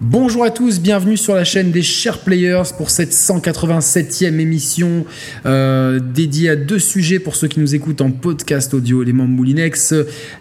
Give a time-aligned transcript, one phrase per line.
[0.00, 5.04] Bonjour à tous, bienvenue sur la chaîne des Chers Players pour cette 187e émission
[5.44, 9.30] euh, dédiée à deux sujets pour ceux qui nous écoutent en podcast audio, les membres
[9.30, 9.92] Moulinex.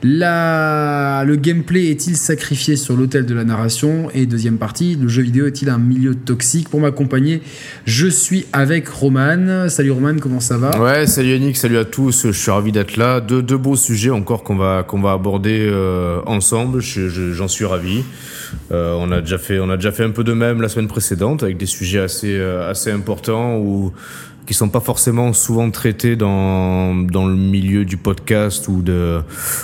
[0.04, 4.12] Le gameplay est-il sacrifié sur l'autel de la narration?
[4.14, 6.70] Et deuxième partie, le jeu vidéo est-il un milieu toxique?
[6.70, 7.42] Pour m'accompagner,
[7.86, 9.70] je suis avec Roman.
[9.70, 10.80] Salut Roman, comment ça va?
[10.80, 13.22] Ouais, salut Yannick, salut à tous, je suis ravi d'être là.
[13.22, 18.04] Deux, beaux sujets encore qu'on va, va aborder euh, ensemble, j'en suis ravi.
[18.72, 20.88] Euh, on a déjà fait, on a déjà fait un peu de même la semaine
[20.88, 23.92] précédente avec des sujets assez, euh, assez importants ou
[24.46, 29.20] qui sont pas forcément souvent traités dans, dans le milieu du podcast ou de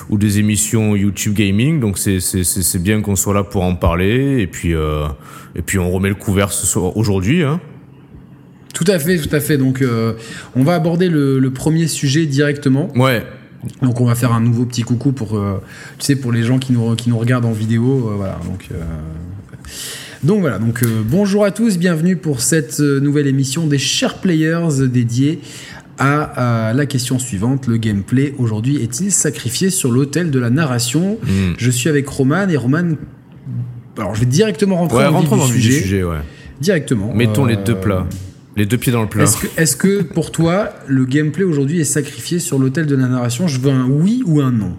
[0.09, 1.80] ou des émissions YouTube gaming.
[1.80, 5.08] Donc c'est c'est bien qu'on soit là pour en parler et puis euh,
[5.56, 6.50] et puis on remet le couvert
[6.95, 7.44] aujourd'hui.
[7.44, 7.62] Hein.
[8.73, 9.58] Tout à fait, tout à fait.
[9.58, 9.81] Donc
[10.56, 12.92] on va aborder le, le premier sujet directement.
[12.98, 13.23] Ouais.
[13.81, 15.62] Donc on va faire un nouveau petit coucou pour, euh,
[15.99, 18.09] tu sais, pour les gens qui nous, qui nous regardent en vidéo.
[18.09, 18.81] Euh, voilà, donc, euh,
[20.23, 25.39] donc voilà, donc bonjour à tous, bienvenue pour cette nouvelle émission des Chers Players dédiée
[25.97, 27.67] à, la question suivante.
[27.67, 31.17] Le gameplay aujourd'hui est-il sacrifié sur l'autel de la narration?
[31.23, 31.53] Hmm.
[31.58, 32.95] Je suis avec Roman et Roman...
[33.98, 36.03] Alors je vais directement rentrer dans, le sujet.
[36.03, 36.17] ouais.
[36.59, 37.14] Directement.
[37.14, 38.08] Mettons les deux plats.
[38.56, 39.26] Les deux pieds dans le plat.
[39.58, 43.48] Est-ce que, pour toi, le gameplay aujourd'hui est sacrifié sur l'autel de la narration?
[43.48, 44.73] Je veux un oui ou un non.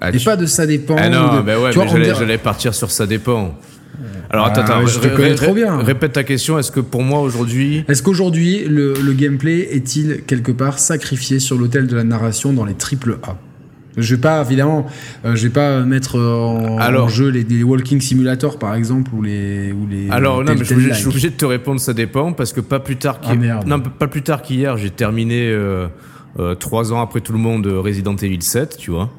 [0.00, 0.96] Ah, Et pas de ça dépend.
[0.98, 3.54] Ah non, bah ouais, mais j'allais partir sur ça dépend.
[4.30, 5.76] Alors attends, ah, je te connais trop bien.
[5.78, 6.58] Répète ta question.
[6.58, 11.58] Est-ce que pour moi aujourd'hui, est-ce qu'aujourd'hui le, le, gameplay est-il quelque part sacrifié sur
[11.58, 13.36] l'autel de la narration dans les triple A?
[13.96, 14.86] Je vais pas, évidemment,
[15.24, 19.86] euh, je vais pas mettre en, jeu les, walking simulators par exemple ou les ou
[19.88, 20.10] les.
[20.10, 22.96] Alors non, mais je, suis obligé de te répondre, ça dépend parce que pas plus
[22.96, 25.88] tard ah, qu'hier, non, pas plus tard qu'hier, j'ai terminé euh,
[26.38, 29.10] euh, trois ans après tout le monde Resident Evil 7, tu vois.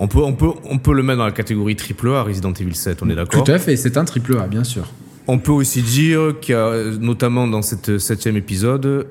[0.00, 2.74] On peut, on peut, on peut le mettre dans la catégorie triple A Resident Evil
[2.74, 3.42] 7, on est d'accord?
[3.42, 4.84] Tout à fait, c'est un triple A, bien sûr.
[5.26, 9.06] On peut aussi dire qu'il y a, notamment dans cette septième épisode,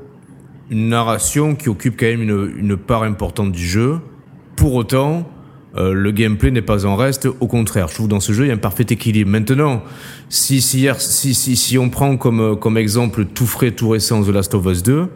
[0.69, 3.99] une narration qui occupe quand même une, une part importante du jeu
[4.57, 5.25] pour autant,
[5.77, 7.27] euh, le gameplay n'est pas en reste.
[7.39, 9.31] Au contraire, je trouve dans ce jeu il y a un parfait équilibre.
[9.31, 9.83] Maintenant,
[10.27, 14.21] si si si si, si on prend comme euh, comme exemple tout frais, tout récent
[14.23, 15.07] The Last of Us 2,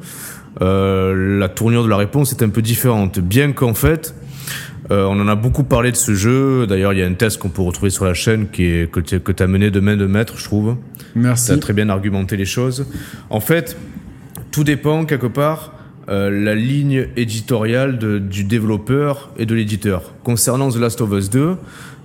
[0.62, 3.20] euh, la tournure de la réponse est un peu différente.
[3.20, 4.14] Bien qu'en fait,
[4.92, 6.68] euh, on en a beaucoup parlé de ce jeu.
[6.68, 9.00] D'ailleurs, il y a un test qu'on peut retrouver sur la chaîne qui est que
[9.00, 10.76] tu as mené de main de maître, je trouve.
[11.16, 11.48] Merci.
[11.48, 12.86] Tu as très bien argumenté les choses.
[13.30, 13.78] En fait,
[14.52, 15.74] tout dépend quelque part
[16.08, 17.98] la ligne éditoriale
[18.28, 20.14] du développeur et de l'éditeur.
[20.24, 21.56] Concernant The Last of Us 2,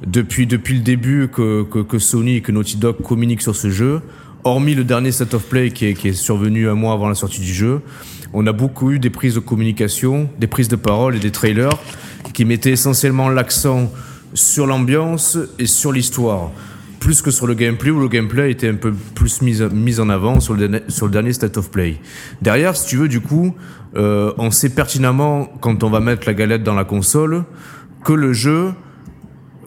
[0.06, 4.00] depuis, depuis le début que, que, Sony et que Naughty Dog communiquent sur ce jeu,
[4.44, 7.14] hormis le dernier set of play qui est, qui est survenu un mois avant la
[7.14, 7.80] sortie du jeu,
[8.32, 11.78] on a beaucoup eu des prises de communication, des prises de parole et des trailers
[12.32, 13.90] qui mettaient essentiellement l'accent
[14.34, 16.50] sur l'ambiance et sur l'histoire
[17.06, 20.08] plus que sur le gameplay où le gameplay était un peu plus mis, mis en
[20.08, 21.98] avant sur le, sur le dernier State of Play.
[22.42, 23.54] Derrière, si tu veux, du coup,
[23.96, 27.44] euh, on sait pertinemment quand on va mettre la galette dans la console
[28.04, 28.72] que le jeu,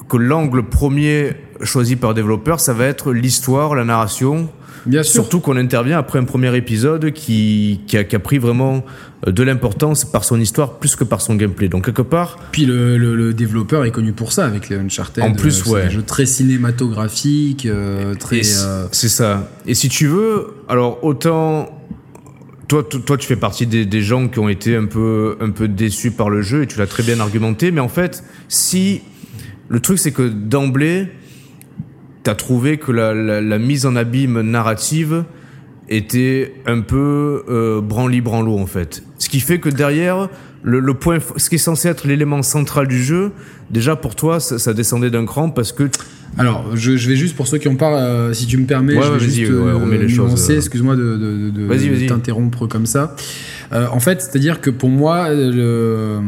[0.07, 1.31] que l'angle premier
[1.63, 4.49] choisi par le développeur, ça va être l'histoire, la narration,
[4.85, 5.13] Bien sûr.
[5.13, 8.83] Surtout qu'on intervient après un premier épisode qui, qui, a, qui a pris vraiment
[9.27, 11.67] euh, de l'importance par son histoire plus que par son gameplay.
[11.67, 12.37] Donc quelque part.
[12.51, 15.23] Puis le, le, développeur est connu pour ça avec les Uncharted.
[15.23, 15.81] En plus, euh, ouais.
[15.83, 18.43] Un jeu très cinématographique, euh, très.
[18.43, 19.49] C'est ça.
[19.65, 21.75] Et si tu veux, alors autant.
[22.69, 26.11] Toi, toi, tu fais partie des, gens qui ont été un peu, un peu déçus
[26.11, 27.71] par le jeu et tu l'as très bien argumenté.
[27.71, 29.01] Mais en fait, si
[29.69, 31.07] le truc, c'est que d'emblée,
[32.21, 35.25] t'as trouvé que la, mise en abîme narrative
[35.89, 39.03] était un peu euh, branli-branlo en fait.
[39.17, 40.29] Ce qui fait que derrière,
[40.63, 43.31] le, le, point, ce qui est censé être l'élément central du jeu,
[43.69, 45.89] déjà pour toi, ça, ça descendait d'un cran parce que.
[46.37, 48.93] Alors, je, je, vais juste pour ceux qui en parlent, euh, si tu me permets,
[49.01, 50.49] je vais juste euh, les choses.
[50.51, 53.15] Excuse-moi de, de, de, de t'interrompre comme ça.
[53.73, 56.19] Euh, en fait, c'est-à-dire que pour moi, le,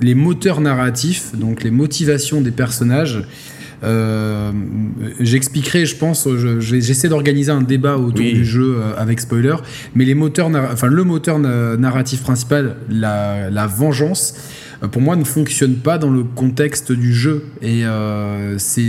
[0.00, 3.22] les moteurs narratifs, donc les motivations des personnages,
[3.84, 4.52] euh,
[5.20, 6.28] j'expliquerai, je pense,
[6.60, 9.56] j'essaie d'organiser un débat autour du jeu euh, avec spoiler,
[9.94, 14.34] mais les moteurs, enfin le moteur narratif principal, la, la vengeance,
[14.82, 17.44] euh, pour moi ne fonctionne pas dans le contexte du jeu.
[17.60, 18.82] Et euh, c'est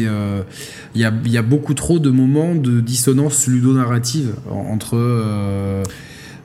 [0.96, 4.98] il y, a, y, a, beaucoup trop de moments de dissonance ludonarrative entre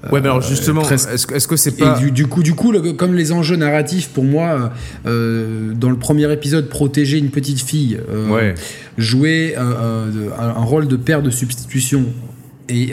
[0.04, 1.98] Ouais, mais alors justement, est-ce que c'est pas.
[1.98, 4.72] du, coup, du coup comme les enjeux narratifs, pour moi,
[5.06, 8.54] euh, dans le premier épisode, protéger une petite fille, euh,
[8.96, 12.06] jouer euh, un rôle de père de substitution
[12.68, 12.92] et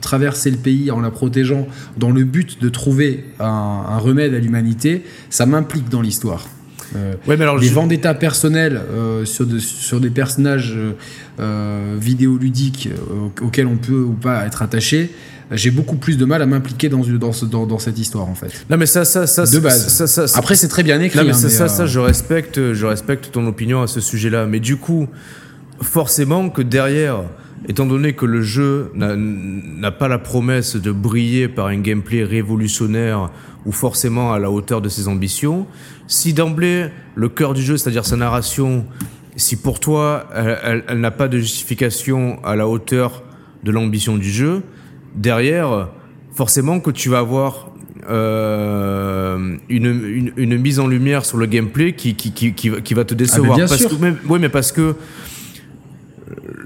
[0.00, 1.66] traverser le pays en la protégeant
[1.96, 6.48] dans le but de trouver un, remède à l'humanité, ça m'implique dans l'histoire.
[6.94, 8.80] ouais, mais alors, des vendettas personnels
[9.24, 10.78] sur, sur des personnages
[11.98, 12.88] vidéoludiques
[13.42, 15.10] auxquels on peut ou pas être attaché
[15.52, 18.66] j'ai beaucoup plus de mal à m'impliquer dans, dans, dans, cette histoire en fait.
[18.68, 19.88] Non mais ça, ça, ça, de base.
[19.88, 21.18] Ça, ça, Après c'est très bien écrit.
[21.18, 24.46] Non, mais, hein, ça, ça, je respecte, je respecte ton opinion à ce sujet-là.
[24.46, 25.08] Mais du coup,
[25.80, 27.22] forcément que derrière,
[27.68, 33.30] étant donné que le jeu n'a pas la promesse de briller par un gameplay révolutionnaire
[33.64, 35.66] ou forcément à la hauteur de ses ambitions,
[36.08, 38.84] si d'emblée le cœur du jeu, c'est-à-dire sa narration,
[39.36, 43.22] si pour toi elle, elle n'a pas de justification à la hauteur
[43.62, 44.62] de l'ambition du jeu,
[45.16, 45.88] derrière,
[46.34, 47.70] forcément que tu vas avoir
[48.08, 53.14] euh, une, une, mise en lumière sur le gameplay qui, qui, qui, qui, va te
[53.14, 53.58] décevoir.
[53.60, 53.94] Ah, parce Que,
[54.28, 54.94] oui, mais parce que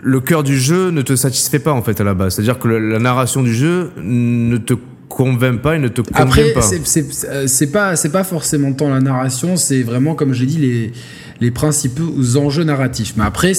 [0.02, 2.34] le cœur du jeu ne te satisfait pas en fait à la base.
[2.34, 4.74] C'est-à-dire que la narration du jeu ne te
[5.10, 6.62] convainc pas et ne te convainc Après, pas.
[6.62, 10.92] c'est pas c'est pas forcément tant la narration, c'est vraiment comme j'ai dit les
[11.40, 13.14] les principaux enjeux narratifs.
[13.16, 13.52] Mais après,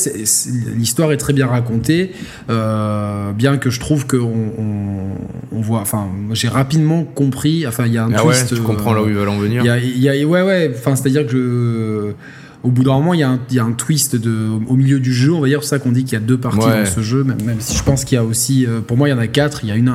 [0.76, 2.12] l'histoire est très bien racontée,
[2.50, 5.80] euh, bien que je trouve que on, voit.
[5.80, 7.66] Enfin, j'ai rapidement compris.
[7.68, 8.52] Enfin, il y a un ah twist.
[8.52, 9.64] Ouais, tu comprends là où ils veulent en venir.
[9.66, 10.72] Il y a, ouais, ouais.
[10.76, 12.14] Enfin, c'est-à-dire que je
[12.64, 15.34] au bout d'un moment, il y, a un, twist de, au milieu du jeu.
[15.34, 17.24] On va dire pour ça qu'on dit qu'il y a deux parties dans ce jeu,
[17.24, 19.28] même, si je pense qu'il y a aussi, euh, pour moi, il y en a
[19.28, 19.64] quatre.
[19.64, 19.92] Il y a une,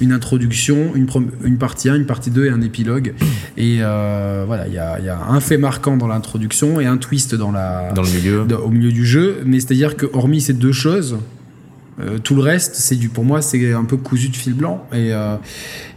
[0.00, 1.06] une introduction, une,
[1.42, 3.14] une partie 1, une partie 2 et un épilogue.
[3.56, 6.86] Et euh, voilà, il y, a, il y, a, un fait marquant dans l'introduction et
[6.86, 8.46] un twist dans, la, dans le milieu.
[8.62, 9.38] au milieu du jeu.
[9.46, 11.16] Mais c'est-à-dire que, hormis ces deux choses,
[12.02, 14.86] euh, tout le reste, c'est du, pour moi, c'est un peu cousu de fil blanc.
[14.92, 15.36] Et, euh,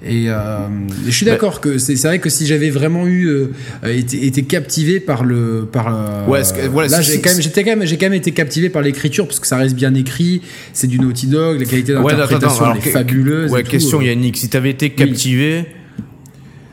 [0.06, 0.68] et, euh,
[1.06, 3.50] je suis d'accord que c'est vrai que si j'avais vraiment eu
[3.84, 6.42] été, été, captivé par le, par ouais,
[6.88, 9.40] là, j'ai quand même, j'étais quand même, j'ai quand même été captivé par l'écriture parce
[9.40, 10.42] que ça reste bien écrit.
[10.74, 13.52] C'est du Naughty Dog, la qualité d'interprétation ouais, est fabuleuse.
[13.52, 15.66] Ouais, question Yannick, si t'avais été captivé.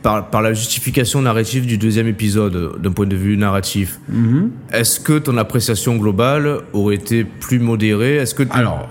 [0.02, 4.50] Par, par, la justification narrative du deuxième épisode, d'un point de vue narratif, mhm.
[4.72, 8.16] est-ce que ton appréciation globale aurait été plus modérée?
[8.16, 8.88] Est-ce que alors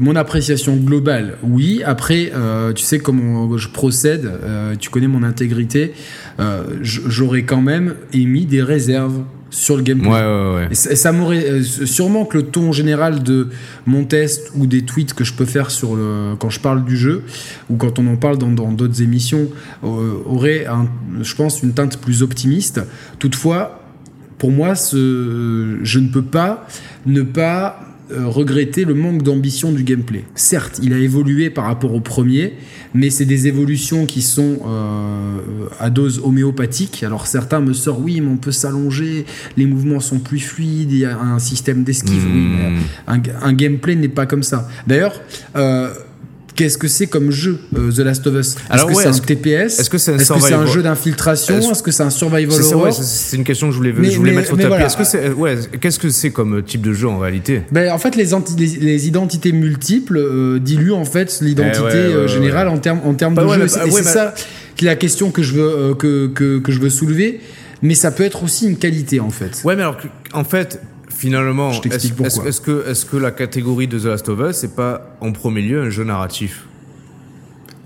[0.00, 1.82] mon appréciation globale, oui.
[1.84, 5.92] Après, euh, tu sais comment je procède, euh, tu connais mon intégrité.
[6.40, 10.10] Euh, j'aurais quand même émis des réserves sur le gameplay.
[10.10, 10.68] Ouais, ouais, ouais.
[10.70, 13.48] Et ça, m'aurait sûrement que le ton général de
[13.86, 16.96] mon test ou des tweets que je peux faire sur le quand je parle du
[16.96, 17.22] jeu
[17.70, 19.48] ou quand on en parle dans d'autres émissions
[19.82, 20.66] aurait,
[21.22, 22.82] je pense, une teinte plus optimiste.
[23.18, 23.82] Toutefois,
[24.36, 26.66] pour moi, ce, je ne peux pas
[27.06, 30.24] ne pas regretter le manque d'ambition du gameplay.
[30.34, 32.54] Certes, il a évolué par rapport au premier,
[32.94, 37.02] mais c'est des évolutions qui sont euh, à dose homéopathique.
[37.02, 39.26] Alors certains me sortent, oui, mais on peut s'allonger,
[39.56, 42.24] les mouvements sont plus fluides, il y a un système d'esquive.
[42.24, 43.22] Oui, mais hmm.
[43.42, 44.68] un, gameplay n'est pas comme ça.
[44.86, 45.20] D'ailleurs,
[45.56, 45.92] euh,
[46.58, 48.56] Qu'est-ce que c'est comme jeu euh, The Last of Us?
[48.68, 51.60] Est-ce que c'est un TPS Est-ce que c'est un, un, jeu d'infiltration?
[51.60, 52.92] Est-ce que c'est un survival horror?
[52.92, 54.82] C'est une question que je voulais, je voulais mettre au tapis.
[54.82, 57.62] Est-ce que c'est ouais, qu'est-ce que c'est comme type de jeu en réalité?
[57.70, 58.30] Ben, en fait les,
[58.80, 63.34] les, identités multiples euh, diluent en fait l'identité eh euh, générale en termes en termes
[63.34, 63.68] bah de jeu.
[63.68, 64.34] c'est ça
[64.80, 67.40] la question que je veux que, que, que je veux soulever.
[67.82, 69.62] Mais ça peut être aussi une qualité en fait.
[69.62, 69.98] Ouais, mais alors
[70.32, 70.80] en fait,
[71.18, 75.32] finalement, est-ce que, est que la catégorie de The Last of Us, c'est pas en
[75.32, 76.66] premier lieu un jeu narratif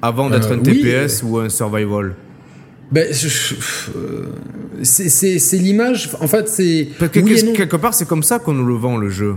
[0.02, 2.14] Avant d'être euh, un TPS ou un survival?
[2.90, 4.26] Ben, euh,
[4.82, 6.10] c'est l'image.
[6.20, 6.88] En fait, c'est.
[6.98, 9.36] quelque part, c'est comme ça qu'on nous le vend, le jeu.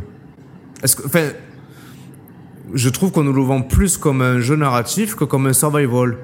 [0.83, 1.05] Est-ce que.
[1.05, 1.29] Enfin.
[2.73, 6.17] Je trouve qu'on nous le vend plus comme un jeu narratif que comme un survival.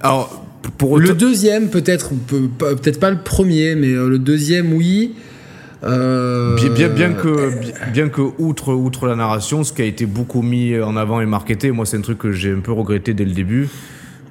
[0.00, 0.44] Alors,
[0.78, 2.10] pour Le deuxième, peut-être.
[2.58, 5.14] Peut-être pas le premier, mais euh, le deuxième, oui.
[5.84, 7.52] Euh, bien, bien, que,
[7.92, 11.26] bien que outre, outre la narration, ce qui a été beaucoup mis en avant et
[11.26, 13.68] marketé, moi c'est un truc que j'ai un peu regretté dès le début,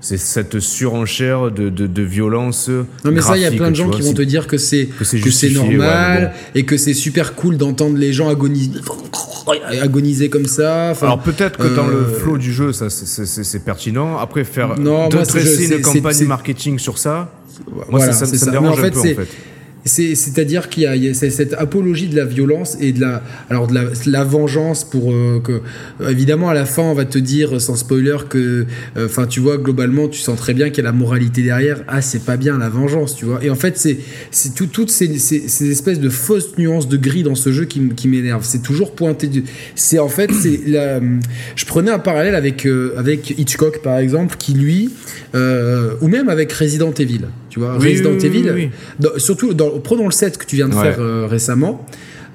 [0.01, 2.69] c'est cette surenchère de, de, de, violence.
[2.69, 4.89] Non, mais ça, il y a plein de gens qui vont te dire que c'est
[5.51, 8.79] normal et que c'est super cool d'entendre les gens agoniser,
[9.81, 10.91] agoniser comme ça.
[11.01, 14.17] Alors peut-être que dans le euh, flow du jeu, ça c'est pertinent.
[14.17, 17.31] Après, faire non, dresser une campagne marketing sur ça,
[17.89, 19.27] moi ça, ça, me dérange un peu en fait.
[19.85, 24.23] C'est-à-dire qu'il y, a, cette apologie de la violence et de la, alors de la,
[24.23, 25.61] vengeance pour euh, que,
[26.09, 28.65] évidemment, à la fin, on va te dire, sans spoiler, que,
[28.97, 31.83] euh, enfin, tu vois, globalement, tu sens très bien qu'il y a la moralité derrière.
[31.87, 33.43] Ah, c'est pas bien la vengeance, tu vois.
[33.43, 37.35] Et en fait, c'est tout, toutes ces, ces, espèces de fausses nuances de gris dans
[37.35, 38.45] ce jeu qui, qui m'énervent.
[38.45, 39.43] C'est toujours pointé du.
[39.75, 40.59] C'est en fait, c'est.
[41.55, 44.89] Je prenais un parallèle avec, euh, avec Hitchcock, par exemple, qui lui,
[45.33, 47.21] ou même avec Resident Evil.
[47.57, 48.69] Tu vois, Resident Evil,
[49.17, 51.83] surtout dans, prenons le set que tu viens de faire euh, récemment.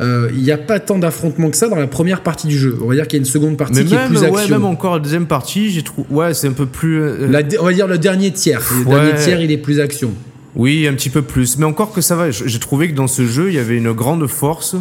[0.00, 2.76] Euh, il n'y a pas tant d'affrontements que ça dans la première partie du jeu.
[2.83, 4.35] On va dire qu'il y a une seconde partie qui est plus action.
[4.35, 6.09] Ouais, même encore la deuxième partie, j'ai trouvé.
[6.11, 7.00] Ouais, c'est un peu plus.
[7.00, 8.62] Euh, on va dire le dernier tiers.
[8.81, 10.12] Le dernier tiers, il est plus action.
[10.57, 11.57] Oui, un petit peu plus.
[11.57, 13.93] Mais encore que ça va, j'ai trouvé que dans ce jeu, il y avait une
[13.93, 14.75] grande force.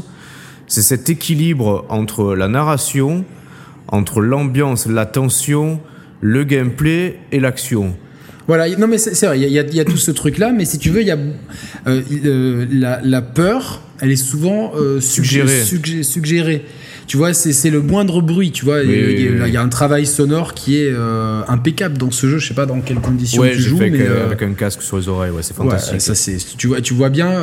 [0.65, 3.25] C'est cet équilibre entre la narration,
[3.89, 5.81] entre l'ambiance, la tension,
[6.19, 7.93] le gameplay et l'action.
[8.51, 10.89] Voilà, non mais c'est vrai, il y, y, a tout ce truc-là, mais si tu
[10.89, 11.17] veux, il y a
[11.87, 15.63] euh, euh, la, la, peur, elle est souvent euh, suggérée.
[16.03, 16.65] suggérée.
[17.07, 18.83] Tu vois, c'est le moindre bruit, tu vois.
[18.83, 22.39] il, y a, un travail sonore qui est euh, impeccable dans ce jeu.
[22.39, 25.31] Je sais pas dans quelles conditions tu joues, mais avec un casque sur les oreilles,
[25.31, 26.01] ouais, c'est fantastique.
[26.01, 27.41] ça c'est, tu vois, tu vois bien.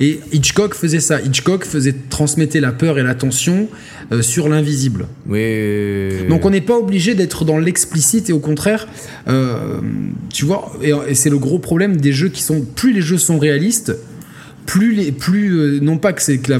[0.00, 1.20] et Hitchcock faisait ça.
[1.20, 3.68] Hitchcock faisait transmettre la peur et la tension
[4.20, 5.06] sur l'invisible.
[5.26, 6.26] Oui.
[6.28, 8.86] Donc on n'est pas obligé d'être dans l'explicite et au contraire,
[10.30, 10.72] tu vois.
[10.82, 13.96] et c'est le gros problème des jeux qui sont plus les jeux sont réalistes,
[14.66, 16.58] plus les plus euh, non pas que c'est que la,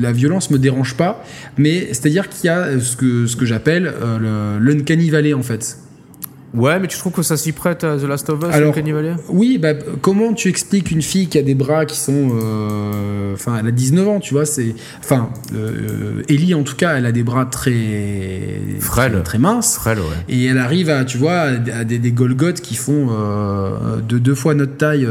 [0.00, 1.24] la, violence me dérange pas
[1.56, 5.34] mais c'est à dire qu'il y a ce que ce que j'appelle euh, l'uncanny valley
[5.34, 5.78] en fait
[6.54, 8.74] Ouais, mais tu trouves que ça s'y prête à The Last of Us, Alors,
[9.28, 12.30] Oui, bah, comment tu expliques une fille qui a des bras qui sont.
[12.40, 14.46] Euh, enfin, elle a 19 ans, tu vois.
[14.46, 15.30] c'est Enfin,
[16.28, 18.60] Ellie, en tout cas, elle a des bras très.
[18.80, 19.20] Frêles.
[19.24, 19.76] Très, minces.
[19.76, 20.34] Frêles, ouais.
[20.34, 23.08] Et elle arrive à, tu vois, à des, des Golgoth qui font
[24.08, 25.06] de deux fois notre taille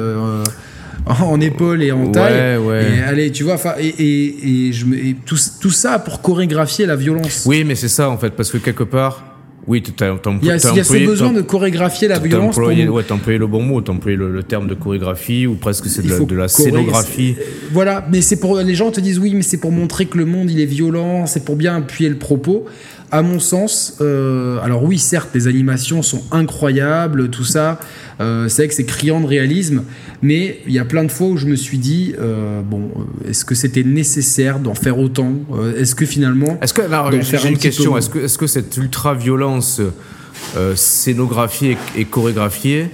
[1.06, 2.60] en épaule et en taille.
[2.98, 4.86] Et allez, tu vois, et, et, je
[5.26, 7.44] tout, tout, ça pour chorégraphier la violence.
[7.46, 9.37] Oui, mais c'est ça en fait, parce que quelque part.
[9.68, 12.58] Oui, tu as, Il y a, ce besoin de chorégraphier la violence.
[12.58, 16.06] Employé, ouais, employé le bon mot, t'as employé le, terme de chorégraphie ou presque c'est
[16.06, 17.36] de, la scénographie.
[17.72, 20.26] Voilà, mais c'est pour les gens te disent oui, mais c'est pour montrer que le
[20.26, 22.66] monde il est violent, c'est pour bien appuyer le propos
[23.12, 27.80] à mon sens, euh, alors oui, certes, les animations sont incroyables, tout ça,
[28.20, 29.84] euh, c'est vrai que c'est criant de réalisme,
[30.22, 32.90] mais il y a plein de fois où je me suis dit, euh, bon,
[33.28, 35.34] est-ce que c'était nécessaire d'en faire autant
[35.78, 36.58] Est-ce que finalement.
[36.62, 36.84] Est-ce que,
[37.38, 39.82] j'ai une question, est-ce que, est que cette ultra-violence
[40.76, 42.90] scénographiée et, chorégraphiée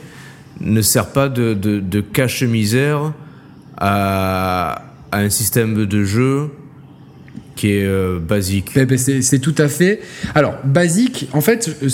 [0.60, 3.14] ne sert pas de, de, cache-misère
[3.78, 6.50] à, à un système de jeu
[7.56, 8.72] qui est euh, basique?
[8.76, 10.02] Ben, ben, c'est tout à fait.
[10.36, 11.88] Alors, basique, en fait, euh,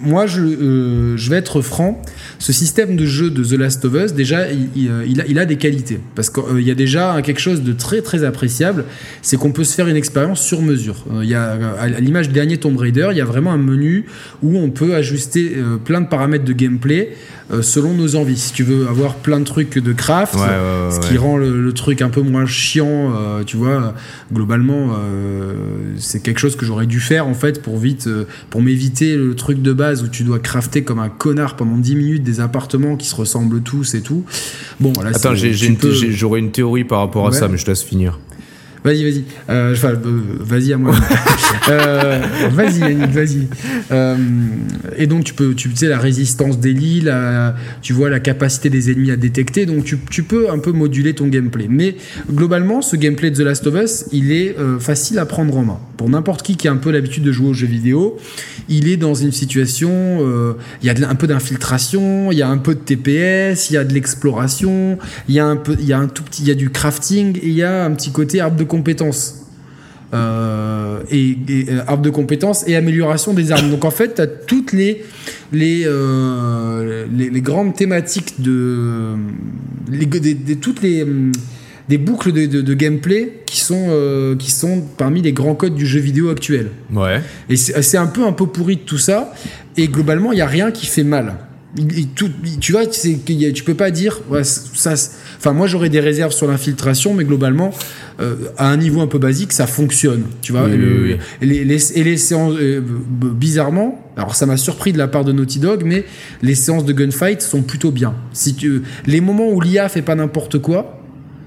[0.00, 2.02] moi, je, euh, je vais être franc.
[2.44, 5.56] Ce système de jeu de The Last of Us, déjà, il, a, il a, des
[5.56, 5.98] qualités.
[6.14, 8.84] Parce qu'il y a déjà quelque chose de très, très appréciable.
[9.22, 11.06] C'est qu'on peut se faire une expérience sur mesure.
[11.22, 14.04] Il y a, à l'image du dernier Tomb Raider, il y a vraiment un menu
[14.42, 17.14] où on peut ajuster plein de paramètres de gameplay
[17.52, 18.38] euh, selon nos envies.
[18.38, 22.08] Si tu veux avoir plein de trucs de craft, ce qui rend le, truc un
[22.08, 23.94] peu moins chiant, euh, tu vois,
[24.32, 25.52] globalement, euh,
[25.98, 28.08] c'est quelque chose que j'aurais dû faire en fait pour vite,
[28.48, 31.96] pour m'éviter le truc de base où tu dois crafter comme un connard pendant 10
[31.96, 34.24] minutes des appartements qui se ressemblent tous et tout.
[34.80, 38.18] Bon, là, Attends, j'aurais une théorie par rapport à ça, mais je te laisse finir.
[38.84, 39.24] Vas-y, vas-y.
[39.48, 40.94] Euh, enfin, euh, vas-y à moi.
[41.70, 43.48] euh, vas-y, Yannick, vas-y.
[44.98, 48.68] Et donc, tu peux, tu sais, la résistance des lits, la, tu vois la capacité
[48.68, 49.64] des ennemis à détecter.
[49.64, 51.66] Donc, tu, tu, peux un peu moduler ton gameplay.
[51.70, 51.96] Mais
[52.30, 55.80] globalement, ce gameplay de The Last of Us, il est facile à prendre en main.
[55.96, 58.18] Pour n'importe qui qui a un peu l'habitude de jouer aux jeux vidéo,
[58.68, 62.58] il est dans une situation, il y a un peu d'infiltration, il y a un
[62.58, 64.98] peu de TPS, il y a de l'exploration,
[65.28, 66.68] il y a un peu, il y a un tout petit, il y a du
[66.68, 69.44] crafting et il y a un petit côté arbre de compétences.
[70.12, 73.70] Euh, et, euh, arbre de compétences et amélioration des armes.
[73.70, 75.02] Donc en fait, tu as toutes les,
[75.52, 79.14] les, euh, les, grandes thématiques de.
[79.90, 80.06] Les,
[80.56, 81.04] toutes les.
[81.88, 86.00] des boucles de, de, gameplay qui sont, qui sont parmi les grands codes du jeu
[86.00, 86.68] vidéo actuel.
[86.92, 87.20] Ouais.
[87.48, 89.32] Et c'est un peu un peu pourri de tout ça.
[89.76, 91.34] Et globalement, il n'y a rien qui fait mal.
[92.14, 94.20] Tout, tu vois, tu peux pas dire.
[94.42, 94.94] ça,
[95.38, 97.72] enfin, moi, j'aurais des réserves sur l'infiltration, mais globalement,
[98.20, 100.24] euh, à un niveau un peu basique, ça fonctionne.
[100.40, 101.78] Tu vois, et, les,
[102.18, 106.04] séances, euh, bizarrement, alors ça m'a surpris de la part de Naughty Dog, mais
[106.42, 108.14] les séances de gunfight sont plutôt bien.
[108.32, 111.03] Si tu, les moments où l'IA fait pas n'importe quoi,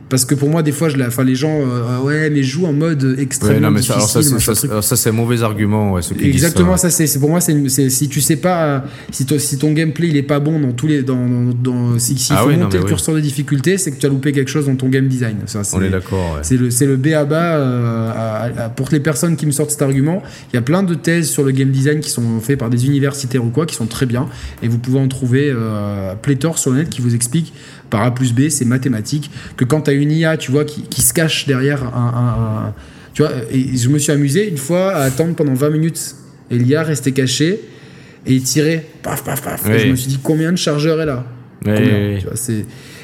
[0.10, 2.74] parce que pour moi, des fois, je enfin, les gens, euh, ouais, mais joue en
[2.74, 4.70] mode extrêmement difficile.
[4.70, 8.22] alors ça, c'est un mauvais argument, ouais, Exactement, ça, c'est pour moi, c'est si tu
[8.22, 12.00] sais pas, si, si ton gameplay il est pas bon dans tous les, dans, dans,
[12.00, 14.50] si, si ah faut monter le curseur de difficulté, c'est que tu as loupé quelque
[14.50, 15.38] chose dans ton game design.
[15.46, 16.40] Ça, On est d'accord.
[16.42, 19.82] C'est le, c'est le B à bas euh, pour les personnes qui me sortent cet
[19.82, 20.24] argument.
[20.52, 22.86] Il y a plein de thèses sur le game design qui sont faites par des
[22.86, 24.28] universitaires ou quoi, qui sont très bien,
[24.64, 27.54] et vous pouvez en trouver euh, pléthore sur le net qui vous expliquent
[27.90, 31.02] par A plus B, c'est mathématique, que quand tu as une IA, tu vois, qui,
[31.02, 32.74] se cache derrière un,
[33.14, 36.16] Tu vois, et je me suis amusé une fois à attendre pendant 20 minutes,
[36.52, 37.62] et l'IA restait cachée,
[38.26, 39.62] et tirait, paf, paf, paf.
[39.66, 41.26] je me suis dit, combien de chargeurs est là?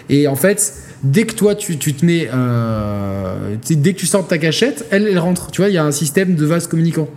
[0.10, 0.74] Et en fait,
[1.04, 2.30] dès que toi, tu, te mets...
[2.34, 5.50] Euh, dès que tu sors de ta cachette, elle, elle rentre.
[5.52, 7.10] Tu vois, il y a un système de vase communicant.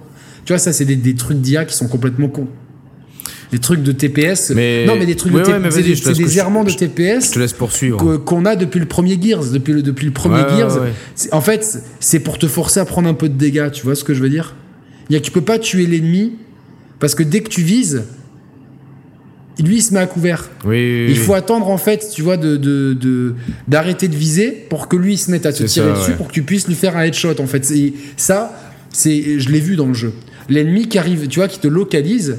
[0.44, 2.48] Tu vois, ça, c'est des, des trucs d'IA qui sont complètement cons.
[3.52, 4.50] Des trucs de TPS.
[4.50, 6.02] non, mais des trucs de TPS.
[6.02, 7.28] c'est des, errements de TPS.
[7.28, 8.16] Je te laisse poursuivre.
[8.18, 9.44] Qu'on a depuis le premier Gears.
[9.52, 10.78] Depuis le, depuis le premier Gears.
[11.32, 13.70] En fait, c'est pour te forcer à prendre un peu de dégâts.
[13.70, 14.54] Tu vois ce que je veux dire?
[15.08, 16.32] Il y a, Tu peux pas tuer l'ennemi
[16.98, 18.04] parce que dès que tu vises,
[19.62, 20.50] lui il se met à couvert.
[20.64, 23.34] Oui, il faut attendre en fait, tu vois, de,
[23.68, 26.32] d'arrêter de, viser pour que lui il se mette à te tirer dessus pour que
[26.32, 27.70] tu puisses lui faire un headshot en fait.
[27.70, 28.58] Et ça,
[28.90, 30.12] c'est, je l'ai vu dans le jeu.
[30.48, 32.38] L'ennemi qui arrive, tu vois, qui te localise.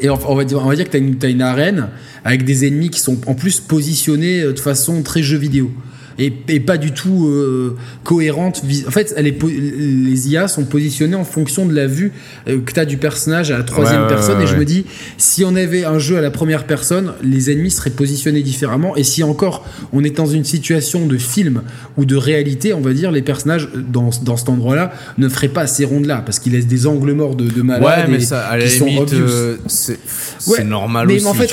[0.00, 1.88] Et on va dire, que tu as, as une arène
[2.24, 5.70] avec des ennemis qui sont en plus positionnés de façon très jeu vidéo
[6.18, 8.62] et, pas du tout euh, cohérente.
[8.86, 12.12] En fait, elle est, les IA sont positionnées en fonction de la vue
[12.48, 14.42] euh, que tu as du personnage à la troisième personne.
[14.42, 14.84] et je me dis,
[15.16, 18.96] si on avait un jeu à la première personne, les ennemis seraient positionnés différemment.
[18.96, 21.62] Et si encore on est dans une situation de film
[21.96, 25.68] ou de réalité, on va dire, les personnages dans, dans cet endroit-là ne feraient pas
[25.68, 28.08] ces rondes-là parce qu'ils laissent des angles morts de, de malades.
[28.08, 31.26] Ouais, mais ça, à la limite, euh, c'est normal mais, aussi.
[31.26, 31.50] en fait,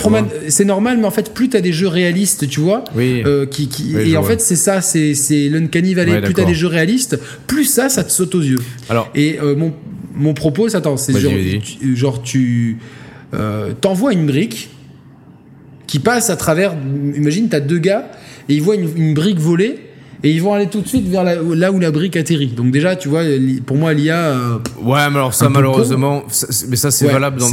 [0.49, 2.83] c'est normal, mais en fait, plus tu as des jeux réalistes, tu vois,
[3.51, 6.21] qui, qui et en fait, c'est ça, c'est l'Uncanny Valley.
[6.21, 8.59] plus t'as des jeux réalistes, plus ça, ça te saute aux yeux.
[8.89, 9.73] Alors, et euh, mon,
[10.13, 11.31] mon propos, attends, c'est genre,
[11.63, 12.77] tu, genre tu
[13.33, 14.69] euh, t'envoies une brique
[15.87, 16.75] qui passe à travers.
[17.15, 18.11] Imagine, t'as deux gars
[18.49, 19.84] et ils voient une brique voler
[20.25, 22.47] et ils vont aller tout de suite vers là où la brique atterrit.
[22.47, 23.21] Donc déjà, tu vois,
[23.67, 24.17] pour moi, l'IA.
[24.17, 26.23] Euh, ouais, mais alors ça, malheureusement,
[26.67, 27.47] mais ça c'est valable dans,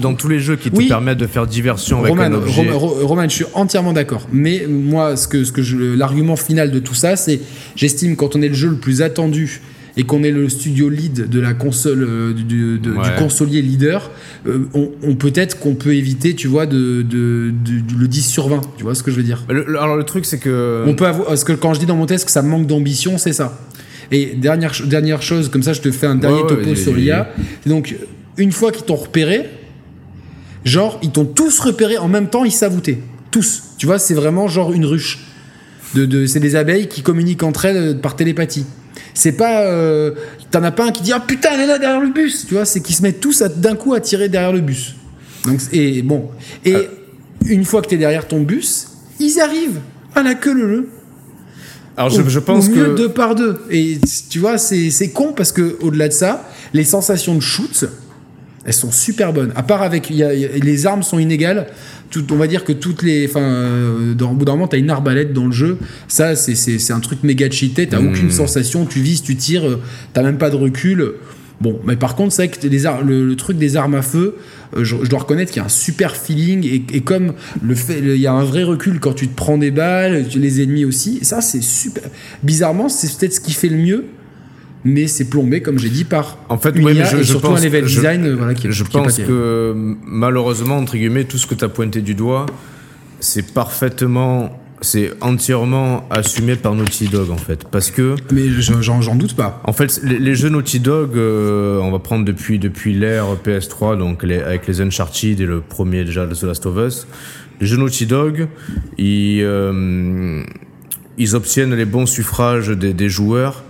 [0.00, 2.70] dans, tous les jeux qui te permettent de faire diversion avec Roman, un objet.
[2.70, 4.28] Roman, je suis entièrement d'accord.
[4.32, 7.40] Mais moi, ce que, ce que l'argument final de tout ça, c'est,
[7.74, 9.60] j'estime quand on est le jeu le plus attendu
[9.96, 12.80] et qu'on est le studio lead de la console euh, du,
[13.18, 14.10] consolier leader,
[14.46, 18.60] euh, on, peut-être qu'on peut éviter, tu vois, de, le 10 sur 20.
[18.76, 19.44] Tu vois ce que je veux dire?
[19.50, 22.06] Alors le truc, c'est que on peut avoir, parce que quand je dis dans mon
[22.06, 23.58] test que ça manque d'ambition, c'est ça.
[24.10, 27.30] Et dernière dernière chose, comme ça, je te fais un dernier topo sur l'IA.
[27.66, 27.94] Donc
[28.38, 29.48] une fois qu'ils t'ont repéré,
[30.64, 32.90] genre ils t'ont tous repéré en même temps, ils savoutent
[33.30, 33.62] tous.
[33.78, 35.26] Tu vois, c'est vraiment genre une ruche.
[35.94, 38.64] De, de c'est des abeilles qui communiquent entre elles par télépathie.
[39.14, 39.62] C'est pas.
[39.62, 40.12] Euh,
[40.50, 42.54] T'en as pas un qui dit Ah putain, elle est là derrière le bus Tu
[42.54, 44.94] vois, c'est qu'ils se mettent tous d'un coup à tirer derrière le bus.
[45.46, 46.28] Donc, et bon.
[46.64, 46.84] Et euh.
[47.46, 49.80] une fois que t'es derrière ton bus, ils arrivent
[50.14, 50.88] à la queue le
[51.96, 52.96] Alors je, je pense au mieux que.
[52.96, 53.56] deux par deux.
[53.70, 53.98] Et
[54.28, 57.86] tu vois, c'est con parce que au-delà de ça, les sensations de shoot,
[58.64, 59.52] elles sont super bonnes.
[59.56, 60.10] À part avec.
[60.10, 61.66] Y a, les armes sont inégales
[62.30, 63.26] on va dire que toutes les.
[63.28, 65.78] Enfin, euh, dans, au bout d'un moment, t'as une arbalète dans le jeu.
[66.08, 67.86] Ça, c'est un truc méga cheaté.
[67.86, 68.32] T'as aucune hmm.
[68.32, 68.86] sensation.
[68.86, 69.66] Tu vises, tu tires.
[69.66, 69.80] Euh,
[70.12, 71.14] t'as même pas de recul.
[71.60, 74.36] Bon, mais par contre, c'est que les le, truc des armes à feu,
[74.76, 78.16] euh, je, dois reconnaître qu'il y a un super feeling et, comme le fait, il
[78.16, 81.18] y a un vrai recul quand tu te prends des balles, les ennemis aussi.
[81.22, 82.02] Et ça, c'est super.
[82.42, 84.06] Bizarrement, c'est peut-être ce qui fait le mieux
[84.84, 87.60] mais c'est plombé, comme j'ai dit, par en fait, une IA je, et surtout pense,
[87.60, 91.54] un level design euh, voilà, qui Je pense que malheureusement, entre guillemets, tout ce que
[91.54, 92.46] tu as pointé du doigt,
[93.20, 97.64] c'est parfaitement c'est entièrement assumé par Naughty Dog en fait.
[97.70, 99.62] Parce que mais j'en doute pas.
[99.64, 104.24] en fait les, jeux Naughty Dog euh, on va prendre depuis depuis l'ère PS3 donc
[104.24, 107.06] les, avec les Uncharted et le premier déjà The Last of Us.
[107.60, 108.48] Les jeux Naughty Dog
[108.98, 110.42] ils euh,
[111.16, 113.62] ils obtiennent les bons suffrages des, des joueurs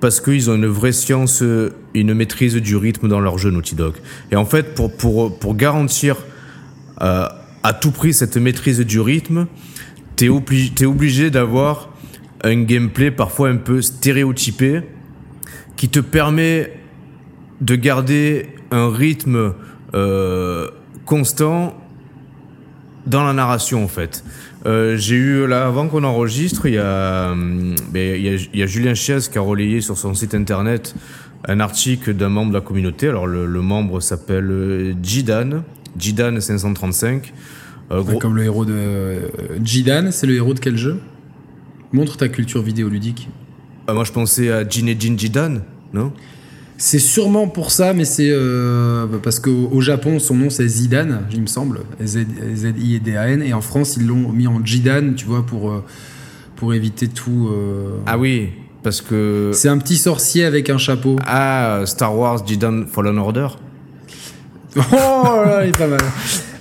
[0.00, 1.42] parce qu'ils ont une vraie science,
[1.94, 3.94] une maîtrise du rythme dans leur jeu Naughty Dog.
[4.30, 6.16] Et en fait, pour garantir
[7.00, 7.28] euh,
[7.62, 9.46] à tout prix cette maîtrise du rythme,
[10.16, 11.90] t'es obligé, es obligé d'avoir
[12.42, 14.82] un gameplay parfois un peu stéréotypé
[15.76, 16.72] qui te permet
[17.60, 19.54] de garder un rythme
[19.94, 20.68] euh,
[21.04, 21.74] constant
[23.06, 24.24] dans la narration en fait.
[24.68, 28.66] Euh, j'ai eu là avant qu'on enregistre, il y a, hum, ben, il y a,
[28.66, 30.94] Julien Chiez qui a relayé sur son site internet
[31.46, 33.08] un article d'un membre de la communauté.
[33.08, 35.62] Alors le, membre s'appelle euh, Jidan,
[35.98, 37.32] Jidan 535.
[37.90, 39.30] Euh, comme le héros de
[39.64, 41.00] Jidan, c'est le héros de quel jeu?
[41.92, 43.28] Montre ta culture vidéoludique.
[43.88, 45.62] moi je pensais à Jinejin Jidan,
[45.94, 46.12] non?
[46.80, 51.42] C'est sûrement pour ça, mais c'est euh, parce qu'au Japon, son nom c'est Zidane, il
[51.42, 55.84] me semble, Z-I-D-A-N, et en France, ils l'ont mis en Jidan, tu vois, pour, euh,
[56.54, 57.50] pour éviter tout.
[57.52, 58.50] Euh, ah oui,
[58.84, 59.50] parce que.
[59.52, 61.16] C'est un petit sorcier avec un chapeau.
[61.26, 63.48] Ah, Star Wars Jidan Fallen Order
[64.76, 64.80] Oh
[65.12, 65.98] là, il est pas mal.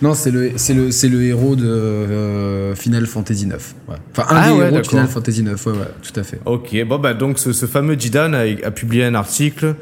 [0.02, 3.56] Non, c'est le, c'est le, c'est le héros de euh, Final Fantasy IX.
[3.88, 6.40] Enfin, un ah des héros de Final Fantasy IX, ouais, ouais, tout à fait.
[6.46, 9.76] Ok, bon, bah, donc ce, fameux Jidan a, a, publié un article.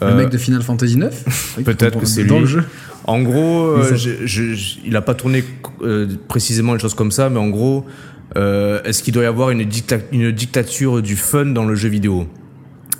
[0.00, 2.64] Le mec de Final Fantasy IX Peut-être que c'est dans le jeu.
[3.06, 3.96] En gros, euh,
[4.84, 5.44] il a pas tourné
[5.82, 7.86] euh, précisément une chose comme ça, mais en gros,
[8.34, 9.66] est-ce qu'il doit y avoir une,
[10.12, 12.26] une dictature du fun dans le jeu vidéo?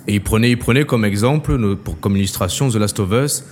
[0.07, 3.43] Et il prenait, il prenait comme exemple, pour, comme illustration, The Last of Us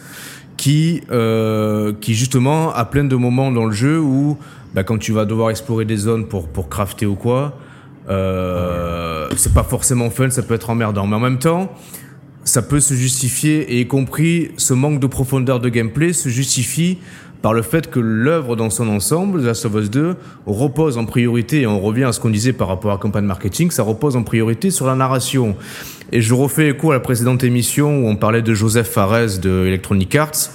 [0.58, 4.38] qui, euh, qui justement a plein de moments dans le jeu où
[4.74, 7.58] bah, quand tu vas devoir explorer des zones pour, pour crafter ou quoi,
[8.10, 11.08] euh, c'est pas forcément fun, ça peut être emmerdant.
[11.08, 11.72] Mais en même temps,
[12.44, 16.98] ça peut se justifier, et y compris ce manque de profondeur de gameplay se justifie
[17.44, 21.04] par le fait que l'œuvre dans son ensemble, The Last of Us 2, repose en
[21.04, 23.84] priorité, et on revient à ce qu'on disait par rapport à la campagne marketing, ça
[23.84, 25.58] repose en priorité sur la narration.
[26.14, 29.66] Et je refais écho à la précédente émission où on parlait de Joseph Fares de
[29.68, 30.52] Electronic Arts,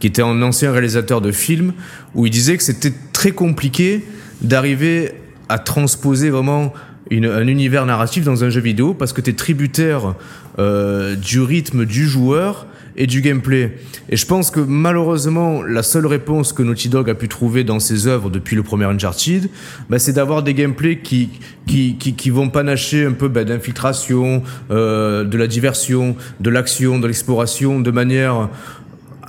[0.00, 1.74] qui était un ancien réalisateur de films,
[2.16, 4.04] où il disait que c'était très compliqué
[4.40, 5.12] d'arriver
[5.48, 6.72] à transposer vraiment
[7.12, 10.14] un univers narratif dans un jeu vidéo parce que tu es tributaire
[10.58, 13.76] euh, du rythme du joueur et du gameplay.
[14.08, 17.80] Et je pense que malheureusement, la seule réponse que Naughty Dog a pu trouver dans
[17.80, 19.48] ses œuvres depuis le premier Uncharted,
[19.88, 21.30] bah, c'est d'avoir des gameplays qui,
[21.66, 27.06] qui, qui, vont panacher un peu bah, d'infiltration, euh, de la diversion, de l'action, de
[27.06, 28.48] l'exploration, de manière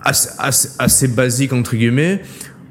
[0.04, 2.22] assez, assez, assez basique, entre guillemets,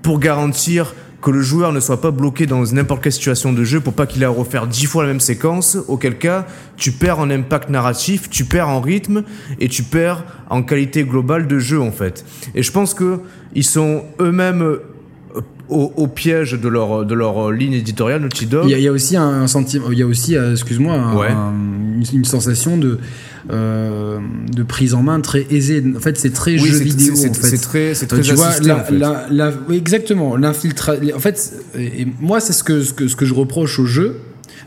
[0.02, 3.80] pour garantir que le joueur ne soit pas bloqué dans n'importe quelle situation de jeu
[3.80, 7.20] pour pas qu'il ait à refaire dix fois la même séquence, auquel cas tu perds
[7.20, 9.22] en impact narratif, tu perds en rythme
[9.60, 12.24] et tu perds en qualité globale de jeu en fait.
[12.54, 13.20] Et je pense que
[13.54, 14.78] ils sont eux-mêmes
[15.36, 18.68] euh, au, piège de leur, de leur ligne éditoriale Naughty Dog.
[18.68, 20.98] Il y, a, aussi un, sentiment, il y a aussi, euh, excuse-moi,
[22.12, 22.98] une, sensation de
[23.50, 24.18] euh,
[24.54, 25.82] de prise en main très aisée.
[25.96, 27.14] En fait, c'est très jeu vidéo.
[27.16, 28.52] C'est très, c'est très tu vois,
[29.72, 30.36] exactement.
[30.36, 31.16] L'infiltration.
[31.16, 34.18] En fait, et moi, c'est ce que, ce que, ce que je reproche au jeu.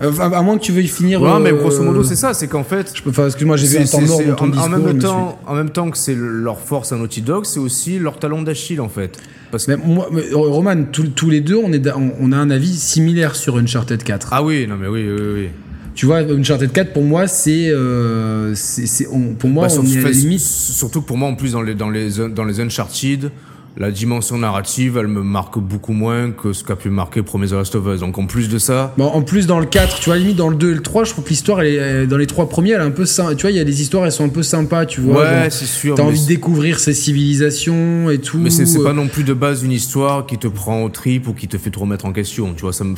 [0.01, 1.21] Euh, à moins que tu veuilles finir.
[1.21, 2.33] Ouais, mais grosso modo, c'est ça.
[2.33, 2.91] C'est qu'en fait.
[2.93, 5.39] Je peux, excuse-moi, j'ai vu un temps mort dans ton en, discours, en même temps,
[5.45, 8.81] en même temps que c'est leur force à Naughty Dog, c'est aussi leur talon d'Achille,
[8.81, 9.17] en fait.
[9.51, 11.87] Parce mais moi, Roman, tous les deux, on, est,
[12.19, 14.29] on a un avis similaire sur Uncharted 4.
[14.31, 15.49] Ah oui, non, mais oui, oui, oui.
[15.95, 19.07] Tu vois, Uncharted 4 pour moi c'est euh, c'est
[19.39, 20.41] pour moi bah, on est à la limite.
[20.41, 23.31] Surtout pour moi en plus dans les dans les dans les Uncharted,
[23.77, 27.53] la dimension narrative, elle me marque beaucoup moins que ce qu'a pu marquer Premier The
[27.53, 27.99] Last of Us.
[27.99, 28.93] Donc en plus de ça.
[28.97, 31.03] Bon, en plus dans le 4, tu vois, limite dans le 2 et le 3,
[31.03, 33.41] je trouve que l'histoire, elle est, dans les trois premiers, elle est un peu Tu
[33.41, 35.23] vois, il y a des histoires, elles sont un peu sympas, tu vois.
[35.23, 35.95] Ouais, c'est sûr.
[35.95, 38.37] T'as envie de découvrir ces civilisations et tout.
[38.37, 41.33] Mais c'est pas non plus de base une histoire qui te prend au trip ou
[41.33, 42.53] qui te fait te remettre en question.
[42.53, 42.95] Tu vois, ça me.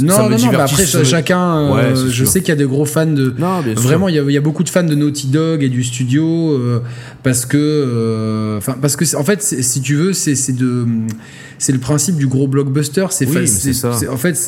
[0.00, 3.06] Non, non, non, mais après, chacun, euh, je sais qu'il y a des gros fans
[3.06, 3.34] de.
[3.38, 5.68] Non, vraiment, il y, a, il y, a, beaucoup de fans de Naughty Dog et
[5.68, 6.80] du studio euh,
[7.22, 10.86] parce que, euh, enfin, parce que, en fait, si tu veux, c'est de,
[11.58, 13.06] c'est le principe du gros blockbuster.
[13.10, 13.98] C'est oui, ça.
[14.10, 14.38] En fait,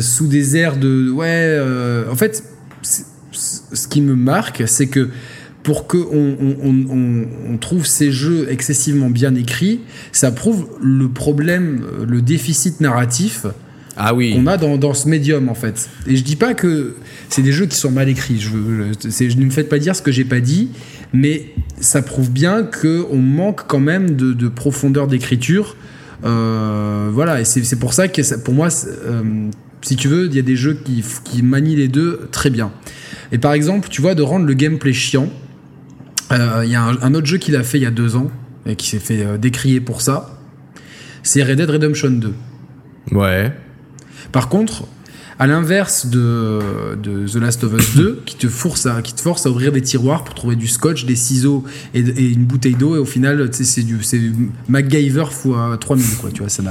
[0.00, 1.60] sous des airs de, ouais,
[2.10, 2.42] en fait,
[2.82, 5.10] ce qui me marque, c'est que
[5.62, 9.80] pour qu'on on, on, on, trouve ces jeux excessivement bien écrits,
[10.12, 13.46] ça prouve le problème, le déficit narratif
[13.96, 14.34] ah oui.
[14.34, 15.88] qu'on a dans, dans, ce médium en fait.
[16.06, 16.96] Et je dis pas que
[17.28, 18.38] c'est des jeux qui sont mal écrits.
[18.38, 20.70] Je, je, je ne me faites pas dire ce que j'ai pas dit,
[21.12, 21.46] mais
[21.80, 25.76] ça prouve bien que on manque quand même de, de profondeur d'écriture.
[26.24, 29.50] Euh, voilà, et c'est pour ça que pour moi, euh,
[29.82, 32.72] si tu veux, il y a des jeux qui, qui manient les deux très bien.
[33.32, 35.28] Et par exemple, tu vois, de rendre le gameplay chiant.
[36.32, 38.16] Euh, il y a un, un, autre jeu qu'il a fait il y a deux
[38.16, 38.28] ans
[38.66, 40.40] et qui s'est fait décrier pour ça.
[41.22, 42.34] C'est Red Dead Redemption 2.
[43.12, 43.52] Ouais.
[44.32, 44.86] Par contre,
[45.38, 46.60] à l'inverse de,
[47.02, 49.70] de, The Last of Us 2, qui te, force à, qui te force à ouvrir
[49.70, 53.50] des tiroirs pour trouver du scotch, des ciseaux et, une bouteille d'eau, et au final,
[53.52, 53.98] c'est du
[54.68, 56.62] MacGyver fois 3000, quoi, tu vois, ça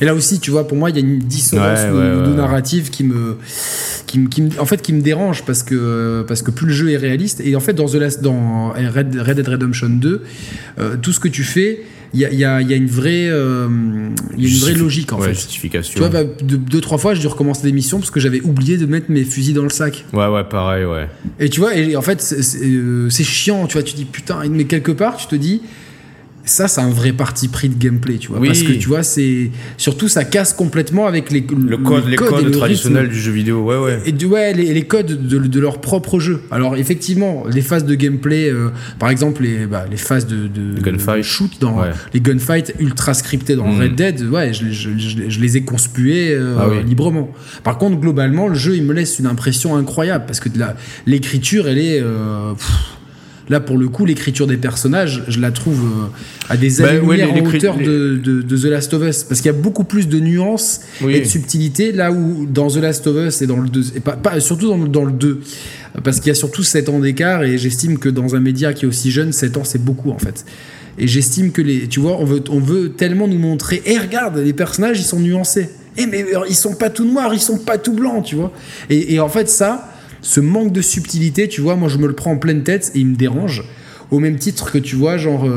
[0.00, 3.02] Et là aussi, tu vois, pour moi, il y a une dissonance de, narrative qui
[3.02, 3.36] me,
[4.06, 6.96] qui, qui en fait, qui me dérange parce que, parce que plus le jeu est
[6.96, 10.22] réaliste, et en fait, dans, The Last, dans Red, Dead Redemption 2,
[10.78, 11.82] euh, tout ce que tu fais,
[12.14, 13.68] il y a, y, a, y a, une vraie, euh,
[14.38, 15.34] y a une vraie logique en fait.
[15.34, 15.94] Justification.
[15.94, 18.86] Tu vois, bah, deux, trois fois, j'ai dû recommencer l'émission parce que j'avais oublié de
[18.86, 20.04] mettre mes fusils dans le sac.
[20.12, 21.08] Ouais, ouais, pareil, ouais.
[21.40, 24.64] Et tu vois, et en fait, c'est euh, chiant, tu vois, tu dis putain, mais
[24.64, 25.62] quelque part, tu te dis,
[26.44, 28.40] ça c'est un vrai parti pris de gameplay tu vois.
[28.44, 32.50] Parce que tu vois c'est surtout ça casse complètement avec les le code les codes,
[32.50, 34.02] traditionnels du jeu vidéo ouais ouais.
[34.04, 36.42] Et du, ouais les, les codes de, de, leur propre jeu.
[36.50, 40.80] Alors effectivement les phases de gameplay euh, par exemple les bah, les phases de, de,
[40.80, 41.24] gunfight.
[41.24, 43.80] shoot dans les gunfights ultra scriptés dans mm.
[43.80, 47.30] Red Dead ouais je, je, je, les ai conspués euh, ah librement.
[47.62, 50.48] Par contre globalement le jeu il me laisse une impression incroyable parce que
[51.06, 52.52] l'écriture elle est euh,
[53.50, 56.06] Là, pour le coup, l'écriture des personnages, je la trouve euh,
[56.48, 59.24] à des bah, années en hauteur de, de, de, The Last of Us.
[59.24, 62.76] Parce qu'il y a beaucoup plus de nuances et de subtilité, là où dans The
[62.76, 65.40] Last of Us et dans le 2, et pas, pas, surtout dans, dans le 2,
[66.02, 68.86] parce qu'il y a surtout 7 ans d'écart, et j'estime que dans un média qui
[68.86, 70.46] est aussi jeune, 7 ans, c'est beaucoup en fait.
[70.96, 74.38] Et j'estime que les, tu vois, on veut, on veut tellement nous montrer, et regarde,
[74.38, 75.68] les personnages, ils sont nuancés.
[75.96, 78.52] Et mais ils sont pas tout noirs, ils sont pas tout blancs, tu vois.
[78.90, 79.93] Et, et en fait, ça,
[80.24, 83.00] ce manque de subtilité, tu vois, moi je me le prends en pleine tête et
[83.00, 83.62] il me dérange.
[84.14, 85.48] Au même titre que tu vois, genre,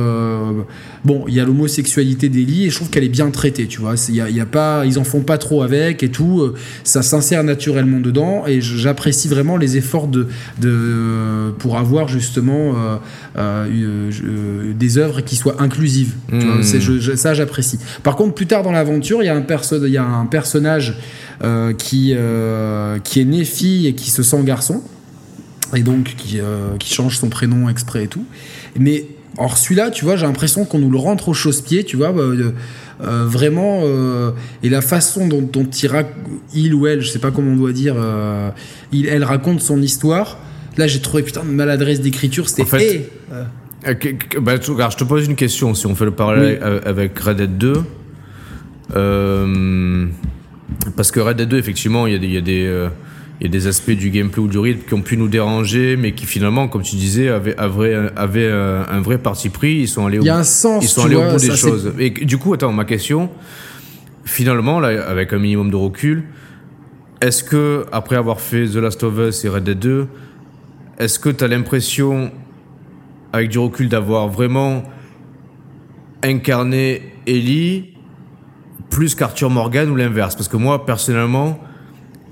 [1.05, 3.95] bon, il y a l'homosexualité d'Eli et je trouve qu'elle est bien traitée, tu vois.
[4.09, 6.53] Y a, y a, pas, ils en font pas trop avec et tout.
[6.83, 10.27] ça s'insère naturellement dedans et j'apprécie vraiment les efforts de,
[10.59, 12.73] de pour avoir justement
[13.35, 16.13] des œuvres qui soient inclusives.
[16.31, 16.61] Hmm.
[16.61, 17.79] ça, j'apprécie.
[18.03, 20.95] Par contre, plus tard dans l'aventure, il y a un, perso y a un personnage
[21.43, 24.81] euh, qui, euh, qui est né fille et qui se sent garçon,
[25.75, 28.25] et donc qui, euh, qui change son prénom exprès et tout.
[28.79, 29.05] Mais
[29.37, 32.13] or celui-là, tu vois, j'ai l'impression qu'on nous le rentre au chausse-pied, tu vois.
[32.99, 33.83] vraiment
[34.63, 35.91] et la façon dont, dont il,
[36.53, 37.95] il, ou elle je sais pas comment on doit dire
[38.91, 40.39] il, elle raconte son histoire
[40.77, 43.11] là j'ai trouvé putain de maladresse d'écriture c'était en fait,
[44.41, 47.83] bah, je te pose une question si on fait le parallèle avec Red Dead 2
[48.95, 50.07] euh,
[50.95, 52.89] parce que Red Dead 2, effectivement, il y a des, y a des, euh,
[53.39, 55.95] il y a des aspects du gameplay ou du rythme qui ont pu nous déranger,
[55.95, 59.75] mais qui finalement, comme tu disais, avaient, avaient, avaient un vrai parti pris.
[59.75, 61.93] Ils sont allés au, un sens, ils sont allés au bout des choses.
[61.99, 63.29] Et du coup, attends, ma question,
[64.25, 66.23] finalement, là, avec un minimum de recul,
[67.21, 70.07] est-ce que, après avoir fait The Last of Us et Red Dead 2,
[70.99, 72.31] est-ce que tu as l'impression,
[73.33, 74.83] avec du recul, d'avoir vraiment
[76.23, 77.93] incarné Ellie
[78.89, 80.35] plus qu'Arthur Morgan ou l'inverse?
[80.35, 81.59] Parce que moi, personnellement,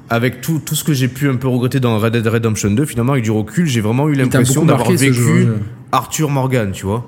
[0.09, 2.85] avec tout, tout ce que j'ai pu un peu regretter dans Red Dead Redemption 2,
[2.85, 5.47] finalement, avec du recul, j'ai vraiment eu l'impression d'avoir vécu
[5.91, 7.07] Arthur Morgan, tu vois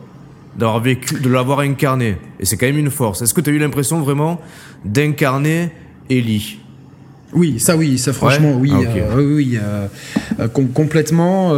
[0.58, 2.18] D'avoir vécu, de l'avoir incarné.
[2.40, 3.22] Et c'est quand même une force.
[3.22, 4.42] Est-ce que tu as eu l'impression vraiment
[4.84, 5.70] d'incarner
[6.10, 6.60] Ellie?
[7.34, 9.88] Oui, ça oui, ça franchement oui, ah, euh, oui, euh,
[10.40, 11.54] euh, complètement.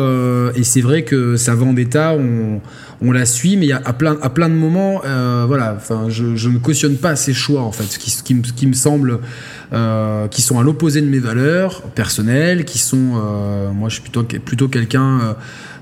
[0.55, 2.59] et c'est vrai que sa vendetta, on,
[3.01, 5.01] on la suit, mais à plein, à plein de moments,
[5.47, 9.19] voilà, enfin, je, ne cautionne pas ces choix en fait, qui, qui, me semblent,
[10.31, 12.97] qui sont à l'opposé de mes valeurs personnelles, qui sont,
[13.73, 15.35] moi, je suis plutôt plutôt quelqu'un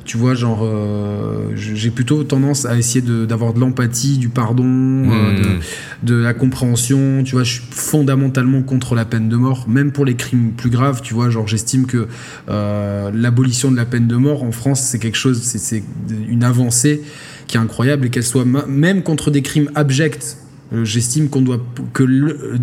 [0.08, 5.04] tu vois, genre, euh, j'ai plutôt tendance à essayer d'avoir de, l'empathie, du pardon, euh,
[5.04, 5.60] hmm.
[6.04, 7.24] de, la compréhension.
[7.26, 10.70] Tu vois, je suis fondamentalement contre la peine de mort, même pour les crimes plus
[10.70, 11.02] graves.
[11.02, 12.08] Tu vois, genre, j'estime que
[12.48, 15.84] euh, l'abolition de la peine de mort en France, c'est quelque chose, c'est
[16.30, 17.02] une avancée
[17.48, 20.38] qui est incroyable et qu'elle soit même contre des crimes abjects.
[20.84, 22.60] J'estime qu'on doit que le,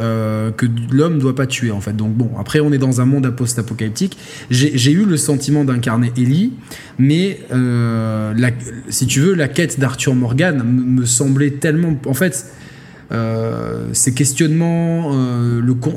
[0.00, 1.94] euh, que l'homme doit pas tuer en fait.
[1.94, 4.18] Donc bon, après on est dans un monde post-apocalyptique.
[4.50, 6.52] J'ai eu le sentiment d'incarner Ellie,
[6.98, 8.34] mais euh,
[8.88, 12.46] si tu veux, la quête d'Arthur Morgan me semblait tellement, en fait.
[13.12, 15.94] Euh, ces questionnements, le con.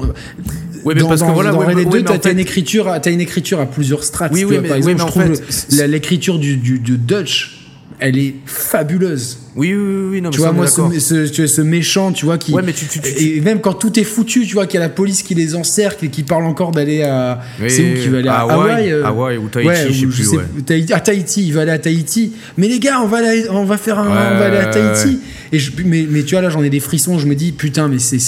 [0.85, 3.65] Oui, mais parce que voilà, dans Red 2, t'as une écriture, as une écriture à
[3.65, 4.31] plusieurs strates.
[4.33, 7.56] Oui, oui, mais, par exemple, je trouve l'écriture du, du, du Dutch
[7.99, 9.39] elle est fabuleuse.
[9.55, 12.53] Oui, oui, oui, non, tu vois, moi, ce, ce, ce, méchant, tu vois, qui.
[12.53, 14.85] Ouais, mais tu, tu, et même quand tout est foutu, tu vois, qu'il y a
[14.85, 17.39] la police qui les encercle et qui parle encore d'aller à.
[17.67, 20.67] c'est où qu'il va aller à Hawaï euh, Hawaï, ou Tahiti, ouais, je sais plus.
[20.67, 22.33] Sais, à Tahiti, il va aller à Tahiti.
[22.57, 25.19] Mais les gars, on va aller, on va faire un, on va aller à Tahiti.
[25.51, 27.17] Et je, mais, mais tu vois, là, j'en ai des frissons.
[27.17, 28.19] Je me dis, putain, mais c'est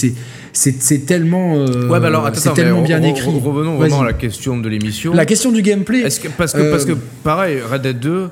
[0.52, 3.28] c'est tellement, euh, ouais, bah alors, attends, tellement bien écrit.
[3.28, 5.14] Revenons vraiment à la question de l'émission.
[5.14, 6.02] La question du gameplay.
[6.02, 8.30] Que, parce, que, parce que, euh, pareil, Red Dead 2,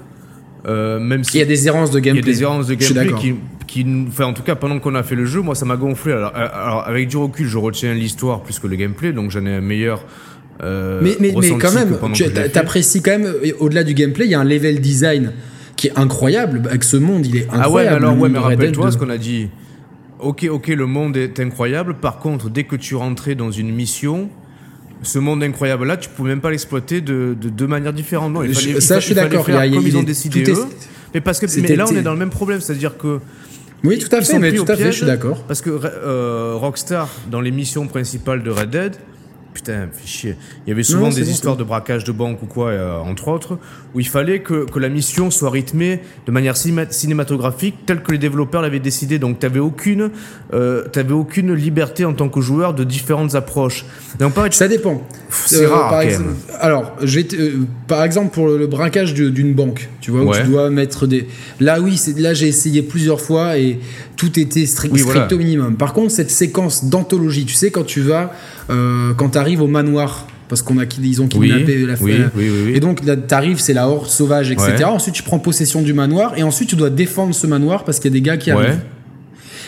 [0.66, 2.22] euh, même il y a des errances de gameplay.
[2.22, 3.36] Il y a des errances de gameplay qui,
[3.68, 6.14] qui, enfin, en tout cas, pendant qu'on a fait le jeu, moi, ça m'a gonflé.
[6.14, 9.46] Alors, euh, alors, avec du recul, je retiens l'histoire plus que le gameplay, donc j'en
[9.46, 10.04] ai un meilleur.
[10.64, 12.24] Euh, mais, mais, mais quand même, tu
[12.56, 15.34] apprécies quand même, au-delà du gameplay, il y a un level design
[15.76, 16.64] qui est incroyable.
[16.68, 17.66] Avec ce monde, il est incroyable.
[17.66, 19.50] Ah ouais, alors, ouais, mais rappelle-toi ce qu'on a dit.
[20.20, 21.94] Ok, ok, le monde est incroyable.
[22.02, 24.30] Par contre, dès que tu rentrais dans une mission,
[25.04, 28.34] ce monde incroyable là, tu pouvais même pas l'exploiter de, de deux manières différentes.
[28.34, 29.46] Non, il fallait, ça, je suis d'accord.
[29.46, 30.66] Comme ils ont décidé eux.
[31.14, 33.20] Mais parce que mais là, on est dans le même problème, c'est-à-dire que
[33.84, 35.44] oui, tout à fait, mais tout à fait, je suis d'accord.
[35.44, 38.96] Parce que euh, Rockstar, dans les missions principales de Red Dead,
[39.58, 40.36] Putain, fait chier.
[40.66, 43.58] Il y avait souvent des histoires de braquage de banque ou quoi, euh, entre autres,
[43.96, 48.20] où il fallait que, que, la mission soit rythmée de manière cinématographique, telle que les
[48.20, 49.18] développeurs l'avaient décidé.
[49.18, 50.12] Donc, tu aucune,
[50.54, 53.84] euh, aucune liberté en tant que joueur de différentes approches.
[54.20, 55.02] Donc, pareil, Ça dépend.
[55.32, 55.90] C'est euh, rare.
[55.90, 56.04] Par
[56.60, 56.96] alors,
[57.88, 61.28] par exemple, pour le, braquage d'une banque, tu vois, où tu dois mettre des.
[61.60, 63.78] Là, oui, là, j'ai essayé plusieurs fois et
[64.16, 65.76] tout était strict, strict au minimum.
[65.76, 68.34] Par contre, cette séquence d'anthologie, tu sais, quand tu vas
[68.70, 72.72] euh, quand tu arrives au manoir parce qu'on a ils ont kidnappé la oui, oui,
[72.74, 76.44] et donc t'arrives c'est la horde sauvage etc ensuite tu prends possession du manoir et
[76.44, 78.80] ensuite tu dois défendre ce manoir parce qu'il y a des gars qui arrivent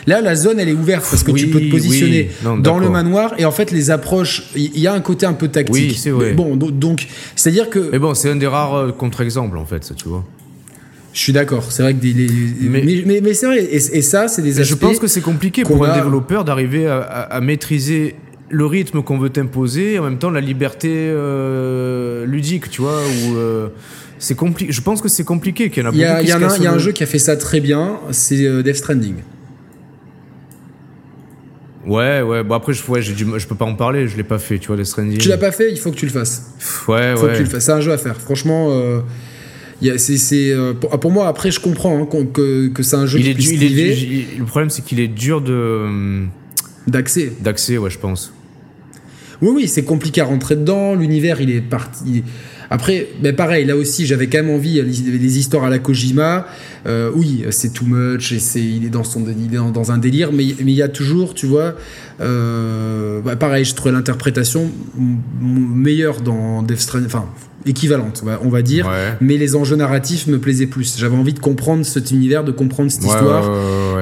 [0.07, 3.33] Là, la zone, elle est ouverte parce que tu peux te positionner dans le manoir
[3.37, 5.73] et en fait, les approches, il y a un côté un peu tactique.
[5.73, 6.33] Oui, c'est vrai.
[6.33, 7.89] Bon, donc, c'est-à-dire que.
[7.91, 10.23] Mais bon, c'est un des rares euh, contre-exemples en fait, ça, tu vois.
[11.11, 12.13] Je suis d'accord, c'est vrai que des,
[12.61, 14.69] mais, mais, c'est vrai, et, ça, c'est des aspects.
[14.69, 18.15] Je pense que c'est compliqué pour un développeur d'arriver à, maîtriser
[18.49, 23.35] le rythme qu'on veut imposer, en même temps la liberté euh, ludique, tu vois, ou
[23.35, 23.69] euh,
[24.17, 24.71] c'est compliqué.
[24.71, 25.69] Je pense que c'est compliqué.
[25.69, 27.37] Qu'il y en a, il y a, y a un, jeu qui a fait ça
[27.37, 29.15] très bien, c'est euh, Death Stranding.
[31.89, 32.43] Ouais, ouais.
[32.43, 34.07] Bon après, je, ouais, je peux pas en parler.
[34.07, 34.59] Je l'ai pas fait.
[34.59, 35.17] Tu vois, Death Stranding.
[35.17, 35.71] Tu l'as pas fait.
[35.71, 36.53] Il faut que tu le fasses.
[36.87, 37.31] Ouais, faut ouais.
[37.31, 37.65] Que tu le fasses.
[37.65, 38.15] C'est un jeu à faire.
[38.15, 38.67] Franchement.
[38.69, 39.01] Euh,
[39.97, 43.31] c'est, euh, pour, moi, après, je comprends hein, que, que c'est un jeu il est,
[43.31, 46.25] il est, Le problème, c'est qu'il est dur de
[46.85, 47.31] d'accès.
[47.39, 48.33] D'accès, ouais, je pense.
[49.41, 50.95] Oui, oui, c'est compliqué à rentrer dedans.
[50.95, 52.23] L'univers, il est parti.
[52.71, 56.47] Après, mais pareil, là aussi, j'avais quand même envie les histoires à la Kojima.
[56.85, 59.97] Euh, oui, c'est too much et c'est il est dans son il est dans, un
[59.97, 61.75] délire, mais mais il y a toujours, tu vois,
[62.21, 64.71] euh, bah, pareil, je trouvais l'interprétation
[65.41, 67.25] meilleure dans Death Stranding, enfin
[67.65, 70.95] équivalente, on va dire, mais les enjeux narratifs me plaisaient plus.
[70.97, 73.51] J'avais envie de comprendre cet univers, de comprendre cette histoire,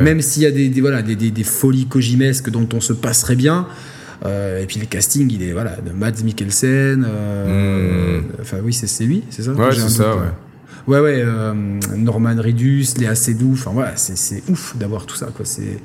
[0.02, 3.36] même s'il y a des, voilà des, des, des, folies kojimesques dont on se passerait
[3.36, 3.66] bien.
[4.26, 7.06] Euh, et puis le casting, il est voilà, de Mads Mikkelsen.
[7.08, 8.24] Euh, hmm.
[8.42, 9.52] Enfin, oui, c'est lui, c'est ça?
[9.52, 10.22] Ouais, c'est ça, ouais.
[10.88, 11.54] Ouais, ouais, euh,
[11.96, 15.46] Norman Reedus, Léa Seydoux, enfin voilà, c'est ouf d'avoir tout ça, quoi.
[15.46, 15.78] C'est.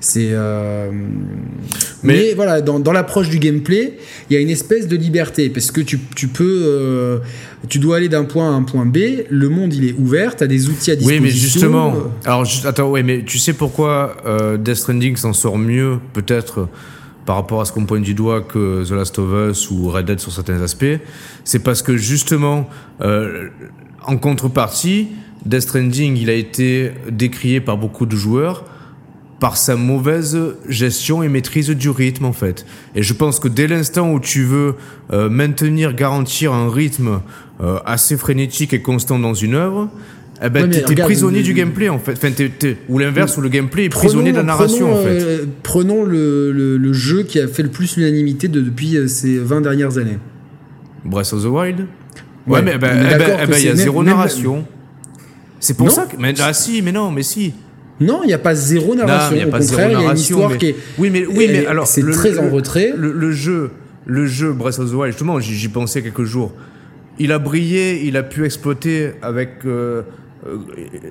[0.00, 0.34] C'est.
[2.02, 2.34] Mais...
[2.34, 3.98] voilà, dans, dans l'approche du gameplay,
[4.28, 7.20] il y a une espèce de liberté parce que tu, tu peux,
[7.68, 8.98] tu dois aller d'un point à un point B.
[9.30, 11.22] Le monde il est ouvert, tu as des outils à disposition.
[11.22, 11.94] Oui, mais justement,
[12.24, 14.16] alors attends, ouais, mais tu sais pourquoi
[14.58, 16.68] Death Stranding s'en sort mieux, peut-être
[17.24, 20.06] par rapport à ce qu'on pointe du doigt que The Last of Us ou Red
[20.06, 20.98] Dead sur certains aspects,
[21.44, 22.68] c'est parce que justement,
[23.00, 23.48] euh,
[24.04, 25.08] en contrepartie,
[25.46, 28.64] Death Stranding, il a été décrié par beaucoup de joueurs
[29.42, 32.64] par sa mauvaise gestion et maîtrise du rythme en fait.
[32.94, 34.76] Et je pense que dès l'instant où tu veux
[35.12, 37.22] euh, maintenir, garantir un rythme
[37.60, 39.88] euh, assez frénétique et constant dans une œuvre,
[40.44, 42.12] eh ben, t'es prisonnier du gameplay en fait.
[42.12, 42.30] Enfin,
[42.88, 45.22] ou l'inverse, où le gameplay est prisonnier de la narration en fait.
[45.22, 49.38] Euh, prenons le, le, jeu qui a fait le plus l'unanimité de, depuis euh, ces
[49.38, 50.18] 20 dernières années.
[51.04, 51.86] Breath of the Wild?
[52.46, 54.66] Ouais, mais ben, eh ben, eh ben, il y a zéro narration.
[55.60, 56.16] C'est pour ça que.
[56.18, 57.54] Mais, ah si, mais non, mais si.
[58.00, 59.36] Non, il n'y a pas zéro narration.
[59.36, 60.76] Non, Au contraire, il y a une histoire qui est.
[60.98, 61.86] Oui, mais, oui, mais alors.
[61.86, 62.92] C'est très en retrait.
[62.96, 63.70] Le, jeu,
[64.06, 66.52] le jeu Breath of the Wild, justement, j'y pensais quelques jours.
[67.18, 69.64] Il a brillé, il a pu exploiter avec.
[69.64, 70.02] Euh,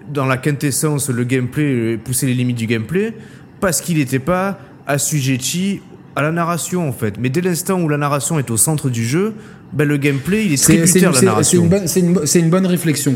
[0.10, 3.14] dans la quintessence, le gameplay, pousser les limites du gameplay,
[3.60, 5.82] parce qu'il n'était pas assujetti
[6.16, 7.16] à la narration en fait.
[7.20, 9.34] Mais dès l'instant où la narration est au centre du jeu,
[9.72, 11.70] ben, le gameplay il est tributaire de la narration.
[11.86, 13.16] C'est une, une, bonne réflexion.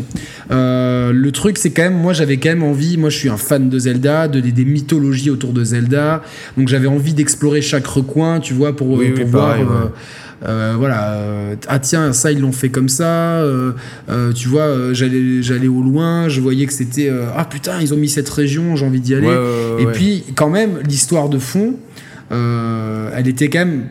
[0.52, 3.38] Euh, le truc c'est quand même, moi j'avais quand même envie, moi je suis un
[3.38, 6.24] fan de Zelda, de, des mythologies autour de Zelda,
[6.58, 9.60] donc j'avais envie d'explorer chaque recoin, tu vois, pour, pour voir.
[9.60, 9.88] Euh,
[10.44, 13.40] euh, voilà, euh, ah tiens, ça ils l'ont fait comme ça.
[13.40, 13.74] Euh,
[14.34, 18.10] tu vois, j'allais j'allais au loin, je voyais que c'était ah putain ils ont mis
[18.10, 19.34] cette région, j'ai envie d'y aller.
[19.80, 21.76] et puis quand même l'histoire de fond,
[22.32, 23.84] elle était quand même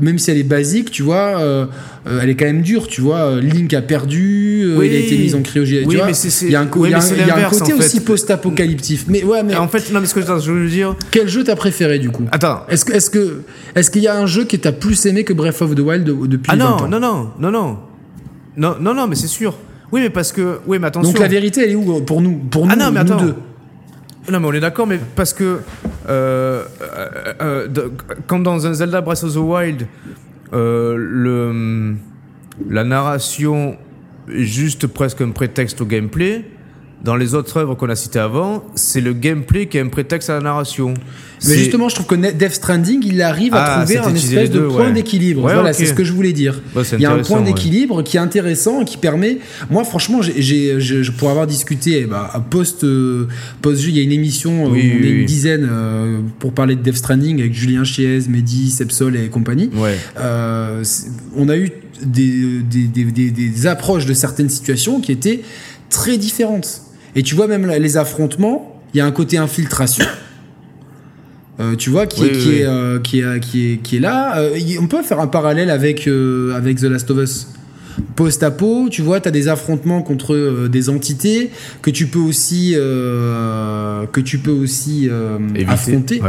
[0.00, 1.66] même si elle est basique, tu vois, euh,
[2.06, 3.40] euh, elle est quand même dure, tu vois.
[3.40, 5.86] Link a perdu, euh, il a été mis en cryogénie.
[5.86, 9.04] Oui, mais c'est, il y a un, y a un, côté aussi post-apocalyptique.
[9.08, 10.96] Mais ouais, mais en fait, non, mais ce que je veux dire.
[11.10, 12.24] Quel jeu t'as préféré du coup?
[12.32, 12.62] Attends.
[12.68, 13.42] Est-ce que, est-ce que,
[13.74, 16.04] est-ce qu'il y a un jeu que t'as plus aimé que Breath of the Wild
[16.04, 16.88] depuis Ah non, 20 ans?
[16.88, 17.78] non, non, non, non,
[18.56, 19.56] non, non, non, mais c'est sûr.
[19.92, 21.12] Oui, mais parce que, oui, mais attention.
[21.12, 23.16] Donc la vérité, elle est où pour nous, pour nous, ah non, mais attends.
[23.16, 23.34] deux
[24.28, 25.60] non, mais on est d'accord, mais parce que
[26.08, 26.64] euh,
[27.40, 27.68] euh,
[28.26, 29.86] quand dans un Zelda Breath of the Wild,
[30.52, 31.96] euh, le,
[32.68, 33.76] la narration
[34.32, 36.44] est juste presque un prétexte au gameplay.
[37.02, 40.28] Dans les autres œuvres qu'on a citées avant, c'est le gameplay qui est un prétexte
[40.28, 40.92] à la narration.
[41.46, 44.60] Mais justement, je trouve que Death Stranding, il arrive à ah, trouver un espèce de
[44.60, 45.42] point d'équilibre.
[45.42, 46.60] voilà, c'est ce que je voulais dire.
[46.92, 49.38] il y a un point d'équilibre qui est intéressant et qui permet.
[49.70, 50.78] Moi, franchement, j'ai,
[51.18, 53.28] pour avoir discuté, bah, post, euh,
[53.62, 56.82] post il y a une émission, où on est une dizaine euh, pour parler de
[56.82, 59.70] Death Stranding avec Julien Chiez, Mehdi, Sepsol et compagnie.
[60.18, 60.84] Euh,
[61.36, 61.70] on a eu
[62.04, 65.40] des, des, des, des approches de certaines situations qui étaient
[65.88, 66.82] très différentes.
[67.16, 70.04] Et tu vois même les affrontements, il y a un côté infiltration.
[71.58, 74.38] Euh, tu vois, qui, est, qui, Est, euh, qui, est, qui, est, qui, est, là.
[74.38, 76.08] Euh, on peut faire un parallèle avec,
[76.56, 77.48] avec The Last of Us.
[78.16, 81.50] Post-apo, tu vois, tu as des affrontements contre des entités
[81.82, 85.10] que tu peux aussi, que tu peux aussi
[85.68, 86.22] affronter.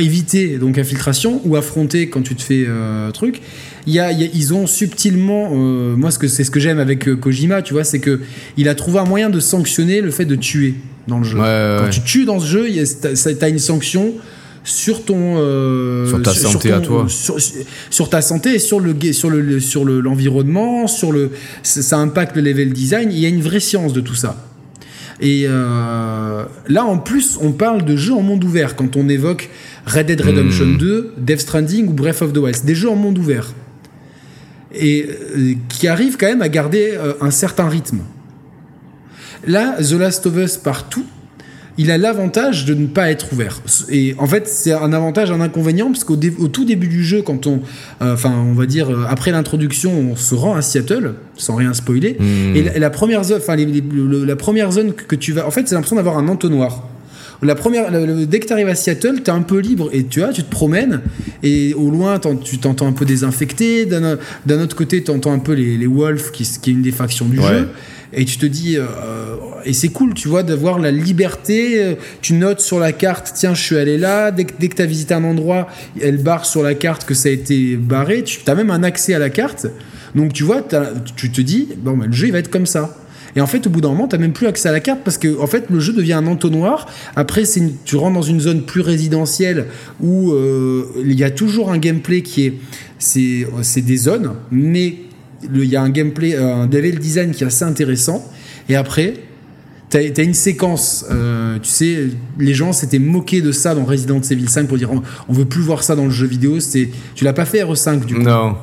[0.00, 2.66] Éviter, donc infiltration, ou affronter quand tu te fais
[3.12, 3.40] truc.
[3.86, 7.62] Il y a, ils ont subtilement, moi ce que c'est ce que j'aime avec Kojima,
[7.62, 8.20] tu vois, c'est que
[8.56, 10.74] il a trouvé un moyen de sanctionner le fait de tuer
[11.06, 11.38] dans le jeu.
[11.38, 14.14] Quand tu tues dans ce jeu, tu as une sanction
[14.68, 17.06] sur ton euh, sur ta santé à toi.
[17.08, 21.30] sur, ta santé et sur le sur le sur l'environnement sur le
[21.62, 23.10] ça impacte le level design.
[23.10, 24.44] Il y a une vraie science de tout ça.
[25.20, 28.76] Et euh, là en plus on parle de jeux en monde ouvert.
[28.76, 29.48] Quand on évoque
[29.88, 31.24] Red Dead Redemption 2 hmm.
[31.24, 33.52] Death Stranding ou Breath of the Wild des jeux en monde ouvert
[34.74, 35.08] et
[35.70, 38.00] qui arrive quand même à garder un certain rythme.
[39.46, 41.06] Là, The Last of Us partout,
[41.78, 43.62] il a l'avantage de ne pas être ouvert.
[43.88, 47.46] Et en fait, c'est un avantage, un inconvénient, parce qu'au tout début du jeu, quand
[47.46, 47.62] on,
[48.02, 51.72] euh, enfin, on va dire euh, après l'introduction, on se rend à Seattle, sans rien
[51.72, 52.16] spoiler.
[52.18, 52.56] Hmm.
[52.56, 55.96] Et la, première zone, enfin, la première zone que tu vas, en fait, c'est l'impression
[55.96, 56.84] d'avoir un entonnoir.
[57.42, 57.90] La première,
[58.26, 60.42] dès que tu arrives à Seattle, tu es un peu libre et tu vois, tu
[60.42, 61.02] te promènes
[61.42, 63.86] et au loin, tu t'entends un peu désinfecté.
[63.86, 66.92] D'un autre côté, tu entends un peu les, les Wolves, qui, qui, est une des
[66.92, 67.68] factions du jeu
[68.14, 68.86] et tu te dis euh,
[69.66, 71.96] et c'est cool tu vois d'avoir la liberté.
[72.22, 74.30] Tu notes sur la carte tiens je suis allé là.
[74.30, 75.68] Dès que, dès que tu as visité un endroit
[76.00, 78.24] elle barre sur la carte que ça a été barré.
[78.24, 79.66] Tu as même un accès à la carte.
[80.14, 80.66] Donc tu vois
[81.16, 82.96] tu te dis bon bah, le jeu il va être comme ça
[83.36, 85.00] et en fait, au bout d'un moment, tu n'as même plus accès à la carte
[85.04, 86.86] parce que en fait, le jeu devient un entonnoir.
[87.16, 87.44] Après,
[87.84, 89.66] tu rentres dans une zone plus résidentielle
[90.00, 92.54] où euh, il y a toujours un gameplay qui est.
[92.98, 94.96] C'est des zones, mais
[95.54, 98.28] il y a un gameplay, un level design qui est assez intéressant.
[98.68, 99.14] Et après,
[99.90, 102.08] tu as, une séquence, euh, tu sais,
[102.38, 105.62] les gens s'étaient moqués de ça dans Resident Evil 5 pour dire on, veut plus
[105.62, 106.58] voir ça dans le jeu vidéo.
[107.14, 108.56] Tu l'as pas fait RE5 du coup Non.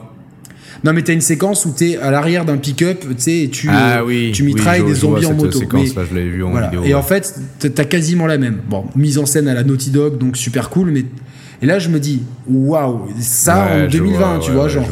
[0.86, 3.40] Non, mais tu as une séquence où tu es à l'arrière d'un pick-up, tu sais,
[3.40, 5.60] et tu, ah tu mitrailles des zombies en moto.
[5.60, 8.60] Séquence, là, je vu en vidéo, et en fait, tu as quasiment la même.
[8.70, 11.06] Bon, mise en scène à la Naughty Dog, donc super cool, mais.
[11.62, 14.88] Et là, je me dis, waouh, ça en 2020, tu vois, genre.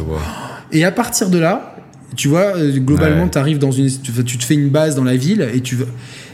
[0.72, 1.76] Et à partir de là,
[2.16, 5.16] tu vois, euh, globalement, tu arrives dans une, tu, te fais une base dans la
[5.16, 5.76] ville et tu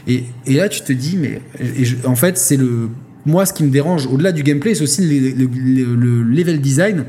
[0.07, 1.41] et, et là tu te dis, mais
[2.05, 2.89] en fait, c'est le,
[3.25, 7.05] moi, ce qui me dérange au-delà du gameplay, c'est aussi le, level design.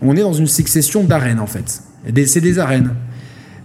[0.00, 1.82] On est dans une succession d'arènes en fait.
[2.26, 2.94] C'est des arènes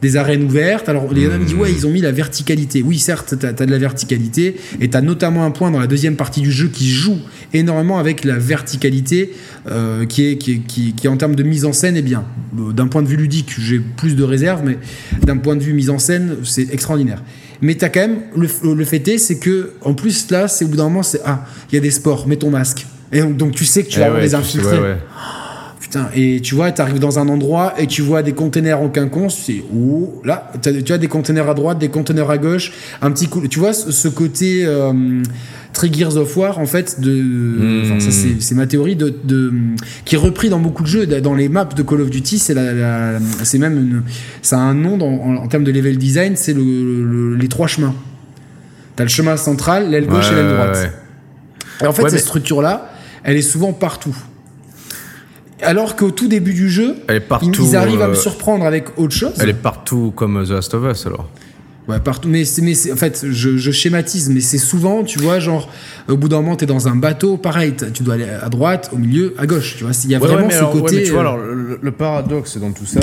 [0.01, 0.89] des arènes ouvertes.
[0.89, 2.83] Alors, les gens me disent, ouais, ils ont mis la verticalité.
[2.83, 5.87] Oui, certes, tu as, de la verticalité, et tu as notamment un point dans la
[5.87, 7.17] deuxième partie du jeu qui joue
[7.53, 9.33] énormément avec la verticalité,
[9.69, 12.25] euh, qui, est, qui, qui, qui, en termes de mise en scène, est bien.
[12.59, 14.77] Euh, d'un point de vue ludique, j'ai plus de réserves, mais
[15.25, 17.23] d'un point de vue mise en scène, c'est extraordinaire.
[17.61, 20.65] Mais tu as quand même, le, le fait est, c'est que, en plus, là, c'est
[20.65, 22.85] au bout d'un moment, c'est, ah, il y a des sports, mets ton masque.
[23.11, 24.79] Et donc, tu sais que tu vas avoir les infiltrés
[26.15, 29.43] et tu vois, tu arrives dans un endroit et tu vois des containers en quinconce,
[29.45, 32.71] c'est où là, tu as des containers à droite, des containers à gauche,
[33.01, 33.47] un petit coup.
[33.47, 34.93] Tu vois ce côté euh,
[35.77, 37.99] très Gears of War en fait de, hmm.
[37.99, 39.53] ça c'est ma théorie de, de,
[40.05, 42.53] qui est repris dans beaucoup de jeux, dans les maps de Call of Duty, c'est
[42.53, 44.03] la, c'est même une,
[44.41, 47.93] ça a un nom en, termes de level design, c'est le, les trois chemins.
[48.95, 50.91] T'as le chemin central, l'aile gauche et l'aile droite.
[51.81, 52.91] Et en fait, cette structure là,
[53.23, 54.15] elle est souvent partout.
[55.61, 56.95] Alors qu'au tout début du jeu,
[57.41, 59.33] ils arrivent à me euh, surprendre avec autre chose.
[59.39, 61.29] Elle est partout comme The Last of Us alors.
[61.87, 62.27] Ouais, partout.
[62.27, 65.69] Mais, mais en fait, je, schématise, mais c'est souvent, tu vois, genre,
[66.09, 68.97] au bout d'un moment, t'es dans un bateau, pareil, tu dois aller à droite, au
[68.97, 69.93] milieu, à gauche, tu vois.
[70.03, 71.03] Il y a vraiment ce côté.
[71.03, 71.37] tu vois, euh, alors,
[71.81, 72.99] le, paradoxe dans tout ça.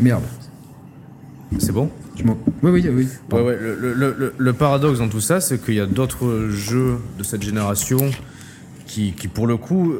[0.00, 0.22] Merde.
[1.58, 1.90] C'est bon?
[2.62, 3.08] Oui, oui, oui.
[3.32, 7.24] Ouais, ouais, le, le, paradoxe dans tout ça, c'est qu'il y a d'autres jeux de
[7.24, 8.10] cette génération
[8.86, 9.94] qui, qui, pour le coup,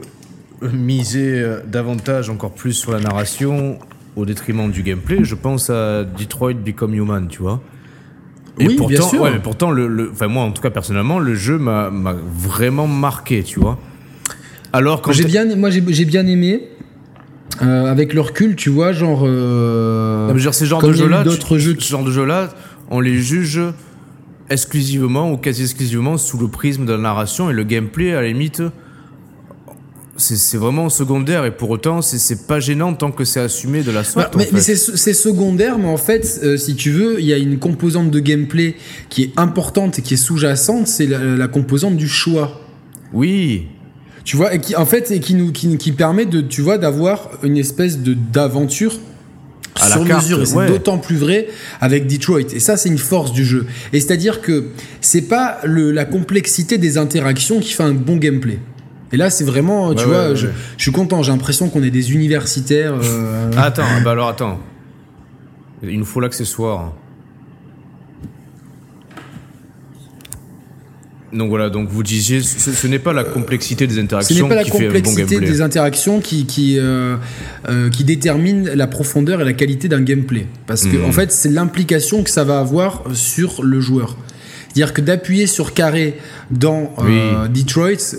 [0.72, 3.78] miser euh, davantage, encore plus sur la narration
[4.16, 5.18] au détriment du gameplay.
[5.22, 7.60] Je pense à Detroit Become Human, tu vois.
[8.58, 9.20] Et oui, pourtant, bien sûr.
[9.20, 11.90] Ouais, mais pourtant, le, enfin moi, en tout cas personnellement, le jeu m'a
[12.36, 13.78] vraiment marqué, tu vois.
[14.72, 16.68] Alors quand j'ai bien, moi j'ai bien aimé.
[17.62, 19.22] Euh, avec le recul, tu vois, genre.
[19.24, 22.48] Euh, non, genre, ces genres de jeux-là, d'autres jeux, ce genre de jeux-là,
[22.90, 23.60] on les juge
[24.50, 28.28] exclusivement ou quasi exclusivement sous le prisme de la narration et le gameplay, à la
[28.28, 28.62] limite,
[30.16, 34.04] c'est vraiment secondaire et pour autant c'est pas gênant tant que c'est assumé de la
[34.04, 34.36] sorte.
[34.52, 38.10] mais, c'est secondaire, mais en fait, euh, si tu veux, il y a une composante
[38.10, 38.76] de gameplay
[39.08, 42.60] qui est importante et qui est sous-jacente, c'est la, composante du choix.
[43.12, 43.66] Oui.
[44.24, 46.78] Tu vois, et qui en fait et qui nous qui, qui permet de tu vois
[46.78, 48.98] d'avoir une espèce de d'aventure
[49.76, 51.48] sur mesure et c'est d'autant plus vrai
[51.80, 54.68] avec Detroit et ça c'est une force du jeu et c'est à dire que
[55.02, 58.60] c'est pas le, la complexité des interactions qui fait un bon gameplay
[59.14, 61.22] et là, c'est vraiment, tu vois, je, suis content.
[61.22, 62.94] J'ai l'impression qu'on est des universitaires.
[63.00, 64.58] Euh, attends, bah alors attends.
[65.84, 66.92] Il nous faut l'accessoire.
[71.32, 74.54] Donc voilà, donc vous disiez, ce, n'est pas la complexité des interactions ce n'est pas
[74.56, 77.16] la complexité des interactions qui qui, euh,
[77.68, 80.46] euh, qui détermine la profondeur et la qualité d'un gameplay.
[80.66, 81.04] Parce que hmm.
[81.04, 84.16] en fait, c'est l'implication que ça va avoir sur le joueur.
[84.66, 86.18] C'est-à-dire que d'appuyer sur carré
[86.50, 86.92] dans
[87.52, 88.16] Detroit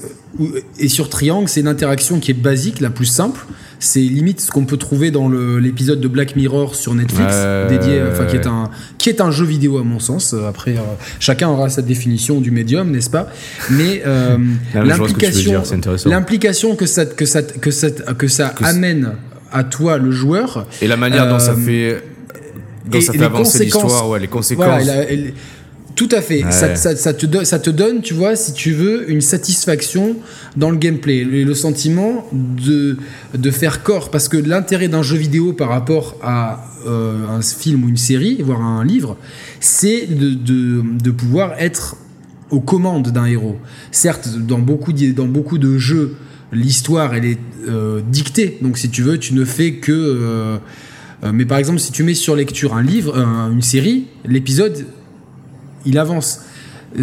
[0.80, 3.46] et sur triangle, c'est une interaction qui est basique, la plus simple.
[3.80, 7.36] C'est limite ce qu'on peut trouver dans l'épisode de Black Mirror sur Netflix,
[7.70, 10.34] dédié, enfin qui est un qui est un jeu vidéo à mon sens.
[10.48, 10.82] Après, euh,
[11.20, 13.28] chacun aura sa définition du médium, n'est-ce pas?
[13.70, 14.04] Mais
[14.74, 15.62] l'implication,
[16.06, 19.12] l'implication que ça que ça que ça que ça amène
[19.52, 20.68] à toi, le joueur.
[20.82, 22.04] Et la manière dont ça fait,
[22.86, 24.84] dont ça fait avancer l'histoire, ouais, les conséquences.
[25.96, 26.44] Tout à fait.
[26.52, 30.18] Ça, ça, te ça te donne, tu vois, si tu veux, une satisfaction
[30.58, 31.24] dans le gameplay.
[31.24, 32.98] Le, le sentiment de,
[33.34, 34.12] de faire corps.
[34.12, 38.42] Parce que l'intérêt d'un jeu vidéo par rapport à euh, un film ou une série,
[38.42, 39.16] voire un livre,
[39.62, 41.96] c'est de, de, de pouvoir être
[42.52, 43.58] aux commandes d'un héros.
[43.92, 46.16] Certes, dans beaucoup, de, dans beaucoup de jeux,
[46.52, 47.40] l'histoire, elle est
[47.70, 48.58] euh, dictée.
[48.62, 49.94] Donc, si tu veux, tu ne fais que...
[49.94, 50.58] Euh,
[51.34, 54.86] mais par exemple, si tu mets sur lecture un livre, une série, l'épisode
[55.86, 56.42] il avance.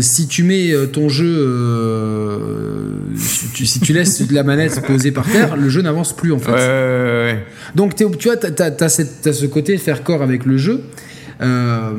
[0.01, 2.78] Si tu mets euh, ton jeu, euh,
[3.14, 7.37] si, tu, laisses la manette posée par terre, le jeu n'avance plus en fait.
[7.74, 10.80] Donc tu vois, tu as, ce côté faire corps avec le jeu.
[11.43, 11.91] Euh,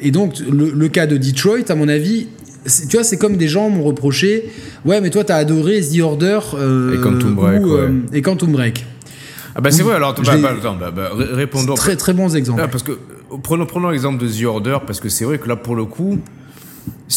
[0.00, 2.28] et donc le, cas de Detroit, à mon avis,
[2.90, 4.50] tu vois, c'est comme des gens m'ont reproché,
[4.84, 6.40] ouais, mais toi t'as adoré The Order
[6.92, 7.62] et Quantum Break.
[8.12, 8.84] et Quantum Break.
[9.54, 10.36] Ah bah c'est vrai, alors bah,
[10.78, 11.74] bah, bah, répondons.
[11.74, 12.68] Très très bons exemples.
[12.70, 12.92] parce que
[13.42, 16.18] prenons, prenons l'exemple de The Order, parce que c'est vrai que là, pour le coup.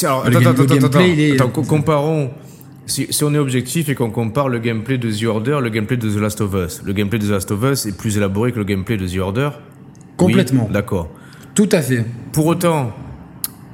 [0.04, 1.00] Alors, attends, attends, attends,
[1.34, 2.32] attends, comparons.
[2.86, 5.98] Si, si, on est objectif et qu'on compare le gameplay de The Order, le gameplay
[5.98, 8.52] de The Last of Us, le gameplay de The Last of Us est plus élaboré
[8.52, 9.50] que le gameplay de The Order
[10.18, 10.70] Complètement.
[10.72, 11.10] D'accord.
[11.56, 12.06] Tout à fait.
[12.32, 12.92] Pour autant,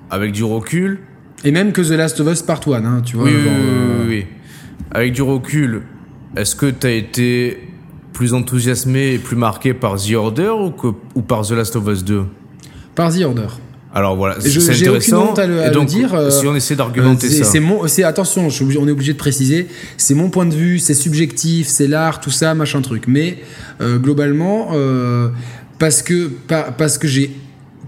[0.09, 0.99] avec du recul.
[1.43, 3.25] Et même que The Last of Us Part 1, hein, tu vois.
[3.25, 4.25] Oui, oui, oui, oui,
[4.91, 5.83] Avec du recul,
[6.35, 7.59] est-ce que tu as été
[8.17, 11.87] plus enthousiasmé et plus marqué par The Order ou, que, ou par The Last of
[11.87, 12.23] Us 2
[12.95, 13.45] Par The Order.
[13.93, 15.35] Alors voilà, c'est intéressant.
[15.35, 16.15] à le, à donc, dire.
[16.15, 17.43] Euh, si on essaie d'argumenter ça.
[17.43, 19.67] C'est mon, c'est attention, on est obligé de préciser.
[19.97, 23.03] C'est mon point de vue, c'est subjectif, c'est l'art, tout ça, machin truc.
[23.07, 23.37] Mais
[23.81, 25.29] euh, globalement, euh,
[25.77, 27.31] parce que parce que j'ai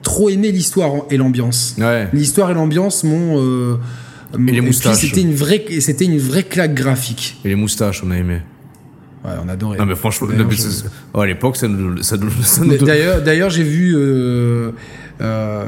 [0.03, 1.75] trop aimé l'histoire et l'ambiance.
[2.13, 3.79] L'histoire et l'ambiance m'ont.
[4.35, 4.97] et les moustaches.
[4.97, 7.39] C'était une vraie, c'était une vraie claque graphique.
[7.43, 8.41] Et les moustaches, on a aimé.
[9.23, 9.77] Ouais, on adorait.
[9.77, 10.27] Non, mais franchement,
[11.13, 12.01] oh, à l'époque, ça nous.
[12.01, 12.17] Ça
[12.85, 13.93] D'ailleurs, d'ailleurs j'ai vu.
[13.95, 14.71] Euh,
[15.21, 15.65] euh,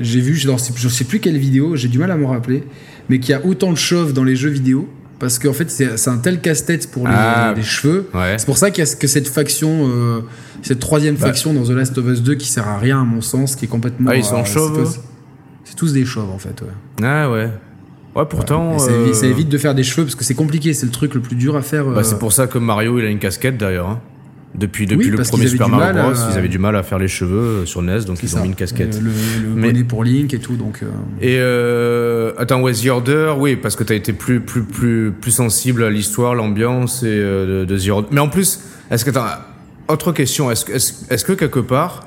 [0.00, 2.64] j'ai vu, je ne sais plus quelle vidéo, j'ai du mal à me rappeler,
[3.08, 4.88] mais qu'il y a autant de chauves dans les jeux vidéo.
[5.20, 8.10] Parce qu'en fait, c'est un tel casse-tête pour les, ah, cheveux.
[8.36, 10.20] C'est pour ça qu'il y a que cette faction, euh,
[10.60, 11.28] cette troisième bah.
[11.28, 13.64] faction dans The Last of Us 2 qui sert à rien, à mon sens, qui
[13.64, 14.10] est complètement.
[14.12, 14.98] Ah, ils sont chauves
[15.64, 16.60] C'est tous des chauves, en fait.
[16.60, 17.04] Ouais.
[17.06, 17.48] Ah, ouais.
[18.14, 18.78] Ouais, pourtant.
[18.78, 18.92] Ça,
[19.26, 21.56] évite, de faire des cheveux parce que c'est compliqué, c'est le truc le plus dur
[21.56, 21.86] à faire.
[21.86, 23.88] Bah, c'est pour ça que Mario il a une casquette d'ailleurs.
[23.88, 24.00] Hein.
[24.54, 27.66] Depuis, depuis le premier Super Mario Bros, ils avaient du mal à faire les cheveux
[27.66, 29.00] sur NES, donc ils ont mis une casquette.
[29.00, 29.10] Le,
[29.42, 30.80] le bonnet pour Link et tout, donc.
[30.82, 30.86] Euh.
[31.20, 35.90] Et euh, attends, Order, oui, parce que t'as été plus, plus, plus, plus sensible à
[35.90, 38.08] l'histoire, l'ambiance et euh, de, The Order.
[38.12, 38.60] Mais en plus,
[38.92, 39.40] est-ce que t'as
[39.88, 42.06] autre question, est-ce est est que quelque part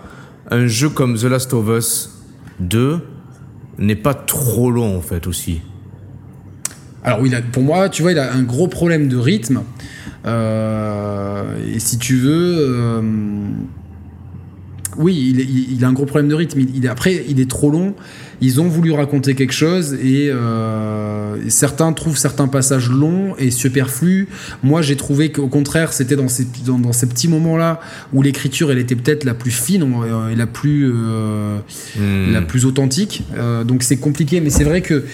[0.50, 2.24] un jeu comme The Last of Us
[2.62, 3.00] 2
[3.80, 5.62] n'est pas trop long en fait aussi?
[7.04, 9.62] Alors oui, pour moi, tu vois, il a un gros problème de rythme.
[10.26, 11.44] Euh,
[11.74, 13.02] et si tu veux, euh,
[14.98, 16.60] oui, il, a un gros problème de rythme.
[16.90, 17.94] après, il est trop long
[18.42, 24.28] ils ont voulu raconter quelque chose et, euh, certains trouvent certains passages longs et superflus.
[24.64, 27.80] Moi, j'ai trouvé qu'au contraire, c'était dans ces, dans, ces petits moments-là
[28.14, 31.58] où l'écriture, elle était peut-être la plus fine euh, et la plus, euh,
[31.98, 32.32] hmm.
[32.32, 33.24] la plus authentique.
[33.66, 35.06] donc c'est compliqué, mais c'est vrai que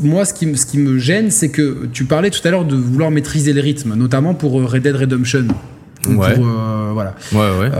[0.00, 2.76] moi, ce qui, ce qui me gêne, c'est que tu parlais tout à l'heure de
[2.76, 5.46] vouloir maîtriser le rythme, notamment pour Red Dead Redemption.
[6.06, 6.34] Ouais.
[6.92, 7.14] voilà.
[7.32, 7.70] Ouais, ouais.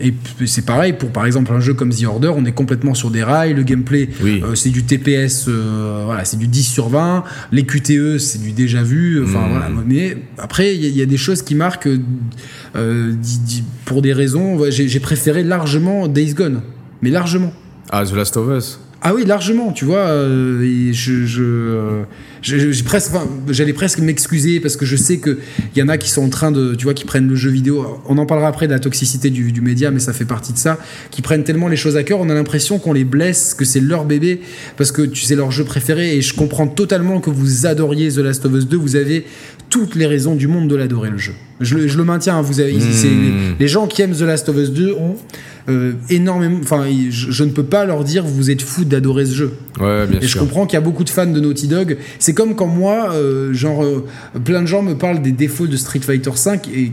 [0.00, 0.12] Et
[0.46, 3.22] c'est pareil pour par exemple un jeu comme The Order, on est complètement sur des
[3.22, 7.64] rails, le gameplay euh, c'est du TPS, euh, voilà, c'est du 10 sur 20, les
[7.64, 9.50] QTE c'est du déjà vu, enfin hmm.
[9.50, 9.68] voilà.
[9.86, 11.88] Mais après il y, a des choses qui marquent
[12.76, 13.14] euh,
[13.84, 16.62] pour des raisons, j'ai préféré largement Days Gone,
[17.02, 17.52] mais largement.
[17.90, 18.80] Ah The Last of Us.
[19.06, 20.06] Ah oui, largement, tu vois.
[20.08, 20.92] je,
[21.26, 22.02] je,
[22.84, 23.12] presque,
[23.48, 25.36] j'allais presque m'excuser parce que je sais qu'il
[25.76, 28.00] y en a qui sont en train de, tu vois, qui prennent le jeu vidéo.
[28.06, 30.58] On en parlera après de la toxicité du, du média, mais ça fait partie de
[30.58, 30.78] ça.
[31.10, 33.80] Qui prennent tellement les choses à cœur, on a l'impression qu'on les blesse, que c'est
[33.80, 34.40] leur bébé
[34.76, 36.16] parce que tu sais leur jeu préféré.
[36.16, 38.76] Et je comprends totalement que vous adoriez The Last of Us 2.
[38.76, 39.24] Vous avez
[39.70, 41.32] toutes les raisons du monde de l'adorer le jeu.
[41.60, 42.36] Je, le maintiens.
[42.36, 43.56] Hein, vous avez, hmm.
[43.58, 45.16] les, gens qui aiment The Last of Us 2 ont
[45.68, 46.58] euh, énormément.
[46.62, 49.52] Enfin, je, ne peux pas leur dire vous êtes fous d'adorer ce jeu.
[49.80, 51.96] Ouais, bien et je comprends qu'il y a beaucoup de fans de Naughty Dog.
[52.18, 54.04] C'est comme quand moi, euh, genre, euh,
[54.44, 56.92] plein de gens me parlent des défauts de Street Fighter 5 et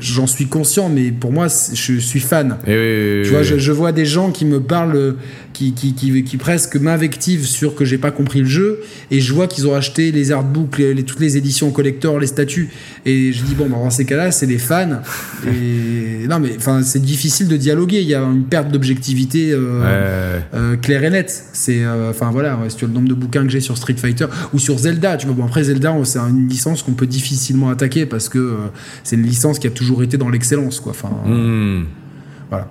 [0.00, 2.56] j'en suis conscient, mais pour moi, je suis fan.
[2.64, 5.16] tu vois, je, vois des gens qui me parlent,
[5.58, 8.80] qui, qui, qui, presque m'invectivent sur que j'ai pas compris le jeu,
[9.10, 12.68] et je vois qu'ils ont acheté les artbooks, les, toutes les éditions collector, les statuts,
[13.04, 15.00] et je dis bon, bah, dans ces cas-là, c'est les fans.
[15.46, 18.00] Et non, mais enfin, c'est difficile de dialoguer.
[18.00, 21.44] Il y a une perte d'objectivité euh, euh, claire et nette.
[21.52, 23.96] C'est euh, enfin voilà, si tu as le nombre de bouquins que j'ai sur Street
[23.96, 25.34] Fighter ou sur Zelda, tu vois.
[25.34, 28.56] Bon après Zelda, c'est une licence qu'on peut difficilement attaquer parce que
[29.02, 30.92] c'est une licence qui a toujours été dans l'excellence, quoi.
[30.92, 31.84] Enfin, hmm.
[32.48, 32.68] voilà.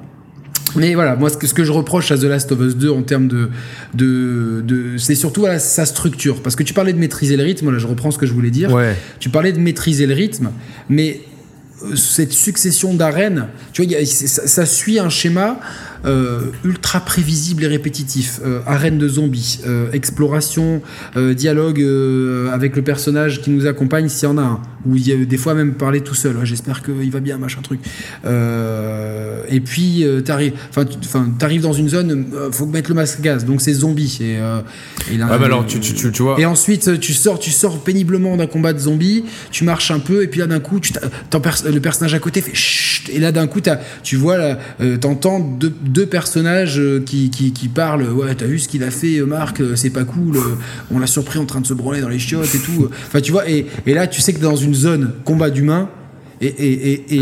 [0.76, 2.90] Mais voilà, moi, ce que, ce que, je reproche à The Last of Us 2
[2.90, 3.50] en termes de.
[3.94, 6.42] de, de c'est surtout sa structure.
[6.42, 8.52] Parce que tu parlais de maîtriser le rythme, là, je reprends ce que je voulais
[8.52, 8.76] dire.
[9.20, 10.52] Tu parlais de maîtriser le rythme,
[10.90, 11.22] mais
[11.84, 15.60] euh, cette succession d'arènes, tu vois, ça, suit un schéma
[16.06, 18.40] euh, ultra prévisible et répétitif.
[18.46, 20.82] Euh, arène de zombies, euh, exploration,
[21.16, 21.80] dialogue
[22.52, 24.62] avec le personnage qui nous accompagne s'il y en a un.
[24.86, 26.38] Ou il y a des fois même parler tout seul.
[26.44, 27.80] J'espère qu'il va bien, machin truc.
[28.26, 33.46] et puis t'arrives, dans une zone, faut mettre le masque gaz.
[33.46, 34.20] Donc c'est zombie.
[34.22, 34.38] Et,
[35.14, 36.40] et alors tu, tu, tu, vois.
[36.40, 39.24] Et ensuite tu sors, tu sors péniblement d'un combat de zombies.
[39.52, 42.56] Tu marches un peu et puis là d'un coup, tu le personnage à côté fait
[42.56, 43.62] chut, et là d'un coup
[44.04, 44.58] tu vois,
[45.02, 48.92] t'entends deux deux personnages euh, qui, qui, qui parlent ouais t'as vu ce qu'il a
[48.92, 50.38] fait euh, Marc euh, c'est pas cool
[50.92, 53.32] on l'a surpris en train de se branler dans les chiottes et tout enfin tu
[53.32, 55.90] vois et, et là tu sais que dans une zone combat d'humains
[56.40, 57.22] et, et, et,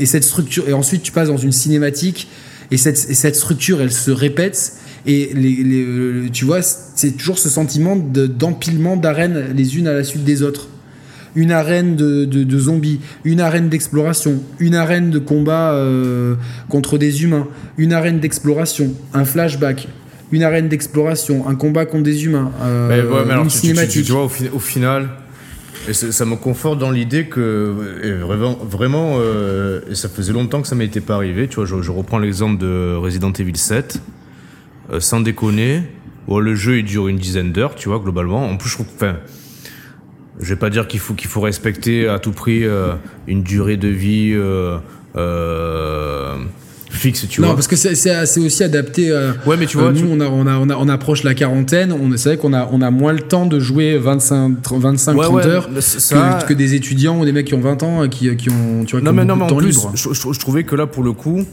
[0.00, 2.28] et, cette structure et ensuite tu passes dans une cinématique
[2.72, 4.74] et cette, cette structure elle se répète
[5.06, 10.02] et les, les, tu vois c'est toujours ce sentiment d'empilement d'arènes les unes à la
[10.02, 10.68] suite des autres
[11.34, 16.34] une arène de, zombies, une arène d'exploration, une arène de combat euh,
[16.68, 17.46] contre des humains,
[17.78, 19.88] une arène d'exploration, un flashback,
[20.32, 24.06] une arène d'exploration, un combat contre des humains, euh, une cinématique.
[24.06, 25.08] Tu, vois, au, final,
[25.88, 27.74] et ça me conforte dans l'idée que
[28.22, 31.48] vraiment, vraiment euh, et ça faisait longtemps que ça m'était pas arrivé.
[31.48, 34.00] Tu vois, je, reprends l'exemple de Resident Evil 7,
[34.98, 35.82] sans déconner.
[36.28, 38.48] le jeu il dure une dizaine d'heures, tu vois, globalement.
[38.48, 39.16] En plus, je trouve, enfin,
[40.40, 42.92] je vais pas dire qu'il faut qu'il faut respecter à tout prix euh,
[43.26, 44.78] une durée de vie euh,
[45.16, 46.36] euh,
[46.90, 47.56] fixe, tu non, vois.
[47.56, 49.12] Parce que c'est aussi adapté.
[49.46, 51.92] ouais, mais tu vois, nous, On, a, on, a, on, a, on, approche la quarantaine.
[51.92, 55.46] On c'est vrai qu'on a, on a moins le temps de jouer 25, 25 30
[55.46, 58.84] heures que, que, des étudiants ou des mecs qui ont 20 ans qui, qui ont,
[58.84, 61.12] tu vois, non, mais non, mais en plus, je, je, trouvais que là, pour le
[61.12, 61.44] coup,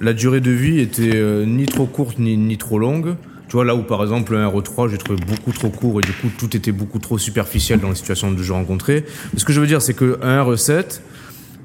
[0.00, 3.16] la durée de vie était ni trop courte ni, ni trop longue.
[3.52, 6.12] Tu vois, là où par exemple un RE3, j'ai trouvé beaucoup trop court et du
[6.14, 9.04] coup tout était beaucoup trop superficiel dans les situations de jeu rencontrées.
[9.36, 11.02] ce que je veux dire, c'est qu'un RE7,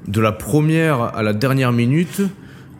[0.06, 2.20] de la première à la dernière minute,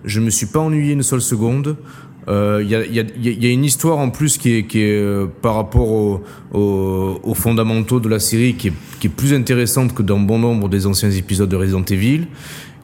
[0.05, 1.79] je me suis pas ennuyé une seule seconde.
[2.27, 5.91] Il euh, y, a, une histoire en plus qui est, qui est euh, par rapport
[5.91, 10.39] aux au, fondamentaux de la série qui est, qui est plus intéressante que dans bon
[10.39, 12.27] nombre des anciens épisodes de Resident Evil.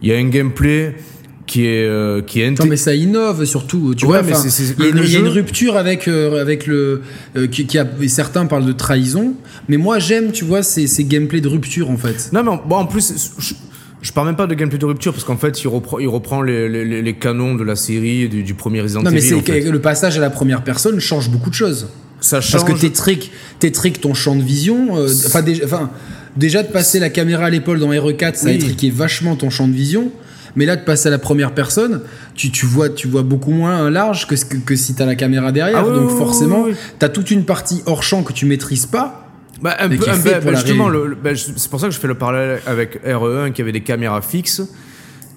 [0.01, 0.97] Il y a un gameplay
[1.47, 4.33] qui est euh, qui est non mais ça innove surtout tu vois mais
[4.79, 7.03] il y, a une rupture avec euh, avec le
[7.37, 9.35] euh, qui, a certains parlent de trahison
[9.69, 12.31] mais moi j'aime tu vois ces, ces gameplays de rupture en fait.
[12.33, 13.31] Non mais bon en plus
[14.01, 16.41] je, parle même pas de gameplay de rupture parce qu'en fait il reprend il reprend
[16.41, 19.71] les, les, les canons de la série du, du premier Resident Evil non mais c'est
[19.71, 21.89] le passage à la première personne change beaucoup de choses.
[22.21, 24.95] Ça change parce que t'es trick ton champ de vision
[25.27, 25.91] enfin déjà enfin
[26.39, 29.69] déjà de passer la caméra à l'épaule dans RE4 ça a étriqué vachement ton champ
[29.69, 30.11] de vision
[30.57, 32.03] mais là, de passer à la première personne,
[32.35, 35.17] tu, tu vois, tu vois beaucoup moins large que, que, que si tu as la
[35.17, 35.85] caméra derrière.
[35.87, 36.67] Ah donc forcément,
[36.99, 39.21] tu as toute une partie hors champ que tu maîtrises pas.
[39.63, 40.89] Bah, un peu, bah, justement,
[41.23, 44.21] bah, c'est pour ça que je fais le parallèle avec RE1 qui avait des caméras
[44.21, 44.63] fixes.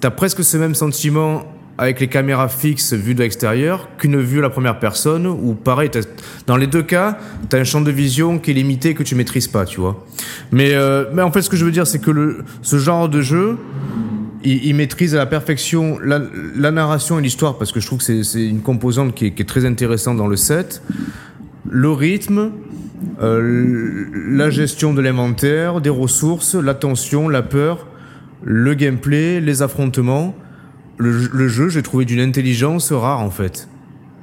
[0.01, 1.45] Tu as presque ce même sentiment
[1.77, 5.91] avec les caméras fixes vues de l'extérieur qu'une vue à la première personne où pareil
[6.47, 9.13] dans les deux cas tu as un champ de vision qui est limité que tu
[9.13, 10.03] maîtrises pas tu vois
[10.51, 13.09] mais euh, mais en fait ce que je veux dire c'est que le, ce genre
[13.09, 13.57] de jeu
[14.43, 18.45] il, maîtrise à la perfection la, narration et l'histoire parce que je trouve que c'est
[18.45, 20.81] une composante qui est, très intéressante dans le set.
[21.69, 22.51] Le rythme,
[23.21, 27.87] euh, la gestion de l'inventaire, des ressources, l'attention, la peur,
[28.43, 30.35] le gameplay, les affrontements.
[30.97, 33.67] Le, jeu, j'ai trouvé d'une intelligence rare en fait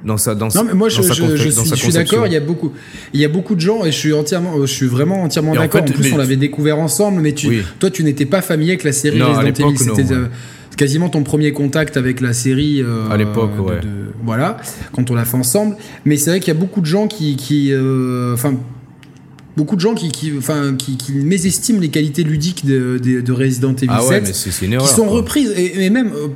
[0.03, 2.73] dans sa dans non mais moi je, suis, d'accord il y a beaucoup
[3.13, 5.81] il y a beaucoup de gens et je suis entièrement je suis vraiment entièrement d'accord.
[5.81, 8.91] en, plus on l'avait découvert ensemble mais tu toi tu n'étais pas familier avec la
[8.91, 10.27] série Resident Evil c'était euh,
[10.75, 13.79] quasiment ton premier contact avec la série euh, à l'époque ouais.
[14.23, 14.57] voilà
[14.91, 15.75] quand on l'a fait ensemble.
[16.05, 18.55] Mais c'est vrai qu'il y a beaucoup de gens qui qui euh, enfin
[19.57, 23.73] beaucoup de gens qui, qui, enfin, qui, qui mésestiment les qualités ludiques de, de, Resident
[23.73, 25.53] Evil ah 7, qui sont reprises.
[25.55, 26.27] Et, même, euh,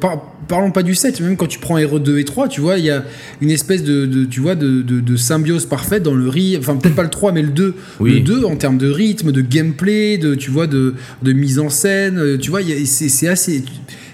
[0.48, 2.90] parlons pas du 7, même quand tu prends RE2 et 3, tu vois, il y
[2.90, 3.04] a
[3.42, 6.96] une espèce de, de tu vois, de, de, symbiose parfaite dans le rythme, enfin peut-être
[6.96, 7.76] pas le 3, mais le 2.
[8.02, 11.70] Le 2 en termes de rythme, de gameplay, de, tu vois, de, de mise en
[11.70, 13.64] scène, euh, tu vois, c'est assez...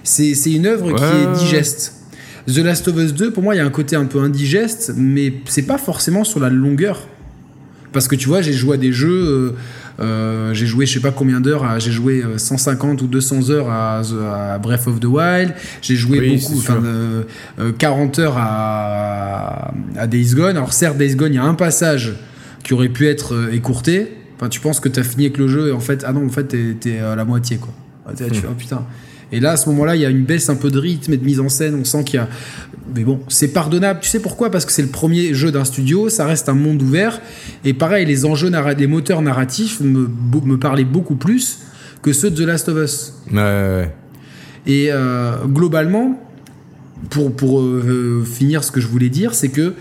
[0.03, 1.93] C'est une œuvre qui est digeste.
[2.47, 4.93] The Last of Us 2, pour moi, il y a un côté un peu indigeste,
[4.95, 7.07] mais c'est pas forcément sur la longueur.
[7.95, 9.09] Parce que tu vois, j'ai joué à des jeux.
[9.09, 9.51] Euh,
[10.01, 14.59] euh, j'ai joué je sais pas combien d'heures, j'ai joué 150 ou 200 heures à,
[14.61, 16.83] Breath of the Wild, j'ai joué beaucoup, enfin
[17.77, 20.57] 40 heures à, à, Days Gone.
[20.57, 22.11] Alors certes Days Gone, il y a un passage
[22.65, 24.11] qui aurait pu être écourté.
[24.35, 26.25] Enfin tu penses que tu as fini avec le jeu et en fait ah non
[26.25, 27.73] en fait t'es à la moitié quoi.
[28.17, 28.85] Tu fais, oh, putain.
[29.31, 31.17] Et là, à ce moment-là, il y a une baisse un peu de rythme et
[31.17, 31.75] de mise en scène.
[31.75, 32.29] On sent qu'il y a.
[32.95, 33.99] Mais bon, c'est pardonnable.
[34.01, 34.51] Tu sais pourquoi?
[34.51, 37.19] Parce que c'est le premier jeu d'un studio, ça reste un monde ouvert.
[37.63, 38.51] Et pareil, les enjeux,
[38.87, 40.07] moteurs narratifs me,
[40.43, 41.59] me parlaient beaucoup plus
[42.01, 43.13] que ceux de The Last of Us.
[43.31, 43.95] Ouais, ouais.
[44.67, 46.21] Et euh, globalement,
[47.09, 49.73] pour, pour euh, finir ce que je voulais dire, c'est que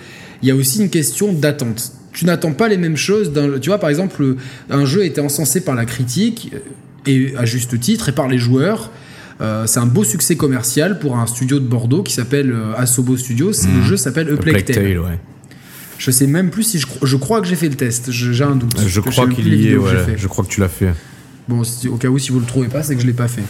[0.42, 1.92] il y a aussi une question d'attente.
[2.12, 3.32] Tu n'attends pas les mêmes choses.
[3.60, 4.36] Tu vois, par exemple,
[4.70, 6.52] un jeu était encensé par la critique
[7.06, 8.90] et à juste titre, et par les joueurs.
[9.40, 13.16] Euh, c'est un beau succès commercial pour un studio de Bordeaux qui s'appelle euh, Asobo
[13.16, 13.52] Studios.
[13.64, 13.84] Le mmh.
[13.84, 14.98] jeu s'appelle A Plague Tale.
[14.98, 15.18] Ouais.
[15.98, 18.10] Je sais même plus si je, je crois que j'ai fait le test.
[18.10, 18.76] J'ai un doute.
[18.86, 19.78] Je crois qu'il y est.
[20.16, 20.92] je crois que tu l'as fait.
[21.46, 23.42] Bon, au cas où, si vous le trouvez pas, c'est que je l'ai pas fait.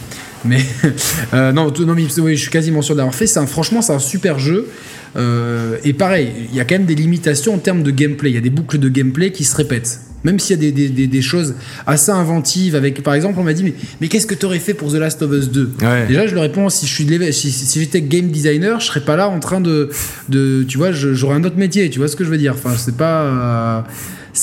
[0.43, 0.61] Mais
[1.33, 3.37] euh, non, non, mais oui, je suis quasiment sûr d'avoir fait.
[3.37, 4.67] Un, franchement, c'est un super jeu.
[5.15, 8.31] Euh, et pareil, il y a quand même des limitations en termes de gameplay.
[8.31, 10.01] Il y a des boucles de gameplay qui se répètent.
[10.23, 11.53] Même s'il y a des, des, des, choses
[11.85, 14.73] assez inventives, avec par exemple, on m'a dit mais, mais qu'est-ce que tu aurais fait
[14.73, 15.73] pour The Last of Us 2
[16.07, 19.15] Déjà, je le réponds si je suis si, si j'étais game designer, je serais pas
[19.15, 19.89] là en train de,
[20.29, 21.89] de tu vois, j'aurais un autre métier.
[21.89, 22.53] Tu vois ce que je veux dire?
[22.53, 23.21] Enfin, c'est pas.
[23.23, 23.81] Euh,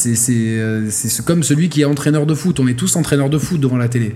[0.06, 2.60] euh, c'est comme celui qui est entraîneur de foot.
[2.60, 4.14] On est tous entraîneurs de foot devant la télé.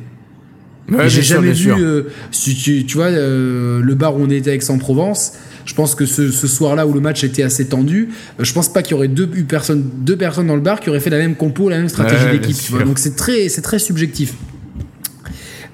[1.08, 5.32] J'ai jamais vu, euh, si tu, tu vois, le bar où on était avec Aix-en-Provence,
[5.66, 8.08] je pense que ce, soir-là où le match était assez tendu,
[8.38, 10.88] euh, je pense pas qu'il y aurait deux personnes, deux personnes dans le bar qui
[10.88, 12.84] auraient fait la même compo, la même stratégie d'équipe.
[12.84, 14.34] Donc c'est très, c'est très subjectif.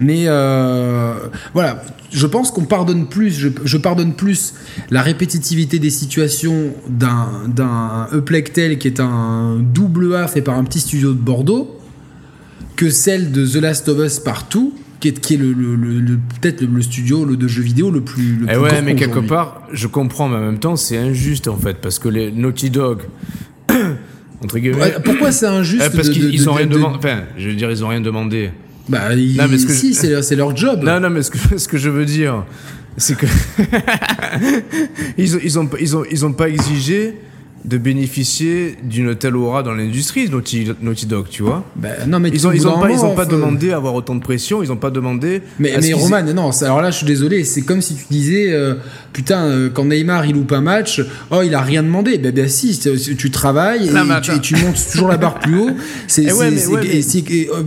[0.00, 1.14] Mais euh,
[1.52, 3.30] voilà, je pense qu'on pardonne plus,
[3.64, 4.54] je, pardonne plus
[4.90, 10.64] la répétitivité des situations d'un d'un Eplectel qui est un double A fait par un
[10.64, 11.78] petit studio de Bordeaux
[12.76, 16.62] que celle de The Last of Us partout qui est, qui est le, le, peut-être
[16.62, 18.36] le, studio de jeux vidéo le plus.
[18.36, 21.56] Le eh ouais, mais quelque part, je comprends, mais en même temps, c'est injuste en
[21.56, 23.00] fait, parce que les Naughty Dog.
[24.44, 24.94] entre guillemets.
[25.04, 26.98] pourquoi c'est injuste eh, Parce qu'ils ont rien demandé.
[26.98, 28.52] Enfin, je veux dire, ils ont rien demandé.
[28.88, 30.84] Bah, non, mais si, c'est leur job.
[30.84, 32.44] Non, non, mais ce que, ce que je veux dire,
[32.96, 33.26] c'est que.
[35.18, 37.16] ils, ont, ils, ont, ils, ont, ils ont pas exigé
[37.64, 41.64] de bénéficier d'une telle aura dans l'industrie, Naughty, Naughty Dog, tu vois.
[41.76, 44.14] Ben, non, mais ils ont, ils ont pas, ils ont pas demandé à avoir autant
[44.14, 45.42] de pression, ils ont pas demandé.
[45.58, 48.74] Mais, mais Roman, non, alors là, je suis désolé, c'est comme si tu disais, euh,
[49.12, 52.18] putain, euh, quand Neymar il loupe un match, oh, il a rien demandé.
[52.18, 52.78] Ben, ben si,
[53.16, 55.70] tu travailles et, tu, montes toujours la barre plus haut.
[56.08, 56.26] C'est,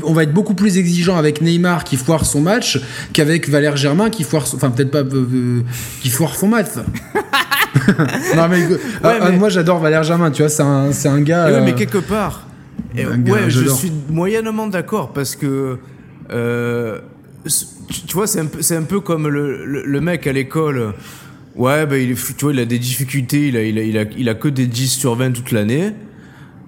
[0.03, 2.79] on va être beaucoup plus exigeant avec Neymar qui foire son match
[3.13, 5.61] qu'avec Valère Germain qui foire, enfin peut-être pas, euh,
[6.01, 6.67] qui foire son match.
[8.35, 11.45] non, mais, moi j'adore Valère Germain, tu vois, c'est un, un, gars.
[11.45, 12.47] Ouais, mais euh, quelque part,
[12.95, 15.77] ouais, je suis moyennement d'accord parce que.
[16.31, 17.01] Euh,
[18.07, 20.95] tu vois, c'est un, peu, un peu comme le, le, mec à l'école.
[21.55, 24.05] Ouais, bah, il, tu vois, il a des difficultés, il a, il, a, il, a,
[24.17, 25.91] il a que des 10 sur 20 toute l'année.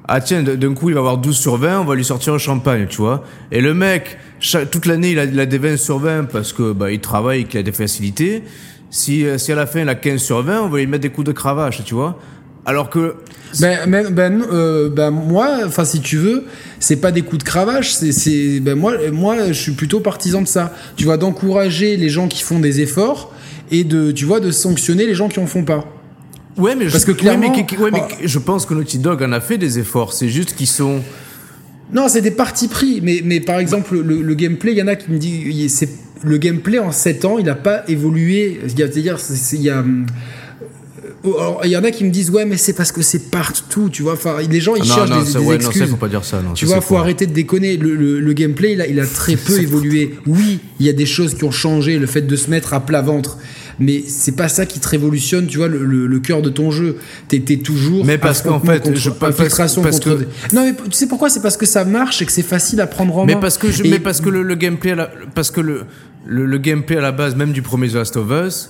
[0.08, 2.38] Ah tiens, d'un coup, il va avoir 12 sur 20, on va lui sortir un
[2.38, 3.24] champagne, tu vois.
[3.52, 4.20] Et le mec,
[4.70, 7.42] toute l'année, il a, il a des 20 sur 20 parce que bah, il travaille
[7.42, 8.44] et qu'il a des facilités.
[8.92, 11.02] Si, euh, si à la fin il a 15 sur 20, on va lui mettre
[11.02, 12.20] des coups de cravache, tu vois.
[12.68, 13.16] Alors que.
[13.62, 16.44] Ben, ben, ben, euh, ben moi, enfin, si tu veux,
[16.82, 18.60] c'est pas des coups de cravache, c'est.
[18.60, 20.76] Ben, moi, moi, je suis plutôt partisan de ça.
[20.98, 23.34] Tu vois, d'encourager les gens qui font des efforts
[23.72, 25.86] et de, tu vois, de sanctionner les gens qui en font pas.
[26.58, 27.56] Ouais, mais Parce je, que clairement.
[27.80, 30.68] Ouais, mais, je pense que Naughty Dog en a fait des efforts, c'est juste qu'ils
[30.68, 31.02] sont.
[31.94, 34.88] Non, c'est des partis pris, mais, mais par exemple, le, le gameplay, il y en
[34.88, 35.88] a qui me disent
[36.24, 38.60] le gameplay en 7 ans, il n'a pas évolué.
[38.68, 39.18] C'est-à-dire,
[39.54, 39.86] il y a.
[41.36, 43.90] Euh, il y en a qui me disent ouais mais c'est parce que c'est partout
[43.90, 46.24] tu vois enfin les gens ils ah cherchent des, des excuses non, faut pas dire
[46.24, 49.60] ça tu vois faut arrêter de déconner le, gameplay il a, il a très peu
[49.60, 52.74] évolué oui il y a des choses qui ont changé le fait de se mettre
[52.74, 53.38] à plat ventre
[53.80, 56.98] mais c'est pas ça qui te révolutionne, tu vois, le, cœur de ton jeu.
[57.28, 58.06] T'es toujours.
[58.06, 60.26] Mais parce qu'en fait, je infiltration parce, contre.
[60.54, 61.30] Non, mais tu sais pourquoi?
[61.30, 63.36] C'est parce que ça marche et que c'est facile à prendre en main.
[63.36, 65.84] Mais parce que, je, mais parce que le, gameplay, la, parce que le,
[66.26, 68.70] le, gameplay à la base, même du premier The Last of Us.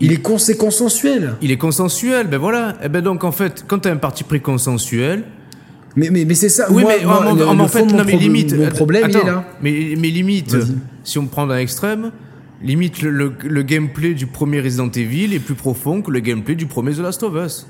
[0.00, 1.34] Il est consensuel.
[1.42, 2.70] Il est consensuel, ben voilà.
[2.80, 5.24] Et eh ben donc en fait, quand t'as un parti pris consensuel,
[5.96, 6.70] mais, mais, mais c'est ça.
[6.70, 8.56] Oui, mais en, fait, non, mais limite.
[8.56, 9.44] Mon problème, il est là.
[9.60, 10.56] Mais, mais limite,
[11.02, 12.12] si on prend d'un extrême,
[12.62, 16.92] Limite, le, gameplay du premier Resident Evil est plus profond que le gameplay du premier
[16.92, 17.66] The Last of Us.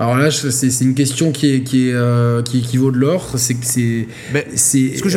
[0.00, 3.34] Alors là, c'est une question qui est qui est euh, qui équivaut de l'or.
[3.36, 4.06] C'est c'est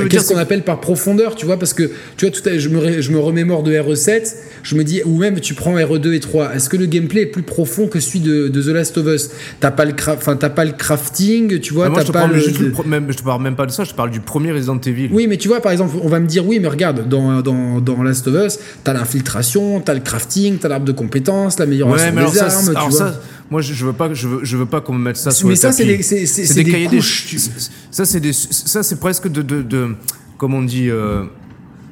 [0.09, 2.99] qu'est-ce qu'on appelle par profondeur, tu vois Parce que tu vois tout à, je me
[2.99, 6.55] je me remémore de RE7, je me dis ou même tu prends RE2 et 3.
[6.55, 9.29] Est-ce que le gameplay est plus profond que celui de, de The Last of Us?
[9.61, 12.49] T'as pas le enfin t'as pas le crafting, tu vois Moi, je, pas le, je,
[12.85, 13.85] même, je te parle même pas de ça.
[13.85, 15.07] Je te parle du premier Resident Evil.
[15.13, 17.79] Oui, mais tu vois par exemple, on va me dire oui, mais regarde dans dans
[17.79, 22.39] dans Last of Us, t'as l'infiltration, t'as le crafting, t'as l'arbre de compétences, l'amélioration des
[22.39, 23.13] armes, tu vois.
[23.49, 25.55] Moi, je, veux pas, je veux, je veux pas qu'on me mette ça sur Mais
[25.55, 29.95] ça, c'est des, des, cahiers des Ça, c'est des, ça, c'est presque de, de, de,
[30.37, 31.25] comment on dit, euh,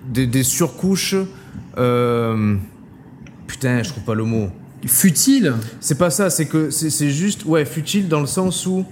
[0.07, 1.15] des, des, surcouches.
[1.77, 2.55] Euh,
[3.47, 4.49] putain, je trouve pas le mot.
[4.85, 5.53] Futile.
[5.79, 6.29] C'est pas ça.
[6.29, 8.85] C'est que c'est juste, ouais, futile dans le sens où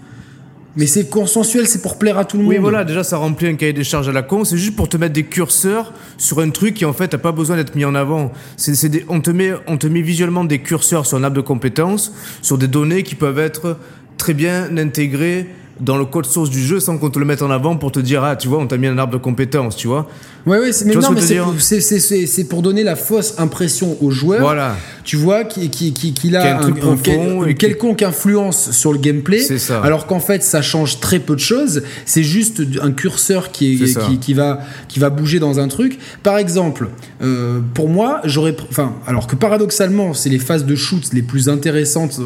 [0.79, 2.53] mais c'est consensuel, c'est pour plaire à tout le monde.
[2.53, 4.45] Oui, voilà, déjà ça remplit un cahier des charges à la con.
[4.45, 7.33] C'est juste pour te mettre des curseurs sur un truc qui en fait n'a pas
[7.33, 8.31] besoin d'être mis en avant.
[8.55, 12.13] C'est, on, te met, on te met visuellement des curseurs sur un arbre de compétences,
[12.41, 13.77] sur des données qui peuvent être
[14.17, 15.49] très bien intégrées
[15.79, 17.99] dans le code source du jeu sans qu'on te le mette en avant pour te
[17.99, 20.07] dire ah tu vois on t'a mis un arbre de compétences tu vois.
[20.45, 24.75] Ouais ouais mais non mais c'est pour donner la fausse impression aux joueurs voilà.
[25.03, 29.81] tu vois qu'il qui, qui, a, un, une quelconque influence sur le gameplay ça.
[29.81, 31.83] alors qu'en fait ça change très peu de choses.
[32.05, 35.99] C'est juste un curseur qui, est, qui, qui, va qui va bouger dans un truc.
[36.23, 36.89] Par exemple
[37.21, 41.49] euh, pour moi j'aurais enfin alors que paradoxalement c'est les phases de shoot les plus
[41.49, 42.19] intéressantes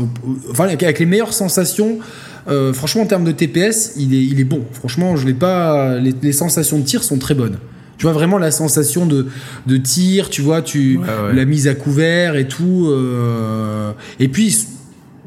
[0.50, 2.00] enfin avec les meilleures sensations
[2.48, 4.64] euh, franchement, en termes de TPS, il est, il est bon.
[4.72, 5.98] Franchement, je vais pas.
[5.98, 7.58] Les, sensations de tir sont très bonnes.
[7.98, 9.28] Tu vois vraiment la sensation de,
[9.68, 11.00] de tir, tu vois, tu
[11.34, 12.88] la mise à couvert et tout.
[12.90, 14.68] Euh, et puis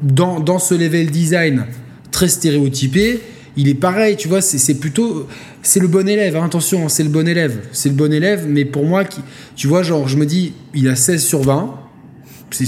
[0.01, 1.65] dans, dans ce level design
[2.11, 3.21] très stéréotypé,
[3.55, 5.27] il est pareil, tu vois, c'est plutôt
[5.63, 8.63] c'est le bon élève, hein, attention, c'est le bon élève, c'est le bon élève, mais
[8.63, 9.19] pour moi, qui,
[9.55, 11.75] tu vois, genre, je me dis, il a 16 sur 20,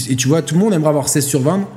[0.09, 1.67] et tu vois, tout le monde aimerait avoir 16 sur 20,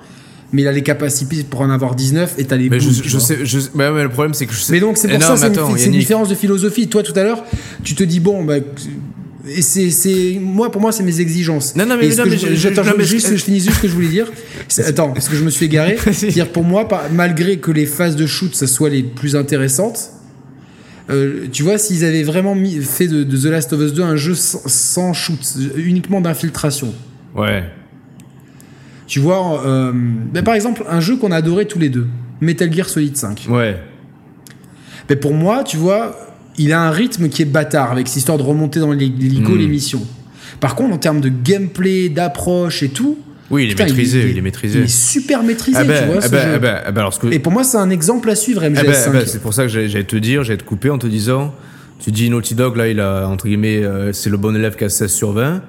[0.52, 3.38] mais il a les capacités pour en avoir 19 et t'as les mais je, sais,
[3.74, 4.72] mais, le problème c'est que je sais.
[4.72, 6.88] Mais donc c'est pour ça c'est une, différence de philosophie.
[6.88, 7.42] Toi tout à l'heure,
[7.82, 8.56] tu te dis bon bah
[9.48, 11.74] et c'est moi pour moi c'est mes exigences.
[11.74, 13.94] Non non mais, non, mais je, je, attends, juste, je finis juste ce que je
[13.94, 14.30] voulais dire.
[14.86, 15.96] Attends, parce que je me suis égaré.
[16.28, 20.10] dire pour moi malgré que les phases de shoot ça soit les plus intéressantes.
[21.10, 24.02] Euh, tu vois, s'ils avaient vraiment mis, fait de, de, The Last of Us 2
[24.02, 25.36] un jeu sans, sans shoot,
[25.76, 26.94] uniquement d'infiltration.
[27.34, 27.64] Ouais.
[29.06, 32.06] Tu vois, euh, ben, par exemple, un jeu qu'on a adoré tous les deux,
[32.40, 33.46] Metal Gear Solid 5.
[33.48, 33.76] Ouais.
[35.08, 36.16] Mais ben, pour moi, tu vois,
[36.58, 39.58] il a un rythme qui est bâtard avec cette histoire de remonter dans l'hélico, mm.
[39.58, 40.06] les missions.
[40.60, 43.18] Par contre, en termes de gameplay, d'approche et tout.
[43.50, 44.78] Oui, il est maîtrisé, il, est, maîtrisé.
[44.78, 46.16] Il est super maîtrisé, ah tu vois.
[46.18, 46.60] Ah ce ben, jeu.
[46.64, 47.26] Ah alors que...
[47.26, 49.26] Et pour moi, c'est un exemple à suivre, MGS5.
[49.26, 51.54] c'est pour ça que j'allais te dire, j'allais te couper en te disant,
[51.98, 54.84] tu dis Naughty Dog, là, il a, entre guillemets, euh, c'est le bon élève qui
[54.84, 55.62] a 16 sur 20.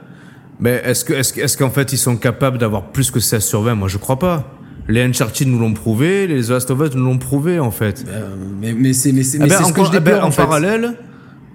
[0.60, 3.62] Mais est-ce que est-ce, est-ce qu'en fait ils sont capables d'avoir plus que 16 sur
[3.62, 4.58] 20 Moi je crois pas.
[4.89, 8.04] Les Uncharted nous l'ont prouvé, les The Last of Us nous l'ont prouvé en fait.
[8.08, 10.95] Euh, mais, mais c'est mais c'est, ben, ce que je ben, en, parallèle,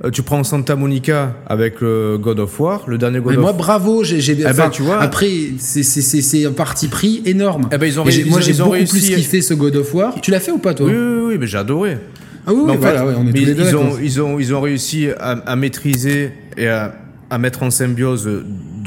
[0.03, 3.43] euh, tu prends Santa Monica avec le God of War, le dernier God mais of
[3.43, 5.29] Moi bravo, j'ai, j'ai eh ben, tu vois, après
[5.59, 7.69] c'est, c'est, c'est, c'est un parti pris énorme.
[7.71, 8.99] Eh ben, ils ont, réussi, moi j'ai beaucoup réussi...
[8.99, 10.19] plus kiffé ce God of War.
[10.23, 10.87] Tu l'as fait ou pas toi?
[10.87, 11.99] Oui, oui, oui, mais j'ai adoré.
[12.47, 14.55] Ah oui, oui voilà, ouais, on est tous les deux ils ont, ils ont ils
[14.55, 16.95] ont réussi à, à maîtriser et à,
[17.29, 18.27] à mettre en symbiose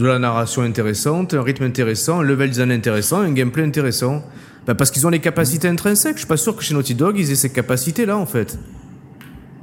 [0.02, 4.24] de la narration intéressante, un rythme intéressant, un level design intéressant, un gameplay intéressant.
[4.68, 6.16] Bah parce qu'ils ont les capacités intrinsèques.
[6.16, 8.58] Je suis pas sûr que chez Naughty Dog, ils aient ces capacités-là, en fait.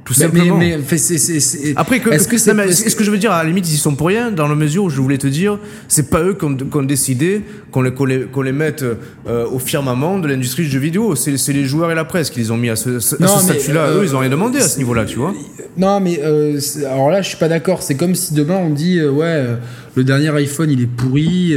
[0.09, 0.57] Tout simplement.
[0.57, 2.27] Mais, mais c'est, Après, que, est-ce
[2.95, 4.85] que, je veux dire, à la limite, ils y sont pour rien, dans la mesure
[4.85, 9.45] où je voulais te dire, c'est pas eux qui ont, décidé qu'on les, mette euh,
[9.45, 11.13] au firmament de l'industrie du jeu vidéo.
[11.13, 13.81] C'est, les joueurs et la presse qui les ont mis à ce, statut-là.
[13.81, 15.35] Euh, eux, ils ont rien demandé à ce niveau-là, tu vois.
[15.77, 17.83] Non, mais euh, alors là, je suis pas d'accord.
[17.83, 19.45] C'est comme si demain on dit, ouais,
[19.93, 21.55] le dernier iPhone, il est pourri.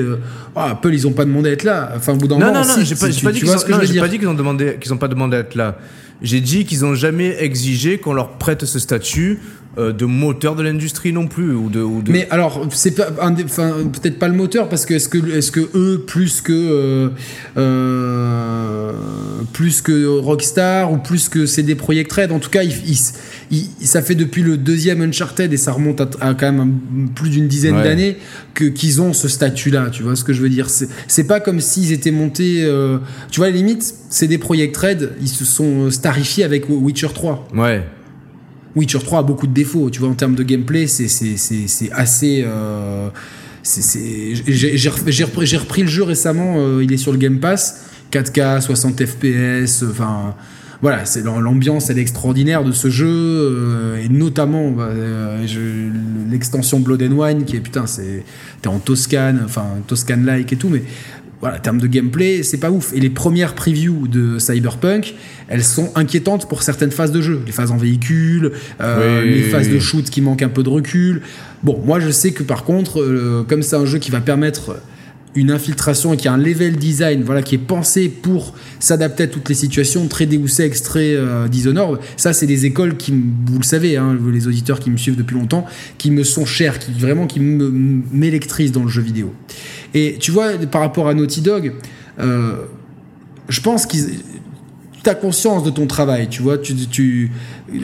[0.54, 1.90] Ah, Apple, ils ont pas demandé à être là.
[1.96, 4.18] Enfin, au bout d'un moment, non, non, j'ai pas, pas, dit qu'ils ont, pas dit
[4.18, 5.78] qu'ils ont demandé, qu'ils ont pas demandé à être là.
[6.22, 9.40] J'ai dit qu'ils n'ont jamais exigé qu'on leur prête ce statut
[9.78, 14.34] euh, de moteur de l'industrie non plus ou de, mais alors c'est peut-être pas le
[14.34, 17.08] moteur parce que est-ce que eux plus que euh,
[17.56, 18.92] euh,
[19.54, 22.64] plus que Rockstar ou plus que CD Projekt Red en tout cas
[23.80, 27.82] ça fait depuis le deuxième Uncharted et ça remonte à, quand même plus d'une dizaine
[27.82, 28.16] d'années
[28.54, 31.38] que qu'ils ont ce statut là tu vois ce que je veux dire c'est pas
[31.40, 32.66] comme s'ils étaient montés
[33.30, 37.48] tu vois à la limite CD Projekt Red ils se sont starifiés avec Witcher 3
[37.54, 37.84] ouais
[38.74, 42.44] Witcher 3 a beaucoup de défauts, tu vois, en termes de gameplay, c'est assez.
[42.46, 43.08] Euh,
[43.64, 49.04] j'ai repris, repris, le jeu récemment, euh, il est sur le Game Pass, 4K, 60
[49.04, 50.34] FPS, enfin.
[50.82, 54.90] Voilà, c'est l'ambiance, elle est extraordinaire de ce jeu, euh, et notamment bah,
[56.28, 58.24] l'extension Blood and Wine, qui est putain, c'est
[58.60, 60.82] t'es en Toscane, enfin Toscane-like et tout, mais
[61.40, 62.92] voilà, en termes de gameplay, c'est pas ouf.
[62.94, 65.14] Et les premières previews de Cyberpunk,
[65.48, 67.42] elles sont inquiétantes pour certaines phases de jeu.
[67.46, 71.22] Les phases en véhicule, euh, les phases de shoot qui manquent un peu de recul.
[71.64, 74.76] Bon, moi je sais que par contre, euh, comme c'est un jeu qui va permettre
[75.34, 79.26] une infiltration et qui a un level design voilà, qui est pensé pour s'adapter à
[79.26, 82.00] toutes les situations, très Deus Ex, très euh, Dishonored.
[82.16, 85.34] Ça, c'est des écoles qui, vous le savez, hein, les auditeurs qui me suivent depuis
[85.34, 85.64] longtemps,
[85.98, 89.32] qui me sont chers, qui vraiment qui m'électrisent dans le jeu vidéo.
[89.94, 91.72] Et tu vois, par rapport à Naughty Dog,
[92.18, 92.56] euh,
[93.48, 94.20] je pense qu'ils
[95.02, 96.58] tu as conscience de ton travail, tu vois.
[96.58, 97.30] Tu, tu
[97.74, 97.76] euh,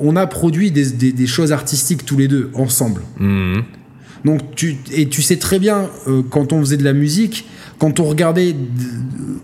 [0.00, 3.02] on a produit des, des, choses artistiques tous les deux ensemble.
[3.18, 3.60] Mmh.
[4.24, 7.46] Donc tu et tu sais très bien euh, quand on faisait de la musique,
[7.78, 8.54] quand on regardait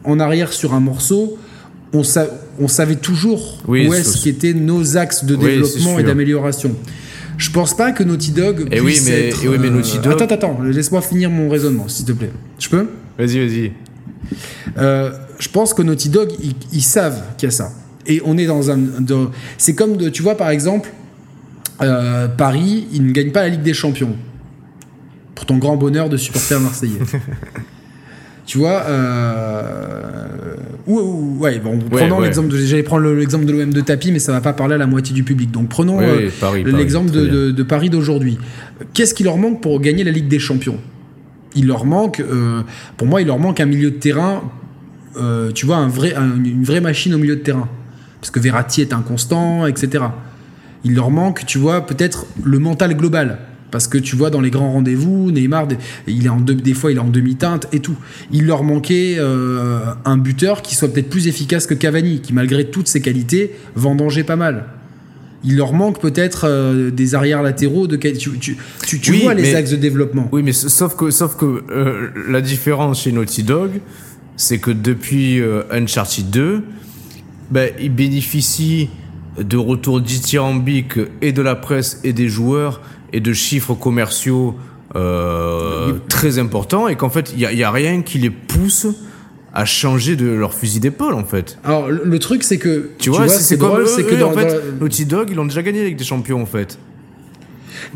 [0.04, 1.38] en arrière sur un morceau,
[1.92, 2.02] on,
[2.58, 6.74] on savait toujours où est-ce qu'étaient nos axes de développement et d'amélioration.
[7.36, 10.12] Je pense pas que Naughty Dog et oui, mais, et oui, mais Naughty Dog...
[10.12, 12.30] Attends, attends, laisse-moi finir mon raisonnement, s'il te plaît.
[12.60, 12.86] Je peux?
[13.18, 13.72] Vas-y, vas-y.
[14.78, 15.10] Euh,
[15.40, 16.32] je pense que Naughty Dog,
[16.72, 17.72] ils, savent qu'il y a ça.
[18.06, 18.78] Et on est dans un...
[19.58, 20.90] C'est comme, de, tu vois, par exemple,
[21.82, 24.14] euh, Paris, ils ne gagnent pas la Ligue des Champions
[25.35, 27.01] pour ton grand bonheur de supporter marseillais.
[28.47, 30.55] tu vois, euh,
[30.87, 34.41] ouais, bon, prenons l'exemple de, j'allais prendre l'exemple de l'OM de tapis, mais ça va
[34.41, 35.51] pas parler à la moitié du public.
[35.51, 36.30] Donc prenons euh,
[36.64, 38.39] l'exemple de, Paris d'aujourd'hui.
[38.93, 40.78] Qu'est-ce qui leur manque pour gagner la Ligue des Champions?
[41.57, 42.62] Il leur manque, euh,
[42.97, 44.43] pour moi, il leur manque un milieu de terrain.
[45.16, 47.68] Euh, tu vois, un vrai, une vraie machine au milieu de terrain,
[48.20, 50.05] parce que Verratti est inconstant, etc.
[50.82, 53.39] Il leur manque, tu vois, peut-être le mental global.
[53.74, 55.66] Parce que tu vois, dans les grands rendez-vous, Neymar,
[56.06, 57.96] il est en des fois, il est en demi-teinte et tout.
[58.30, 62.66] Il leur manquait euh, un buteur qui soit peut-être plus efficace que Cavani, qui malgré
[62.66, 64.66] toutes ses qualités, vendangeait pas mal.
[65.42, 68.56] Il leur manque peut-être euh, des arrières latéraux de tu, tu,
[69.00, 70.28] tu, vois les axes de développement.
[70.30, 73.72] Oui, mais sauf que sauf que euh, la différence chez Naughty Dog,
[74.36, 76.62] c'est que depuis Uncharted 2,
[77.50, 78.88] ben, ils bénéficient
[79.36, 82.80] de retours dithyrambiques et de la presse et des joueurs
[83.14, 84.56] et de chiffres commerciaux
[84.96, 88.88] euh, très importants et qu'en fait, il n'y a, a, rien qui les pousse
[89.54, 91.58] à changer de leur fusil d'épaule en fait.
[91.64, 95.06] Alors le, truc c'est que tu, vois, c'est drôle, c'est que dans, en fait, Naughty
[95.06, 96.76] Dog ils ont déjà gagné la Ligue des Champions en fait.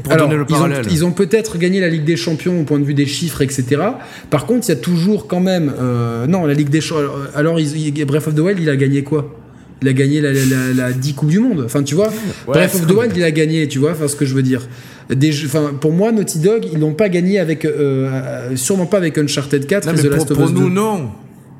[0.03, 0.87] Pour donner le parallèle.
[0.91, 3.65] Ils ont, peut-être gagné la Ligue des Champions au point de vue des chiffres, etc.
[4.29, 5.73] Par contre, il y a toujours quand même.
[5.79, 7.11] Euh, non, la Ligue des Champions.
[7.35, 9.35] Alors, ils, Breath of the Wild, il a gagné quoi?
[9.81, 11.63] Il a gagné la, la, la, 10 Coupes du Monde.
[11.65, 12.13] Enfin, tu vois,
[12.47, 14.69] Breath of the Wild, il a gagné, tu vois, enfin, ce que je veux dire.
[15.11, 15.33] Des
[15.81, 17.65] pour moi, Naughty Dog, ils n'ont pas gagné avec.
[17.65, 21.11] Euh, euh, sûrement pas avec Uncharted 4 et The Last of Us Pour nous, non.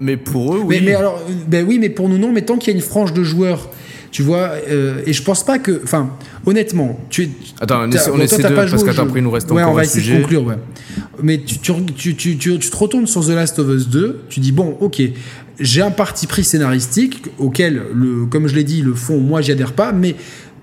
[0.01, 0.81] Mais pour eux, oui.
[0.85, 2.31] Mais, alors, ben oui, mais pour nous, non.
[2.33, 3.71] Mais tant qu'il y a une frange de joueurs
[4.11, 6.09] tu vois euh, et je pense pas que enfin
[6.47, 7.29] honnêtement tu es
[7.61, 9.85] attends on, essaie, on essaie de, parce qu'après il nous reste ouais, encore on va
[9.85, 10.55] essayer de conclure ouais.
[11.23, 14.53] mais tu tu, tu, tu, te retournes sur The Last of Us 2 tu dis
[14.53, 15.03] bon ok
[15.61, 19.53] j'ai un parti pris scénaristique auquel, le, comme je l'ai dit, le fond, moi, j'y
[19.53, 19.93] adhère pas.
[19.93, 20.15] Mais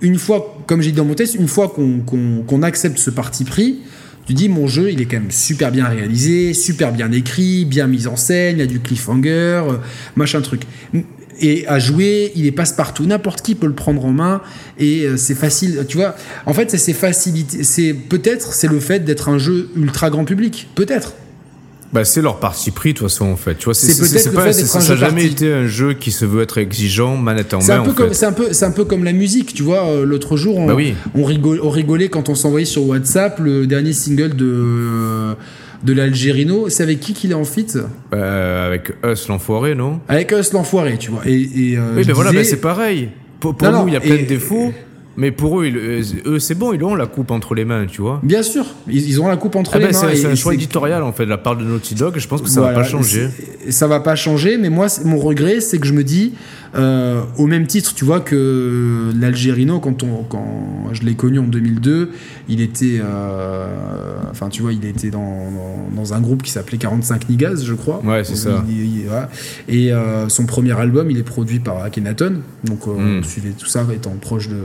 [0.01, 3.79] une fois, comme j'ai dit dans mon test, une fois qu'on accepte ce parti pris,
[4.25, 7.85] tu dis mon jeu, il est quand même super bien réalisé, super bien écrit, bien
[7.87, 9.77] mis en scène, il y a du cliffhanger, euh,
[10.15, 10.63] machin truc.
[11.39, 13.05] Et à jouer, il est passe-partout.
[13.05, 14.41] N'importe qui peut le prendre en main
[14.79, 15.85] et euh, c'est facile.
[15.87, 16.15] Tu vois,
[16.45, 17.63] en fait, c'est facilité.
[17.63, 20.69] C'est peut-être c'est le fait d'être un jeu ultra grand public.
[20.75, 21.13] Peut-être.
[21.95, 23.55] Bah, c'est leur parti pris, de toute façon, en fait.
[23.55, 26.57] Tu vois, c'est peut-être pas, ça n'a jamais été un jeu qui se veut être
[26.57, 27.85] exigeant, manette en main.
[28.11, 29.85] C'est un, peu, un peu comme la musique, tu vois.
[29.85, 30.75] Euh, l'autre jour, on, bah
[31.15, 35.35] on, rigolait quand on s'envoyait sur WhatsApp le dernier single de
[35.85, 36.67] de l'Algérino.
[36.67, 37.67] C'est avec qui qu'il est en fit
[38.13, 40.01] euh, Avec Us l'enfoiré, non?
[40.09, 41.21] Avec Us l'enfoiré, tu vois.
[41.25, 43.09] Et, euh, oui, mais voilà, c'est pareil.
[43.39, 44.73] Pour, nous, il y a plein de défauts.
[45.17, 48.01] Mais pour eux, euh, eux c'est bon, ils ont la coupe entre les mains, tu
[48.01, 48.19] vois.
[48.21, 50.09] Bien sûr, ils, ont la coupe entre ah les ben, mains.
[50.13, 52.15] C'est un choix éditorial en fait de la part de Naughty Dog.
[52.17, 53.29] Je pense que ça va pas changer.
[53.69, 56.33] Ça va pas changer, mais moi, mon regret, c'est que je me dis,
[56.75, 61.47] euh, au même titre, tu vois que l'Algérino, quand, on, quand je l'ai connu en
[61.47, 62.11] 2002,
[62.49, 63.67] il était, euh,
[64.29, 65.49] enfin tu vois, il était dans,
[65.95, 68.01] dans, un groupe qui s'appelait 45 Nigas, je crois.
[68.03, 68.65] Ouais, c'est ça.
[69.69, 69.91] Et
[70.27, 73.23] son premier album, il est produit par Akhenaton, donc on hmm.
[73.23, 74.57] suivait tout ça étant proche de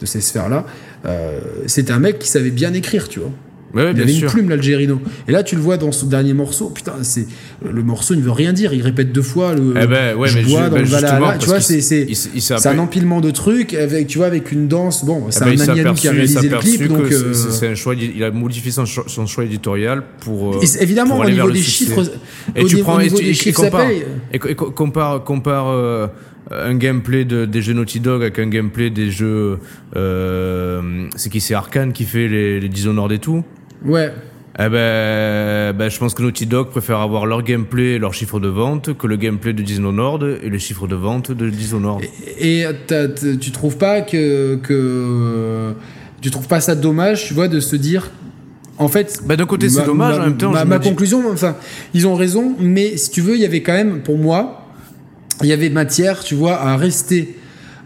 [0.00, 0.66] de ces sphères-là,
[1.04, 3.32] euh, c'était un mec qui savait bien écrire, tu vois.
[3.74, 5.00] Ouais, il avait une plume, l'Algérino.
[5.28, 6.70] Et là, tu le vois dans son dernier morceau.
[6.70, 7.26] Putain, c'est
[7.62, 8.72] le morceau ne veut rien dire.
[8.72, 9.74] Il répète deux fois le.
[9.80, 11.36] Eh ben, ouais, je bois dans ben, le Valhalla.
[11.38, 15.04] Tu vois, c'est c'est un empilement de trucs avec tu vois avec une danse.
[15.04, 17.94] Bon, eh c'est un Maniani qui a réalisé le clip, donc euh, c'est un choix.
[17.94, 20.56] Il a modifié son, son choix éditorial pour.
[20.56, 22.02] Euh, évidemment, au niveau des chiffres.
[22.54, 26.10] Et tu prends et compare compare
[26.50, 29.58] un gameplay de, des jeux Naughty Dog avec un gameplay des jeux.
[29.96, 33.44] Euh, c'est qui C'est Arkane qui fait les, les Dishonored et tout
[33.84, 34.12] Ouais.
[34.58, 38.40] eh ben, ben, je pense que Naughty Dog préfère avoir leur gameplay et leur chiffre
[38.40, 42.04] de vente que le gameplay de Dishonored et le chiffre de vente de Dishonored.
[42.38, 42.66] Et, et
[43.40, 45.74] tu trouves pas que, que
[46.20, 48.10] tu trouves pas ça dommage, tu vois, de se dire
[48.78, 50.52] en fait, bah d'un côté c'est dommage, en même temps.
[50.66, 51.56] Ma, conclusion, enfin,
[51.94, 54.65] ils ont raison, mais si tu veux, il y avait quand même, pour moi,
[55.42, 57.36] il y avait matière, tu vois, à rester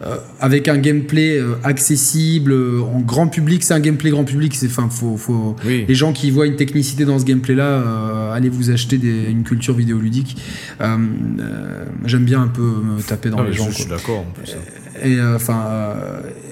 [0.02, 3.62] euh, avec un gameplay euh, accessible euh, en grand public.
[3.62, 4.54] C'est un gameplay grand public.
[4.54, 8.70] C'est, enfin, faut, faut les gens qui voient une technicité dans ce gameplay-là, allez vous
[8.70, 10.36] acheter des, une culture vidéoludique.
[10.78, 13.68] j'aime bien un peu me taper dans les gens.
[13.70, 14.20] Je suis d'accord.
[14.20, 14.56] En plus.
[15.04, 15.94] Et enfin,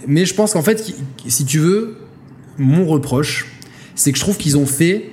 [0.06, 0.94] mais je pense qu'en fait,
[1.26, 1.96] si tu veux,
[2.58, 3.46] mon reproche
[3.98, 5.10] c'est que je trouve qu'ils ont fait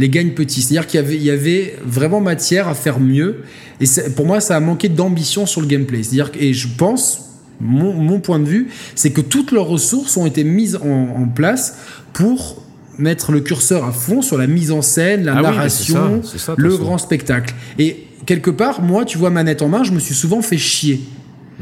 [0.00, 0.62] les gagnes petits.
[0.62, 3.42] C'est-à-dire qu'il y avait, il y avait vraiment matière à faire mieux.
[3.80, 3.84] Et
[4.16, 6.02] pour moi, ça a manqué d'ambition sur le gameplay.
[6.02, 10.42] C'est-à-dire et je pense, mon, point de vue, c'est que toutes leurs ressources ont été
[10.42, 11.76] mises en, place
[12.14, 12.62] pour
[12.98, 16.22] mettre le curseur à fond sur la mise en scène, la ah narration,
[16.56, 17.54] le grand spectacle.
[17.78, 21.00] Et quelque part, moi, tu vois, manette en main, je me suis souvent fait chier.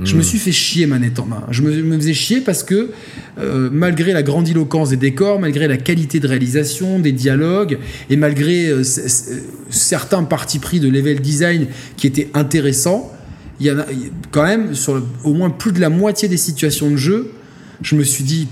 [0.04, 1.42] Je me suis fait chier manette en main.
[1.50, 2.90] Je me, faisais chier parce que
[3.38, 7.78] euh, malgré la grandiloquence des décors, malgré la qualité de réalisation, des dialogues,
[8.10, 8.82] et malgré euh,
[9.70, 13.12] certains partis pris de level design qui étaient intéressants,
[13.60, 13.86] il y en a
[14.30, 17.32] quand même sur au moins plus de la moitié des situations de jeu,
[17.82, 18.48] je me suis dit.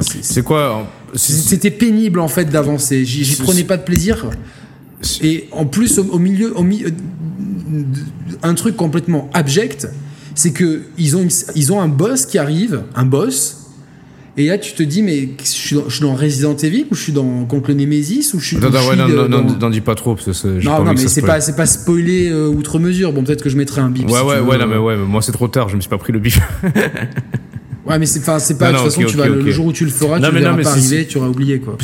[0.00, 3.04] C'est quoi C'était pénible en fait d'avancer.
[3.04, 4.26] J'y prenais pas de plaisir.
[5.20, 6.92] Et en plus, au, milieu, au milieu,
[8.44, 9.88] un truc complètement abject,
[10.34, 13.62] c'est que ils ont, ils ont un boss qui arrive, un boss,
[14.38, 16.94] et là, tu te dis, mais je suis, dans, je suis dans Resident Evil ou
[16.94, 18.56] je suis dans contre le Nemesis ou je suis.
[18.56, 21.54] Non, non, non, n'en dis pas trop parce que non, non, mais c'est pas, c'est
[21.54, 23.12] pas spoilé euh, outre mesure.
[23.12, 24.08] Bon, peut-être que je mettrai un bip.
[24.08, 26.14] Ouais, ouais, ouais, non, mais ouais, moi c'est trop tard, je me suis pas pris
[26.14, 26.32] le bip.
[27.86, 28.38] ouais, mais c'est, pas.
[28.38, 31.06] de toute façon, tu vas, le jour où tu le feras, tu verras pas arriver,
[31.06, 31.76] tu auras oublié quoi.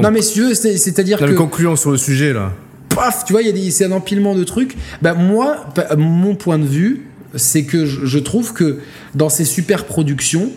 [0.00, 1.32] non, mais si tu veux, c'est-à-dire que.
[1.32, 2.52] concluant sur le sujet là.
[2.88, 4.76] Paf, tu vois, c'est un empilement de trucs.
[5.02, 5.66] Bah moi,
[5.98, 7.02] mon point de vue,
[7.36, 8.78] c'est que je trouve que
[9.14, 10.50] dans ces super productions,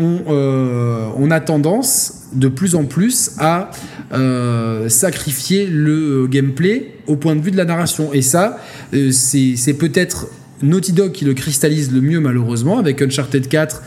[0.00, 3.70] euh, on, a tendance de plus en plus à
[4.12, 8.12] euh, sacrifier le gameplay au point de vue de la narration.
[8.12, 8.58] Et ça,
[8.94, 10.28] euh, c'est peut-être
[10.62, 13.82] Naughty Dog qui le cristallise le mieux malheureusement avec Uncharted 4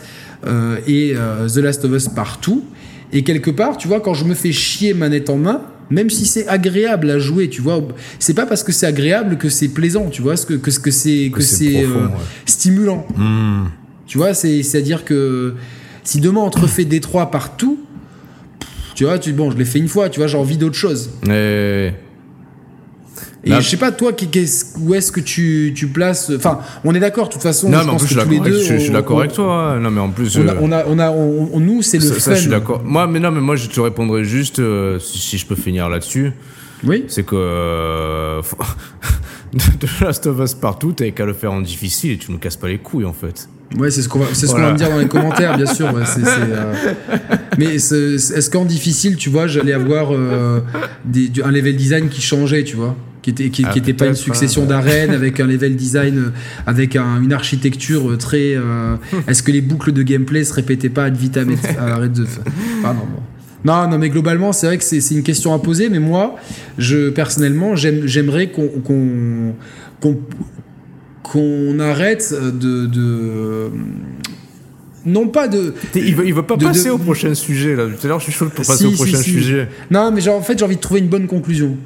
[0.86, 1.14] et
[1.52, 2.64] The Last of Us partout.
[3.12, 6.26] Et quelque part, tu vois, quand je me fais chier manette en main, même si
[6.26, 7.86] c'est agréable à jouer, tu vois,
[8.18, 11.30] c'est pas parce que c'est agréable que c'est plaisant, tu vois, que, que, que c'est
[11.32, 11.84] que, c'est
[12.44, 13.06] stimulant.
[13.16, 13.66] Hmm.
[14.06, 15.54] Tu vois, c'est à dire que
[16.04, 17.78] si demain on te refait Détroit partout,
[18.94, 21.10] tu vois, tu, bon, je l'ai fait une fois, tu vois, j'ai envie d'autre chose.
[23.46, 24.12] Et, je sais pas, toi,
[24.80, 26.32] où est-ce que tu, tu, places.
[26.36, 27.70] Enfin, on est d'accord, de toute façon.
[27.70, 28.62] Non, je tous les deux.
[28.62, 29.72] Je, suis d'accord avec toi.
[29.72, 29.80] Hein.
[29.80, 30.36] Non, mais en plus.
[30.38, 32.82] On a, on a, on a nous, c'est le ça, ça, je suis d'accord.
[32.84, 36.32] Moi, mais non, mais moi, je te répondrai juste, euh, si, je peux finir là-dessus.
[36.84, 37.04] Oui.
[37.08, 37.36] C'est que.
[37.36, 38.42] Euh,
[39.52, 42.56] de Last of Us partout, t'avais qu'à le faire en difficile et tu nous casses
[42.56, 43.48] pas les couilles, en fait.
[43.76, 45.66] Ouais, c'est ce qu'on va, c'est ce qu'on va me dire dans les commentaires, bien
[45.66, 45.88] sûr.
[45.88, 46.74] Euh,
[47.58, 50.60] mais est-ce qu'en difficile, tu vois, j'allais avoir euh,
[51.04, 52.94] des, un level design qui changeait, tu vois?
[53.26, 56.32] Qui était qui, ah, était pas une succession d'arènes avec un level design euh,
[56.64, 58.56] avec une architecture très
[59.26, 62.24] est-ce que les boucles de gameplay se répétaient pas ad vitam à l'arrêt de
[62.82, 63.02] pardon
[63.64, 66.36] non non mais globalement c'est vrai que c'est une question à poser mais moi
[66.78, 68.68] je personnellement j'aimerais qu'on
[70.00, 70.20] qu'on
[71.24, 73.70] qu'on arrête de, de
[75.04, 75.72] non pas de.
[75.94, 77.84] Il veut, il veut pas passer au prochain sujet là.
[77.86, 79.68] Tout à l'heure, je suis chaud pour passer au prochain sujet.
[79.90, 81.76] Non, mais genre, en fait, j'ai envie de trouver une bonne conclusion.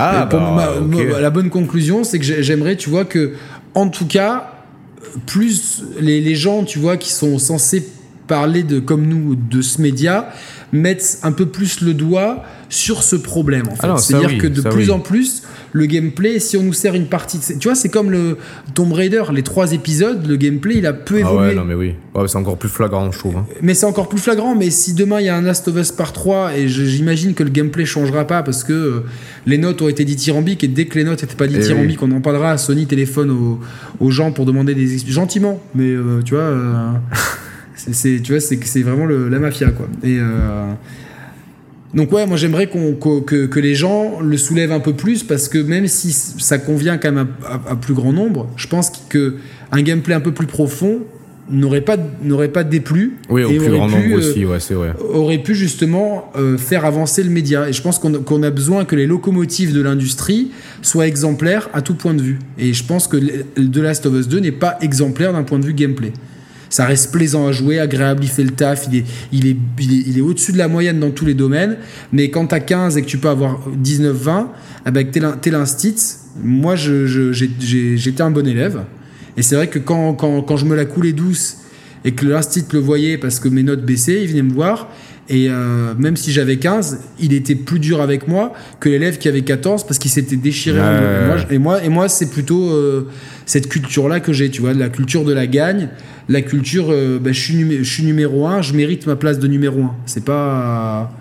[0.00, 3.32] Ah, bah, la bonne conclusion, c'est que j'aimerais, tu vois, que
[3.74, 4.52] en tout cas,
[5.26, 7.84] plus les, les, gens, tu vois, qui sont censés
[8.28, 10.28] parler de comme nous de ce média,
[10.72, 13.66] mettent un peu plus le doigt sur ce problème.
[13.70, 14.02] En fait.
[14.02, 15.42] C'est-à-dire que de plus en plus,
[15.72, 17.58] le gameplay, si on nous sert une partie, de...
[17.58, 18.36] tu vois, c'est comme le
[18.74, 21.48] Tomb Raider, les trois épisodes, le gameplay, il a peu ah évolué.
[21.48, 21.94] ouais, non mais oui,
[22.26, 23.36] c'est encore plus flagrant, je trouve.
[23.36, 23.46] Hein.
[23.62, 24.54] Mais c'est encore plus flagrant.
[24.54, 27.42] Mais si demain il y a un Last of Us par 3 et j'imagine que
[27.42, 29.04] le gameplay changera pas parce que euh,
[29.46, 32.10] les notes ont été dithyrambiques et dès que les notes n'étaient pas eh dithyrambiques, on
[32.12, 32.58] en parlera.
[32.58, 33.58] Sony téléphone
[34.00, 36.44] aux, gens pour demander des gentiment, mais euh, tu vois.
[36.44, 36.92] Euh,
[37.78, 39.88] c'est tu vois c'est c'est vraiment la mafia quoi.
[40.02, 40.18] Et
[41.94, 45.48] donc ouais, moi j'aimerais qu'on, que, que, les gens le soulèvent un peu plus parce
[45.48, 47.28] que même si ça convient quand même
[47.66, 49.36] à, plus grand nombre, je pense que
[49.72, 51.00] un gameplay un peu plus profond
[51.50, 54.92] n'aurait pas n'aurait pas déplu oui au plus grand nombre aussi ouais c'est vrai.
[55.14, 57.70] aurait pu justement euh, faire avancer le média.
[57.70, 60.50] Et je pense qu'on, qu'on a besoin que les locomotives de l'industrie
[60.82, 62.38] soient exemplaires à tout point de vue.
[62.58, 65.64] Et je pense que The Last of Us 2 n'est pas exemplaire d'un point de
[65.64, 66.12] vue gameplay
[66.70, 70.18] Ça reste plaisant à jouer, agréable, il fait le taf, il est, il est, il
[70.18, 71.76] est, au-dessus de la moyenne dans tous les domaines.
[72.12, 74.46] Mais quand tu as 15 et que tu peux avoir 19-20,
[74.86, 75.96] eh ben, tu es l'instit.
[76.42, 78.84] Moi, j'étais un bon élève.
[79.36, 81.58] Et c'est vrai que quand, quand, quand, je me la coulais douce
[82.04, 84.90] et que l'instit le voyait parce que mes notes baissaient, il venait me voir.
[85.30, 89.28] Et euh, même si j'avais 15, il était plus dur avec moi que l'élève qui
[89.28, 90.80] avait 14 parce qu'il s'était déchiré.
[91.50, 93.08] et moi, et moi c'est plutôt euh,
[93.44, 95.90] cette culture-là que j'ai, tu vois, la culture de la gagne,
[96.30, 99.48] la culture, euh, bah, je, suis je suis numéro 1, je mérite ma place de
[99.48, 99.96] numéro 1.
[100.06, 101.12] C'est pas.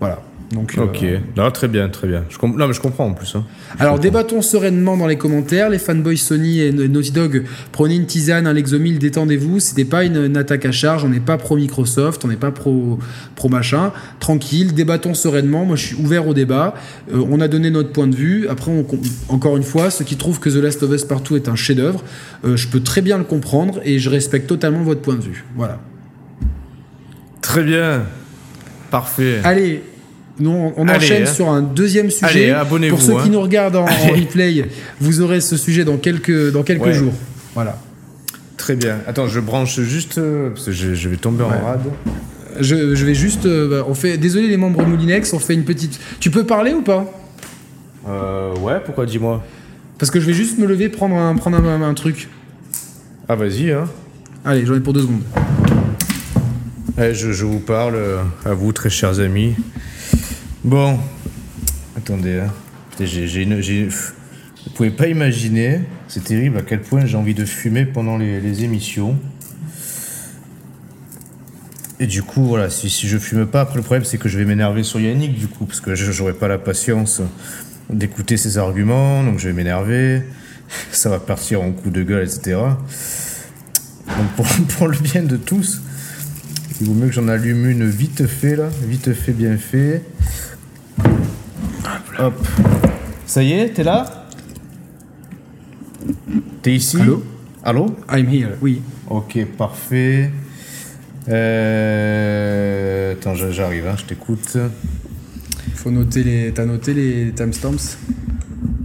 [0.00, 0.20] voilà
[0.56, 2.24] ok, euh, très bien, très bien.
[2.28, 3.34] Je non, mais je comprends en plus.
[3.34, 3.44] Hein.
[3.78, 5.70] Alors, débattons sereinement dans les commentaires.
[5.70, 9.60] Les fanboys Sony et Naughty Dog, prenez une tisane, un Lexomil, détendez-vous.
[9.60, 11.04] C'était pas une, attaque à charge.
[11.04, 12.98] On n'est pas pro Microsoft, on n'est pas pro,
[13.34, 13.92] pro machin.
[14.20, 15.64] Tranquille, débattons sereinement.
[15.64, 16.74] Moi, je suis ouvert au débat.
[17.12, 18.48] Euh, on a donné notre point de vue.
[18.48, 18.72] Après,
[19.28, 22.02] encore une fois, ceux qui trouvent que The Last of Us Partout est un chef-d'œuvre,
[22.44, 25.44] euh, je peux très bien le comprendre et je respecte totalement votre point de vue.
[25.56, 25.80] Voilà.
[27.40, 28.04] Très bien.
[28.90, 29.40] Parfait.
[29.44, 29.82] Allez,
[30.40, 31.26] nous, on enchaîne hein.
[31.26, 32.50] sur un deuxième sujet.
[32.50, 33.30] Allez, Pour ceux qui hein.
[33.30, 34.68] nous regardent en, replay,
[35.00, 37.12] vous aurez ce sujet dans quelques, dans quelques jours.
[37.54, 37.78] Voilà.
[38.56, 38.98] Très bien.
[39.06, 41.82] Attends, je branche juste euh, parce que je, vais tomber en rade.
[42.60, 43.46] Je, vais juste.
[43.46, 44.16] Euh, bah, on fait.
[44.16, 46.00] Désolé les membres Moulinex, on fait une petite.
[46.18, 47.04] Tu peux parler ou pas?
[48.08, 48.80] Euh, Ouais.
[48.84, 49.42] Pourquoi Dis-moi?
[49.98, 52.28] Parce que je vais juste me lever prendre un, prendre un, truc.
[53.28, 53.84] Ah vas-y hein.
[54.44, 55.22] Allez, j'en ai pour deux secondes.
[56.98, 57.98] je, je, vous parle
[58.44, 59.54] à vous, très chers amis.
[60.64, 60.98] Bon,
[61.94, 62.50] attendez, hein.
[62.98, 67.84] j'ai, une, vous pouvez pas imaginer, c'est terrible à quel point j'ai envie de fumer
[67.84, 69.18] pendant les, émissions.
[72.00, 74.46] Et du coup, voilà, si, si je fume pas, le problème c'est que je vais
[74.46, 77.20] m'énerver sur Yannick, du coup, parce que je n'aurai pas la patience
[77.90, 80.22] d'écouter ses arguments, donc je vais m'énerver,
[80.92, 82.56] ça va partir en coup de gueule, etc.
[84.06, 84.46] Donc pour,
[84.78, 85.82] pour le bien de tous,
[86.80, 90.02] il vaut mieux que j'en allume une vite fait, là, vite fait, bien fait.
[92.18, 92.34] Hop.
[93.26, 94.26] Ça y est, t'es là?
[96.62, 97.00] T'es ici?
[97.00, 97.24] Allô?
[97.64, 97.96] Allô?
[98.10, 98.82] I'm here, oui.
[99.08, 100.30] Ok, parfait.
[101.28, 103.12] Euh...
[103.12, 104.58] Attends, j'arrive, hein, je t'écoute.
[105.74, 106.52] Faut noter les.
[106.52, 107.98] T'as noté les timestamps?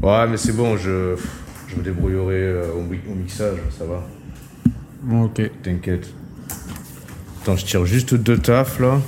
[0.01, 1.15] Ouais, mais c'est bon, je,
[1.67, 4.07] je me débrouillerai euh, au, mixage, ça va.
[5.23, 5.41] Ok.
[5.61, 6.09] T'inquiète.
[7.41, 8.99] Attends, je tire juste deux tafs là.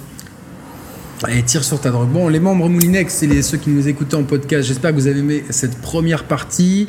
[1.29, 2.09] Et tire sur ta drogue.
[2.09, 4.67] Bon, les membres Moulinex, c'est les, ceux qui nous écoutaient en podcast.
[4.67, 6.87] J'espère que vous avez aimé cette première partie.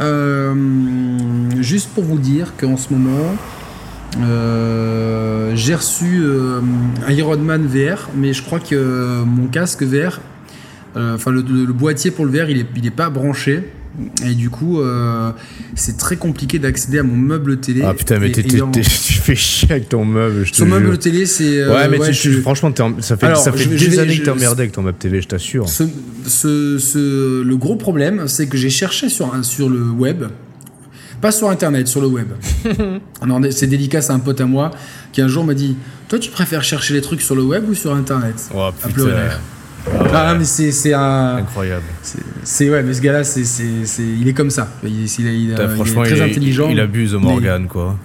[0.00, 0.52] Euh,
[1.60, 3.36] juste pour vous dire qu'en ce moment,
[4.20, 6.60] euh, j'ai reçu euh,
[7.06, 10.20] un Ironman VR, mais je crois que mon casque VR,
[10.96, 13.62] enfin le, boîtier pour le VR, il n'est pas branché.
[14.26, 15.32] Et du coup, euh,
[15.74, 17.82] c'est très compliqué d'accéder à mon meuble télé.
[17.84, 20.44] Ah putain, mais tu fais chier avec ton meuble.
[20.46, 21.58] Je Son meuble télé, c'est.
[21.58, 24.82] Euh, ouais, mais franchement, ça fait, ça fait des années que t'es emmerdé avec ton
[24.82, 25.68] meuble télé, je t'assure.
[25.68, 25.84] Ce,
[26.26, 30.24] ce, le gros problème, c'est que j'ai cherché sur, sur le web.
[31.20, 32.28] Pas sur internet, sur le web.
[33.50, 34.72] c'est délicat, c'est un pote à moi
[35.12, 35.76] qui un jour m'a dit
[36.08, 38.34] Toi, tu préfères chercher les trucs sur le web ou sur internet?
[38.54, 39.04] Oh putain.
[40.14, 41.36] Ah mais c'est un.
[41.36, 41.84] Incroyable.
[42.44, 43.42] C'est ouais, mais ce gars-là, c'est
[44.02, 44.68] il est comme ça.
[44.84, 46.68] Il, il, franchement, est très intelligent.
[46.70, 47.96] Il abuse Morgan, quoi.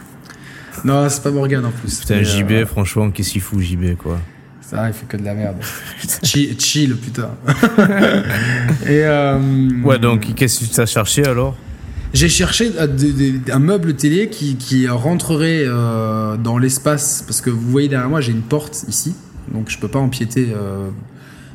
[0.84, 2.00] Non, c'est pas Morgan en plus.
[2.00, 4.20] Putain, JB, euh, franchement, qu'est-ce qu'il fout, JB, quoi.
[4.62, 5.58] Ça, il fait que de la merde.
[6.24, 7.32] chill, chill, putain.
[8.86, 9.40] Et euh,
[9.84, 11.56] ouais, donc, qu'est-ce que tu as cherché alors?
[12.14, 12.88] J'ai cherché euh,
[13.52, 18.32] un meuble télé qui, qui rentrerait dans l'espace parce que vous voyez derrière moi j'ai
[18.32, 19.14] une porte ici
[19.54, 20.48] donc je peux pas empiéter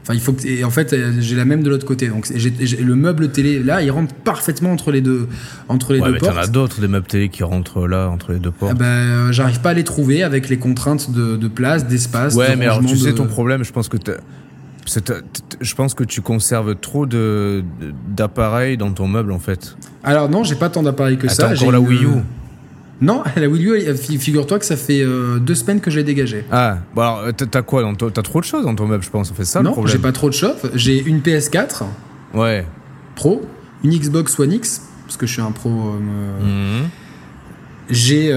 [0.03, 2.09] Enfin, il faut que, et en fait, j'ai la même de l'autre côté.
[2.09, 5.29] Donc, le meuble télé là, il rentre parfaitement entre les deux,
[5.69, 6.35] entre les ouais, deux mais portes.
[6.35, 8.73] T'en as d'autres des meubles télé qui rentrent là entre les deux portes.
[8.75, 12.35] Ah ben, euh, j'arrive pas à les trouver avec les contraintes de, de place, d'espace.
[12.35, 13.97] Ouais, mais alors tu sais ton problème, je pense que
[15.61, 17.63] je pense que tu conserves trop de
[18.09, 19.77] d'appareils dans ton meuble en fait.
[20.03, 21.49] Alors non, j'ai pas tant d'appareils que ça.
[21.49, 22.09] T'as encore la Wii U.
[23.03, 26.45] Non, la Wii U, figure-toi que ça fait euh, deux semaines que j'ai dégagé.
[26.51, 29.31] Ah, bon alors euh, t'as quoi T'as trop de choses dans ton meuble, je pense.
[29.31, 30.71] On fait ça Non, j'ai pas trop de choses.
[30.75, 31.83] J'ai une PS4.
[32.33, 32.65] Ouais.
[33.17, 33.43] Pro,
[33.85, 35.69] une Xbox One X, parce que je suis un pro.
[35.69, 36.89] Euh, mhm.
[37.91, 38.33] J'ai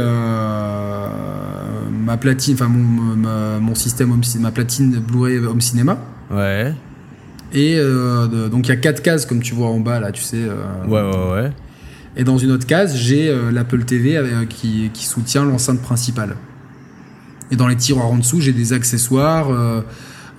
[2.06, 6.00] ma platine, enfin mon, mon, système, home, ma platine Blu-ray Home Cinéma.
[6.32, 6.74] Ouais.
[7.54, 7.80] Et
[8.52, 10.44] donc il y a quatre cases comme tu vois en bas là, tu sais.
[10.88, 11.52] ouais, ouais, ouais.
[12.18, 16.36] Et dans une autre case, j'ai euh, l'Apple TV euh, qui, soutient l'enceinte principale.
[17.52, 19.50] Et dans les tiroirs en dessous, j'ai des accessoires,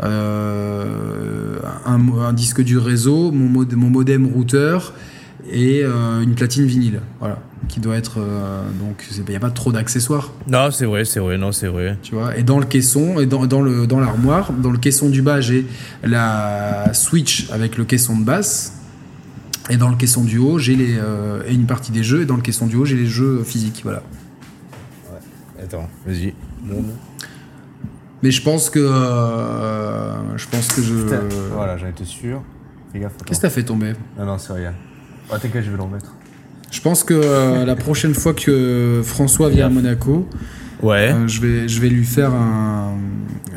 [0.03, 4.93] euh, un, disque du réseau, mon, mon modem routeur,
[5.53, 7.01] et une platine vinyle.
[7.21, 7.39] Voilà
[7.69, 8.21] qui doit être
[8.81, 11.97] donc il n'y a pas trop d'accessoires non c'est vrai c'est vrai non c'est vrai
[12.03, 15.09] tu vois et dans le caisson et dans, dans le dans l'armoire dans le caisson
[15.09, 15.67] du bas j'ai
[16.05, 18.76] la switch avec le caisson de basse
[19.71, 20.99] et dans le caisson du haut j'ai les
[21.47, 23.81] et une partie des jeux et dans le caisson du haut j'ai les jeux physiques
[23.83, 24.03] voilà
[25.13, 25.63] ouais.
[25.65, 26.35] attends vas-y
[28.23, 28.81] mais je pense que.
[28.81, 30.95] Euh, je pense que je.
[31.53, 32.43] Voilà, j'en étais sûr.
[32.93, 33.13] Fais gaffe.
[33.25, 33.93] Qu'est-ce que t'as fait tomber?
[34.19, 34.73] Non, non, c'est rien.
[35.31, 36.15] Ah, t'inquiète, je vais le remettre.
[36.71, 40.29] Je pense que euh, la prochaine fois que François vient à Monaco,
[40.83, 41.13] ouais.
[41.13, 42.97] Euh, je, vais, je vais lui faire un.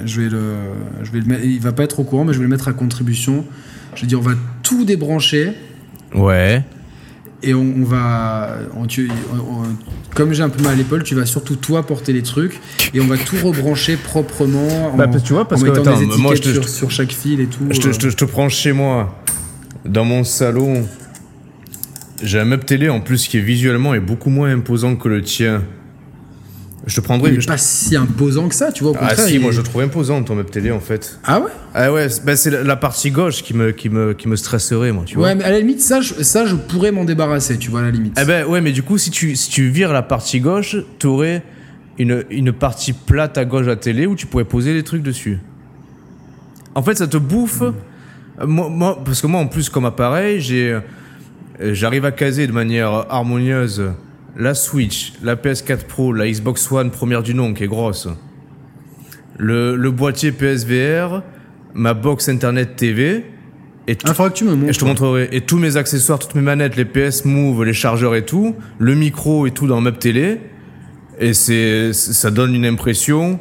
[0.05, 0.53] Je vais le.
[1.03, 2.73] Je vais le il va pas être au courant, mais je vais le mettre à
[2.73, 3.45] contribution.
[3.95, 5.53] Je vais dire, on va tout débrancher.
[6.15, 6.63] Ouais
[7.41, 8.57] et on, va,
[10.13, 12.59] comme j'ai un peu mal à l'épaule, tu vas surtout toi porter les trucs
[12.93, 14.93] et on va tout rebrancher proprement.
[14.97, 17.65] Bah, tu vois, parce en que des moi, je te, sur, chaque fil et tout.
[17.69, 17.91] Je te, euh.
[17.93, 19.17] je, te, je te, prends chez moi,
[19.85, 20.85] dans mon salon.
[22.21, 25.21] J'ai un meuble télé en plus qui est visuellement est beaucoup moins imposant que le
[25.21, 25.63] tien.
[26.85, 27.33] Je te prendrais.
[27.33, 28.93] Il est pas si imposant que ça, tu vois.
[28.93, 31.19] Au ah si, moi je trouve imposant ton meuble télé en fait.
[31.23, 31.51] Ah ouais?
[31.73, 35.03] Ah ouais, bah, c'est la, partie gauche qui me, qui me, qui me stresserait, moi,
[35.05, 35.27] tu vois.
[35.27, 37.83] Ouais, mais à la limite, ça, je, ça, je pourrais m'en débarrasser, tu vois, à
[37.83, 38.13] la limite.
[38.15, 41.43] Ah ben ouais, mais du coup, si tu, si tu vires la partie gauche, t'aurais
[41.97, 45.39] une, une partie plate à gauche à télé où tu pourrais poser des trucs dessus.
[46.75, 47.61] En fait, ça te bouffe.
[48.45, 52.53] Moi, moi, parce que moi, en plus, comme appareil, j'ai, euh, j'arrive à caser de
[52.53, 53.91] manière harmonieuse
[54.37, 58.07] la Switch, la PS4 Pro, la Xbox One première du nom qui est grosse,
[59.37, 61.21] le, le boîtier PSVR,
[61.73, 63.25] ma box Internet TV.
[63.87, 64.69] Et ah, faudra que tu me montres.
[64.69, 65.29] Et je te montrerai.
[65.31, 68.95] Et tous mes accessoires, toutes mes manettes, les PS Move, les chargeurs et tout, le
[68.95, 70.41] micro et tout dans Meuble Télé.
[71.19, 73.39] Et c'est, ça donne une impression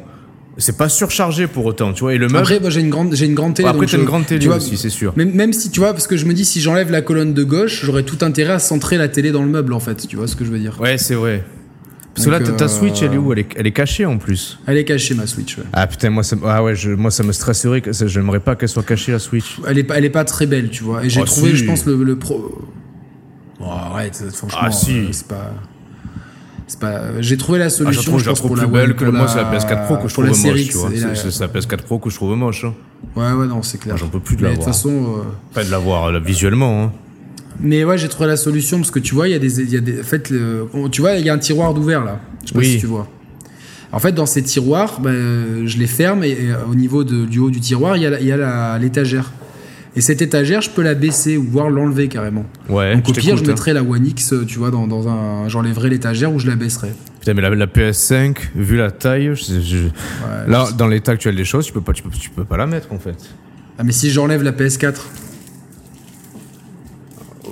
[0.59, 2.13] c'est pas surchargé pour autant, tu vois.
[2.13, 2.37] Et le meuble.
[2.37, 3.67] Après, j'ai une grande, j'ai une grande télé.
[3.67, 5.13] après, t'as une grande télé aussi, c'est sûr.
[5.15, 7.43] Même, même si tu vois, parce que je me dis, si j'enlève la colonne de
[7.43, 10.07] gauche, j'aurais tout intérêt à centrer la télé dans le meuble, en fait.
[10.07, 11.43] Tu vois ce que je veux dire Ouais, c'est vrai.
[12.13, 13.31] Parce que là, ta Switch, elle est où?
[13.31, 14.59] Elle est, elle est, cachée en plus.
[14.67, 15.57] Elle est cachée, ma Switch.
[15.57, 15.63] Ouais.
[15.73, 17.81] Ah putain, moi ça, ah ouais, je, moi ça me stresserait.
[17.81, 19.59] Que, j'aimerais pas qu'elle soit cachée la Switch.
[19.67, 21.05] Elle est pas, elle est pas très belle, tu vois.
[21.05, 22.61] Et j'ai oh, trouvé, je pense, le, le pro.
[23.61, 24.97] Oh, arrête, franchement, ah, si.
[24.97, 25.53] Euh, c'est pas.
[27.19, 28.17] J'ai trouvé la ah, solution.
[28.17, 30.35] je, trouve, plus belle que moi, c'est la PS4 Pro que je trouve moche.
[31.15, 31.47] C'est la...
[31.47, 32.65] PS4 Pro que je trouve moche.
[32.65, 32.73] Hein.
[33.15, 33.97] Ouais, ouais, non, c'est clair.
[33.97, 34.59] J'en peux plus de la voir.
[34.59, 34.89] De toute façon.
[34.89, 35.21] Euh,
[35.53, 36.83] Pas de la voir visuellement.
[36.83, 36.91] Hein.
[37.59, 39.77] Mais ouais, j'ai trouvé la solution parce que tu vois, il y a des, y
[39.77, 40.31] a des, en fait,
[40.91, 42.19] tu vois, il y a un tiroir d'ouvert là.
[42.43, 43.07] Je sais pas si tu vois.
[43.91, 46.37] En fait, dans ces tiroirs, ben, je les ferme et,
[46.69, 49.31] au niveau de, du haut du tiroir, il y a l'étagère.
[49.99, 52.45] Et cette étagère, je peux la baisser ou voir l'enlever carrément.
[52.69, 52.95] Ouais.
[52.95, 55.49] Donc au pire, je mettrais la One X, tu vois, dans, dans un.
[55.49, 56.93] J'enlèverais l'étagère ou je la baisserais.
[57.19, 59.33] Putain, mais la, PS5, vu la taille,
[60.47, 62.65] là, dans l'état actuel des choses, tu peux, pas, tu, peux, tu peux pas la
[62.65, 63.17] mettre en fait.
[63.77, 64.95] Ah, mais si j'enlève la PS4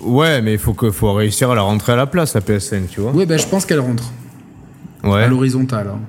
[0.04, 2.88] Ouais, mais il faut, que, faut réussir à la rentrer à la place, la PS5,
[2.88, 3.12] tu vois.
[3.12, 4.14] Ouais, ben je pense qu'elle rentre.
[5.04, 5.24] Ouais.
[5.24, 5.88] À l'horizontale.
[5.94, 6.00] Hein.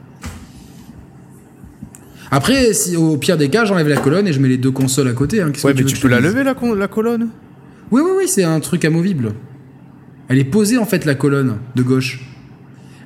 [2.31, 5.09] Après, si, au pire des cas, j'enlève la colonne et je mets les deux consoles
[5.09, 5.41] à côté.
[5.41, 5.53] Hein.
[5.65, 7.29] Ouais, mais tu, peux la lever, la, la colonne?
[7.91, 9.33] Oui, oui, oui, c'est un truc amovible.
[10.29, 12.21] Elle est posée, en fait, la colonne de gauche.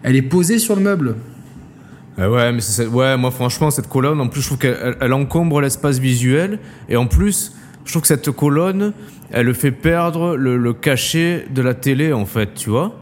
[0.03, 1.15] Elle est posée sur le meuble.
[2.19, 5.63] Ah ouais, mais c'est ouais, moi franchement cette colonne, en plus je trouve qu'elle encombre
[5.63, 6.59] l'espace visuel
[6.91, 7.55] et en plus
[7.85, 8.93] je trouve que cette colonne,
[9.31, 12.99] elle fait perdre le, cachet de la télé en fait, tu vois?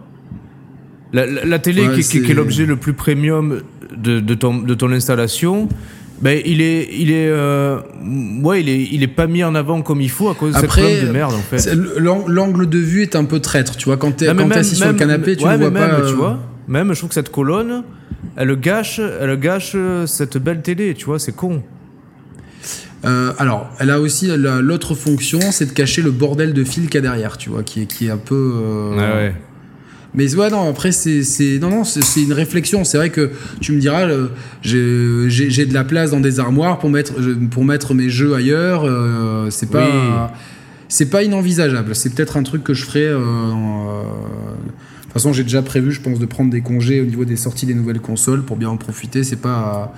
[1.13, 3.63] La, télé qui, est l'objet le plus premium
[3.97, 5.69] de, de, ton, de ton installation,
[6.21, 7.79] ben, il est, il est, euh,
[8.43, 10.61] ouais, il est, il est pas mis en avant comme il faut à cause de
[10.61, 11.75] cette colonne de merde en fait.
[11.75, 13.97] L'angle de vue est un peu traître, tu vois.
[13.97, 16.01] Quand t'es assis sur le canapé, tu ne vois pas.
[16.03, 16.39] tu euh, vois.
[16.69, 17.85] Même, je trouve que cette colonne,
[18.37, 21.19] elle gâche, elle gâche euh, cette belle télé, tu vois.
[21.19, 21.63] C'est con.
[23.03, 26.99] alors, elle a aussi l'autre fonction, c'est de cacher le bordel de fil qu'il y
[26.99, 28.95] a derrière, tu vois, qui est, qui est un peu.
[28.97, 29.35] ouais.
[30.15, 32.85] Mais ouais, non, après, c'est, non, non, c'est, une réflexion.
[32.85, 33.31] C'est vrai que
[33.61, 34.29] tu me diras, euh,
[34.63, 37.15] j'ai, de la place dans des armoires pour mettre,
[37.51, 38.85] pour mettre mes jeux ailleurs.
[38.85, 40.33] Euh, c'est pas,
[40.89, 41.95] c'est pas inenvisageable.
[41.95, 43.07] C'est peut-être un truc que je ferai.
[43.07, 47.25] Euh, de toute façon, j'ai déjà prévu, je pense, de prendre des congés au niveau
[47.25, 49.23] des sorties des nouvelles consoles pour bien en profiter.
[49.23, 49.95] C'est pas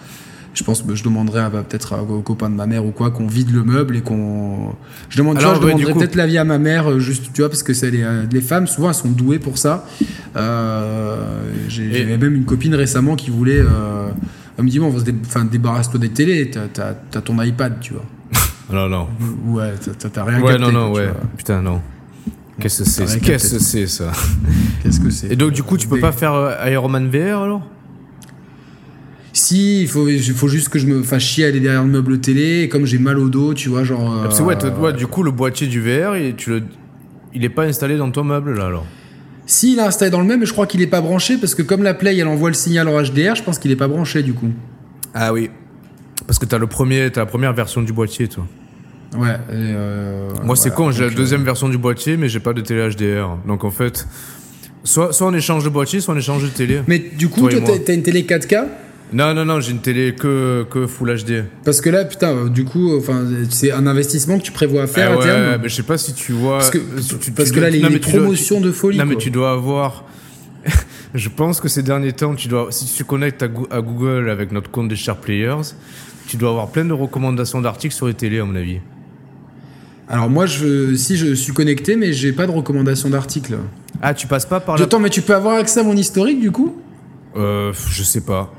[0.55, 3.53] je pense que je demanderais peut-être aux copains de ma mère ou quoi qu'on vide
[3.53, 4.75] le meuble et qu'on
[5.09, 7.73] je demande je demanderais peut-être l'avis à ma mère euh, juste tu vois parce que
[7.73, 9.87] c'est les, euh, les, femmes souvent elles sont douées pour ça.
[10.37, 11.17] Euh,
[11.69, 14.09] j'ai même une copine récemment qui voulait euh,
[14.59, 17.95] elle me dit bon on va se débarrasse-toi des télés t'as as, ton iPad tu
[17.95, 18.05] vois.
[18.73, 19.09] Non non
[19.49, 19.73] ouais
[20.13, 21.09] t'as rien ouais non non ouais.
[21.37, 21.81] putain non.
[22.61, 24.13] Qu'est-ce que c'est Qu'est-ce que c'est ça
[24.83, 27.63] Qu'est-ce que c'est Et donc du coup, tu peux pas faire Iron Man VR alors?
[29.33, 31.89] Si, il faut, il faut juste que je me fasse chier à aller derrière le
[31.91, 34.27] meuble télé, et comme j'ai mal au dos, tu vois, genre.
[34.41, 36.63] ouais, ouais, du coup, le boîtier du VR, et tu le.
[37.35, 38.85] il est pas installé dans ton meuble là alors
[39.47, 41.55] Si, il est installé dans le même, mais je crois qu'il est pas branché parce
[41.55, 43.89] que comme la Play elle envoie le signal en HDR, je pense qu'il est pas
[43.89, 44.51] branché du coup.
[45.15, 45.51] Ah oui.
[46.27, 48.47] Parce que t'as le premier, as la première version du boîtier, toi.
[49.17, 49.37] Ouais.
[49.51, 52.89] Euh, Moi, c'est con, j'ai la deuxième version du boîtier, mais j'ai pas de télé
[52.91, 53.39] HDR.
[53.47, 54.07] Donc en fait,
[54.85, 56.81] soit, soit on échange de boîtier, soit on échange de télé.
[56.87, 58.65] Mais du coup, toi, t'as une télé 4K
[59.13, 61.45] non, non, non, j'ai une télé que, que Full HD.
[61.65, 65.13] Parce que là, putain, du coup, enfin, c'est un investissement que tu prévois à faire
[65.13, 65.51] ah à terme.
[65.51, 66.59] Ouais, mais je sais pas si tu vois.
[66.59, 68.99] Parce que, tu, parce que là, les, promotions de folie.
[68.99, 70.05] Non, mais tu dois avoir.
[71.15, 73.49] je pense que ces derniers temps, tu dois, si tu connectes à,
[73.81, 75.75] Google avec notre compte des Share Players,
[76.27, 78.79] tu dois avoir plein de recommandations d'articles sur les télés, à mon avis.
[80.09, 83.57] Alors moi, je, si je suis connecté, mais j'ai pas de recommandations d'articles.
[84.01, 84.85] Ah, tu passes pas par là.
[84.85, 86.77] Attends, mais tu peux avoir accès à mon historique du coup?
[87.37, 88.53] Euh, je sais pas.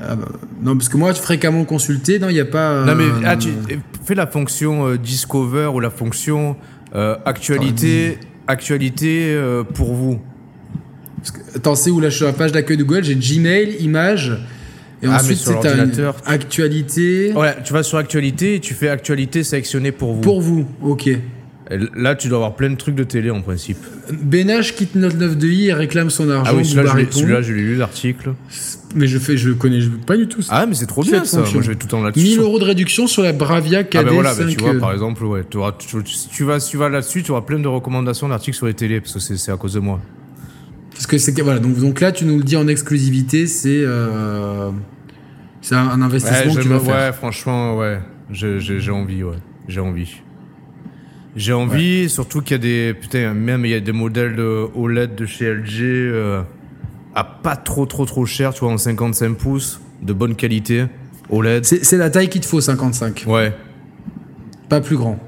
[0.00, 0.26] Ah bah,
[0.60, 2.84] non, parce que moi, fréquemment consulté, non, il n'y a pas.
[2.84, 3.50] Non, mais ah, tu
[4.04, 6.56] fais la fonction euh, Discover ou la fonction
[6.94, 10.20] euh, Actualité, actualité euh, pour vous.
[11.54, 14.32] attends, c'est où là Je suis sur la page d'accueil de Google, j'ai Gmail, images.
[15.02, 17.32] Et ah, ensuite, c'est actualité.
[17.34, 20.20] Ouais, tu vas sur actualité et tu fais actualité sélectionnée pour vous.
[20.20, 21.10] Pour vous, ok.
[21.70, 23.78] Là, tu dois avoir plein de trucs de télé en principe.
[24.12, 26.50] Benach quitte 99i et réclame son argent.
[26.52, 28.34] Ah oui, celui-là, je l'ai lu l'article.
[28.94, 30.52] Mais je fais, je connais pas du tout ça.
[30.54, 31.38] Ah, mais c'est trop bien ça.
[31.38, 32.24] Moi, je vais tout le temps là-dessus.
[32.24, 33.96] 1000 euros de réduction sur la Bravia KD.
[33.98, 35.42] Ah, ben voilà, tu vois, par exemple, ouais,
[36.08, 39.00] si tu vas, tu vas là-dessus, tu auras plein de recommandations d'articles sur les télés,
[39.00, 40.00] parce que c'est à cause de moi.
[40.92, 44.70] Parce que c'est voilà, donc, donc là, tu nous le dis en exclusivité, c'est euh,
[45.60, 46.94] c'est un, investissement que tu vas faire.
[46.94, 47.98] Ouais, franchement, ouais,
[48.30, 50.22] j'ai envie, ouais, j'ai envie.
[51.36, 54.68] J'ai envie, surtout qu'il y a des putain, même il y a des modèles de
[54.74, 55.80] OLED de chez LG.
[55.82, 56.42] Euh,
[57.14, 60.86] à pas trop trop trop cher, tu vois, en 55 pouces, de bonne qualité,
[61.30, 61.64] OLED.
[61.64, 63.24] C'est la taille qu'il te faut, 55.
[63.26, 63.52] Ouais.
[64.68, 65.18] Pas plus grand.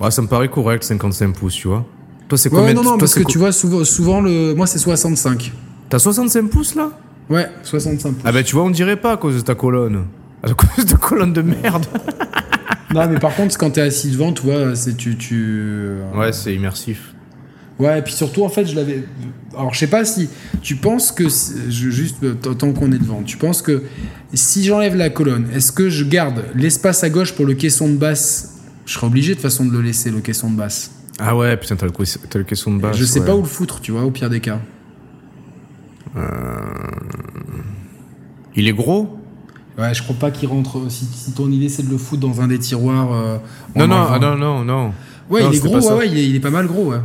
[0.00, 1.84] Ouais, ça me paraît correct, 55 pouces, tu vois.
[2.28, 4.54] Toi, c'est combien Non, non, parce que tu vois, souvent, souvent le...
[4.54, 5.52] moi, c'est 65.
[5.88, 6.90] T'as 65 pouces, là?
[7.30, 8.22] Ouais, 65 pouces.
[8.24, 10.04] Ah bah, tu vois, on dirait pas à cause de ta colonne.
[10.46, 11.86] À cause de ta colonne de merde.
[12.94, 15.16] non, mais par contre, quand t'es assis devant, tu vois, c'est tu...
[15.16, 15.92] tu...
[16.14, 17.14] Ouais, c'est immersif.
[17.78, 19.04] Ouais, et puis surtout, en fait, je l'avais.
[19.54, 20.30] Alors, je sais pas si.
[20.62, 21.24] Tu penses que.
[21.68, 22.16] Juste,
[22.58, 23.82] tant qu'on est devant, tu penses que
[24.32, 27.96] si j'enlève la colonne, est-ce que je garde l'espace à gauche pour le caisson de
[27.96, 28.54] basse?
[28.86, 30.92] Je serais obligé de façon de le laisser, le caisson de basse.
[31.18, 32.96] Ah ouais, putain, t'as le, le, caisson de basse.
[32.96, 34.60] Je sais pas où le foutre, tu vois, au pire des cas.
[36.16, 36.22] Euh...
[38.54, 39.18] Il est gros?
[39.78, 40.80] Ouais, je crois pas qu'il rentre.
[40.90, 43.12] Si, ton idée c'est de le foutre dans un des tiroirs.
[43.12, 43.38] Euh,
[43.74, 44.92] non, non, ah, non, non, non.
[45.28, 47.00] Ouais, il est gros, ouais, ouais, il est, il est, pas mal gros, ouais.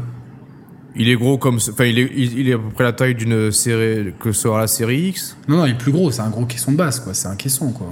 [0.95, 1.55] Il est gros comme.
[1.55, 4.13] Enfin, il est, il, est à peu près la taille d'une série.
[4.19, 6.71] que sera la série X Non, non, il est plus gros, c'est un gros caisson
[6.71, 7.13] de basse, quoi.
[7.13, 7.87] C'est un caisson, quoi.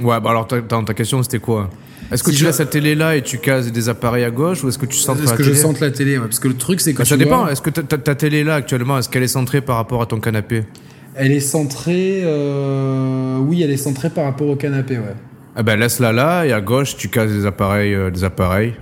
[0.00, 1.68] Ouais, bah alors ta, ta question c'était quoi?
[2.10, 4.68] Est-ce que tu laisses la télé là et tu cases des appareils à gauche ou
[4.68, 6.80] est-ce que tu centres Est-ce que je centre la télé ouais, Parce que le truc
[6.80, 6.98] c'est que.
[6.98, 7.46] Bah, ça dépend.
[7.48, 10.20] Est-ce que ta, ta, télé là actuellement, est-ce qu'elle est centrée par rapport à ton
[10.20, 10.64] canapé?
[11.14, 12.22] Elle est centrée.
[12.24, 13.38] Euh...
[13.38, 15.14] Oui, elle est centrée par rapport au canapé, ouais.
[15.54, 18.74] Ah ben laisse-la là et à gauche tu cases des appareils, euh, des appareils.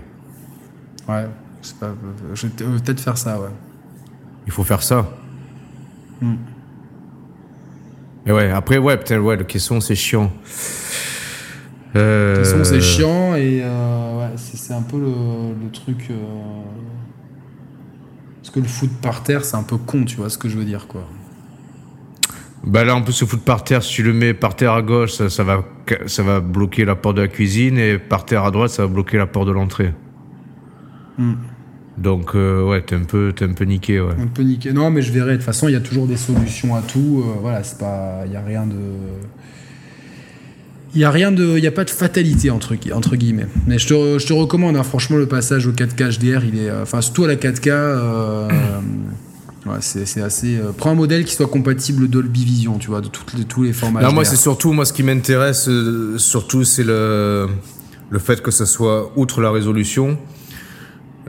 [1.09, 1.27] Ouais.
[1.79, 1.95] Pas,
[2.35, 3.49] je vais peut-être faire ça, ouais.
[4.47, 5.09] Il faut faire ça.
[6.21, 6.37] Hmm.
[8.27, 10.33] Et ouais, après, ouais, peut-être, ouais, le caisson, c'est chiant.
[11.97, 12.37] Euh...
[12.37, 16.07] Le caisson, c'est chiant et euh, ouais, c'est un peu le, truc.
[16.11, 16.15] Euh...
[18.41, 20.57] Parce que le foot par terre, c'est un peu con, tu vois ce que je
[20.57, 21.07] veux dire, quoi.
[22.65, 24.83] Bah là, en plus, le foot par terre, si tu le mets par terre à
[24.83, 25.65] gauche, ça, ça, va,
[26.07, 28.89] ça va bloquer la porte de la cuisine et par terre à droite, ça va
[28.89, 29.95] bloquer la porte de l'entrée.
[31.17, 31.35] Hmm.
[31.97, 34.15] Donc, euh, ouais, t'es un, peu, es un peu niqué, ouais.
[34.19, 34.73] Un peu niqué.
[34.73, 35.33] Non, mais je verrai.
[35.33, 37.25] De toute façon, il y a toujours des solutions à tout.
[37.25, 38.23] Euh, voilà, c'est pas.
[38.25, 38.77] Il n'y a rien de.
[40.95, 41.59] Il n'y a rien de.
[41.59, 43.47] Il a pas de fatalité, entre, entre guillemets.
[43.67, 46.71] Mais je te, je te recommande, hein, franchement, le passage au 4K HDR, il est.
[46.71, 47.71] Euh, enfin, surtout à la 4K.
[49.67, 50.59] Ouais, c'est assez.
[50.77, 53.73] prends un modèle qui soit compatible Dolby Vision, tu vois, de, toutes les, tous les
[53.73, 54.03] formats.
[54.03, 54.73] Non, moi, c'est surtout.
[54.73, 55.69] Moi, ce qui m'intéresse,
[56.17, 57.49] surtout, c'est le,
[58.11, 60.19] le fait que ça soit, outre la résolution,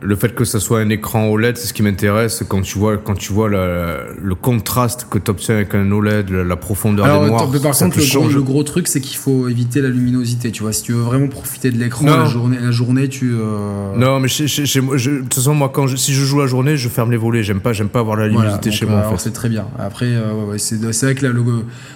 [0.02, 2.98] le fait que ça soit un écran OLED, c'est ce qui m'intéresse quand tu vois
[2.98, 7.50] quand tu vois le contraste que tu obtiens avec un OLED, la, profondeur des noirs.
[7.62, 10.52] par contre, le gros, le gros, truc, c'est qu'il faut éviter la luminosité.
[10.52, 13.34] Tu vois, si tu veux vraiment profiter de l'écran la journée, la journée, tu.
[13.34, 16.48] Euh, non, mais chez, chez, moi, de toute façon, moi, quand si je joue la
[16.48, 17.44] journée, je ferme les volets.
[17.44, 19.00] J'aime pas, j'aime pas avoir la luminosité chez moi.
[19.00, 19.68] Euh, c'est très bien.
[19.78, 21.44] Après, euh, c'est vrai que le,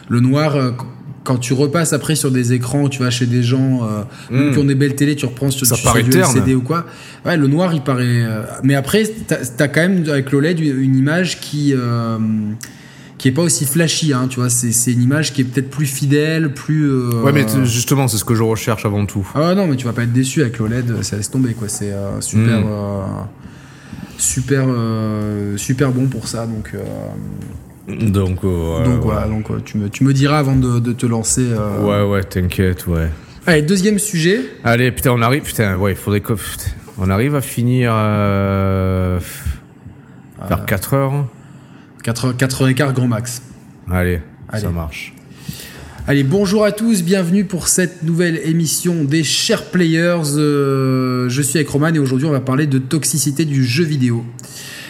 [0.09, 0.55] le noir
[1.25, 3.81] quand tu repasses après sur des écrans, tu vas chez des gens
[4.31, 6.85] euh, qui ont des belles télé, tu reprends sur, ça sur du LCD ou quoi.
[7.25, 8.23] Ouais, le noir, il paraît.
[8.23, 11.73] Euh, mais après, t'as as quand même avec l'OLED une image qui.
[11.75, 12.17] Euh,
[13.17, 14.49] qui est pas aussi flashy, hein, tu vois.
[14.49, 16.91] C'est une image qui est peut-être plus fidèle, plus.
[16.91, 19.25] Euh, ouais, mais justement, c'est ce que je recherche avant tout.
[19.33, 21.69] Ah non, mais tu vas pas être déçu avec l'OLED, ça laisse tomber, quoi.
[21.69, 22.59] C'est super.
[22.59, 23.25] Hmm.
[24.17, 24.67] super,
[25.55, 26.73] super bon pour ça, donc.
[27.87, 31.47] Donc, donc voilà, donc tu me, tu me diras avant de, de te lancer.
[31.81, 33.09] Ouais, ouais, t'inquiète, ouais.
[33.47, 34.41] Allez, deuxième sujet.
[34.63, 35.43] Allez, putain, on arrive.
[35.43, 36.33] Putain, ouais, il faudrait que.
[36.97, 37.91] on arrive à finir.
[37.93, 39.19] Euh,
[40.47, 41.27] vers 4 heures.
[42.03, 43.43] 4 h 4 h grand max.
[43.91, 44.21] Allez,
[44.51, 45.13] ça marche.
[46.07, 50.37] Allez, bonjour à tous, bienvenue pour cette nouvelle émission des Chers Players.
[50.37, 54.23] Euh, je suis avec Roman et aujourd'hui on va parler de toxicité du jeu vidéo.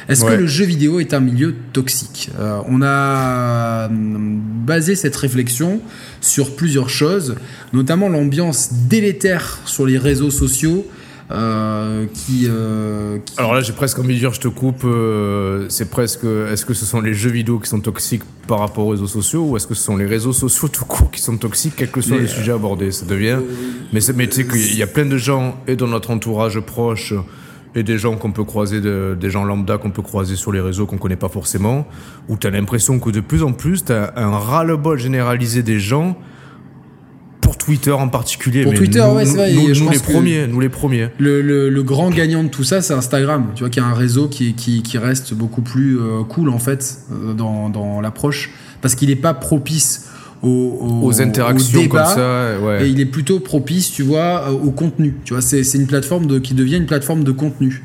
[0.07, 2.29] Est-ce que le jeu vidéo est un milieu toxique?
[2.39, 5.81] Euh, On a hum, basé cette réflexion
[6.21, 7.35] sur plusieurs choses,
[7.73, 10.85] notamment l'ambiance délétère sur les réseaux sociaux.
[11.31, 14.85] Euh, euh, qui, Alors là, j'ai presque envie de dire, je te coupe.
[15.69, 16.23] c'est presque.
[16.23, 19.43] Est-ce que ce sont les jeux vidéo qui sont toxiques par rapport aux réseaux sociaux,
[19.43, 22.01] ou est-ce que ce sont les réseaux sociaux tout court qui sont toxiques, quels que
[22.01, 23.39] soient les, sujets abordés Ça devient.
[23.91, 27.15] Mais, mais tu sais qu'il y a plein de gens et dans notre entourage proche
[27.75, 30.85] et des gens qu'on peut croiser, des gens lambda qu'on peut croiser sur les réseaux
[30.85, 31.85] qu'on connaît pas forcément,
[32.29, 35.79] où tu as l'impression que de plus en plus, tu as un ras-le-bol généralisé des
[35.79, 36.17] gens
[37.41, 38.63] pour Twitter en particulier.
[38.63, 39.53] Pour Twitter, ouais, c'est vrai.
[39.53, 41.09] Nous, les premiers, nous les premiers.
[41.19, 43.51] Le, le, grand gagnant de tout ça, c'est Instagram.
[43.53, 46.57] Tu vois, qui a un réseau qui, qui, qui reste beaucoup plus euh, cool en
[46.57, 50.09] fait euh, dans, dans l'approche, parce qu'il n'est pas propice
[50.45, 52.53] aux, interactions comme ça.
[52.79, 55.15] Et il est plutôt propice, tu vois, au contenu.
[55.23, 57.83] Tu vois, c'est une plateforme de, qui devient une plateforme de contenu.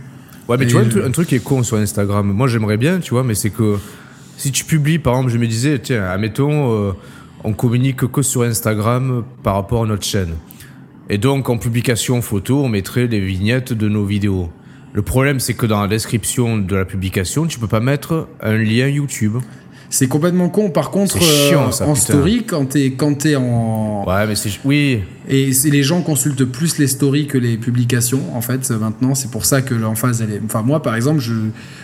[0.49, 2.27] Ouais, mais tu vois, un, truc qui est con sur Instagram.
[2.27, 3.77] Moi, j'aimerais bien, tu vois, mais c'est que
[4.37, 6.93] si tu publies, par exemple, je me disais, tiens, admettons, euh,
[7.45, 10.35] on communique que sur Instagram par rapport à notre chaîne.
[11.09, 14.51] Et donc, en publication photo, on mettrait des vignettes de nos vidéos.
[14.93, 18.57] Le problème, c'est que dans la description de la publication, tu peux pas mettre un
[18.57, 19.37] lien YouTube.
[19.93, 20.71] C'est complètement con.
[20.71, 25.03] Par contre, chiant, euh, en story, quand t'es quand es en ouais, mais c'est oui.
[25.29, 28.23] Et les gens consultent plus les stories que les publications.
[28.35, 30.41] En fait, maintenant, c'est pour ça que l'emphase elle est.
[30.45, 31.35] Enfin, moi, par exemple, je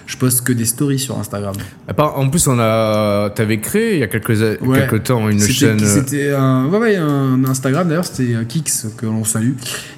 [0.07, 1.57] je poste que des stories sur Instagram.
[1.99, 5.83] En plus, on a t'avais créé il y a quelques quelques temps une chaîne.
[5.83, 8.07] Euh, c'était un ouais, ouais un Instagram d'ailleurs.
[8.07, 9.55] C'était euh, Kix que l'on salue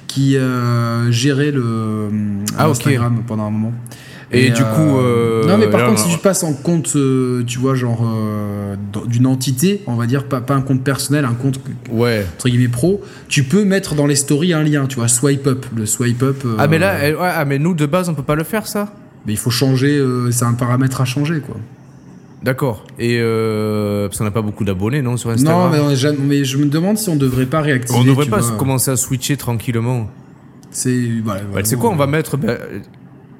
[0.07, 2.09] qui euh, gérait le
[2.57, 3.73] ah, Instagram pendant un moment.
[4.31, 4.97] Et, du coup.
[4.97, 8.75] Euh, non, mais par contre, si tu passes en compte, euh, tu vois, genre euh,
[9.07, 11.59] d'une entité, on va dire, pas, pas un compte personnel, un compte
[11.91, 12.25] ouais.
[12.35, 15.65] entre guillemets pro, tu peux mettre dans les stories un lien, tu vois, swipe up,
[15.75, 16.43] le swipe up.
[16.57, 18.93] ah, mais là, ouais, ah, mais nous de base, on peut pas le faire, ça?
[19.25, 20.01] Mais il faut changer,
[20.31, 21.57] c'est un paramètre à changer, quoi.
[22.43, 22.85] D'accord.
[22.99, 25.71] Et parce qu'on n'a pas beaucoup d'abonnés, non, sur Instagram?
[25.71, 27.99] Non, mais, mais, je me demande si on devrait pas réactiver.
[27.99, 30.07] On devrait pas commencer à switcher tranquillement.
[30.71, 31.07] C'est.
[31.25, 32.37] Bah, c'est quoi On va mettre.
[32.37, 32.53] Bah,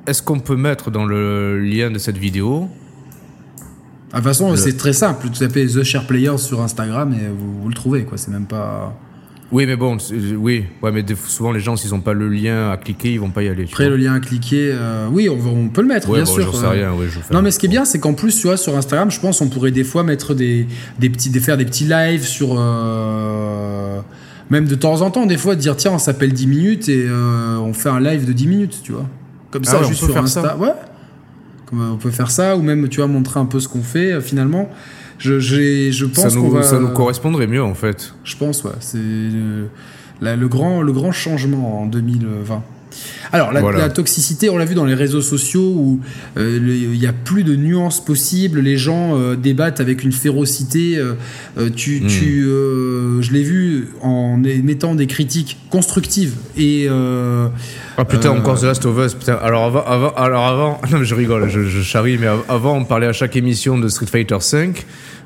[0.09, 2.67] est-ce qu'on peut mettre dans le lien de cette vidéo
[4.09, 5.27] De toute façon, c'est très simple.
[5.27, 8.03] Vous tapez The Share Players sur Instagram et vous, le trouvez.
[8.03, 8.17] quoi.
[8.17, 8.97] C'est même pas.
[9.51, 9.97] Oui, mais bon,
[10.37, 13.31] oui, ouais, mais souvent les gens, s'ils n'ont pas le lien à cliquer, ils vont
[13.31, 13.63] pas y aller.
[13.63, 16.55] Après, le lien à cliquer, euh, oui, on, peut le mettre, bien sûr.
[16.55, 16.93] Sais rien,
[17.31, 19.41] non, mais ce qui est bien, c'est qu'en plus, tu vois, sur Instagram, je pense,
[19.41, 20.67] on pourrait des fois mettre des,
[20.99, 22.57] des petits, faire des petits lives sur.
[22.59, 24.01] Euh,
[24.51, 27.57] même de temps en temps, des fois, dire tiens, on s'appelle 10 minutes et euh,
[27.57, 29.07] on fait un live de 10 minutes, tu vois.
[29.51, 30.57] Comme ah ça, juste sur Insta.
[30.57, 30.73] Ouais.
[31.73, 34.21] on peut faire ça, ou même, tu vois, montrer un peu ce qu'on fait, euh,
[34.21, 34.69] finalement.
[35.17, 36.63] Je, je pense qu'on va...
[36.63, 38.13] Ça nous correspondrait mieux, en fait.
[38.23, 38.71] Je pense, ouais.
[38.79, 42.63] C'est le, grand, le grand changement en 2020.
[43.31, 45.99] Alors, la, toxicité, on l'a vu dans les réseaux sociaux où
[46.37, 46.59] euh,
[46.93, 50.97] il n'y a plus de nuances possibles, les gens euh, débattent avec une férocité.
[50.97, 51.15] Euh,
[51.75, 52.07] tu, hmm.
[52.07, 52.41] tu
[53.21, 56.87] je l'ai vu en mettant des critiques constructives et.
[56.89, 59.13] ah putain, encore The Last of Us.
[59.13, 59.35] Putain.
[59.35, 63.13] Alors avant, alors avant, non, je rigole, je, je charrie, mais avant, on parlait à
[63.13, 64.73] chaque émission de Street Fighter V.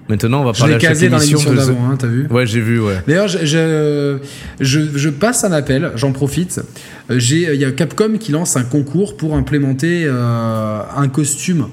[0.10, 2.80] Maintenant, on va parler à chaque émission de d'avant, hein, t'as vu Ouais, j'ai vu,
[2.80, 3.02] ouais.
[3.08, 4.18] D'ailleurs, je,
[4.60, 6.62] je, passe un appel, j'en profite.
[7.10, 11.68] Euh, il y a Capcom qui lance un concours pour implémenter euh, un costume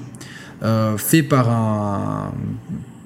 [0.63, 2.33] euh, fait par un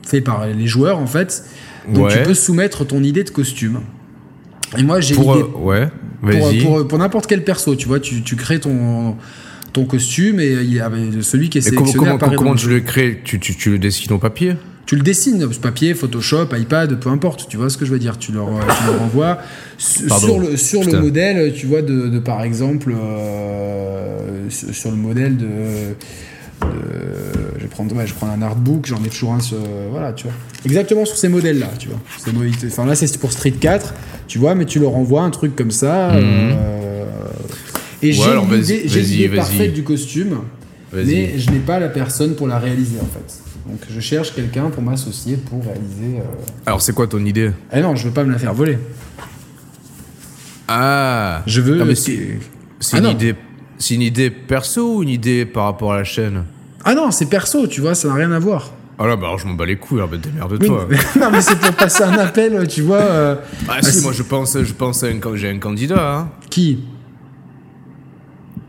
[0.03, 1.43] fait par les joueurs en fait.
[1.91, 3.79] Donc tu peux soumettre ton idée de costume.
[4.77, 5.87] Et moi j'ai pour, ouais,
[6.21, 9.15] pour, pour, n'importe quel perso, tu vois, tu, tu crées ton
[9.73, 11.91] ton costume et il y avait celui qui est sélectionné.
[11.91, 13.21] Et comment, comment tu le crées?
[13.23, 14.55] Tu, tu, tu le dessines au papier?
[14.85, 18.17] Tu le dessines, papier, Photoshop, iPad, peu importe, tu vois ce que je veux dire.
[18.19, 19.39] Tu leur, tu leur envoies
[19.77, 25.37] sur le, sur le modèle, tu vois, de, de par exemple, euh, sur le modèle
[25.37, 25.47] de.
[26.61, 29.57] je, vais prendre, ouais, je prends un artbook, j'en ai toujours un, sur,
[29.89, 30.33] voilà, tu vois.
[30.65, 31.99] Exactement sur ces modèles-là, tu vois.
[32.67, 33.93] Enfin, là, c'est pour Street 4,
[34.27, 36.11] tu vois, mais tu leur envoies un truc comme ça.
[36.13, 36.21] Mhm.
[36.23, 37.05] Euh,
[38.03, 40.41] et j'ai l'idée parfaite du costume,
[40.93, 43.44] mais je n'ai pas la personne pour la réaliser, en fait.
[43.67, 46.19] Donc je cherche quelqu'un pour m'associer pour réaliser.
[46.65, 47.51] Alors c'est quoi ton idée?
[47.73, 48.77] Eh non, je veux pas me la faire voler.
[50.67, 51.81] Ah Je veux.
[51.81, 53.35] Ah, c'est ah une, idée,
[53.91, 56.43] une idée perso ou une idée par rapport à la chaîne?
[56.83, 58.71] Ah non, c'est perso, tu vois, ça n'a rien à voir.
[58.97, 60.87] Ah là, bah alors je m'en bats les couilles, alors bah démerde-toi.
[61.19, 62.97] non, mais c'est pour passer un appel, tu vois.
[62.97, 63.35] Euh,
[63.67, 66.17] ah, si, moi je pense, je pense à un, j'ai un candidat.
[66.17, 66.29] Hein.
[66.49, 66.83] Qui?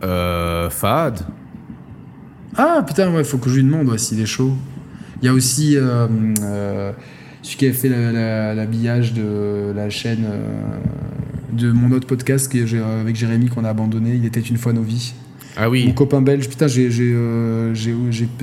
[0.02, 0.68] Euh.
[0.70, 1.20] Fahad.
[2.56, 4.52] Ah putain, il faut que je lui demande s'il est chaud.
[5.22, 6.06] Il y a aussi euh,
[6.42, 6.92] euh,
[7.42, 10.26] celui qui a fait l'habillage de la chaîne
[11.52, 14.14] de mon autre podcast qui avec Jérémy qu'on a abandonné.
[14.14, 15.14] Il était une fois nos vies.
[15.56, 15.86] Ah oui.
[15.86, 16.48] Mon copain belge.
[16.48, 16.90] Putain, j'ai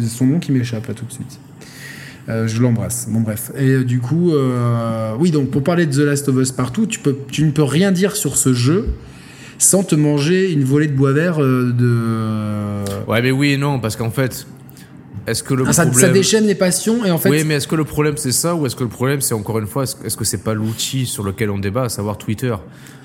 [0.07, 1.39] son nom qui m'échappe là tout de suite.
[2.29, 3.07] Euh, je l'embrasse.
[3.09, 3.51] Bon, bref.
[3.57, 6.85] Et euh, du coup, euh, oui, donc pour parler de The Last of Us Partout,
[6.85, 8.87] tu, peux, tu ne peux rien dire sur ce jeu
[9.57, 12.83] sans te manger une volée de bois vert de.
[13.07, 14.47] Ouais, mais oui et non, parce qu'en fait.
[15.25, 15.93] Est-ce que le ah, problème...
[15.93, 17.29] ça, déchaîne les passions et en fait.
[17.29, 19.57] Oui, mais est-ce que le problème c'est ça ou est-ce que le problème c'est encore
[19.59, 22.55] une fois est-ce que c'est pas l'outil sur lequel on débat, à savoir Twitter?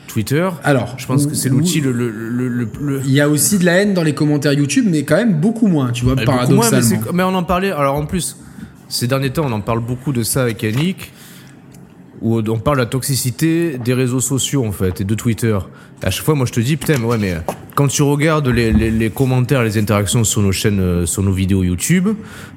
[0.08, 0.48] Twitter.
[0.64, 3.74] Alors, je pense que c'est l'outil le, le, le, Il y a aussi de la
[3.74, 6.88] haine dans les commentaires YouTube, mais quand même beaucoup moins, tu vois, paradoxalement.
[6.90, 7.70] mais, mais, on en parlait.
[7.70, 8.36] Alors en plus,
[8.88, 11.12] ces derniers temps, on en parle beaucoup de ça avec Yannick,
[12.20, 15.56] où on parle de la toxicité des réseaux sociaux, en fait, et de Twitter.
[16.02, 17.36] à chaque fois, moi, je te dis, putain, mais ouais, mais
[17.78, 21.62] quand tu regardes les, les, commentaires, les interactions sur nos chaînes, euh, sur nos vidéos
[21.62, 22.08] YouTube,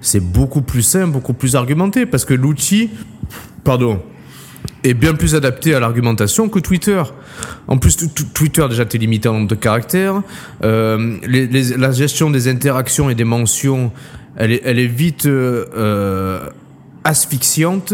[0.02, 2.90] c'est beaucoup plus simple, beaucoup plus argumenté, parce que l'outil,
[3.64, 4.02] pardon,
[4.84, 7.04] est bien plus adapté à l'argumentation que Twitter.
[7.68, 7.98] En plus,
[8.34, 10.24] Twitter, déjà, t'es limité en nombre de caractères.
[10.64, 11.46] Euh, les,
[11.78, 13.92] la gestion des interactions et des mentions
[14.38, 16.50] elle est, elle est vite euh,
[17.04, 17.94] asphyxiante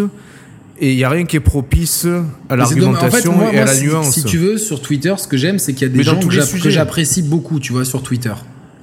[0.79, 2.07] et il n'y a rien qui est propice
[2.49, 4.11] à l'argumentation et à la nuance.
[4.11, 6.69] Si tu veux, sur Twitter, ce que j'aime, c'est qu'il y a des gens que
[6.69, 8.33] j'apprécie beaucoup, tu vois, sur Twitter.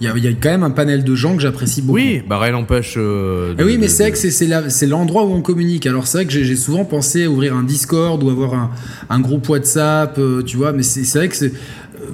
[0.01, 1.95] Il y, a, il y, a, quand même un panel de gens que j'apprécie beaucoup.
[1.95, 2.95] Oui, bah rien n'empêche.
[2.97, 5.87] Euh, eh oui, mais c'est vrai que c'est l'endroit où on communique.
[5.87, 8.71] Alors c'est vrai que j'ai souvent pensé à ouvrir un Discord ou avoir un,
[9.09, 11.53] un groupe WhatsApp, tu vois, mais c'est vrai que c'est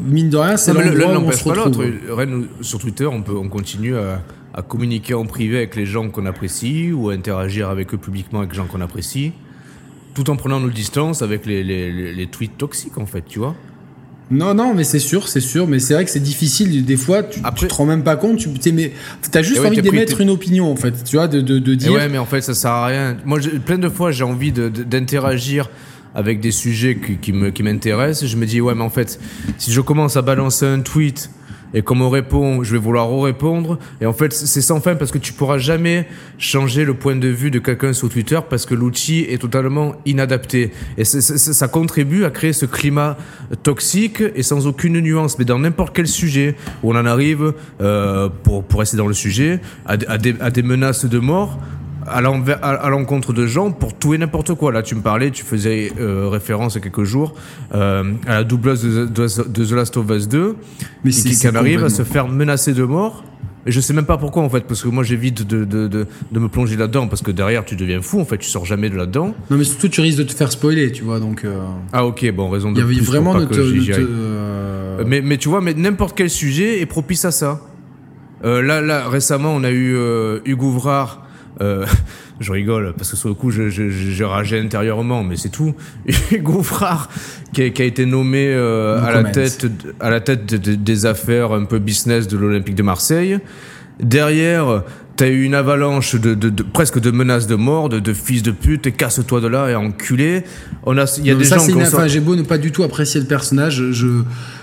[0.04, 1.84] mine de rien, c'est l'endroit où on se retrouve.
[2.60, 4.22] Sur Twitter, on peut, on continue à
[4.54, 8.40] à communiquer en privé avec les gens qu'on apprécie ou à interagir avec eux publiquement
[8.40, 9.32] avec les gens qu'on apprécie,
[10.14, 13.54] tout en prenant nos distances avec les, les, les, tweets toxiques en fait, tu vois.
[14.30, 16.84] Non, non, mais c'est sûr, c'est sûr, mais c'est vrai que c'est difficile.
[16.84, 18.38] Des fois, tu, Après, te rends même pas compte.
[18.38, 18.48] Tu
[19.34, 21.92] as juste envie d'émettre une opinion, en fait, tu vois, de, de, de dire.
[21.92, 23.16] ouais, mais en fait, ça sert à rien.
[23.24, 25.68] Moi, plein de fois, j'ai envie d'interagir
[26.14, 28.28] avec des sujets qui, qui m'intéressent.
[28.30, 29.18] Je me dis, ouais, mais en fait,
[29.58, 31.28] si je commence à balancer un tweet
[31.74, 33.78] et comme on répond, je vais vouloir répondre.
[34.00, 36.06] Et en fait, c'est sans fin parce que tu pourras jamais
[36.38, 40.72] changer le point de vue de quelqu'un sur Twitter parce que l'outil est totalement inadapté.
[40.98, 43.16] Et ça contribue à créer ce climat
[43.62, 45.38] toxique et sans aucune nuance.
[45.38, 49.14] Mais dans n'importe quel sujet où on en arrive, euh, pour, pour rester dans le
[49.14, 51.58] sujet, à, des, à des menaces de mort,
[52.10, 54.72] à l'encontre de gens pour tout et n'importe quoi.
[54.72, 57.34] Là, tu me parlais, tu faisais euh, référence il y a quelques jours
[57.74, 60.56] euh, à la doubleuse de, de, The Last of Us 2,
[61.04, 63.24] Mais qui, qui arrive à se faire menacer de mort.
[63.66, 66.06] Et je sais même pas pourquoi en fait, parce que moi j'évite de, de, de,
[66.32, 68.88] de, me plonger là-dedans, parce que derrière tu deviens fou, en fait, tu sors jamais
[68.88, 69.34] de là-dedans.
[69.50, 71.44] Non, mais surtout tu risques de te faire spoiler, tu vois, donc.
[71.44, 71.58] Euh,
[71.92, 72.78] ah ok, bon, raison de.
[72.78, 75.04] Il y avait vraiment de te.
[75.04, 77.60] Mais, mais tu vois, mais n'importe quel sujet est propice à ça.
[78.42, 79.94] là, là, récemment, on a eu
[80.46, 81.26] Hugo Ouvrard
[81.60, 81.86] euh,
[82.40, 85.74] je rigole parce que sur le coup, je, je, je rageais intérieurement, mais c'est tout.
[86.30, 87.08] Hugo Frard,
[87.52, 89.66] qui a, qui a été nommé euh, à, la tête,
[90.00, 93.38] à la tête des affaires un peu business de l'Olympique de Marseille.
[93.98, 94.84] Derrière,
[95.20, 98.42] t'as eu une avalanche de, de, de, presque de menaces de mort, de, de fils
[98.42, 100.44] de pute, casse-toi de là et enculé.
[100.84, 102.72] On a, il y a des ça, gens qui enfin, j'ai beau ne pas du
[102.72, 104.06] tout apprécier le personnage, je,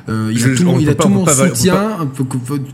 [0.10, 2.10] euh, il a tout, il a tout mon soutien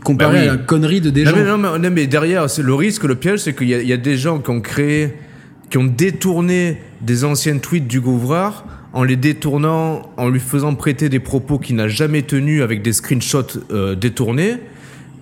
[0.02, 1.36] comparé bah à la connerie de des non, gens.
[1.36, 3.92] Mais, non, mais, non, mais derrière, c'est le risque, le piège, c'est qu'il y, y,
[3.92, 5.16] a des gens qui ont créé,
[5.68, 11.10] qui ont détourné des anciens tweets du Gouvrard en les détournant, en lui faisant prêter
[11.10, 14.54] des propos qu'il n'a jamais tenus avec des screenshots euh, détournés.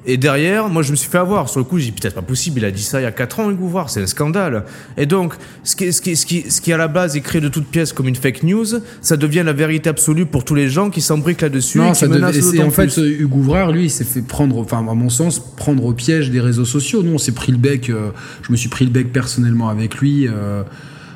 [0.05, 1.49] Et derrière, moi, je me suis fait avoir.
[1.49, 3.13] Sur le coup, j'ai dit, c'est pas possible, il a dit ça il y a
[3.13, 4.65] 4 ans, Hugo Voir, c'est un scandale.
[4.97, 7.41] Et donc, ce qui, ce, qui, ce, qui, ce qui, à la base, est créé
[7.41, 8.67] de toutes pièces comme une fake news,
[9.01, 11.79] ça devient la vérité absolue pour tous les gens qui s'embriquent là-dessus.
[11.79, 15.09] Non, et ça en fait, Hugo Ouvrard, lui, il s'est fait prendre, enfin, à mon
[15.09, 17.05] sens, prendre au piège des réseaux sociaux.
[17.05, 18.11] Nous, on s'est pris le bec, euh,
[18.43, 20.27] je me suis pris le bec personnellement avec lui.
[20.27, 20.65] Euh,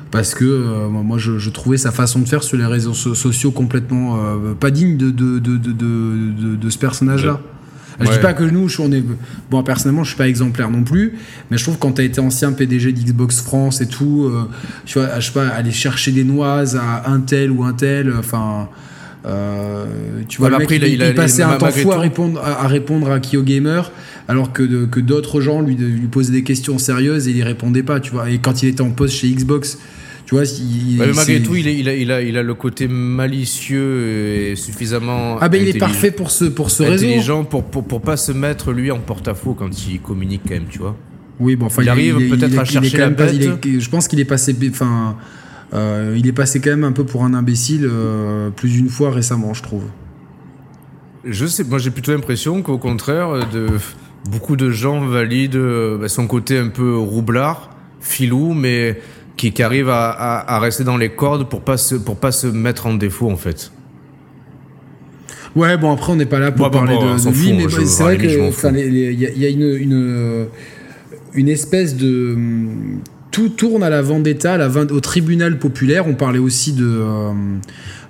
[0.09, 3.51] parce que euh, moi je, je, trouvais sa façon de faire sur les réseaux sociaux
[3.51, 4.17] complètement
[4.57, 7.41] pas digne de, de, de, de, de ce personnage-là.
[7.99, 9.03] Je dis pas que nous, on est.
[9.49, 11.13] Bon, personnellement, je suis pas exemplaire non plus,
[11.49, 14.47] mais je trouve que quand tu as été ancien PDG d'Xbox France et tout, euh,
[14.85, 18.13] tu vois, je sais pas, aller chercher des noises à un tel ou un tel,
[18.17, 18.69] enfin.
[20.27, 23.41] tu vois, le mec, il, passait un temps fou à répondre à, répondre à Kyo
[23.41, 23.91] Gamer,
[24.27, 27.99] alors que, que d'autres gens lui, lui posaient des questions sérieuses et il répondait pas,
[27.99, 28.29] tu vois.
[28.29, 29.79] Et quand il était en poste chez Xbox,
[30.27, 34.49] tu vois, il, malgré tout, il, il, a, il, a, il a le côté malicieux
[34.49, 35.37] et suffisamment.
[35.39, 38.33] Ah ben il est parfait pour ce pour ce intelligent pour, pour pour pas se
[38.33, 40.97] mettre lui en porte-à-faux quand il communique quand même, tu vois.
[41.39, 43.41] Oui, bon, enfin, il, arrive peut-être à chercher la bête.
[43.63, 45.15] je pense qu'il est passé, enfin,
[45.73, 49.11] euh, il est passé quand même un peu pour un imbécile euh, plus d'une fois
[49.11, 49.85] récemment, je trouve.
[51.23, 53.67] Je sais, moi j'ai plutôt l'impression qu'au contraire, de
[54.29, 57.69] beaucoup de gens valident euh, bah, son côté un peu roublard,
[58.01, 58.99] filou, mais
[59.37, 62.31] qui, qui arrive à, à, à, rester dans les cordes pour pas se, pour pas
[62.31, 63.71] se mettre en défaut en fait.
[65.55, 68.29] Ouais, bon après on n'est pas là pour parler de, lui, mais c'est vrai qu'il
[68.29, 70.47] y, y, a une, une,
[71.33, 72.35] une espèce de
[73.31, 76.07] tout tourne à la vendetta, à la, au tribunal populaire.
[76.07, 77.31] On parlait aussi de euh,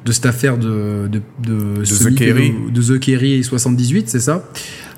[0.06, 2.54] de cette affaire de de de, The Kerry.
[2.72, 4.50] de, The Kerry 78, c'est ça?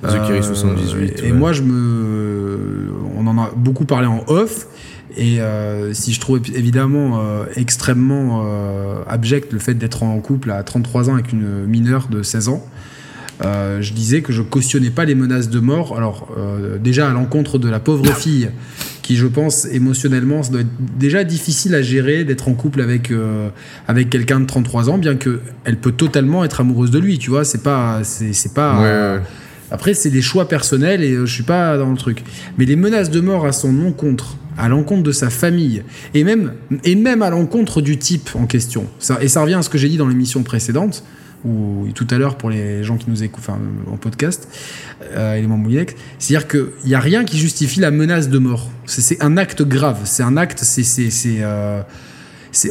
[0.03, 1.21] The Kerry 78.
[1.23, 4.67] Euh, et moi je me on en a beaucoup parlé en off
[5.15, 10.51] et euh, si je trouve évidemment euh, extrêmement euh, abject le fait d'être en couple
[10.51, 12.65] à 33 ans avec une mineure de 16 ans,
[13.41, 15.95] je disais que je cautionnais pas les menaces de mort.
[15.97, 16.27] Alors
[16.81, 18.49] déjà à l'encontre de la pauvre fille
[19.01, 23.13] qui je pense émotionnellement ça doit être déjà difficile à gérer d'être en couple avec
[23.87, 27.29] avec quelqu'un de 33 ans bien que elle peut totalement être amoureuse de lui tu
[27.29, 29.21] vois c'est pas c'est pas
[29.71, 32.23] après c'est des choix personnels et je suis pas dans le truc
[32.57, 35.83] mais les menaces de mort à son encontre à l'encontre de sa famille,
[36.13, 38.85] et même, à l'encontre du type en question.
[39.21, 41.03] Et ça revient à ce que j'ai dit dans l'émission précédente,
[41.45, 43.59] ou tout à l'heure pour les gens qui nous écoutent enfin,
[43.89, 44.49] en podcast,
[45.13, 45.63] euh, élément
[46.17, 48.69] c'est-à-dire qu'il n'y a rien qui justifie la menace de mort.
[48.85, 50.83] C'est un acte grave, c'est un acte, c'est...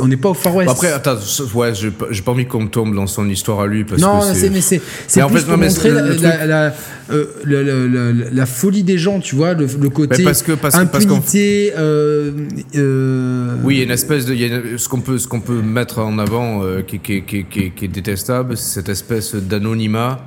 [0.01, 0.71] On n'est pas au Far West.
[0.71, 1.17] après, attends,
[1.55, 1.91] ouais, j'ai
[2.23, 3.85] pas envie qu'on tombe dans son histoire à lui.
[3.85, 6.75] Parce non, c'est, mais c'est, c'est plus pour montrer la,
[7.11, 11.73] euh, la, folie des gens, tu vois, le, côté parce que, parce, impunité.
[11.77, 12.31] euh,
[12.77, 15.41] euh, oui, il y a une espèce de, y a ce qu'on peut, ce qu'on
[15.41, 20.21] peut mettre en avant euh, qui, qui, qui, qui, est détestable, c'est cette espèce d'anonymat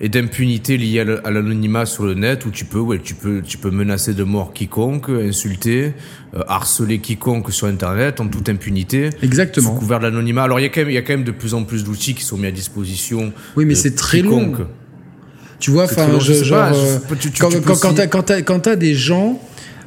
[0.00, 3.58] et d'impunité liée à l'anonymat sur le net où tu peux, ouais, tu peux, tu
[3.58, 5.92] peux menacer de mort quiconque, insulter,
[6.34, 9.10] euh, harceler quiconque sur Internet en toute impunité.
[9.22, 9.74] Exactement.
[9.74, 10.44] Sous couvert de l'anonymat.
[10.44, 11.84] Alors il y a quand même, il y a quand même de plus en plus
[11.84, 13.32] d'outils qui sont mis à disposition.
[13.56, 14.54] Oui, mais c'est très long.
[15.58, 16.72] Tu vois, enfin, genre,
[18.46, 19.38] quand, t'as des gens,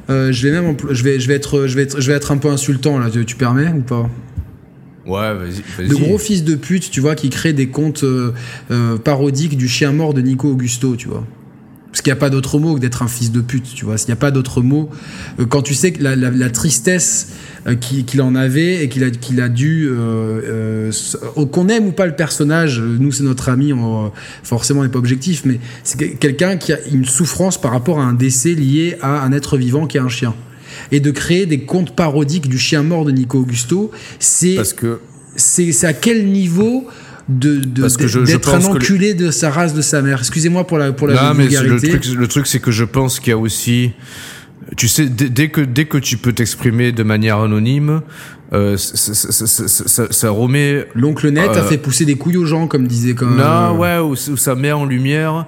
[0.08, 2.30] euh, je vais même, je vais, je vais être, je vais être, je vais être
[2.30, 3.10] un peu insultant là.
[3.10, 4.08] Tu, tu permets ou pas?
[5.06, 5.88] Ouais, vas-y.
[5.88, 8.32] de gros fils de pute, tu vois, qui créent des contes euh,
[8.70, 11.24] euh, parodiques du chien mort de Nico Augusto, tu vois.
[11.90, 13.98] Parce qu'il n'y a pas d'autre mot que d'être un fils de pute, tu vois.
[13.98, 14.88] S'il n'y a pas d'autre mot,
[15.38, 17.32] euh, quand tu sais que la, tristesse
[17.80, 19.90] qu'il en avait et qu'il a, dû,
[21.52, 24.10] qu'on aime ou pas le personnage, nous c'est notre ami, on,
[24.42, 28.04] forcément on n'est pas objectif, mais c'est quelqu'un qui a une souffrance par rapport à
[28.04, 30.34] un décès lié à un être vivant qui est un chien
[30.92, 35.00] et de créer des contes parodiques du chien mort de Nico Augusto, c'est parce que
[35.36, 36.86] c'est à quel niveau
[37.28, 40.18] de d'être un enculé de sa race de sa mère?
[40.20, 41.34] Excusez-moi pour la pour la non.
[41.34, 43.92] Mais le truc, le truc c'est que je pense qu'il y a aussi
[44.76, 48.02] tu sais, dès que dès que tu peux t'exprimer de manière anonyme,
[48.52, 50.86] euh, ça, ça, ça, remet.
[50.94, 53.26] L'oncle net a euh, fait pousser des couilles aux gens, comme disait quand.
[53.26, 55.46] Non, ouais, ou, ça met en lumière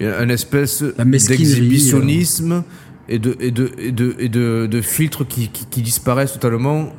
[0.00, 2.64] une espèce d'exhibitionnisme
[3.08, 6.92] et de, et de, et de, et de, de filtres qui, qui, qui, disparaissent totalement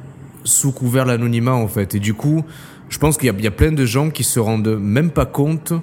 [0.43, 1.95] sous couvert l'anonymat en fait.
[1.95, 2.43] Et du coup,
[2.89, 5.73] je pense qu'il y, y, a plein de gens qui se rendent même pas compte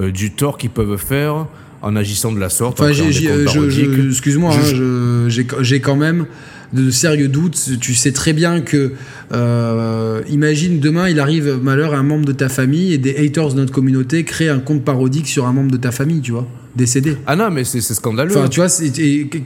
[0.00, 1.46] euh, du tort qu'ils peuvent faire
[1.82, 2.80] en agissant de la sorte.
[2.80, 6.26] Enfin, excuse-moi, hein, j'ai quand même
[6.72, 7.78] de sérieux doutes.
[7.80, 8.92] Tu sais très bien que,
[9.32, 13.50] euh, imagine demain, il arrive malheur à un membre de ta famille et des haters
[13.50, 16.46] de notre communauté créent un compte parodique sur un membre de ta famille, tu vois
[16.76, 17.16] décédé.
[17.26, 18.36] Ah non, mais c'est scandaleux.
[18.36, 18.68] Enfin, tu vois,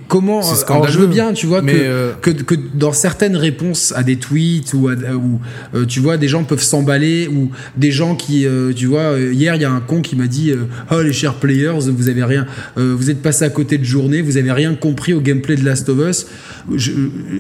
[0.09, 0.41] comment.
[0.69, 4.17] Alors, je veux bien, tu vois, que, euh, que, que, dans certaines réponses à des
[4.17, 5.41] tweets ou, ou
[5.75, 9.57] euh, tu vois, des gens peuvent s'emballer ou des gens qui, euh, tu vois, hier,
[9.57, 10.53] il y a un con qui m'a dit
[10.91, 12.47] Oh, les chers players, vous avez rien.
[12.77, 15.89] vous êtes passé à côté de journée, vous avez rien compris au gameplay de Last
[15.89, 16.27] of Us.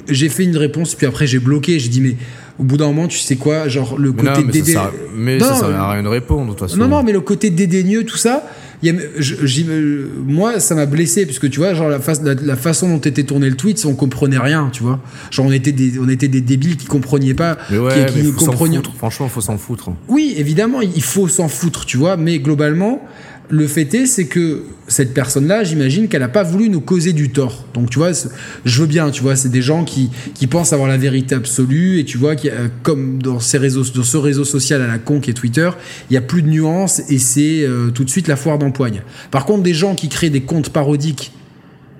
[0.08, 1.78] J'ai fait une réponse, puis après, j'ai bloqué.
[1.78, 2.16] J'ai dit Mais
[2.58, 4.80] au bout d'un moment, tu sais quoi, genre le côté dédaigneux.
[5.14, 6.78] Mais ça, ça, à rien de répondre, de toute façon.
[6.78, 8.44] Non, non, mais le côté dédaigneux, tout ça,
[10.26, 11.98] moi, ça m'a blessé, puisque tu vois, genre la,
[12.42, 15.00] la, façon dont était tourné le tweet, on comprenait rien, tu vois.
[15.30, 18.22] Genre on était des, on était des débiles qui comprenaient pas, mais ouais, qui,
[18.98, 19.90] Franchement, faut s'en foutre.
[20.08, 23.02] Oui, évidemment, il faut s'en foutre, tu vois, mais globalement.
[23.48, 27.30] Le fait est, c'est que cette personne-là, j'imagine qu'elle n'a pas voulu nous causer du
[27.30, 27.64] tort.
[27.74, 28.10] Donc, tu vois,
[28.64, 30.10] je veux bien, tu vois, c'est des gens qui,
[30.46, 32.34] pensent avoir la vérité absolue, et tu vois,
[32.82, 35.70] comme dans ce réseau social à la con qui est Twitter,
[36.08, 39.02] il n'y a plus de nuances, et c'est euh, tout de suite la foire d'empoigne.
[39.30, 41.32] Par contre, des gens qui créent des comptes parodiques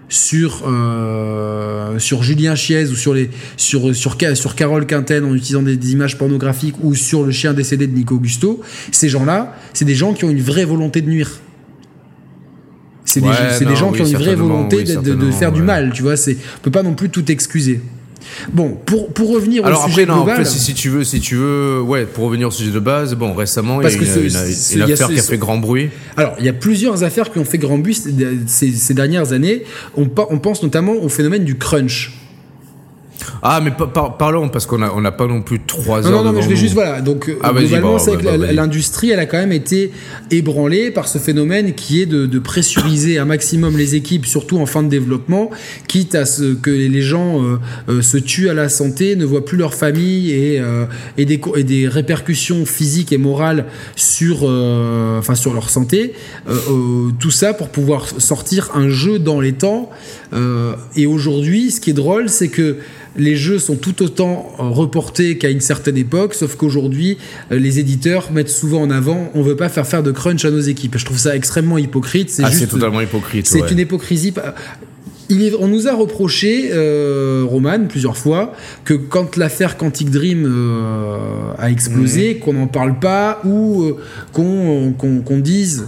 [0.08, 5.62] sur euh, sur Julien Chiez ou sur les sur sur sur Carole Quinten en utilisant
[5.62, 8.60] des, images pornographiques ou sur le chien décédé de Nico Augusto,
[8.92, 11.30] ces gens-là, c'est des gens qui ont une vraie volonté de nuire.
[13.04, 16.14] C'est des, gens qui ont une vraie volonté de, faire du mal, tu vois.
[16.14, 17.80] On peut pas non plus tout excuser.
[18.52, 21.36] Bon, pour, pour revenir au sujet après, non, global, si, si, tu veux, si tu
[21.36, 25.08] veux, ouais, pour revenir au sujet de base, bon, récemment, il y a une, affaire
[25.08, 25.90] qui a fait grand bruit.
[26.16, 27.98] Alors, il y a plusieurs affaires qui ont fait grand bruit
[28.46, 29.64] ces, ces dernières années.
[29.96, 32.12] On, on pense notamment au phénomène du crunch.
[33.43, 33.72] Ah, mais
[34.18, 36.12] parlons, parce qu'on n'a on a pas non plus trois heures.
[36.12, 37.01] Non, non, mais je vais juste, voilà.
[37.01, 39.93] Donc, ah, globalement, c'est que l'industrie, elle a quand même été
[40.30, 44.82] ébranlée par ce phénomène qui est de, pressuriser un maximum les équipes, surtout en fin
[44.82, 45.51] de développement,
[45.88, 49.44] quitte à ce que les gens euh, euh, se tuent à la santé, ne voient
[49.44, 50.84] plus leur famille et, euh,
[51.16, 53.66] et, des, et des répercussions physiques et morales
[53.97, 54.44] sur,
[55.18, 56.12] enfin, sur leur santé.
[57.18, 59.90] tout ça pour pouvoir sortir un jeu dans les temps.
[60.96, 62.76] Et aujourd'hui, ce qui est drôle, c'est que
[63.18, 67.18] les jeux sont tout autant euh, reportés qu'à une certaine époque, sauf qu'aujourd'hui,
[67.50, 70.50] euh, les éditeurs mettent souvent en avant on veut pas faire faire de crunch à
[70.50, 70.98] nos équipes.
[70.98, 72.30] Je trouve ça extrêmement hypocrite.
[72.30, 73.46] C'est ah, juste, totalement hypocrite.
[73.46, 74.34] C'est une hypocrisie.
[75.58, 78.52] on nous a reproché, euh, Roman, plusieurs fois,
[78.84, 80.46] que quand l'affaire Quantic Dream
[81.58, 82.38] a explosé, mmh.
[82.40, 83.94] qu'on n'en parle pas ou
[84.32, 85.86] qu'on dise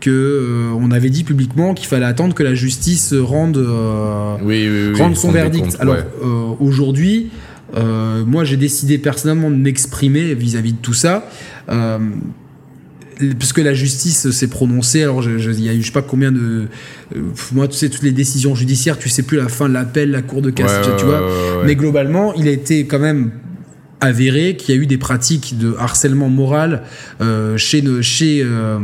[0.00, 5.16] que euh, on avait dit publiquement qu'il fallait attendre que la justice rende, euh, rende
[5.16, 5.76] son verdict.
[5.78, 7.30] Alors euh, aujourd'hui,
[8.26, 11.28] moi j'ai décidé personnellement de m'exprimer vis-à-vis de tout ça.
[13.38, 16.66] puisque la justice s'est prononcée, alors il y a eu je sais pas combien de,
[17.52, 20.22] moi tu sais toutes les décisions judiciaires, tu sais plus la fin de l'appel, la
[20.22, 21.22] cour de cassation, tu vois,
[21.64, 23.30] mais globalement il a été quand même
[24.00, 26.82] avéré qu'il y a eu des pratiques de harcèlement moral
[27.20, 28.78] euh, chez, chez euh,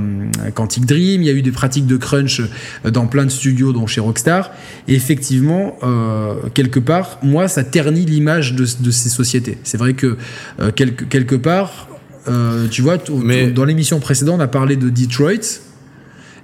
[0.55, 3.73] Quantic Dream, il y a eu des pratiques de crunch euh, dans plein de studios,
[3.73, 4.51] dont chez Rockstar.
[4.89, 9.59] Et effectivement, euh, quelque part, moi, ça ternit l'image de, de, ces sociétés.
[9.65, 10.17] C'est vrai que
[10.61, 11.89] euh, quelque, quelque part,
[12.29, 13.49] euh, tu vois, mais...
[13.49, 15.63] dans l'émission précédente, on a parlé de Detroit.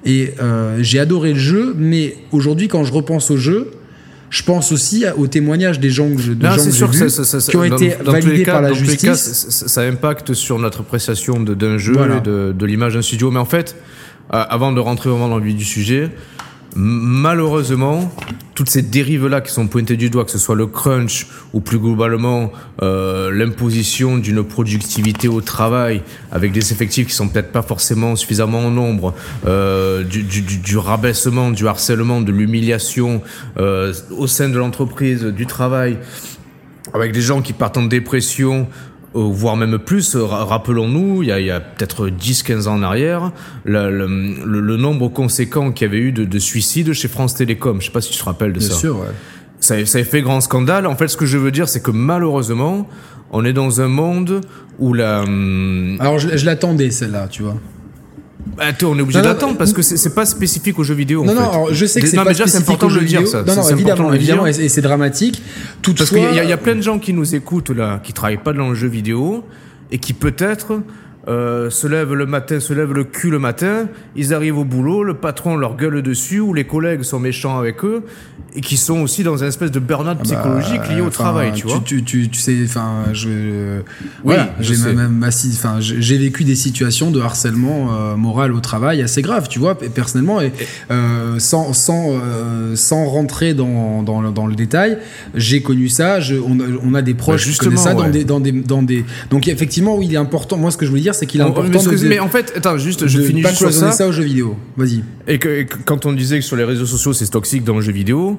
[0.05, 0.35] Et
[0.81, 3.71] j'ai adoré le jeu, mais aujourd'hui, quand je repense au jeu,
[4.33, 7.65] je pense aussi aux témoignages des gens que je, de gens que ça, qui ont
[7.65, 9.03] été validés par la justice.
[9.03, 13.31] Cas, ça impacte sur notre appréciation d'un jeu et de, de l'image d'un studio.
[13.31, 13.77] Mais en fait,
[14.33, 16.11] euh, avant de rentrer vraiment dans le vif du sujet,
[16.75, 18.13] malheureusement,
[18.55, 21.79] toutes ces dérives-là qui sont pointées du doigt, que ce soit le crunch ou plus
[21.79, 28.17] globalement euh, l'imposition d'une productivité au travail avec des effectifs qui sont peut-être pas forcément
[28.17, 29.15] suffisamment en nombre,
[29.47, 33.23] euh, du, rabaissement, du harcèlement, de l'humiliation
[33.59, 35.99] euh, au sein de l'entreprise, du travail,
[36.95, 38.69] avec des gens qui partent en dépression
[39.15, 40.17] voire même plus.
[40.17, 43.33] Rappelons-nous, il y a, a peut-être 10-15 ans en arrière,
[43.65, 47.81] le, le, le, nombre conséquent qu'il y avait eu de, de, suicides chez France Télécom.
[47.81, 48.75] Je sais pas si tu te rappelles de Bien ça.
[48.75, 49.07] Sûr, ouais.
[49.61, 50.87] Ça, ça a fait grand scandale.
[50.87, 52.89] En fait, ce que je veux dire, c'est que malheureusement,
[53.31, 54.41] on est dans un monde
[54.79, 55.25] où la...
[56.01, 57.57] Alors, je, je l'attendais, celle-là, tu vois.
[58.57, 61.25] Bah, on est obligé d'attendre parce que c'est pas spécifique aux jeux vidéo.
[61.25, 63.27] Non, en non, je sais que c'est pas spécifique aux jeux vidéo.
[63.27, 63.43] Ça.
[63.43, 65.43] Non, non, évidemment, évidemment, et c'est dramatique.
[65.81, 68.43] Toutefois, parce qu'il y, y, a plein de gens qui nous écoutent là, qui travaillent
[68.43, 69.45] pas dans le jeu vidéo
[69.91, 70.81] et qui peut-être
[71.29, 73.87] euh, se lèvent le matin, se lèvent le cul le matin,
[74.17, 77.85] ils arrivent au boulot, le patron leur gueule dessus, ou les collègues sont méchants avec
[77.85, 78.05] eux,
[78.55, 81.53] et qui sont aussi dans une espèce de burn-out ah bah, psychologique lié au travail,
[81.53, 81.81] tu, vois.
[81.85, 83.81] Tu, tu, tu, sais, enfin, je,
[84.25, 89.23] oui, j'ai même, enfin, j'ai vécu des situations de harcèlement euh, moral au travail assez
[89.23, 90.53] graves, tu vois, personnellement, et,
[90.91, 94.99] euh, sans, sans, euh, sans rentrer dans, dans, dans, le détail,
[95.35, 98.09] j'ai connu ça, je, on, a, on, a, des proches bah qui connaissent ça dans,
[98.09, 100.57] des, dans, des, dans des, donc effectivement, oui, il est important.
[100.57, 102.53] Moi, ce que je voulais dire, c'est qu'il est important mais, de, mais en fait,
[102.57, 103.93] attends, juste, je finis juste sur ça.
[103.93, 104.57] ça aux jeux vidéo.
[104.77, 105.03] Vas-y.
[105.27, 107.93] Et que, quand on disait que sur les réseaux sociaux c'est toxique dans le jeu
[107.93, 108.39] vidéo,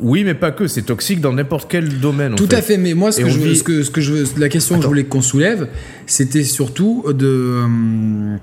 [0.00, 0.66] oui, mais pas que.
[0.66, 2.34] C'est toxique dans n'importe quel domaine.
[2.34, 2.76] Tout à fait.
[2.76, 5.04] Mais moi, ce que, je, ce que, ce que je la question que je voulais
[5.04, 5.68] qu'on soulève,
[6.06, 8.36] c'était surtout de euh,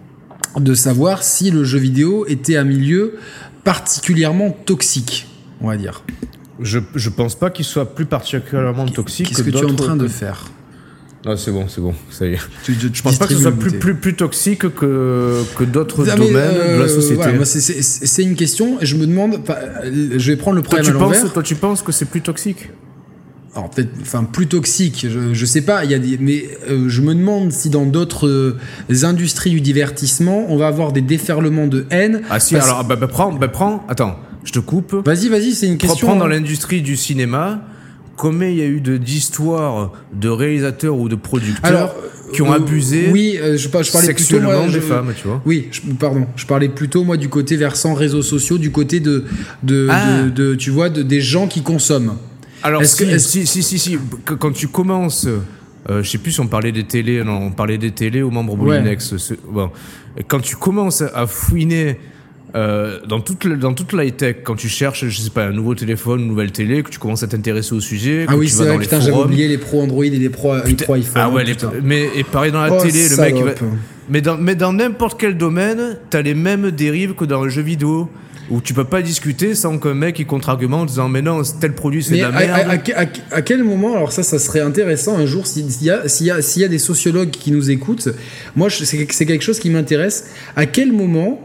[0.59, 3.15] de savoir si le jeu vidéo était un milieu
[3.63, 5.27] particulièrement toxique,
[5.61, 6.03] on va dire.
[6.59, 9.29] Je, je pense pas qu'il soit plus particulièrement toxique.
[9.29, 10.45] Qu'est-ce que, que tu es en train de faire?
[11.25, 12.39] Ah, c'est bon, c'est bon, ça y est.
[12.67, 16.35] je pense pas que ce soit plus, plus, plus toxique que, que d'autres ah, domaines
[16.35, 17.23] euh, de la société?
[17.23, 19.39] Voilà, c'est une question et je me demande,
[19.85, 22.21] je vais prendre le problème toi, tu à penses, Toi, tu penses que c'est plus
[22.21, 22.69] toxique?
[23.55, 26.89] Alors peut-être, enfin plus toxiques, je, je sais pas, il y a des, mais euh,
[26.89, 28.57] je me demande si dans d'autres euh,
[29.03, 32.23] industries du divertissement, on va avoir des déferlements de haine.
[32.31, 34.95] Ah si, alors bah, bah, prends, bah, prends, attends, je te coupe.
[35.05, 36.07] Vas-y, vas-y, c'est une question.
[36.07, 37.61] Prends dans l'industrie du cinéma,
[38.15, 41.95] combien il y a eu d'histoires de réalisateurs ou de producteurs
[42.33, 45.41] qui ont euh, abusé oui, je, je, parlais sexuellement des femmes, tu vois.
[45.45, 45.69] Oui,
[45.99, 49.25] pardon, je parlais plutôt moi du côté versant réseaux sociaux, du côté de,
[49.61, 50.23] de, ah.
[50.23, 52.17] de, tu vois, de, des gens qui consomment.
[52.63, 55.27] Alors, si, que, si, si, si, si, quand tu commences,
[55.89, 58.31] euh, je sais plus si on parlait des télés, non, on parlait des télés aux
[58.31, 59.13] membres Bolinex.
[59.49, 59.69] Bon.
[60.27, 61.99] quand tu commences à fouiner
[62.55, 65.73] euh, dans toute dans toute l'high tech, quand tu cherches, je sais pas, un nouveau
[65.73, 68.77] téléphone, une nouvelle télé, que tu commences à t'intéresser au sujet, ah oui, c'est vrai,
[68.77, 71.21] putain, j'avais oublié les pros Android et les pros, les pro iPhone.
[71.23, 71.43] Ah ouais,
[71.81, 73.51] mais et pareil dans la oh, télé, le mec, va,
[74.09, 77.63] mais dans mais dans n'importe quel domaine, t'as les mêmes dérives que dans le jeu
[77.63, 78.09] vidéo
[78.49, 81.73] où tu peux pas discuter sans qu'un mec il contre-argumente en disant mais non tel
[81.73, 82.81] produit c'est de la merde.
[83.31, 86.31] À, quel moment alors ça ça serait intéressant un jour s'il y a s'il y
[86.31, 88.09] a s'il y a des sociologues qui nous écoutent
[88.55, 90.25] moi c'est quelque chose qui m'intéresse
[90.55, 91.39] à quel moment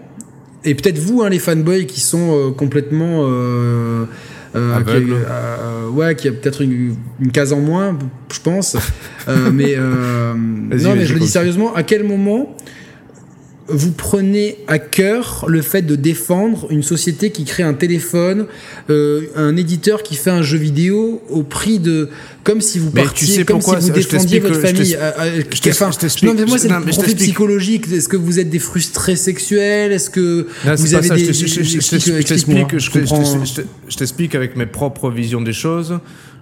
[0.65, 4.05] et peut-être vous hein, les fanboys qui sont euh, complètement euh,
[4.57, 6.97] euh, qui, ouais, qui a peut-être une,
[7.33, 7.97] case en moins,
[8.33, 8.77] je pense.
[9.53, 11.75] mais non, mais je le dis sérieusement.
[11.75, 12.57] À quel moment
[13.69, 18.47] vous prenez à cœur le fait de défendre une société qui crée un téléphone,
[18.89, 22.09] euh, un éditeur qui fait un jeu vidéo au prix de
[22.45, 24.97] comme si vous partiez, comme si vous défendiez votre famille.
[26.23, 27.93] non mais moi c'est le profil psychologique.
[27.93, 34.57] Est-ce que vous êtes des frustrés sexuels Est-ce que vous avez des Je t'explique avec
[34.57, 35.99] mes propres visions des choses.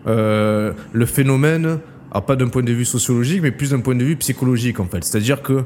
[0.06, 1.78] Euh, le phénomène,
[2.12, 4.86] alors pas d'un point de vue sociologique, mais plus d'un point de vue psychologique en
[4.86, 5.02] fait.
[5.02, 5.64] C'est-à-dire que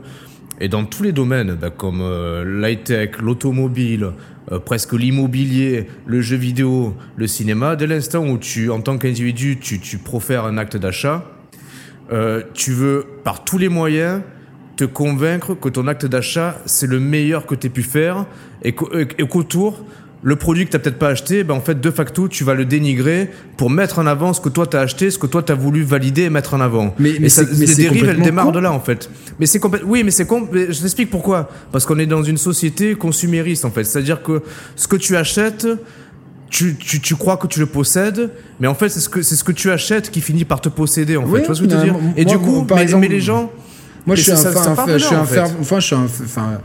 [0.61, 4.13] et dans tous les domaines, bah, comme euh, l'high-tech, l'automobile,
[4.53, 9.59] euh, presque l'immobilier, le jeu vidéo, le cinéma, dès l'instant où tu, en tant qu'individu,
[9.59, 11.25] tu, profères un acte d'achat,
[12.13, 14.21] euh, tu veux, par tous les moyens,
[14.77, 18.27] te convaincre que ton acte d'achat, c'est le meilleur que tu aies pu faire
[18.63, 19.85] et qu'autour,
[20.23, 22.67] le produit que tu peut-être pas acheté, ben en fait, de facto, tu vas le
[22.67, 25.51] dénigrer pour mettre en avant ce que toi tu as acheté, ce que toi tu
[25.51, 26.95] as voulu valider et mettre en avant.
[26.99, 29.11] Mais, mais ça, les dérives, elles démarrent de là, en fait.
[29.39, 31.49] Mais c'est oui, mais c'est je t'explique pourquoi.
[31.73, 33.85] Parce qu'on est dans une société consumériste, en fait.
[33.85, 34.43] C'est-à-dire que
[34.77, 35.67] ce que tu achètes,
[36.51, 39.37] tu, tu, tu, crois que tu le possèdes, mais en fait, c'est ce que, c'est
[39.37, 41.41] ce que tu achètes qui finit par te posséder, en fait.
[41.41, 41.97] tu vois ce que je veux dire?
[42.17, 43.51] Et du coup, par mais, exemple, mais les gens,
[44.07, 46.61] moi, je suis, un, je suis un, enfin, je suis un, enfin,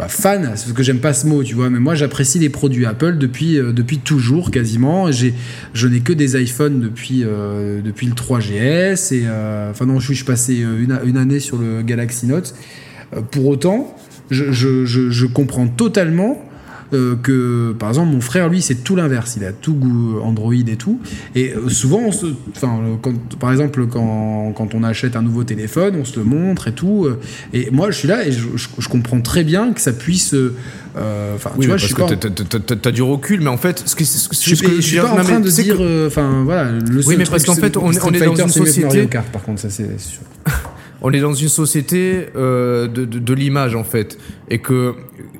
[0.00, 2.86] pas fan, parce que j'aime pas ce mot, tu vois, mais moi j'apprécie les produits
[2.86, 5.10] Apple depuis, euh, toujours quasiment.
[5.12, 10.24] Je n'ai que des iPhones depuis, euh, le 3GS, et euh, enfin non, je suis
[10.24, 12.54] passé une, année sur le Galaxy Note.
[13.30, 13.94] pour autant,
[14.30, 16.49] je comprends totalement
[16.92, 19.36] euh, que, par exemple, mon frère, lui, c'est tout l'inverse.
[19.36, 21.00] Il a tout goût Android et tout.
[21.34, 22.80] Et euh, souvent, enfin,
[23.38, 27.06] par exemple, quand, quand, on achète un nouveau téléphone, on se le montre et tout.
[27.06, 27.20] Euh,
[27.52, 30.34] et moi, je suis là et je, je, comprends très bien que ça puisse.
[30.96, 32.08] Enfin, tu vois, je suis pas.
[32.08, 35.22] T'as du recul, mais en fait, ce que, ce que je, je, suis pas en
[35.22, 35.80] train de dire.
[36.06, 36.70] Enfin, voilà.
[36.72, 39.06] Le oui, mais parce qu'en fait, on, on est dans une société.
[39.06, 40.22] Kart, par contre, ça c'est sûr.
[41.02, 44.18] On est dans une société euh, de, de, de l'image en fait,
[44.48, 44.94] et que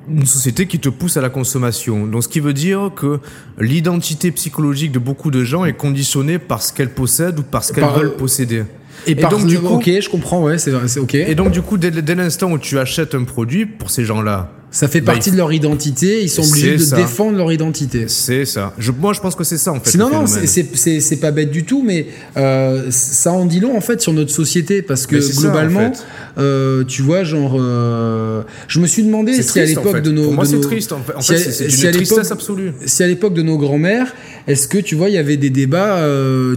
[0.09, 2.07] une société qui te pousse à la consommation.
[2.07, 3.21] Donc, ce qui veut dire que
[3.59, 7.73] l'identité psychologique de beaucoup de gens est conditionnée par ce qu'elles possèdent ou par ce
[7.73, 8.65] qu'elles veulent posséder.
[9.07, 11.15] Et, donc, du coup, ok, je comprends, ouais, c'est ok.
[11.15, 14.53] Et donc, du coup, dès, dès l'instant où tu achètes un produit, pour ces gens-là,
[14.71, 18.05] ça fait bah, partie de leur identité, ils sont obligés de défendre leur identité.
[18.07, 18.73] C'est ça.
[18.79, 19.99] Je, moi, je pense que c'est ça, en fait.
[19.99, 22.07] Non, non, c'est pas bête du tout, mais
[22.37, 25.93] euh, ça en dit long, en fait, sur notre société, parce que globalement,
[26.39, 30.25] euh, tu vois, genre, euh, je me suis demandé si à l'époque de nos.
[30.25, 31.15] Pour moi, c'est triste, en fait.
[31.15, 32.73] En fait c'est si une tristesse absolue.
[32.87, 34.15] Si à l'époque de nos grands-mères,
[34.47, 36.01] est-ce que, tu vois, il y avait des débats,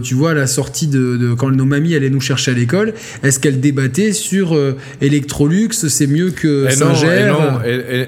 [0.02, 2.94] tu vois, à la sortie de, de, quand nos mamies allaient nous chercher à l'école,
[3.24, 4.56] est-ce qu'elles débattaient sur
[5.00, 7.32] Electrolux, c'est mieux que Singer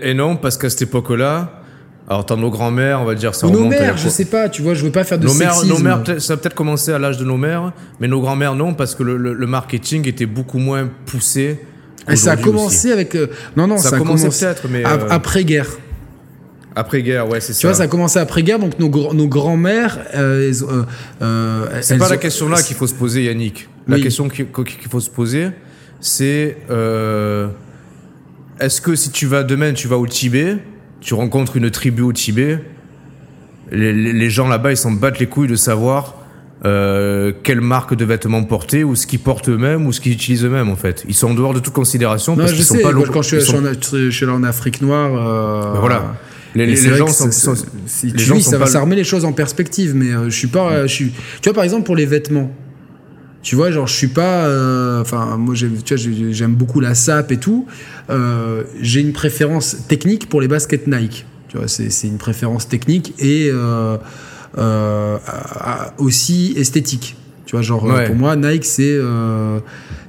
[0.03, 1.63] et, non, parce qu'à cette époque-là,
[2.09, 3.49] alors, tant nos grands-mères, on va dire ça.
[3.49, 5.67] Ou nos mères, je sais pas, tu vois, je veux pas faire de nos sexisme.
[5.83, 8.55] Mères, nos mères, ça a peut-être commencé à l'âge de nos mères, mais nos grands-mères,
[8.55, 11.59] non, parce que le, le, marketing était beaucoup moins poussé.
[12.09, 13.17] Et ça a commencé avec.
[13.17, 14.87] Euh, non, non, ça, a commencé, peut-être, mais.
[14.87, 15.67] Euh, après-guerre.
[16.77, 17.61] Après-guerre, ouais, c'est ça.
[17.61, 19.99] Tu vois, ça a commencé après-guerre, donc nos, nos grands-mères.
[20.15, 20.53] Euh,
[21.23, 23.69] euh, c'est pas la question là qu'il faut se poser, Yannick.
[23.89, 24.47] La question qu'il
[24.91, 25.49] faut se poser,
[26.01, 26.59] c'est.
[26.71, 27.49] Euh,
[28.61, 30.59] est-ce que si tu vas demain, tu vas au Tibet,
[31.01, 32.61] tu rencontres une tribu au Tibet,
[33.73, 36.15] les, gens là-bas, ils s'en battent les couilles de savoir
[36.65, 40.45] euh, quelle marque de vêtements porter ou ce qu'ils portent eux-mêmes ou ce qu'ils utilisent
[40.45, 41.05] eux-mêmes en fait.
[41.09, 43.39] Ils sont en dehors de toute considération parce qu'ils sont pas Quand je
[44.11, 46.15] suis, là en Afrique noire, euh, ben voilà.
[46.55, 47.55] Les, gens sont,
[47.85, 50.47] si les gens ça va, ça remet les choses en perspective, mais euh, je suis
[50.47, 51.13] pas, je suis.
[51.43, 52.51] Tu vois par exemple pour les vêtements
[53.47, 54.47] Tu vois, genre, je suis pas.
[54.47, 57.65] euh, Enfin, moi, j'aime- tu vois, j'ai- j'aime beaucoup la SAP et tout.
[58.11, 61.25] Euh, j'ai une préférence technique pour les baskets Nike.
[61.49, 63.99] Tu vois, c'est c'est une préférence technique et euh,
[65.99, 67.15] aussi esthétique.
[67.47, 68.07] Tu vois, genre, Ouais.
[68.09, 68.99] pour moi, Nike, c'est.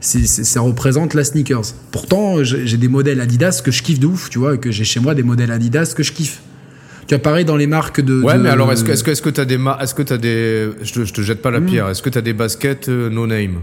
[0.02, 1.74] c'est- c'est- ça représente la sneakers.
[1.92, 5.00] Pourtant, j'ai des modèles Adidas que je kiffe de ouf, tu vois, que j'ai chez
[5.00, 6.40] moi des modèles Adidas que je kiffe.
[7.08, 8.22] Tu vois, pareil dans les marques de.
[8.22, 10.02] Ouais, de- mais alors, est-ce que, est-ce que, est-ce que t'as des, ma- est-ce que
[10.04, 11.66] t'as des, je te, je te jette pas la Mm.
[11.66, 13.62] pierre, est-ce que t'as des baskets euh, no name?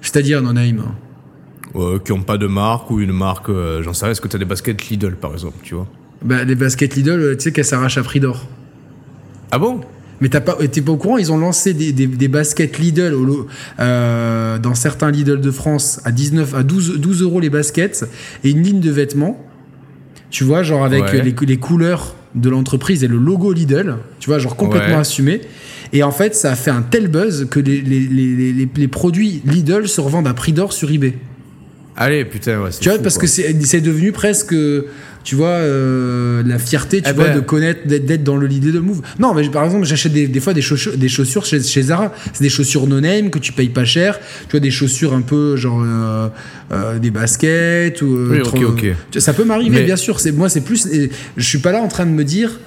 [0.00, 0.82] C'est-à-dire, non name.
[1.76, 4.28] euh, qui ont pas de marque ou une marque, euh, j'en sais rien, est-ce que
[4.28, 5.88] t'as des baskets Lidl par exemple, tu vois?
[6.22, 8.46] Bah, les baskets Lidl, euh, tu sais qu'elles s'arrachent à prix d'or.
[9.50, 9.80] Ah bon?
[10.20, 13.14] Mais t'as pas, t'es pas au courant, ils ont lancé des, des, des baskets Lidl
[13.14, 13.48] au
[13.80, 18.04] euh, dans certains Lidl de France à 19, à 12, 12 euros les baskets
[18.44, 19.44] et une ligne de vêtements.
[20.30, 21.22] Tu vois, genre avec Ouais.
[21.22, 25.00] les, les couleurs de l'entreprise et le logo Lidl, tu vois, genre complètement Ouais.
[25.00, 25.40] assumé.
[25.92, 29.40] Et en fait, ça a fait un tel buzz que les, les, les, les, produits
[29.44, 31.14] Lidl se revendent à prix d'or sur eBay.
[31.96, 33.22] Allez, putain, ouais, c'est Tu vois, fou, parce quoi.
[33.22, 34.54] que c'est c'est devenu presque,
[35.24, 37.34] tu vois, euh, la fierté, tu Eh vois, ben.
[37.36, 39.00] de connaître, d'être dans le l'idée de move.
[39.18, 42.12] Non, mais par exemple, j'achète des, des fois des chaussures, des chaussures chez, chez Zara.
[42.34, 44.20] C'est des chaussures no name que tu payes pas cher.
[44.42, 46.28] Tu vois, des chaussures un peu genre euh,
[46.72, 48.28] euh, des baskets ou.
[48.30, 48.80] Oui, ok, trop- ok.
[48.80, 50.20] Tu vois, Ça peut m'arriver, Mais- bien sûr.
[50.20, 50.86] C'est moi, c'est plus.
[51.36, 52.60] Je suis pas là en train de me dire.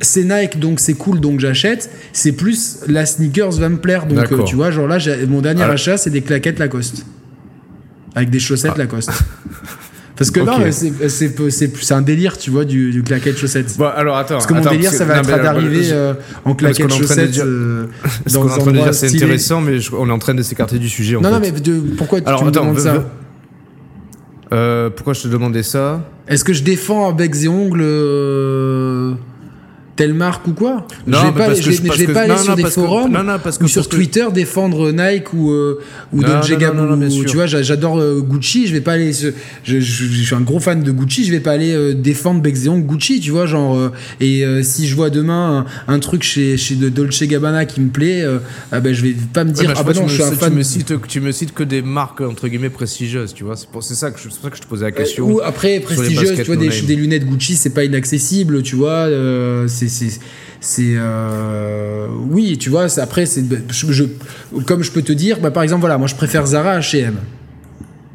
[0.00, 1.88] C'est Nike, donc c'est cool, donc j'achète.
[2.12, 4.98] C'est plus la sneakers va me plaire, donc euh, tu vois, genre là,
[5.28, 7.06] mon dernier Alors- achat, c'est des claquettes Lacoste,
[8.16, 8.78] avec des chaussettes Ah.
[8.78, 9.12] Lacoste.
[10.16, 10.92] Parce que non, c'est-
[11.92, 13.76] un délire, tu vois, du, du claquette chaussette.
[13.76, 14.34] Bon, alors attends.
[14.34, 16.14] Parce que mon attends, délire, ça va non, être alors, d'arriver euh,
[16.44, 17.86] en claquette chaussette dire- euh,
[18.26, 20.08] Ce dans qu'on est un en train de endroit dire, c'est intéressant, mais je- on
[20.08, 21.16] est en train de s'écarter du sujet.
[21.16, 21.34] En Non, fait.
[21.34, 23.04] non, mais de, pourquoi tu, Alors, tu me demandes ça
[24.52, 26.08] Euh, pourquoi je te demandais ça?
[26.28, 29.14] Est-ce que je défends à becs et ongles euh,
[29.96, 31.98] telle marque ou quoi Non, Je vais pas, parce je que vais, je- je parce
[32.00, 33.82] vais que- pas aller sur non, des que- forums non, non, parce que- ou sur
[33.82, 35.80] parce Twitter défendre Nike ou, euh,
[36.12, 37.24] ou Dolce non, non, non, non, bien Gabbana.
[37.28, 38.66] Tu vois, j'a- j'adore euh, Gucci.
[38.66, 39.12] Je vais pas aller.
[39.12, 39.28] Je,
[39.64, 41.24] je- je suis un gros fan de Gucci.
[41.24, 43.20] Je vais pas aller euh, défendre ongles Gucci.
[43.20, 43.76] Tu vois, genre.
[43.76, 43.90] euh,
[44.20, 47.88] et si je vois demain un, un truc chez, chez de Dolce Gabbana qui me
[47.90, 48.24] plaît,
[48.72, 50.14] ah ben, je vais pas me Ouais, dire bah, ah bah tu non, me- je
[50.14, 50.52] suis un tu fan.
[50.54, 53.54] me cites, tu me cites que des marques entre guillemets prestigieuses, tu vois.
[53.56, 55.30] C'est pour, c'est ça que je, c'est ça que je te posais la question.
[55.30, 58.74] Ou après les prestigieuse, baskets tu vois, des, des lunettes Gucci, c'est pas inaccessible, tu
[58.76, 59.06] vois.
[59.68, 59.83] c'est
[60.80, 62.86] euh, oui, tu vois.
[62.98, 63.24] Après,
[64.66, 67.16] comme je peux te dire, bah, par exemple, voilà, moi je préfère Zara à H&M.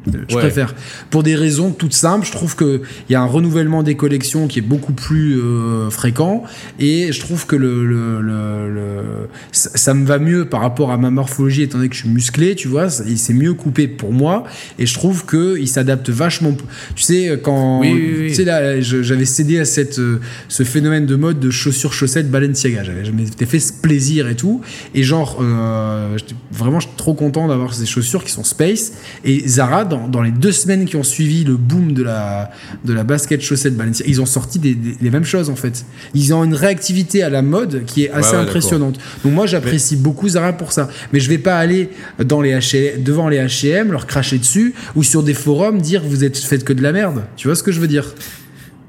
[0.06, 0.40] Je Ouais.
[0.42, 0.74] préfère.
[1.10, 4.58] Pour des raisons toutes simples, je trouve qu'il y a un renouvellement des collections qui
[4.58, 6.42] est beaucoup plus euh, fréquent
[6.78, 10.90] et je trouve que le, le, le- le- ça, ça me va mieux par rapport
[10.90, 13.88] à ma morphologie étant donné que je suis musclé, tu vois, il s'est mieux coupé
[13.88, 14.44] pour moi
[14.78, 16.56] et je trouve qu'il s'adapte vachement.
[16.94, 17.80] Tu sais, quand.
[17.80, 18.28] Oui, oui, oui.
[18.28, 20.18] Tu sais, là, je- j'avais cédé à cette, euh,
[20.48, 22.84] ce phénomène de mode de chaussures-chaussettes Balenciaga.
[22.84, 24.62] J'avais, je m'étais fait ce plaisir et tout.
[24.94, 26.16] Et genre, euh,
[26.50, 28.92] vraiment j'étais trop content d'avoir ces chaussures qui sont space.
[29.24, 32.50] Et Zara, dans, dans les deux semaines qui ont suivi le boom de la,
[32.86, 35.84] de la basket chaussette Balenciaga, ils ont sorti des, des- les mêmes choses en fait.
[36.14, 38.98] Ils ont une réactivité à la mode qui est assez ouais, impressionnante.
[39.24, 40.88] Donc moi, j'apprécie beaucoup Zara pour ça.
[41.12, 41.90] Mais je vais pas aller
[42.24, 46.24] dans les H&M, devant les H&M, leur cracher dessus ou sur des forums dire vous
[46.24, 47.24] êtes faites que de la merde.
[47.36, 48.14] Tu vois ce que je veux dire?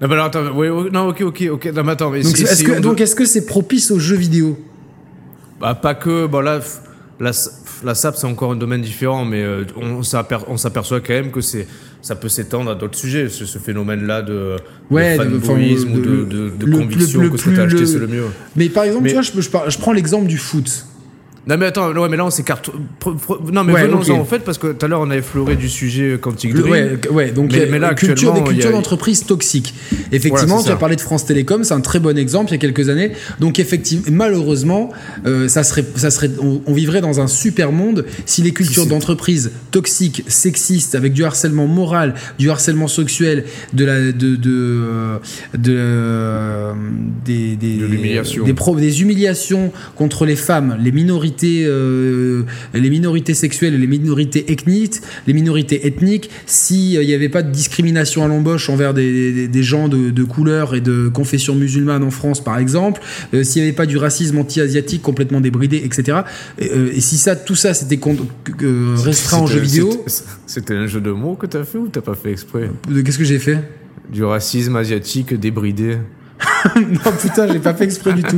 [0.01, 1.71] Non, alors, attends, ouais, ouais, non, ok, ok, ok.
[1.75, 3.99] Non, mais attends, mais Donc est-ce c'est- que on donc est-ce que c'est propice aux
[3.99, 4.57] jeux vidéo?
[5.59, 6.79] Bah, pas que, bon là, f-
[7.83, 11.31] la, SAP c'est encore un domaine différent, mais euh, on, s'aper- on s'aperçoit quand même
[11.31, 11.67] que c'est,
[12.01, 14.55] ça peut s'étendre à d'autres sujets, ce, ce phénomène-là de,
[14.89, 17.49] Ouais, de fanboyisme ou de, le- de, de le- conviction le- que le ce que
[17.49, 18.25] t'as plus- acheté le- c'est le mieux.
[18.55, 20.85] Mais par exemple, Mais- tu vois, je, je je prends l'exemple du foot.
[21.47, 22.69] Non mais attends, ouais, mais là on s'écarte.
[23.51, 25.69] Non mais Ouais, venons-en en fait parce que tout à l'heure on a effleuré du
[25.69, 26.71] sujet Quantic Le- Dream.
[26.71, 29.73] ouais, ouais, donc Mais- euh, mais là, culture, des y a- cultures d'entreprise toxiques.
[30.11, 32.55] Effectivement, Voilà, tu as parlé de France Télécom, c'est un très bon exemple il y
[32.55, 33.13] a quelques années.
[33.39, 34.91] Donc effectivement, malheureusement,
[35.25, 38.85] euh, ça serait, ça serait, on, on vivrait dans un super monde si les cultures
[38.85, 45.17] d'entreprise toxiques, sexistes, avec du harcèlement moral, du harcèlement sexuel, de la, de, de, euh,
[45.57, 46.73] de, euh,
[47.25, 51.30] des, des, De des, pro- des humiliations contre les femmes, les minorités,
[51.65, 52.43] euh,
[52.73, 54.95] les minorités sexuelles et les minorités ethniques,
[55.27, 59.63] les minorités ethniques, s'il n'y avait pas de discrimination à l'embauche envers des, des- des
[59.63, 63.01] gens de, de couleur et de confession musulmane en France, par exemple,
[63.33, 66.19] euh, s'il n'y avait pas du racisme anti-asiatique complètement débridé, etc.
[66.59, 67.99] Et, euh, si ça, tout ça, c'était
[68.63, 70.03] euh, restreint en jeux vidéo,
[70.45, 72.69] c'était- un jeu de mots que t'as fait ou t'as pas fait exprès?
[73.05, 73.57] Qu'est-ce que j'ai fait?
[74.11, 75.97] Du racisme asiatique débridé.
[76.75, 78.37] non, putain, j'ai pas fait exprès du tout.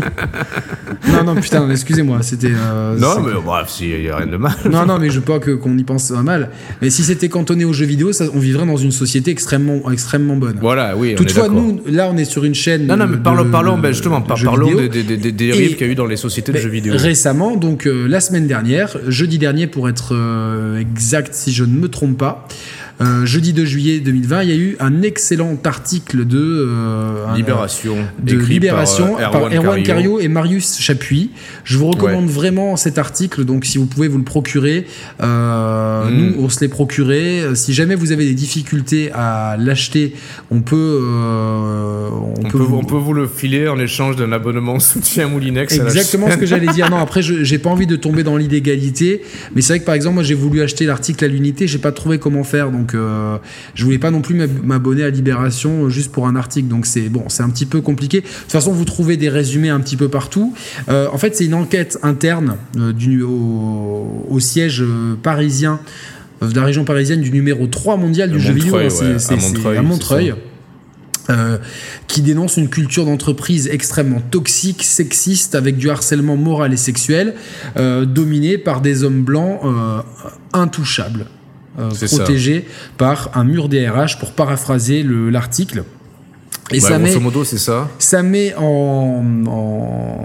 [1.08, 2.52] Non, non, putain, excusez-moi, c'était.
[2.52, 4.56] Euh, non, mais bref, il n'y a rien de mal.
[4.70, 6.50] Non, non, mais je veux pas qu'on y pense mal.
[6.82, 10.36] Mais si c'était cantonné aux jeux vidéo, ça, on vivrait dans une société extrêmement, extrêmement
[10.36, 10.58] bonne.
[10.60, 11.16] Voilà, oui.
[11.16, 12.88] Toutefois, nous, là, on est sur une chaîne.
[12.88, 15.92] Non, non, mais parlons, parlons ben justement, parlons des, des, des, dérives qu'il y a
[15.92, 16.94] eu dans les sociétés de ben, jeux vidéo.
[16.96, 21.78] Récemment, donc euh, la semaine dernière, jeudi dernier pour être euh, exact, si je ne
[21.78, 22.48] me trompe pas.
[23.02, 27.96] Euh, jeudi 2 juillet 2020, il y a eu un excellent article de euh, Libération,
[28.22, 30.20] de Libération par, Erwan, Cario.
[30.20, 31.32] et Marius Chapuis.
[31.64, 34.86] Je vous recommande vraiment cet article, donc si vous pouvez vous le procurer,
[35.22, 36.14] euh, mm.
[36.14, 37.42] nous on se l'est procuré.
[37.56, 40.14] Si jamais vous avez des difficultés à l'acheter,
[40.52, 42.76] on peut on, peut, vous...
[42.76, 45.74] on peut vous le filer en échange d'un abonnement soutien Moulinex.
[45.74, 46.92] Exactement ce que j'allais dire.
[46.92, 49.24] Non, après j'ai pas envie de tomber dans l'illégalité,
[49.56, 51.92] mais c'est vrai que par exemple moi j'ai voulu acheter l'article à l'unité, j'ai pas
[51.92, 53.38] trouvé comment faire donc donc euh,
[53.76, 56.68] je voulais pas non plus m'abonner à Libération juste pour un article.
[56.68, 58.20] Donc c'est bon, c'est un petit peu compliqué.
[58.20, 60.54] De toute façon, vous trouvez des résumés un petit peu partout.
[60.90, 64.84] Euh, en fait, c'est une enquête interne euh, du, au, siège
[65.22, 65.80] parisien
[66.42, 68.78] de la région parisienne du numéro 3 mondial du jeu vidéo.
[68.90, 69.34] C'est
[69.78, 70.34] à Montreuil.
[72.08, 77.36] qui dénonce une culture d'entreprise extrêmement toxique, sexiste, avec du harcèlement moral et sexuel,
[77.78, 79.62] dominé par des hommes blancs
[80.52, 81.28] intouchables.
[81.80, 82.68] Euh, protégé
[82.98, 85.84] par un mur DRH, pour paraphraser l'article.
[86.72, 87.90] Et bah, ça met, modo, c'est ça.
[87.98, 90.23] Ça met en, en,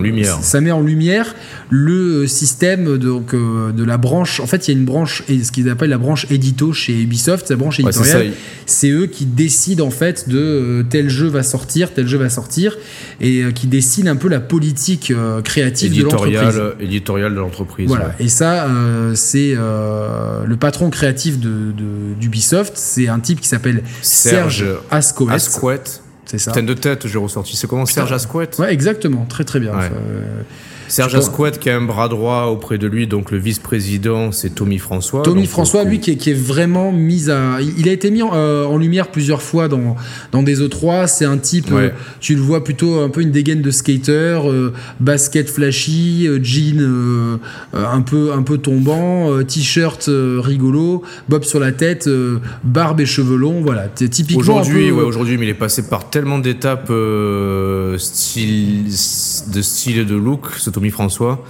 [0.00, 0.38] lumière.
[0.42, 1.34] Ça met en lumière
[1.70, 4.40] le système donc, euh, de la branche.
[4.40, 7.50] En fait, il y a une branche, ce qu'ils appellent la branche édito chez Ubisoft,
[7.50, 8.32] la branche éditoriale.
[8.66, 12.28] c'est eux qui décident en fait de euh, tel jeu va sortir, tel jeu va
[12.28, 12.76] sortir,
[13.20, 15.12] et euh, qui décident un peu la politique
[15.44, 16.62] créative de l'entreprise.
[16.80, 17.88] Éditoriale de l'entreprise.
[17.88, 18.14] Voilà.
[18.18, 18.68] Et ça,
[19.14, 26.05] c'est le patron créatif d'Ubisoft, de, c'est un type qui s'appelle Serge, Serge.
[26.26, 26.52] C'est ça.
[26.52, 27.56] De tête, j'ai ressorti.
[27.56, 29.24] C'est comment Serge Asquette Ouais, exactement.
[29.26, 29.72] Très très bien.
[30.88, 34.78] Serge Asquette qui a un bras droit auprès de lui, donc le vice-président, c'est Tommy
[34.78, 35.22] François.
[35.22, 37.58] Tommy François, lui, qui est, vraiment mis à.
[37.60, 39.96] Il a été mis en, euh, lumière plusieurs fois dans,
[40.32, 41.06] dans des E3.
[41.06, 41.90] C'est un type, euh,
[42.20, 46.80] tu le vois plutôt un peu une dégaine de skater, euh, basket flashy, jean
[47.72, 52.08] un, peu, un peu tombant, t-shirt rigolo, bob sur la tête,
[52.64, 53.62] barbe et cheveux longs.
[53.62, 54.40] Voilà, typiquement.
[54.40, 56.92] Aujourd'hui, ouais, aujourd'hui, mais il est passé par tellement d'étapes
[57.98, 60.46] style, de style et de look.
[60.76, 61.42] Tommy François.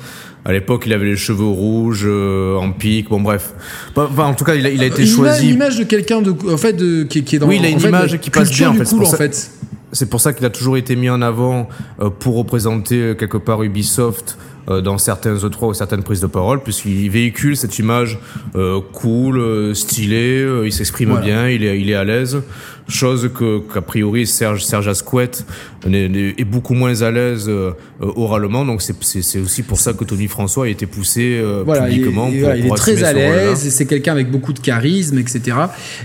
[0.45, 3.53] À l'époque, il avait les cheveux rouges, euh, en pique, bon bref.
[3.97, 5.49] en tout cas, il a, il a été choisi.
[5.49, 7.49] Une image de quelqu'un de, en fait, de, qui, est dans.
[7.49, 8.71] Oui, il a une image qui passe bien.
[8.71, 8.95] En fait.
[8.95, 9.51] en fait.
[9.91, 11.69] C'est pour ça qu'il a toujours été mis en avant
[12.01, 14.39] euh, pour représenter euh, quelque part Ubisoft
[14.83, 18.19] dans certains E3 ou certaines prises de parole, puisqu'il véhicule cette image
[18.93, 22.43] cool, stylée, il s'exprime bien, il est, il est à l'aise
[22.89, 25.45] chose que qu'a priori Serge Serge Asquette
[25.87, 28.65] est, beaucoup moins à l'aise euh, oralement.
[28.65, 32.77] Donc c'est aussi pour ça que Tony François a été poussé euh, publiquement il, est
[32.77, 35.57] très à l'aise c'est quelqu'un avec beaucoup de charisme etc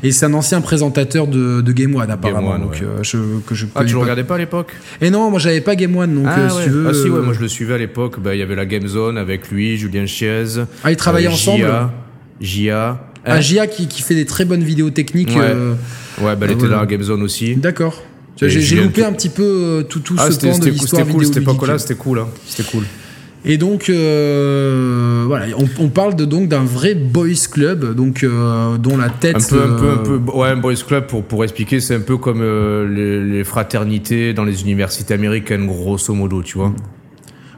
[0.04, 2.58] et c'est un ancien présentateur de, de Game One apparemment.
[2.58, 4.74] Donc euh, je, que je ah tu le regardais pas à l'époque?
[5.02, 7.22] Et non moi j'avais pas Game One donc ah, si tu veux, ah si ouais
[7.22, 8.20] moi je le suivais à l'époque.
[8.20, 10.44] Bah, il y avait la Game Zone avec lui Julien Chiez.
[10.84, 11.68] Ah ils travaillaient ensemble?
[12.40, 16.68] Gia ah, Gia qui, qui, fait des très bonnes vidéos techniques Ouais, bah, elle était
[16.68, 17.56] dans la Game Zone aussi.
[17.56, 18.04] D'accord.
[18.48, 21.24] J'ai loupé un petit peu euh, tout, tout ah, ce pan de l'histoire vidéo.
[21.24, 22.20] C'était cool, là c'était cool.
[22.20, 22.28] Hein.
[22.46, 22.84] C'était cool.
[23.44, 25.48] Et donc, euh, voilà,
[25.80, 29.36] on, parle de, donc d'un vrai boys club, donc euh, dont la tête.
[29.36, 30.32] Un peu, un peu, un peu.
[30.32, 34.44] Ouais, un boys club pour pour expliquer, c'est un peu comme les, les, fraternités dans
[34.44, 36.72] les universités américaines, grosso modo, tu vois.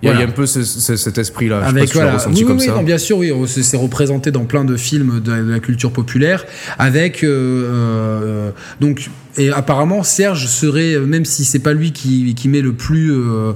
[0.04, 1.60] Il y, a un peu cet esprit-là.
[1.66, 2.74] Avec, je sais pas oui, comme oui, ça.
[2.74, 6.46] Non, bien sûr, oui, c'est représenté dans plein de films de, la culture populaire.
[6.78, 8.52] Avec euh, euh,
[8.82, 13.12] donc et apparemment Serge serait, même si c'est pas lui qui, qui met le plus
[13.12, 13.54] euh,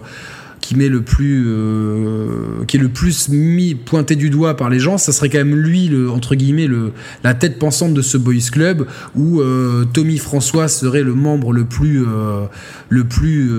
[0.67, 4.79] qui met le plus euh, qui est le plus mis pointé du doigt par les
[4.79, 6.91] gens ça serait quand même lui le entre guillemets le
[7.23, 8.85] la tête pensante de ce boys club
[9.15, 12.47] où euh, Tommy François serait le membre le plus euh,
[12.89, 13.49] le plus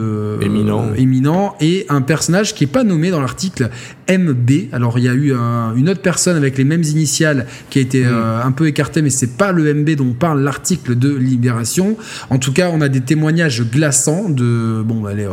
[0.42, 0.92] éminent.
[0.98, 3.70] éminent et un personnage qui est pas nommé dans l'article
[4.10, 5.32] MB alors il y a eu
[5.76, 8.14] une autre personne avec les mêmes initiales qui a été mm.
[8.44, 11.96] un peu écartée mais c'est pas le MB dont parle l'article de Libération
[12.30, 15.28] en tout cas on a des témoignages glaçants de bon allez,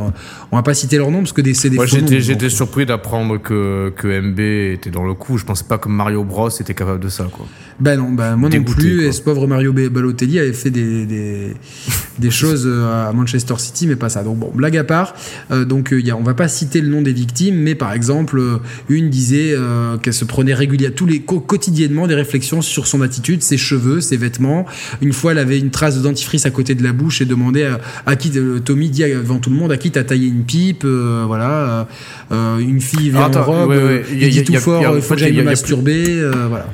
[0.51, 4.07] on va pas citer leur nom parce que des moi, j'étais, surpris d'apprendre que, que
[4.07, 4.39] MB
[4.73, 5.37] était dans le coup.
[5.37, 7.45] Je pensais pas que Mario Bros était capable de ça, quoi.
[7.79, 9.03] Ben non, ben moi non plus.
[9.03, 11.53] Et ce pauvre Mario Balotelli avait fait des, des,
[12.19, 14.23] des choses euh, à Manchester City, mais pas ça.
[14.23, 15.13] Donc bon, blague à part.
[15.51, 17.91] Euh, donc euh, y a, on va pas citer le nom des victimes, mais par
[17.91, 18.41] exemple,
[18.89, 19.55] une disait
[20.01, 24.17] qu'elle se prenait régulièrement, tous les quotidiennement des réflexions sur son attitude, ses cheveux, ses
[24.17, 24.65] vêtements.
[25.01, 27.67] Une fois, elle avait une trace de dentifrice à côté de la bouche et demandait
[28.05, 28.31] à, qui
[28.63, 31.87] Tommy dit avant tout le monde à qui t'as taillé une pipe, voilà.
[32.31, 33.75] une fille vient en robe,
[34.11, 36.67] il dit tout fort, il faut que j'aille me masturber, voilà.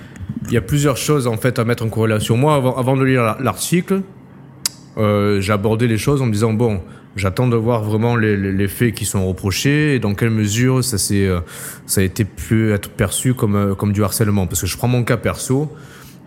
[0.48, 2.36] Il y a plusieurs choses en fait à mettre en corrélation.
[2.36, 4.02] Moi, avant, avant de lire l'article,
[4.98, 6.82] euh, abordé les choses en me disant bon,
[7.16, 10.98] j'attends de voir vraiment les, les, faits qui sont reprochés et dans quelle mesure ça
[11.14, 11.40] euh,
[11.86, 14.48] ça a été pu être perçu comme euh, comme du harcèlement.
[14.48, 15.72] Parce que je prends mon cas perso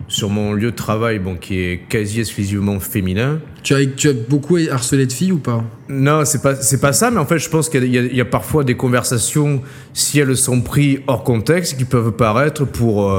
[0.07, 3.39] sur mon lieu de travail, bon, qui est quasi exclusivement féminin.
[3.63, 5.63] Tu as, tu as beaucoup harcelé de filles ou pas?
[5.89, 8.25] Non, c'est pas, c'est pas ça, mais en fait, je pense qu'il y, y, a
[8.25, 9.61] parfois des conversations,
[9.93, 13.09] si elles sont prises hors contexte, qui peuvent paraître pour,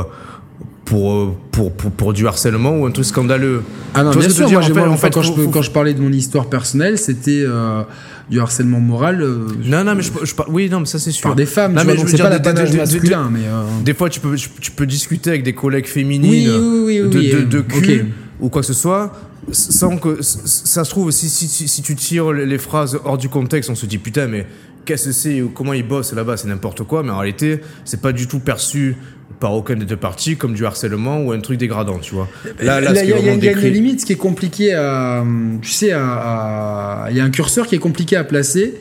[0.86, 3.62] pour, pour, pour, pour, du harcèlement ou un truc scandaleux.
[3.92, 6.46] Ah non, bien sûr, moi, en fait, quand, je, quand, je, parlais de mon histoire
[6.46, 7.82] personnelle, c'était euh,
[8.30, 9.20] du harcèlement moral.
[9.20, 11.24] Euh, non, non, mais je, je, oui, non, mais ça c'est sûr.
[11.24, 13.40] Par des femmes, non, tu vois, c'est pas l'apanage masculin, mais.
[13.40, 13.64] Euh...
[13.84, 17.42] Des fois, tu peux, tu peux discuter avec des collègues féminines oui, oui, de, de,
[17.42, 19.12] de cul ou quoi que ce soit,
[19.50, 23.28] sans que ça se trouve, si, si, si, si tu tires les phrases hors du
[23.28, 24.46] contexte, on se dit putain, mais
[24.86, 28.12] qu'est-ce que c'est, comment ils bossent là-bas, c'est n'importe quoi, mais en réalité, c'est pas
[28.12, 28.96] du tout perçu
[29.38, 32.28] par aucune des deux parties comme du harcèlement ou un truc dégradant, tu vois.
[32.60, 35.22] Là, là, il y, a, une limite qui est compliquée à,
[35.60, 38.74] tu sais, il y a un curseur qui est compliqué à placer.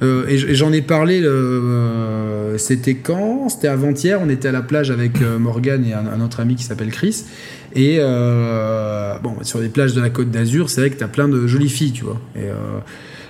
[0.00, 3.48] Euh, et j'en ai parlé, euh, c'était quand?
[3.48, 6.62] C'était avant-hier, on était à la plage avec euh, Morgan et un, autre ami qui
[6.62, 7.24] s'appelle Chris.
[7.74, 11.28] Et bon, sur les plages de la Côte d'Azur, c'est vrai que tu as plein
[11.28, 12.20] de jolies filles, tu vois.
[12.36, 12.46] Et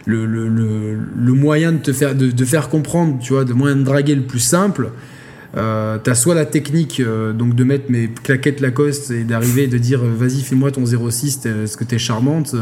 [0.09, 3.77] le, le, le, moyen de te faire, de, de, faire comprendre, tu vois, de moyen
[3.77, 4.91] de draguer le plus simple,
[5.57, 9.67] euh, t'as soit la technique euh, donc de mettre mes claquettes Lacoste et d'arriver et
[9.67, 12.55] de dire euh, vas-y fais-moi ton 06 est-ce que t'es charmante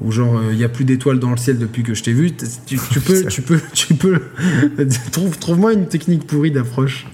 [0.00, 2.32] ou genre il y a plus d'étoiles dans le ciel depuis que je t'ai vu
[2.66, 4.18] tu, peux tu peux tu peux
[5.12, 7.06] trouve trouve-moi une technique pourrie d'approche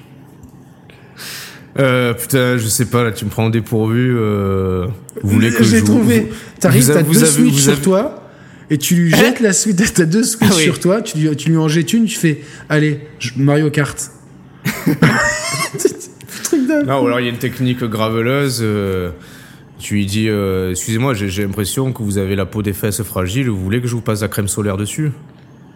[1.74, 4.12] putain, je sais pas, là, tu me prends au dépourvu.
[4.12, 6.30] vous voulez que J'ai trouvé.
[6.58, 8.29] T'arrives, t'as deux suites sur toi,
[8.70, 11.50] et tu lui jettes la suite, t'as deux suites ah sur toi, tu lui, tu
[11.50, 13.00] lui en jettes une, tu fais, allez,
[13.36, 14.12] Mario Kart.
[16.86, 18.60] non, ou alors il y a une technique graveleuse.
[18.62, 19.10] Euh,
[19.78, 23.48] tu lui dis euh, Excusez-moi, j'ai l'impression que vous avez la peau des fesses fragile,
[23.50, 25.10] vous voulez que je vous passe la crème solaire dessus?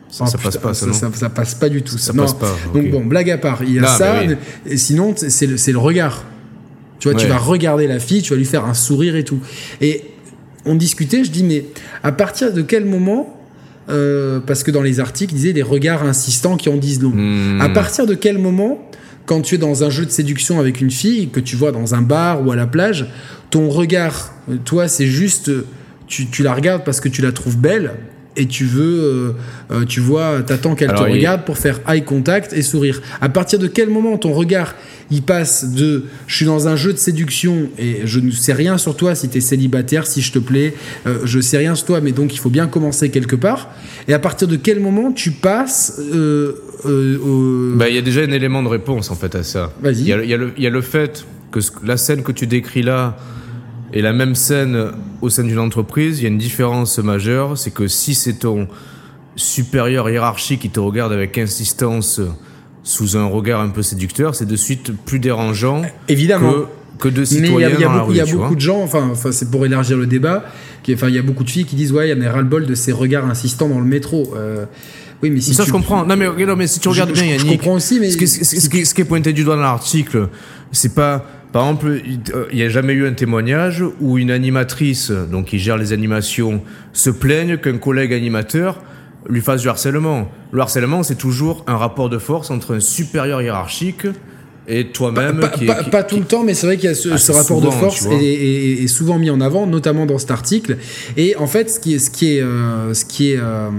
[0.08, 1.98] Ça, oh, passe pas, ça, ça, passe pas du tout.
[1.98, 2.56] Ça, passe pas.
[2.72, 4.22] Donc bon, blague à part, il y a ça.
[4.64, 6.22] Et sinon, c'est le, le, regard.
[7.00, 9.40] Tu vois, tu vas regarder la fille, tu vas lui faire un sourire et tout.
[9.80, 10.13] Et
[10.66, 11.64] on discutait, je dis mais
[12.02, 13.40] à partir de quel moment
[13.90, 17.12] euh, parce que dans les articles, ils disaient des regards insistants qui en disent long.
[17.14, 17.60] Hmm.
[17.60, 18.90] À partir de quel moment,
[19.26, 21.94] quand tu es dans un jeu de séduction avec une fille, que tu vois dans
[21.94, 23.06] un bar ou à la plage,
[23.50, 24.32] ton regard,
[24.64, 25.50] toi, c'est juste,
[26.06, 27.92] tu, tu la regardes parce que tu la trouves belle,
[28.36, 29.32] et tu veux, euh,
[29.70, 33.00] euh, tu vois, t'attends qu'elle te regarde pour faire eye contact et sourire.
[33.20, 34.74] À partir de quel moment ton regard
[35.10, 38.78] il passe de je suis dans un jeu de séduction et je ne sais rien
[38.78, 40.74] sur toi si tu es célibataire, si je te plais,
[41.06, 43.70] euh, je sais rien sur toi, mais donc il faut bien commencer quelque part.
[44.08, 46.00] Et à partir de quel moment tu passes
[47.76, 49.72] Bah, il y a déjà un élément de réponse en fait à ça.
[49.80, 50.00] Vas-y.
[50.00, 53.16] Il y, y, a le fait que la scène que tu décris là
[53.92, 57.70] et la même scène au sein d'une entreprise, il y a une différence majeure, c'est
[57.70, 58.68] que si c'est ton
[59.36, 62.20] supérieur hiérarchique qui te regarde avec insistance
[62.82, 66.52] sous un regard un peu séducteur, c'est de suite plus dérangeant Évidemment.
[66.98, 68.82] que, que de citoyens Mais il y a, beaucoup, il y a beaucoup de gens,
[68.82, 70.44] enfin, enfin c'est pour élargir le débat,
[70.82, 72.66] qui, enfin, il y a beaucoup de filles qui disent ouais, il y a ras-le-bol
[72.66, 74.34] de ces regards insistants dans le métro.
[74.36, 74.66] Euh,
[75.22, 75.68] oui, mais si ça tu...
[75.68, 76.04] je comprends.
[76.04, 79.00] Non mais, non, mais si tu regardes bien, Yannick, je comprends aussi, mais ce qui
[79.00, 80.28] est pointé du doigt dans l'article,
[80.70, 81.24] c'est pas
[81.54, 82.00] par exemple,
[82.50, 86.60] il n'y a jamais eu un témoignage où une animatrice, donc qui gère les animations,
[86.92, 88.82] se plaigne qu'un collègue animateur
[89.28, 90.32] lui fasse du harcèlement.
[90.50, 94.04] Le harcèlement, c'est toujours un rapport de force entre un supérieur hiérarchique
[94.66, 95.40] et toi-même.
[95.40, 97.60] Pas, pas, pas, tout le temps, mais c'est vrai qu'il y a ce, ce rapport
[97.60, 100.78] de force est, est, souvent mis en avant, notamment dans cet article.
[101.16, 103.70] Et en fait, ce qui est, ce qui est, euh, ce qui est, euh,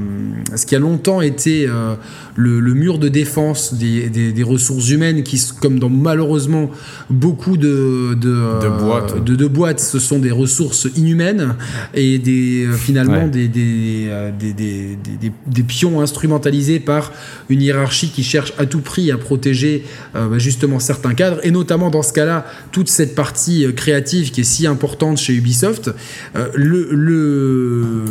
[0.56, 1.96] ce qui a longtemps été euh,
[2.36, 6.70] le, le, mur de défense des, des, des, ressources humaines, qui, comme dans malheureusement
[7.10, 9.24] beaucoup de, de, de, boîtes.
[9.24, 11.56] de, de boîtes, ce sont des ressources inhumaines
[11.94, 13.48] et des, finalement ouais.
[13.48, 14.10] des,
[15.68, 17.12] pions instrumentalisés par
[17.50, 19.84] une hiérarchie qui cherche à tout prix à protéger
[20.14, 24.42] bah, justement certains cadres, et notamment dans ce cas-là, toute cette partie euh, créative qui
[24.42, 25.92] est si importante chez Ubisoft,
[26.36, 28.04] euh, le, le,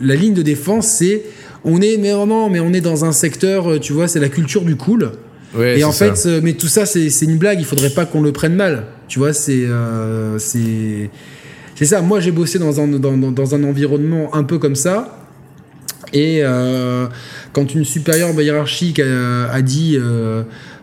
[0.00, 1.24] la ligne de défense, c'est
[1.64, 2.12] on est, mais
[2.50, 5.12] mais on est dans un secteur, euh, tu vois, c'est la culture du cool.
[5.56, 6.28] Ouais, et en fait, ça.
[6.42, 8.84] mais tout ça, c'est une blague, il faudrait pas qu'on le prenne mal.
[9.08, 9.64] Tu vois, c'est.
[9.66, 11.10] Euh, c'est
[11.84, 15.24] ça, moi j'ai bossé dans un, dans, dans un environnement un peu comme ça.
[16.12, 16.42] Et
[17.52, 19.96] quand une supérieure hiérarchique a, dit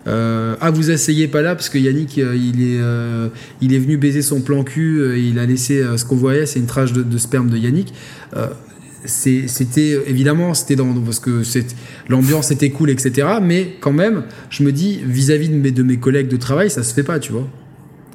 [0.06, 2.80] ah vous asseyez pas là parce que Yannick il est
[3.60, 6.60] il est venu baiser son plan cul et il a laissé ce qu'on voyait c'est
[6.60, 7.92] une trace de, de, sperme de Yannick
[9.06, 11.42] c'était évidemment c'était dans parce que
[12.10, 15.98] l'ambiance était cool etc mais quand même je me dis vis-à-vis de mes, de mes
[15.98, 17.48] collègues de travail ça se fait pas tu vois.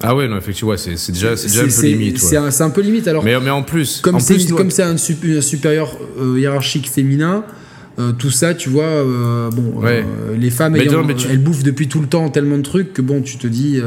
[0.03, 3.07] Ah ouais non effectivement c'est déjà c'est déjà un peu limite c'est un, peu limite
[3.07, 7.45] alors mais, mais en plus comme c'est comme c'est un, supérieur euh, hiérarchique féminin
[8.01, 9.83] euh, tout ça, tu vois, euh, bon,
[10.37, 13.47] les femmes, elles bouffent depuis tout le temps tellement de trucs que bon, tu te
[13.47, 13.81] dis,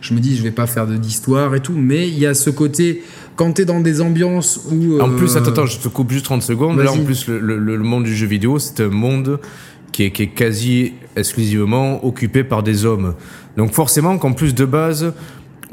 [0.00, 2.50] je me dis, je vais pas faire d'histoire et tout, mais il y a ce
[2.50, 3.02] côté,
[3.36, 5.00] quand tu es dans des ambiances où.
[5.00, 6.78] En plus, attends, attends, je te coupe juste 30 secondes.
[6.78, 9.38] Là, en plus, le, monde du jeu vidéo, c'est un monde
[9.92, 13.14] qui est, qui est quasi exclusivement occupé par des hommes.
[13.56, 15.12] Donc forcément qu'en plus de base,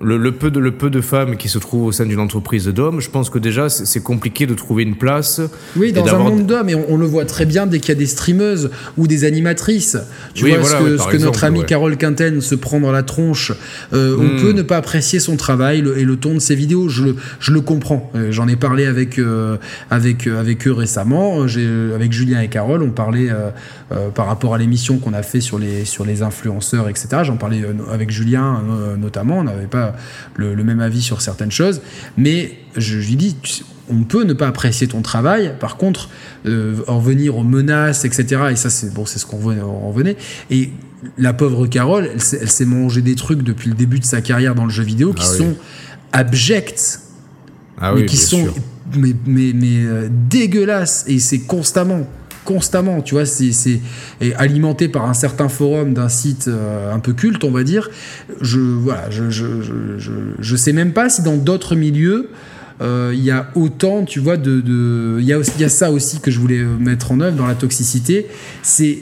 [0.02, 3.00] le, peu de, le peu de femmes qui se trouvent au sein d'une entreprise d'hommes,
[3.00, 5.42] je pense que déjà c'est compliqué de trouver une place.
[5.76, 8.00] Oui, dans un monde d'hommes, et on, le voit très bien dès qu'il y a
[8.00, 9.98] des streameuses ou des animatrices.
[10.34, 13.54] Tu vois ce que, ce que notre amie Carole Quinten se prend dans la tronche.
[13.94, 14.42] Euh, on hmm.
[14.42, 16.90] peut ne pas apprécier son travail et le ton de ses vidéos.
[16.90, 18.12] Je, je le comprends.
[18.16, 19.58] Euh, j'en ai parlé avec, euh,
[19.90, 21.42] avec, avec eux récemment.
[21.96, 23.30] Avec Julien et Carole, on parlait
[24.16, 27.08] par rapport à l'émission qu'on a fait sur les, sur les influenceurs, etc.
[27.24, 28.64] J'en parlais avec Julien
[28.98, 29.40] notamment.
[29.40, 29.96] On n'avait pas
[30.36, 31.82] le, même avis sur certaines choses,
[32.18, 33.36] mais je, lui dis,
[33.90, 35.54] on peut ne pas apprécier ton travail.
[35.60, 36.10] Par contre,
[36.46, 38.48] euh, en venir aux menaces, etc.
[38.52, 40.18] Et ça, c'est bon, c'est ce qu'on en venait.
[40.50, 40.72] Et
[41.18, 44.66] la pauvre Carole, elle, s'est mangé des trucs depuis le début de sa carrière dans
[44.66, 45.56] le jeu vidéo qui ah sont
[46.12, 47.00] abjects,
[47.78, 48.48] ah mais qui sont
[48.96, 51.06] mais, mais, mais euh, dégueulasses.
[51.08, 52.08] Et c'est constamment
[52.46, 53.82] constamment, tu vois, c'est
[54.38, 57.90] alimenté par un certain forum d'un site euh, un peu culte, on va dire.
[58.42, 59.62] Je voilà, je je,
[59.98, 62.30] je, je sais même pas si dans d'autres milieux
[62.82, 66.20] euh, il y a autant, tu vois, de il y a y a ça aussi
[66.20, 68.28] que je voulais mettre en œuvre dans la toxicité,
[68.62, 69.00] c'est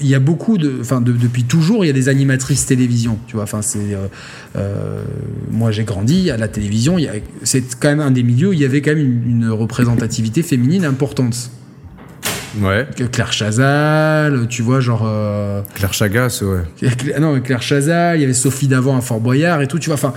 [0.00, 3.34] il y a beaucoup de, enfin depuis toujours, il y a des animatrices télévision, tu
[3.34, 3.44] vois.
[3.44, 3.96] Enfin, c'est,
[4.56, 5.04] euh,
[5.50, 6.96] moi j'ai grandi à la télévision.
[7.42, 10.84] C'est quand même un des milieux où il y avait quand même une représentativité féminine
[10.84, 11.50] importante.
[12.60, 12.86] Ouais.
[13.10, 15.04] Claire Chazal, tu vois, genre.
[15.06, 17.20] Euh, Claire Chagas, ouais.
[17.20, 19.94] Non, Claire Chazal, il y avait Sophie Davant à Fort Boyard et tout, tu vois.
[19.94, 20.12] Enfin,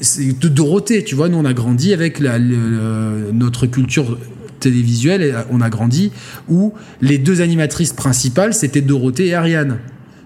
[0.00, 1.28] c'est de Dorothée, tu vois.
[1.28, 4.18] Nous, on a grandi avec la, notre culture
[4.60, 6.10] télévisuelle, et on a grandi
[6.48, 9.78] où les deux animatrices principales, c'était Dorothée et Ariane.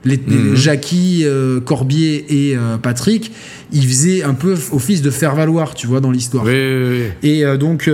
[0.05, 0.55] Les, mhm.
[0.55, 3.33] Jackie, euh, Corbier et euh, Patrick,
[3.73, 6.45] ils faisaient un peu office de faire valoir, tu vois, dans l'histoire.
[6.45, 7.29] Oui, oui, oui.
[7.29, 7.91] Et donc.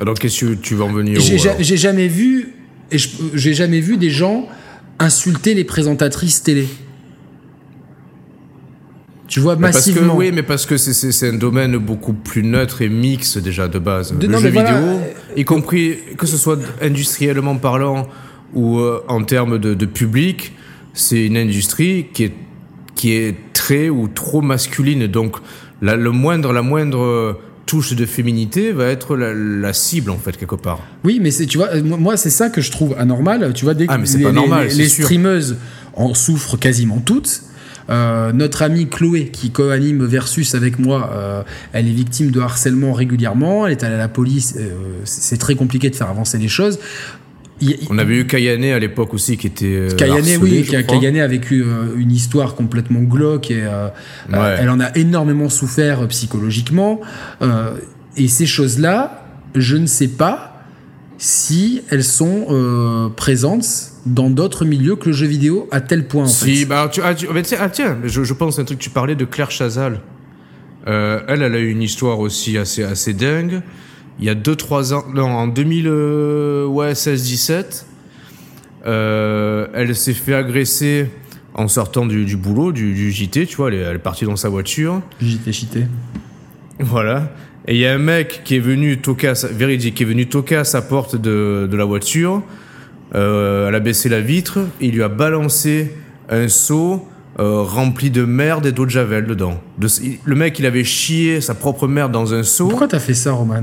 [0.00, 2.57] Alors, qu'est-ce que tu vas en venir J'ai jamais vu
[2.90, 2.98] et
[3.34, 4.48] j'ai jamais vu des gens
[4.98, 6.68] insulter les présentatrices télé.
[9.26, 10.00] Tu vois, massivement.
[10.00, 13.68] Parce que, oui, mais parce que c'est un domaine beaucoup plus neutre et mixte déjà
[13.68, 14.16] de base.
[14.16, 15.00] De, le jeu vidéo,
[15.36, 18.08] y compris que ce soit industriellement parlant
[18.54, 20.54] ou euh, en termes de, de public,
[20.94, 22.32] c'est une industrie qui est,
[22.94, 25.06] qui est très ou trop masculine.
[25.06, 25.36] Donc,
[25.82, 27.38] la, le moindre, la moindre
[27.68, 30.80] touche de féminité va être la, cible en fait quelque part.
[31.04, 33.52] Oui, mais c'est tu vois moi c'est ça que je trouve anormal.
[33.54, 35.58] Tu vois dès ah, que les, pas normal, les, streameuses
[35.94, 37.42] en souffrent quasiment toutes.
[37.90, 41.42] Euh, notre amie Chloé, qui co-anime Versus avec moi, euh,
[41.72, 43.66] elle est victime de harcèlement régulièrement.
[43.66, 44.54] Elle est allée à la police.
[44.58, 44.70] Euh,
[45.04, 46.78] c'est très compliqué de faire avancer les choses.
[47.90, 49.66] On avait eu Kayane à l'époque aussi qui était.
[49.66, 53.88] Euh, Kayane, oui, Kayane a vécu euh, une histoire complètement glauque et euh,
[54.58, 57.00] elle en a énormément souffert psychologiquement.
[58.16, 59.24] et ces choses-là,
[59.54, 60.62] je ne sais pas
[61.18, 66.24] si elles sont présentes dans d'autres milieux que le jeu vidéo à tel point.
[66.24, 67.14] En si, bah, tu, ah,
[67.58, 70.00] ah, tiens, je, je, pense un truc, tu parlais de Claire Chazal.
[70.86, 73.62] elle, elle a eu une histoire aussi assez, assez dingue
[74.18, 77.84] il y a 2-3 ans, non, en 2016-17,
[78.84, 81.08] euh, euh, elle s'est fait agresser
[81.54, 85.00] en sortant du, boulot, du, JT, tu vois, elle est, partie dans sa voiture.
[85.20, 85.86] JT, JT.
[86.80, 87.32] Voilà.
[87.66, 90.06] Et il y a un mec qui est venu toquer à sa, véridique, qui est
[90.06, 92.42] venu toquer à sa porte de, la voiture.
[93.14, 95.94] Euh, elle a baissé la vitre, il lui a balancé
[96.28, 99.60] un seau rempli de merde et d'eau de javel dedans.
[99.78, 102.66] le mec, il avait chié sa propre merde dans un seau.
[102.66, 103.62] Pourquoi t'as fait ça, Roman?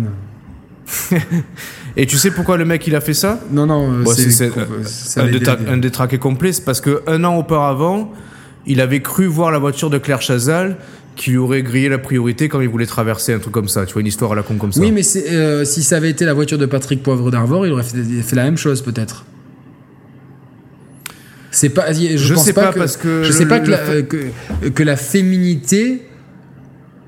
[1.98, 3.40] Et tu sais pourquoi le mec il a fait ça?
[3.52, 6.52] Non, non, c'est un, détraqué complet.
[6.54, 8.12] C'est parce que un an auparavant,
[8.66, 10.78] il avait cru voir la voiture de Claire Chazal
[11.16, 13.86] qui lui aurait grillé la priorité quand il voulait traverser un truc comme ça.
[13.86, 14.82] Tu vois, une histoire à la con comme ça.
[14.82, 17.84] Oui, mais euh, si ça avait été la voiture de Patrick Poivre d'Arvor, il aurait
[17.84, 19.26] fait, la même chose peut-être.
[21.52, 21.94] C'est pas.
[21.94, 23.24] Je, je sais pas, parce que.
[23.24, 24.28] Je sais pas que, la, que,
[24.74, 26.02] que la féminité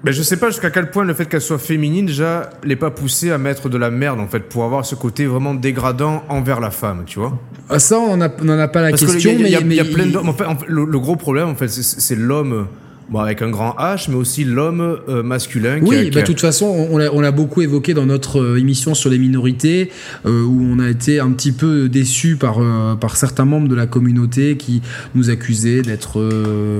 [0.07, 2.91] Mais je sais pas jusqu'à quel point le fait qu'elle soit féminine, déjà, l'est pas
[2.91, 6.61] poussé à mettre de la merde, en fait, pour avoir ce côté vraiment dégradant envers
[6.61, 7.37] la femme, tu vois.
[7.69, 9.51] Ah, ça, on n'en a, pas la question, mais.
[9.51, 10.15] Il y a, plein.
[10.15, 12.67] En fait, le, gros problème, en fait, c'est l'homme
[13.09, 15.79] Bon, avec un grand H, mais aussi l'homme euh, masculin.
[15.81, 18.93] Oui, bah, de toute façon, on l'a, on l'a beaucoup évoqué dans notre euh, émission
[18.95, 19.91] sur les minorités,
[20.25, 22.59] euh, où on a été un petit peu déçu par,
[22.99, 24.81] par certains membres de la communauté qui
[25.15, 26.19] nous accusaient d'être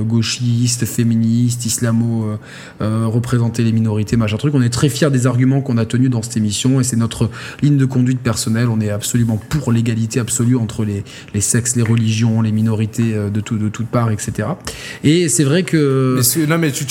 [0.03, 2.37] gauchistes, féministes, islamo,
[2.79, 4.53] représenter les minorités, machin truc.
[4.55, 7.29] On est très fiers des arguments qu'on a tenus dans cette émission, et c'est notre
[7.61, 8.67] ligne de conduite personnelle.
[8.69, 13.41] On est absolument pour l'égalité absolue entre les, les sexes, les religions, les minorités de,
[13.41, 14.49] tout, de toutes parts, etc.
[15.03, 16.16] Et c'est vrai que
[16.47, 16.85] non, mais tu,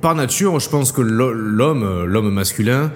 [0.00, 2.90] par nature, je pense que l'homme, euh, l'homme masculin,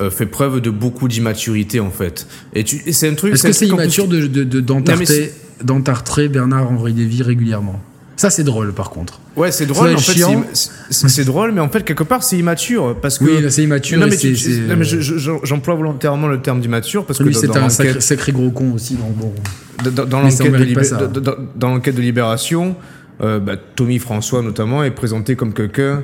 [0.00, 2.26] euh, fait preuve de beaucoup d'immaturité en fait.
[2.54, 3.34] Et, c'est un truc.
[3.34, 4.60] Est-ce que c'est immature de, de,
[5.62, 7.80] d'entartrer Bernard-Henri Lévy régulièrement?
[8.16, 9.20] Ça, c'est drôle, par contre.
[9.36, 9.94] Ouais, c'est drôle.
[9.94, 10.18] En fait,
[10.90, 12.96] c'est drôle, mais en fait, quelque part, c'est immature.
[13.00, 13.24] Parce que...
[13.24, 14.00] Oui, c'est immature.
[14.00, 14.84] Non, mais,
[15.44, 17.38] j'emploie volontairement le terme d'immature parce Lui, que.
[17.38, 18.94] c'est un sacré, gros con aussi.
[18.94, 19.32] Donc bon.
[19.90, 21.20] Dans, l'enquête de,
[21.54, 22.76] dans l'enquête de Libération,
[23.20, 26.02] euh, bah, Tommy François notamment est présenté comme quelqu'un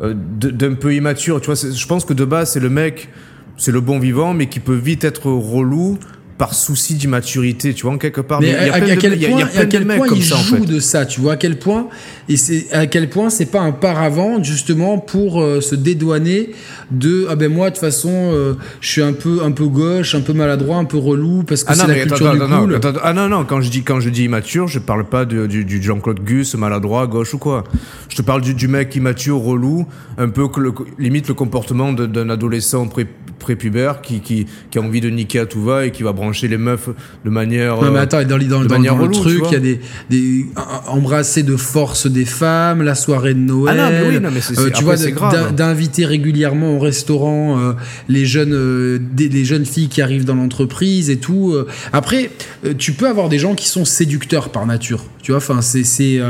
[0.00, 1.40] euh, d'un peu immature.
[1.40, 3.08] Tu vois, je pense que de base c'est le mec,
[3.56, 5.98] c'est le bon vivant, mais qui peut vite être relou
[6.38, 8.40] par souci d'immaturité, tu vois, en quelque part.
[8.40, 11.58] Mais, à, quel point, à quel point il joue de ça, tu vois, à quel
[11.58, 11.88] point
[12.28, 16.50] et c'est à quel point c'est pas un paravent justement pour euh, se dédouaner
[16.90, 20.14] de ah ben moi de toute façon euh, je suis un peu un peu gauche,
[20.14, 22.80] un peu maladroit, un peu relou parce que ah c'est la culture du cool.
[23.02, 25.82] ah non non, quand je dis quand je dis immature, je parle pas du, du
[25.82, 27.64] Jean-Claude Gus maladroit, gauche ou quoi.
[28.08, 29.86] Je te parle du, du mec immature, relou,
[30.18, 33.06] un peu que le, limite le comportement d'un adolescent pré
[33.42, 36.48] prépubère qui, qui, qui, a envie de niquer à tout va et qui va brancher
[36.48, 36.88] les meufs
[37.24, 37.82] de manière.
[37.82, 40.46] Non, mais attends, dans, dans, dans, dans le truc, il y a des, des
[40.86, 43.76] embrasser de force des femmes, la soirée de Noël.
[43.78, 47.72] Ah non, mais oui, non, mais c'est, euh, tu vois, d'inviter régulièrement au restaurant euh,
[48.08, 51.54] les jeunes, euh, des, les jeunes filles qui arrivent dans l'entreprise et tout.
[51.92, 52.30] Après,
[52.78, 55.04] tu peux avoir des gens qui sont séducteurs par nature.
[55.22, 56.20] Tu vois, enfin, c'est, c'est,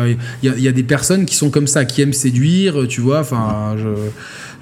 [0.43, 2.87] il y, y, a des personnes qui sont comme ça, qui aiment séduire.
[2.89, 3.89] Tu vois, enfin, je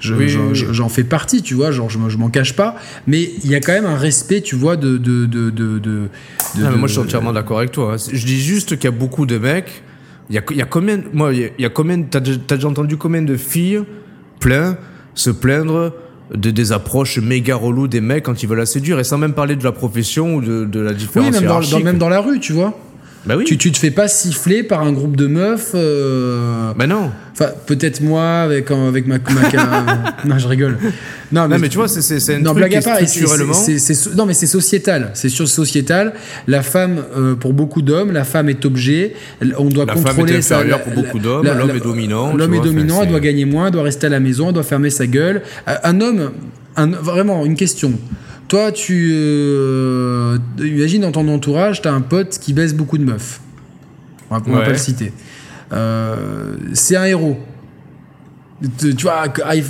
[0.01, 2.75] j'en fais partie, tu vois, genre je, je m'en cache pas,
[3.07, 4.97] mais il y a quand même un respect, tu vois, de.
[4.97, 6.09] de, de, de, de
[6.75, 7.93] moi je suis entièrement d'accord avec toi.
[7.93, 8.09] Hein.
[8.11, 9.83] Je dis juste qu'il y a beaucoup de mecs.
[10.29, 10.99] Il y a, il y a combien.
[11.13, 12.01] Moi, il y a combien.
[12.01, 13.81] T'as déjà entendu combien de filles
[14.39, 14.77] plein
[15.13, 15.93] se plaindre
[16.33, 19.33] de des approches méga reloues des mecs quand ils veulent la séduire et sans même
[19.33, 21.35] parler de la profession ou de, de la différence.
[21.35, 22.73] Oui, même dans, même dans la rue, tu vois.
[23.25, 23.43] Bah oui.
[23.45, 25.71] Tu, tu te fais pas siffler par un groupe de meufs.
[25.75, 26.73] Euh...
[26.75, 27.11] Bah non.
[27.33, 29.17] Enfin, peut-être moi avec avec ma,
[30.25, 30.77] non, je rigole.
[31.31, 33.53] Non, mais, mais tu vois, c'est non, blague à part, structurellement.
[34.15, 35.11] non, mais c'est sociétal.
[35.13, 36.13] C'est sur sociétal.
[36.47, 39.13] La femme, euh, pour beaucoup d'hommes, la femme est objet.
[39.57, 41.45] On doit la contrôler femme est pour beaucoup d'hommes.
[41.45, 42.35] L'homme est dominant.
[42.35, 43.03] L'homme est dominant.
[43.03, 43.67] Elle doit gagner moins.
[43.67, 44.47] Elle doit rester à la maison.
[44.47, 45.43] Elle doit fermer sa gueule.
[45.67, 46.31] Un homme,
[46.75, 47.93] un, vraiment, une question.
[48.51, 53.39] Toi, tu euh, imagines dans ton entourage, t'as un pote qui baisse beaucoup de meufs.
[54.29, 55.13] On va, va pas le citer.
[55.71, 57.39] Euh, c'est un héros.
[58.77, 59.23] Tu, vois,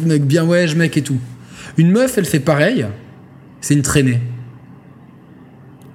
[0.08, 1.20] mec, bien ouais, je mec et tout.
[1.78, 2.88] Une meuf, elle fait pareil.
[3.62, 4.20] C'est une traînée.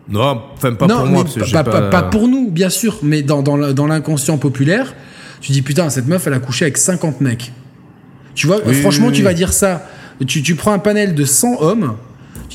[0.08, 1.24] Non, enfin pas pour moi.
[1.52, 4.94] pas, pas, pour nous, bien sûr, mais dans, dans l'inconscient populaire,
[5.40, 7.52] tu dis putain, cette meuf, elle a couché avec 50 mecs.
[8.36, 9.88] Tu vois, franchement, tu vas dire ça.
[10.24, 11.96] Tu, tu prends un panel de 100 hommes,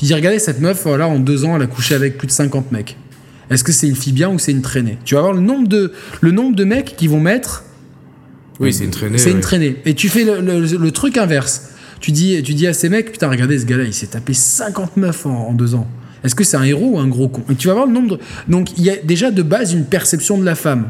[0.02, 2.32] tu dis, regardez, cette meuf, voilà, en deux ans, elle a couché avec plus de
[2.32, 2.96] 50 mecs.
[3.50, 4.98] Est-ce que c'est une fille bien ou c'est une traînée?
[5.04, 7.62] Tu vas voir le nombre, de, le nombre de mecs qui vont mettre.
[8.58, 9.16] Oui, c'est une traînée.
[9.16, 9.76] C'est une traînée.
[9.84, 11.68] Et tu fais le, truc inverse.
[12.00, 14.96] Tu dis, tu dis à ces mecs, putain, regardez ce gars-là, il s'est tapé 50
[14.96, 15.86] meufs en, deux ans.
[16.24, 17.44] Est-ce que c'est un héros ou un gros con?
[17.48, 18.22] Et tu vas voir le nombre de...
[18.48, 20.88] Donc, il y a déjà de base une perception de la femme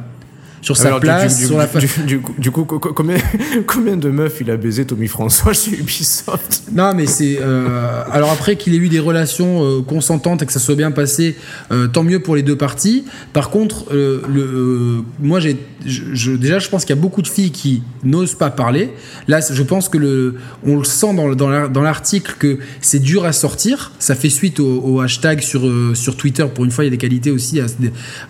[0.63, 3.17] sur sa place, du, sur la du, du, coup, combien,
[3.67, 6.63] combien de meufs il a baisé Tommy François chez Ubisoft?
[6.73, 7.39] Non, mais c'est.
[7.41, 10.93] Euh, alors après qu'il ait eu des relations euh, consentantes et que ça soit bien
[10.93, 11.37] passé,
[11.73, 13.05] euh, tant mieux pour les deux parties.
[13.33, 17.51] Par contre, le, moi, j'ai, je, déjà, je pense qu'il y a beaucoup de filles
[17.51, 18.93] qui n'osent pas parler.
[19.27, 23.33] Là, je pense que le, on le sent dans, dans l'article que c'est dur à
[23.33, 23.91] sortir.
[23.99, 26.47] Ça fait suite au, hashtag sur, sur Twitter.
[26.55, 27.61] Pour une fois, il y a des qualités aussi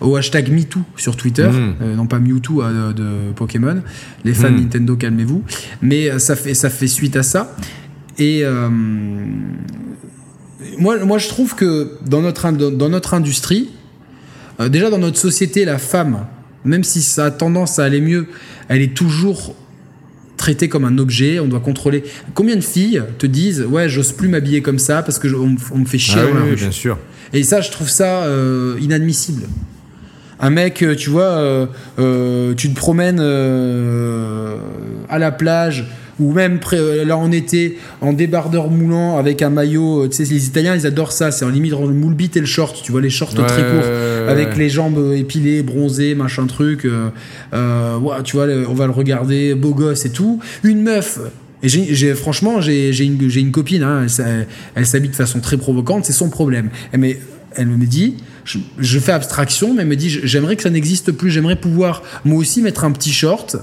[0.01, 1.95] au hashtag MeToo sur Twitter, mmh.
[1.95, 3.81] non pas Mewtwo euh, de Pokémon.
[4.23, 4.61] Les fans hmm.
[4.61, 5.43] Nintendo, calmez-vous.
[5.81, 7.55] Mais euh, ça fait, ça fait suite à ça.
[8.17, 8.69] Et euh,
[10.77, 13.69] moi, moi, je trouve que dans notre, dans notre industrie,
[14.69, 16.25] déjà dans notre société, la femme,
[16.63, 18.27] même si ça a tendance à aller mieux,
[18.69, 19.55] elle est toujours
[20.37, 22.03] traitée comme un objet, on doit contrôler.
[22.35, 25.85] Combien de filles te disent ouais, j'ose plus m'habiller comme ça parce que on, me
[25.85, 26.99] fait chier ah bien sûr.
[27.33, 28.27] Et ça, je trouve ça
[28.79, 29.43] inadmissible.
[30.43, 31.65] Un mec, euh, tu vois, euh,
[31.99, 33.21] euh, tu te promènes
[35.09, 35.85] à la plage
[36.19, 36.59] ou même
[37.07, 41.11] là on était en débardeur moulant avec un maillot tu sais les Italiens ils adorent
[41.11, 43.63] ça c'est en limite le moule bit et le short tu vois les shorts très
[43.63, 43.89] courts
[44.29, 47.09] avec les jambes épilées bronzées machin truc euh,
[48.23, 51.19] tu vois on va le regarder beau gosse et tout une meuf
[51.63, 54.05] et franchement, j'ai, une, une, copine, hein,
[54.75, 56.69] elle, s'habille de façon très provocante, c'est son problème.
[56.97, 57.17] Mais
[57.55, 61.31] elle me dit, je, fais abstraction, mais elle me dit, j'aimerais que ça n'existe plus,
[61.31, 63.57] j'aimerais pouvoir moi aussi mettre un petit short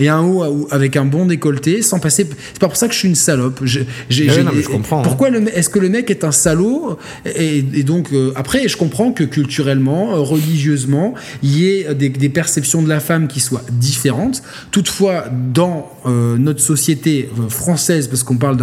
[0.00, 2.26] et un haut avec un bon décolleté sans passer.
[2.52, 3.60] C'est pas pour ça que je suis une salope.
[3.64, 5.00] je comprends.
[5.00, 5.02] Hein.
[5.02, 9.24] Pourquoi est-ce que le mec est un salaud et, donc euh, après, je comprends que
[9.24, 14.42] culturellement, euh, religieusement, il y ait des, perceptions de la femme qui soient différentes.
[14.70, 18.56] Toutefois, dans euh, notre société française, parce qu'on parle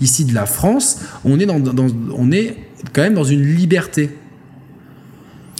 [0.00, 1.86] ici de la France, on est dans, dans,
[2.16, 2.56] on est
[2.92, 4.10] quand même dans une liberté.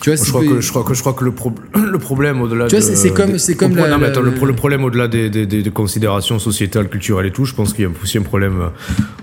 [0.02, 1.32] Tu vois, je, crois que, je, crois que, je crois que le,
[1.90, 5.08] le problème au-delà tu vois, c'est comme, c'est comme la, attends, le, le, problème au-delà
[5.08, 8.22] des, des, des, considérations sociétales, culturelles et tout, je pense qu'il y a aussi un
[8.22, 8.68] problème euh,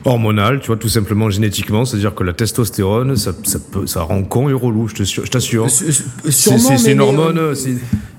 [0.06, 4.24] hormonal, tu vois, tout simplement génétiquement, c'est-à-dire que la testostérone, ça, ça, peut, ça rend
[4.24, 5.70] con et relou, je t'assure.
[5.70, 7.56] C'est une hormone, euh,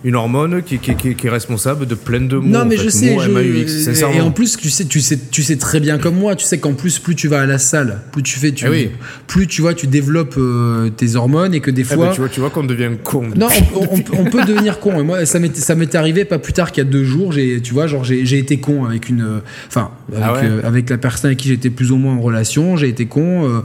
[0.04, 2.46] une hormone qui, qui, qui, qui, est responsable de plein de mots.
[2.46, 5.80] Non, mais je sais, je, et en plus, tu sais, tu sais, tu sais très
[5.80, 8.38] bien comme moi, tu sais qu'en plus, plus tu vas à la salle, plus tu
[8.38, 8.90] fais, tu, eh
[9.26, 12.10] plus tu vois, tu développes euh, tes hormones et que des eh ben, fois.
[12.10, 13.30] tu vois, tu vois qu'on devient con.
[13.34, 15.00] Non, on, peut devenir con.
[15.00, 15.38] Et moi, ça
[15.74, 17.32] m'est arrivé pas plus tard qu'il y a deux jours.
[17.32, 20.98] J'ai, tu vois, genre j'ai été con avec une, enfin, ah avec, euh, avec, la
[20.98, 22.76] personne avec qui j'étais plus ou moins en relation.
[22.76, 23.60] J'ai été con, euh,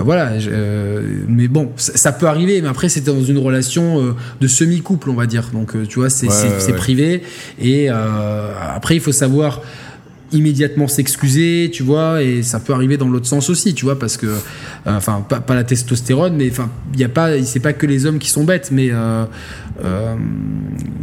[0.00, 0.32] voilà.
[1.28, 2.62] mais bon, ça, peut arriver.
[2.62, 5.50] Mais après, c'était dans une relation de semi-couple, on va dire.
[5.52, 7.22] Donc, tu vois, c'est privé.
[7.60, 9.60] Et après, il faut savoir
[10.32, 14.16] immédiatement s'excuser, tu vois, et ça peut arriver dans l'autre sens aussi, tu vois, parce
[14.16, 14.38] que, euh,
[14.86, 18.18] enfin, pas, la testostérone, mais enfin, il y a pas, c'est pas que les hommes
[18.18, 19.24] qui sont bêtes, mais euh,
[19.84, 20.14] euh,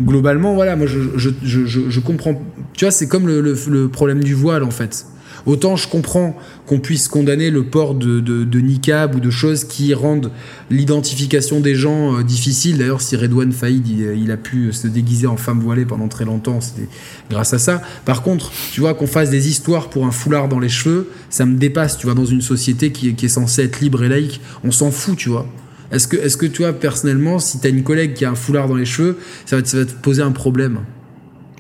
[0.02, 2.42] globalement, voilà, moi, je, je, je, je, comprends,
[2.74, 5.06] tu vois, c'est comme le, le problème du voile, en fait.
[5.46, 9.94] Autant je comprends qu'on puisse condamner le port de, de, niqab ou de choses qui
[9.94, 10.32] rendent
[10.70, 12.78] l'identification des gens euh, difficile.
[12.78, 16.62] D'ailleurs, si Redouane Faïd il, a pu se déguiser en femme voilée pendant très longtemps,
[16.62, 16.88] c'était
[17.30, 17.82] grâce à ça.
[18.06, 21.46] Par contre, tu vois, qu'on fasse des histoires pour un foulard dans les cheveux, ça
[21.46, 21.98] me dépasse.
[21.98, 25.18] Tu vois, dans une société qui, est censée être libre et laïque, on s'en fout,
[25.18, 25.48] tu vois.
[25.92, 28.68] Est-ce que, est-ce que toi, personnellement, si tu as une collègue qui a un foulard
[28.68, 30.80] dans les cheveux, ça va te poser un problème?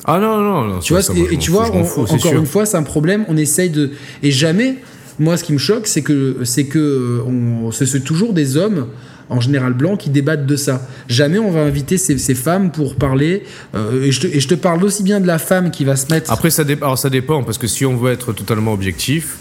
[0.09, 0.79] Ah non, non, non.
[0.79, 3.25] Tu vois, et, tu vois, encore une fois, c'est un problème.
[3.27, 3.91] On essaye de.
[4.23, 4.77] Et jamais,
[5.19, 8.87] moi, ce qui me choque, c'est que c'est que on, c'est toujours des hommes
[9.29, 10.87] en général blancs qui débattent de ça.
[11.07, 13.43] Jamais on va inviter ces, ces femmes pour parler.
[13.75, 15.95] Euh, et, je te, et, je te, parle aussi bien de la femme qui va
[15.95, 16.31] se mettre.
[16.31, 19.37] Après, ça, dépend, alors, ça dépend, parce que si on veut être totalement objectif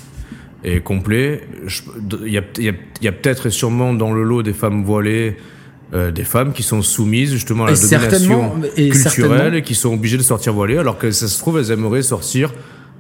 [0.65, 1.49] et complet,
[2.27, 4.85] il y a, y a, y a peut-être et sûrement dans le lot des femmes
[4.85, 5.37] voilées
[5.95, 10.19] euh, des femmes qui sont soumises justement à la domination culturelle et qui sont obligées
[10.19, 12.53] de sortir voilées, alors que ça se trouve, elles aimeraient sortir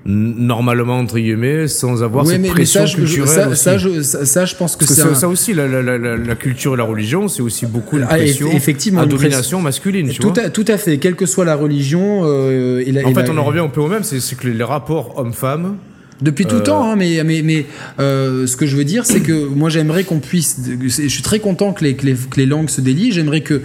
[0.05, 4.87] normalement entre guillemets sans avoir cette pression culturelle ça, ça, je, ça, je pense que,
[4.87, 8.05] c'est ça aussi la, la, la, la, culture et la religion c'est aussi beaucoup une
[8.05, 10.45] ah, pression effectivement, à domination masculine tu tout, vois.
[10.45, 13.45] à, tout à fait quelle que soit la religion euh, et en fait on en
[13.45, 15.77] revient un peu au même c'est que les rapports hommes-femmes
[16.21, 17.67] depuis tout le temps, hein, mais, mais, mais
[18.01, 20.57] euh, ce que je veux dire, c'est que moi j'aimerais qu'on puisse.
[20.67, 23.13] Je suis très content que les, que les, que les langues se délient.
[23.13, 23.63] J'aimerais que,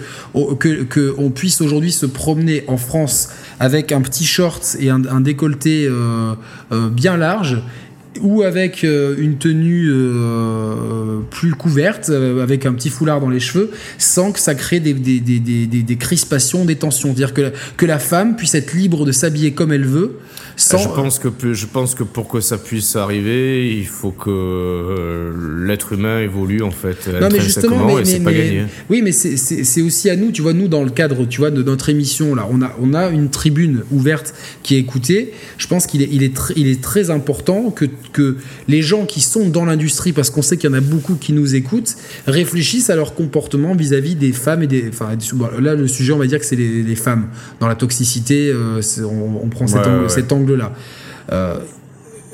[0.58, 5.04] que, que on puisse aujourd'hui se promener en France avec un petit short et un,
[5.06, 6.34] un décolleté euh,
[6.72, 7.58] euh, bien large
[8.20, 13.40] ou avec euh, une tenue euh, plus couverte, euh, avec un petit foulard dans les
[13.40, 17.12] cheveux, sans que ça crée des, des, des, des, des crispations, des tensions.
[17.12, 20.18] Dire que, que la femme puisse être libre de s'habiller comme elle veut.
[20.56, 20.78] Sans...
[20.78, 25.32] Je, pense que, je pense que pour que ça puisse arriver, il faut que
[25.66, 27.08] l'être humain évolue en fait.
[27.20, 28.64] Non, mais justement, mais, et pas gagné.
[28.90, 31.62] Oui, mais c'est aussi à nous, tu vois, nous dans le cadre tu vois, de
[31.62, 35.32] notre émission, là, on a, on a une tribune ouverte qui est écoutée.
[35.58, 38.36] Je pense qu'il est, il est, il est très important que que
[38.68, 41.32] les gens qui sont dans l'industrie, parce qu'on sait qu'il y en a beaucoup qui
[41.32, 44.88] nous écoutent, réfléchissent à leur comportement vis-à-vis des femmes et des.
[44.88, 45.10] Enfin,
[45.58, 47.26] là, le sujet, on va dire que c'est les, femmes.
[47.60, 50.72] Dans la toxicité, euh, on, prend cet, angle, là
[51.32, 51.58] euh,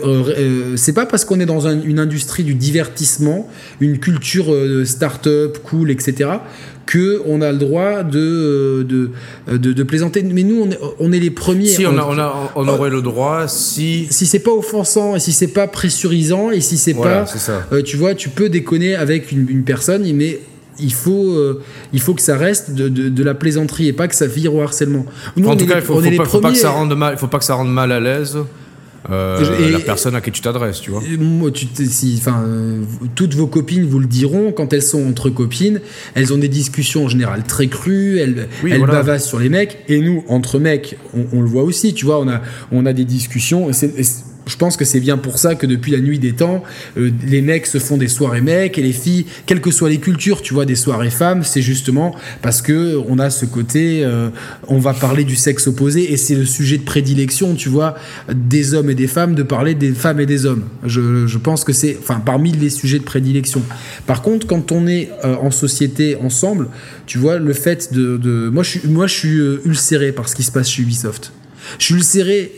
[0.03, 3.49] euh, c'est pas parce qu'on est dans une industrie du divertissement,
[3.81, 4.47] une culture
[4.85, 6.31] start-up, cool, etc.,
[6.91, 9.13] que on a le droit de, de,
[9.57, 10.25] de, plaisanter.
[10.25, 11.67] Mais nous, on est, on est les premiers.
[11.67, 14.09] Si, on, on, a, on, aurait le droit si.
[14.11, 17.27] Si c'est pas offensant, et si c'est pas pressurisant, et si c'est pas.
[17.73, 20.41] Euh, tu vois, tu peux déconner avec une, personne, mais
[20.79, 24.15] il faut, euh, il faut que ça reste de, de, la plaisanterie et pas que
[24.15, 25.05] ça vire au harcèlement.
[25.45, 27.45] en tout cas, il faut, faut, faut, pas que ça rende mal, faut pas que
[27.45, 28.39] ça rende mal à l'aise.
[29.09, 31.03] Euh, la personne à qui tu t'adresses, tu vois.
[31.19, 32.83] Moi, tu si, enfin, euh,
[33.15, 35.81] toutes vos copines vous le diront, quand elles sont entre copines,
[36.15, 40.23] elles ont des discussions en général très crues, elles, elles sur les mecs, et nous,
[40.29, 40.99] entre mecs,
[41.33, 42.43] on, le voit aussi, tu vois, on a,
[42.73, 43.71] on a des discussions,
[44.51, 46.65] je pense que c'est bien pour ça que depuis la nuit des temps,
[46.99, 49.99] euh, les mecs se font des soirées mecs et les filles, quelles que soient les
[49.99, 54.29] cultures, tu vois, des soirées femmes, c'est justement parce que on a ce côté, euh,
[54.67, 57.95] on va parler du sexe opposé et c'est le sujet de prédilection, tu vois,
[58.33, 60.65] des hommes et des femmes, de parler des femmes et des hommes.
[60.85, 63.63] Je, pense que c'est, enfin, parmi les sujets de prédilection.
[64.07, 66.69] Par contre, quand on est euh, en société ensemble,
[67.07, 70.35] tu vois, le fait de, de, moi, je suis, moi, je suis ulcéré par ce
[70.35, 71.33] qui se passe chez Ubisoft.
[71.79, 72.53] Je suis ulcéré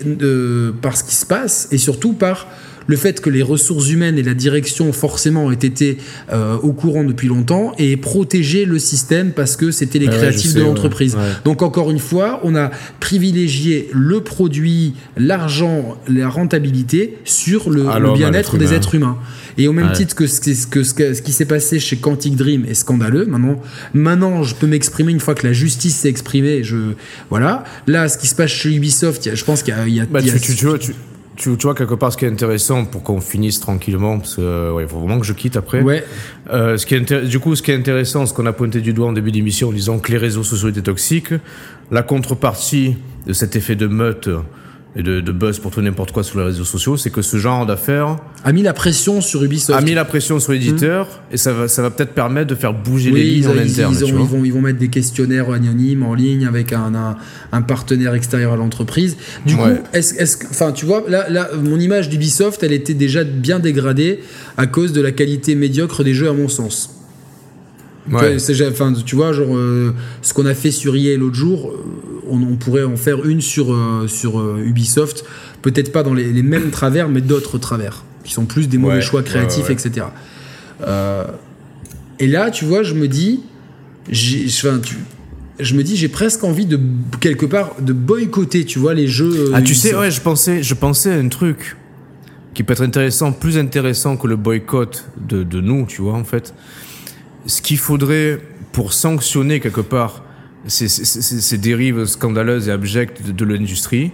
[0.80, 2.48] par ce qui se passe et surtout par
[2.86, 5.98] le fait que les ressources humaines et la direction forcément ont été
[6.32, 10.62] euh, au courant depuis longtemps et protéger le système parce que c'était les créatifs de
[10.62, 11.16] l'entreprise.
[11.44, 12.70] Donc encore une fois, on a
[13.00, 19.18] privilégié le produit, l'argent, la rentabilité sur le, bien-être des êtres humains.
[19.58, 22.74] Et au même titre que ce, que, ce, qui s'est passé chez Quantic Dream est
[22.74, 23.60] scandaleux, maintenant,
[23.92, 26.64] maintenant je peux m'exprimer une fois que la justice s'est exprimée.
[26.64, 26.94] Je,
[27.30, 27.64] voilà.
[27.86, 30.06] Là, ce qui se passe chez Ubisoft, je pense qu'il y a.
[30.06, 30.30] Bah, tu,
[30.66, 30.92] vois, tu,
[31.36, 34.98] vois, quelque part, ce qui est intéressant pour qu'on finisse tranquillement, parce qu'il euh, faut
[34.98, 35.80] vraiment que je quitte après.
[35.80, 36.04] Ouais.
[36.52, 38.92] Euh, ce qui est du coup, ce qui est intéressant, ce qu'on a pointé du
[38.92, 41.34] doigt en début d'émission en disant que les réseaux sociaux étaient toxiques,
[41.90, 42.96] la contrepartie
[43.26, 44.28] de cet effet de meute
[44.94, 47.38] et de, de, buzz pour tout n'importe quoi sur les réseaux sociaux, c'est que ce
[47.38, 51.34] genre d'affaires a mis la pression sur Ubisoft, a mis la pression sur l'éditeur, mmh.
[51.34, 53.94] et ça va, ça va peut-être permettre de faire bouger les lignes en interne.
[53.98, 57.16] Ils, ils, vont, ils vont mettre des questionnaires anonymes en ligne avec un, un,
[57.52, 59.16] un partenaire extérieur à l'entreprise.
[59.46, 59.62] Du coup,
[59.94, 64.20] est-ce, est enfin, tu vois, là, là, mon image d'Ubisoft, elle était déjà bien dégradée
[64.58, 66.90] à cause de la qualité médiocre des jeux, à mon sens.
[68.10, 68.36] Ouais.
[68.68, 72.42] Enfin, tu vois, genre, euh, ce qu'on a fait sur EA l'autre jour, euh, on,
[72.42, 75.24] on, pourrait en faire une sur, euh, sur Ubisoft,
[75.62, 78.96] peut-être pas dans les, les, mêmes travers, mais d'autres travers, qui sont plus des mauvais
[78.96, 80.06] ouais, choix créatifs, ouais, etc.
[82.18, 83.40] et là, tu vois, je me dis,
[84.08, 84.96] enfin, tu,
[85.60, 86.78] je me dis, j'ai presque envie de,
[87.20, 89.50] quelque part, de boycotter, tu vois, les jeux.
[89.54, 91.76] Ah, tu sais, ouais, je pensais, je pensais à un truc
[92.54, 96.24] qui peut être intéressant, plus intéressant que le boycott de, de nous, tu vois, en
[96.24, 96.52] fait
[97.46, 98.40] ce qu'il faudrait
[98.72, 100.24] pour sanctionner quelque part
[100.66, 104.12] ces, ces, ces, dérives scandaleuses et abjectes de, de l'industrie,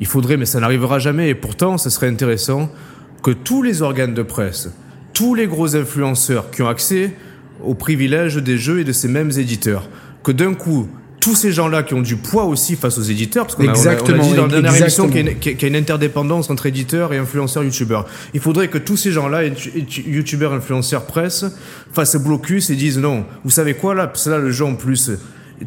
[0.00, 2.70] il faudrait, mais ça n'arrivera jamais, et pourtant, ce serait intéressant
[3.22, 4.70] que tous les organes de presse,
[5.12, 7.12] tous les gros influenceurs qui ont accès
[7.64, 9.88] aux privilèges des jeux et de ces mêmes éditeurs,
[10.22, 10.88] que d'un coup,
[11.20, 13.86] tous ces gens-là qui ont du poids aussi face aux éditeurs, parce qu'on a, on
[13.86, 16.50] a, on a dit dans la dernière émission qu'il y, qu y, a une interdépendance
[16.50, 18.06] entre éditeurs et influenceurs youtubeurs.
[18.34, 19.42] Il faudrait que tous ces gens-là,
[20.06, 21.44] youtubeurs, influenceurs, presse,
[21.92, 25.10] fassent blocus et disent non, vous savez quoi là, c'est là le jeu en plus.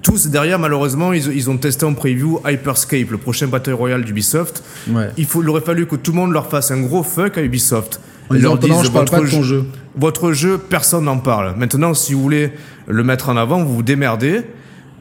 [0.02, 4.64] Tous derrière, malheureusement, ils, ils, ont testé en preview Hyperscape, le prochain Battle Royale d'Ubisoft.
[4.90, 5.10] Ouais.
[5.18, 7.42] Il, faut, il aurait fallu que tout le monde leur fasse un gros fuck à
[7.42, 8.00] Ubisoft.
[8.30, 9.66] En leur disent, je parle pas de ton jeu.
[9.96, 11.56] Votre jeu, personne n'en parle.
[11.58, 12.52] Maintenant, si vous voulez
[12.88, 14.42] le mettre en avant, vous vous démerdez.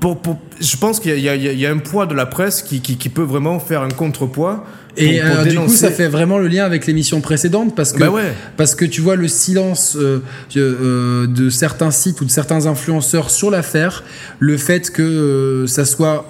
[0.00, 2.80] Pour, pour, je pense qu'il y, y, y, a un poids de la presse qui,
[2.80, 4.64] qui, qui peut vraiment faire un contrepoids
[4.96, 7.92] et pour, pour euh, du coup, ça fait vraiment le lien avec l'émission précédente parce
[7.92, 8.32] que, bah ouais.
[8.56, 10.22] parce que tu vois le silence euh,
[10.56, 14.04] euh, de certains sites ou de certains influenceurs sur l'affaire,
[14.38, 16.26] le fait que ça soit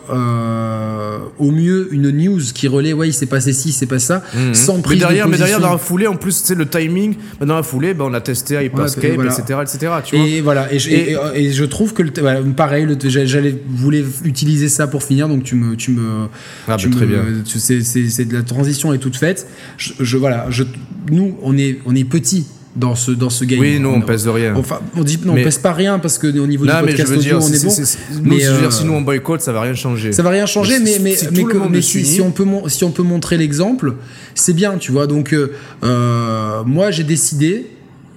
[1.39, 4.23] au mieux une news qui relaie, ouais, il s'est passé ci, il s'est passé ça,
[4.33, 4.55] mmh.
[4.55, 7.17] sans prise mais derrière, de Mais derrière, dans la foulée, en plus, c'est le timing.
[7.41, 9.33] Dans la foulée, ben, on a testé Hyperscape, voilà.
[9.33, 9.93] etc., etc.
[10.05, 12.87] Tu vois et voilà, et je, et, et, et je trouve que, le, voilà, pareil,
[13.05, 16.29] j'allais voulais utiliser ça pour finir, donc tu me, tu me,
[16.69, 17.25] ah, tu bah, me, très bien.
[17.45, 19.47] c'est de la transition est toute faite.
[19.77, 20.65] Je, je voilà, je,
[21.11, 22.47] nous on est on est petit
[22.77, 23.61] dans ce dans ce game.
[23.61, 24.55] Oui, nous on, on pèse de rien.
[24.57, 25.41] Enfin, on dit non, mais...
[25.41, 27.65] on pèse pas rien parce que au niveau non, du podcast audio, dire, on est,
[27.65, 27.71] bon.
[27.71, 30.13] C est, c est, mais euh, dire, si nous on boycotte, ça va rien changer.
[30.13, 32.85] Ça va rien changer, mais mais si mais, mais, mais si, si, on peut si
[32.85, 33.95] on peut montrer l'exemple,
[34.35, 35.07] c'est bien, tu vois.
[35.07, 37.67] Donc euh, moi j'ai décidé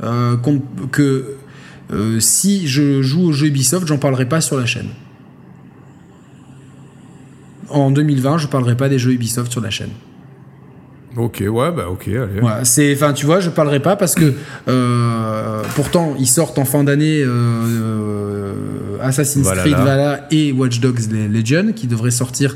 [0.03, 0.35] euh,
[0.91, 1.35] que
[1.91, 4.89] euh, si je joue au jeu Ubisoft, j'en parlerai pas sur la chaîne.
[7.69, 9.91] En 2020, je parlerai pas des jeux Ubisoft sur la chaîne.
[11.17, 12.41] Ok, ouais, bah ok, allez.
[12.41, 14.33] Ouais, c'est, enfin, tu vois, je parlerai pas parce que
[14.67, 18.53] euh, pourtant ils sortent en fin d'année euh,
[19.01, 22.55] Assassin's voilà, Creed Valhalla et Watch Dogs Legion qui devraient sortir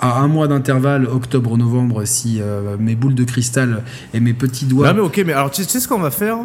[0.00, 3.82] à un mois d'intervalle, octobre-novembre, si euh, mes boules de cristal
[4.14, 4.88] et mes petits doigts.
[4.88, 6.38] Non mais ok, mais alors tu sais ce qu'on va faire?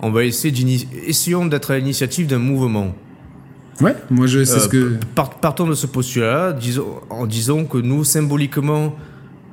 [0.00, 0.52] On va essayer
[1.06, 2.92] essayons d'être à l'initiative d'un mouvement.
[3.80, 4.94] Ouais, moi je sais ce que.
[5.14, 8.96] Partons de ce postulat, disons, en disant que nous symboliquement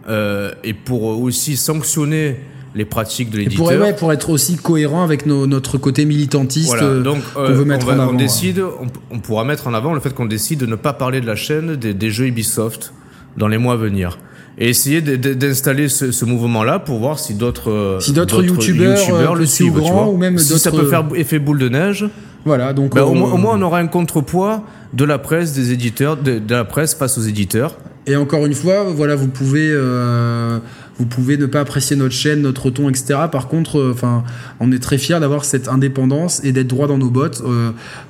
[0.09, 2.37] euh, et pour aussi sanctionner
[2.75, 3.65] les pratiques de l'éditeur.
[3.65, 6.83] Pour, ouais, pour être aussi cohérent avec nos, notre côté militantiste voilà.
[6.83, 7.03] Euh,
[7.35, 8.11] qu'on veut mettre on va, en avant.
[8.13, 10.93] On, décide, on, on, pourra mettre en avant le fait qu'on décide de ne pas
[10.93, 12.93] parler de la chaîne des, des jeux Ubisoft
[13.37, 14.19] dans les mois à venir.
[14.57, 19.35] Et essayer d'installer ce, ce mouvement-là pour voir si d'autres euh, si d'autres youtubeurs, YouTubeurs
[19.35, 22.05] le suivent, grand, ou même si ça peut faire effet boule de neige.
[22.45, 23.01] Voilà, donc on...
[23.01, 24.63] au, moins, au, moins, on aura un contrepoids
[24.93, 27.75] de la presse, des éditeurs, de, de la presse face aux éditeurs.
[28.09, 30.57] Et encore une fois, voilà, vous pouvez, euh,
[30.97, 33.19] vous pouvez ne pas apprécier notre chaîne, notre ton, etc.
[33.31, 34.23] Par contre, enfin,
[34.59, 37.43] on est très fiers d'avoir cette indépendance et d'être droit dans nos bottes.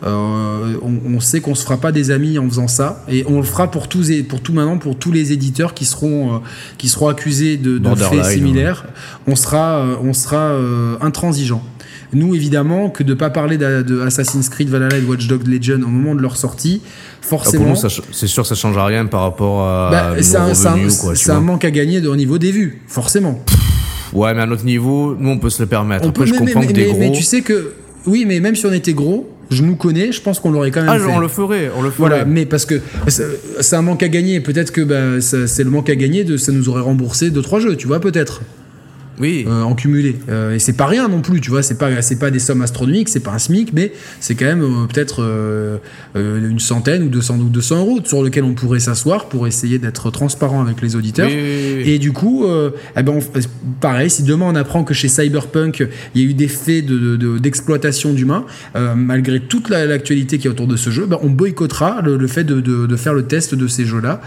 [0.02, 3.70] On, sait qu'on se fera pas des amis en faisant ça, et on le fera
[3.70, 6.42] pour tous et pour tout maintenant pour tous les éditeurs qui seront
[6.78, 8.86] qui seront accusés de, de faits similaires.
[9.28, 10.56] On sera on sera
[11.02, 11.62] intransigeant.
[12.12, 15.80] Nous, évidemment, que de ne pas parler de, Assassin's Creed Valhalla et Watch Dogs Legion
[15.84, 16.82] au moment de leur sortie,
[17.22, 17.76] forcément.
[17.76, 19.90] c'est sûr ça change rien par rapport à.
[19.92, 23.44] Bah, c'est un, un, manque à gagner au niveau des vues, forcément.
[24.14, 26.08] Ouais, mais à notre niveau, nous, on peut se le permettre.
[26.08, 26.98] On peut, je comprends que gros.
[26.98, 27.74] mais tu sais que.
[28.08, 30.82] Oui, mais même si on était gros, je nous connais, je pense qu'on l'aurait quand
[30.82, 31.12] même ah, fait.
[31.12, 32.10] on le ferait, on le ferait.
[32.10, 34.40] Voilà, mais parce que c'est un manque à gagner.
[34.40, 37.60] Peut-être que bah, c'est le manque à gagner de ça nous aurait remboursé deux trois
[37.60, 38.42] jeux, tu vois, peut-être
[39.20, 39.46] oui.
[39.48, 40.16] Euh, en cumulé.
[40.30, 42.62] Euh, et c'est pas rien non plus, tu vois, c'est pas, c'est pas des sommes
[42.62, 45.20] astronomiques, c'est pas un SMIC, mais c'est quand même euh, peut-être
[46.16, 50.12] une centaine ou 200, ou 200 euros sur lequel on pourrait s'asseoir pour essayer d'être
[50.12, 51.30] transparent avec les auditeurs.
[51.30, 52.46] et du coup,
[52.98, 53.20] eh ben
[53.80, 58.14] pareil, si demain on apprend que chez Cyberpunk, il y a eu des faits d'exploitation
[58.14, 58.46] d'humains,
[58.96, 62.96] malgré toute l'actualité qui est autour de ce jeu, ben on boycottera le, fait de,
[62.96, 64.22] faire le test de ces jeux-là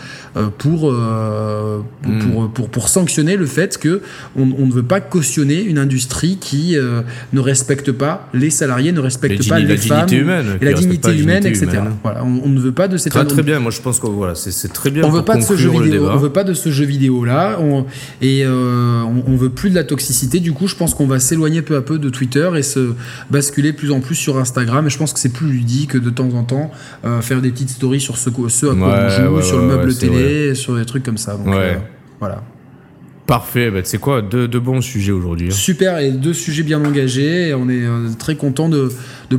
[0.59, 1.83] pour, hmm.
[2.21, 4.03] pour, pour, pour, sanctionner le fait que
[4.37, 7.02] on, on ne veut pas cautionner une industrie qui euh,
[7.33, 11.47] ne respecte pas les salariés, ne respecte pas les femmes, humaine, et la dignité humaine,
[11.47, 11.69] etc.
[12.02, 13.12] Voilà, on, ne veut pas de cette.
[13.12, 13.61] Très, très bien.
[13.61, 15.05] Moi, je pense que voilà, c'est très bien.
[15.05, 16.09] On veut pas de ce jeu vidéo.
[16.11, 17.59] On veut pas de ce jeu vidéo là.
[18.20, 20.41] et euh, on, veut plus de la toxicité.
[20.41, 22.93] Du coup, je pense qu'on va s'éloigner peu à peu de Twitter et se
[23.31, 24.86] basculer plus en plus sur Instagram.
[24.86, 26.70] Et je pense que c'est plus ludique de temps en temps
[27.05, 29.94] euh, faire des petites stories sur ce, ce à quoi on joue, sur le meuble
[29.94, 31.36] télé, sur des trucs comme ça.
[31.36, 31.55] Donc,
[32.20, 32.43] voilà.
[33.26, 35.49] Parfait, bah, quoi deux, bons sujets aujourd'hui.
[35.49, 35.55] Hein.
[35.55, 37.55] Super, et deux sujets bien engagés.
[37.55, 38.91] on est euh, très content de,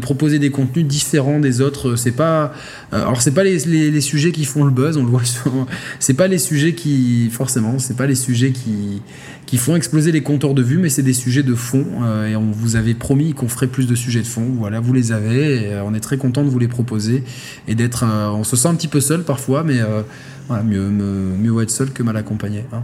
[0.01, 1.97] proposer des contenus différents des autres.
[1.97, 2.53] C'est pas,
[2.93, 5.21] euh, alors c'est pas les, sujets qui font le buzz, on le voit.
[5.99, 10.53] C'est pas les sujets qui, forcément, c'est pas les sujets qui font exploser les compteurs
[10.53, 11.85] de vues, mais c'est des sujets de fond.
[12.03, 14.47] Euh, et on vous avait promis qu'on ferait plus de sujets de fond.
[14.57, 15.81] Voilà, vous les avez.
[15.85, 17.23] On est très content de vous les proposer
[17.67, 18.05] et d'être.
[18.05, 19.79] on se sent un petit peu seul parfois, mais
[20.63, 22.63] mieux, mieux être seul que mal accompagné.
[22.71, 22.83] Hein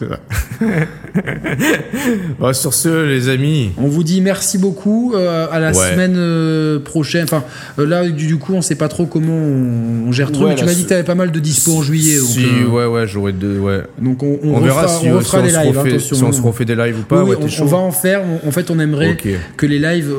[2.52, 3.72] sur ce, les amis.
[3.76, 5.14] On vous dit merci beaucoup.
[5.14, 7.24] Euh, à la semaine euh, prochaine.
[7.24, 7.44] Enfin,
[7.78, 10.46] euh, là, du, coup, on sait pas trop comment on, gère tout.
[10.46, 12.18] mais tu m'as dit que tu avais pas mal de dispo en juillet.
[12.18, 13.58] Si, ouais, ouais, j'aurais deux.
[13.58, 13.82] Ouais.
[14.00, 15.78] Donc, on, on, verra si, on refera les lives.
[15.78, 17.24] attention, si on se refait des lives ou pas.
[17.24, 18.22] on, va en faire.
[18.46, 19.16] en fait, on aimerait
[19.56, 20.12] que les lives,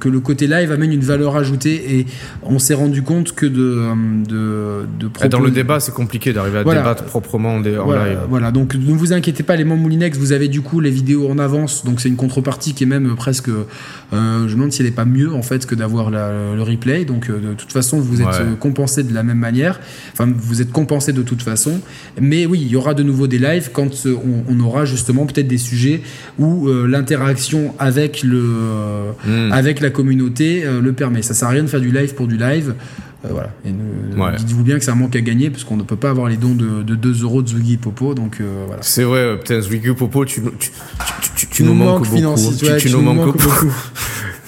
[0.00, 1.98] que le côté live amène une valeur ajoutée.
[1.98, 2.06] Et
[2.42, 3.84] on s'est rendu compte que de.
[4.28, 7.60] de, de Dans le débat, c'est compliqué d'arriver à débattre proprement
[8.28, 11.28] voilà, donc ne vous inquiétez pas, les membres Moulinex, vous avez du coup les vidéos
[11.28, 13.48] en avance, donc c'est une contrepartie qui est même presque.
[13.48, 13.62] Euh,
[14.12, 17.04] je me demande si elle n'est pas mieux en fait que d'avoir le replay.
[17.04, 19.80] Donc euh, de toute façon, vous êtes euh, compensé de la même manière.
[20.12, 21.80] Enfin, vous êtes compensé de toute façon.
[22.20, 25.58] Mais oui, il y aura de nouveau des lives quand on, aura justement peut-être des
[25.58, 26.02] sujets
[26.38, 29.52] où l'interaction avec le hmm.
[29.52, 31.22] avec la communauté le permet.
[31.22, 32.74] Ça sert à rien de faire du live pour du live.
[33.24, 33.50] Euh, voilà.
[33.64, 33.72] Et
[34.38, 36.36] dites-vous bien que c'est un manque à gagner parce qu'on ne peut pas avoir les
[36.36, 38.14] dons de, de 2 euros de Zwiggy Popo.
[38.14, 38.82] Donc euh, voilà.
[38.82, 40.70] C'est vrai, putain, Zwiggy Popo, tu, tu,
[41.36, 42.36] tu, tu nous, manques, beaucoup.
[42.78, 43.72] tu, nous manques beaucoup.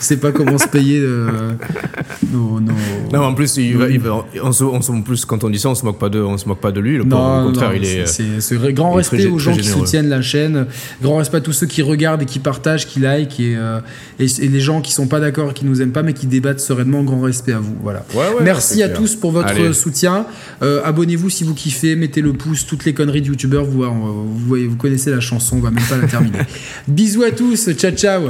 [0.04, 1.52] sait pas comment se payer euh,
[2.32, 3.76] nos, Non, en plus, il
[4.42, 6.48] on, se, on plus quand on dit ça, on se moque pas de, on se
[6.48, 6.96] moque pas de lui.
[6.96, 8.06] Le non, au contraire, il est.
[8.06, 10.66] C'est grand respect aux gens qui soutiennent la chaîne,
[11.02, 13.80] grand respect à tous ceux qui regardent et qui partagent, qui like et, euh,
[14.18, 17.02] et, les gens qui sont pas d'accord, qui nous aiment pas, mais qui débattent sereinement.
[17.02, 17.76] Grand respect à vous.
[17.82, 18.04] Voilà.
[18.42, 20.26] Merci à tous pour votre soutien.
[20.62, 23.64] Euh, abonnez-vous si vous kiffez, mettez le pouce, toutes les conneries de youtubeurs.
[23.64, 26.38] Vous, vous, voyez, vous connaissez la chanson, on va même pas la terminer.
[26.88, 28.22] Bisous à tous, ciao ciao.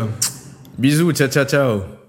[0.81, 2.00] Bisous, ciao, ciao, ciao.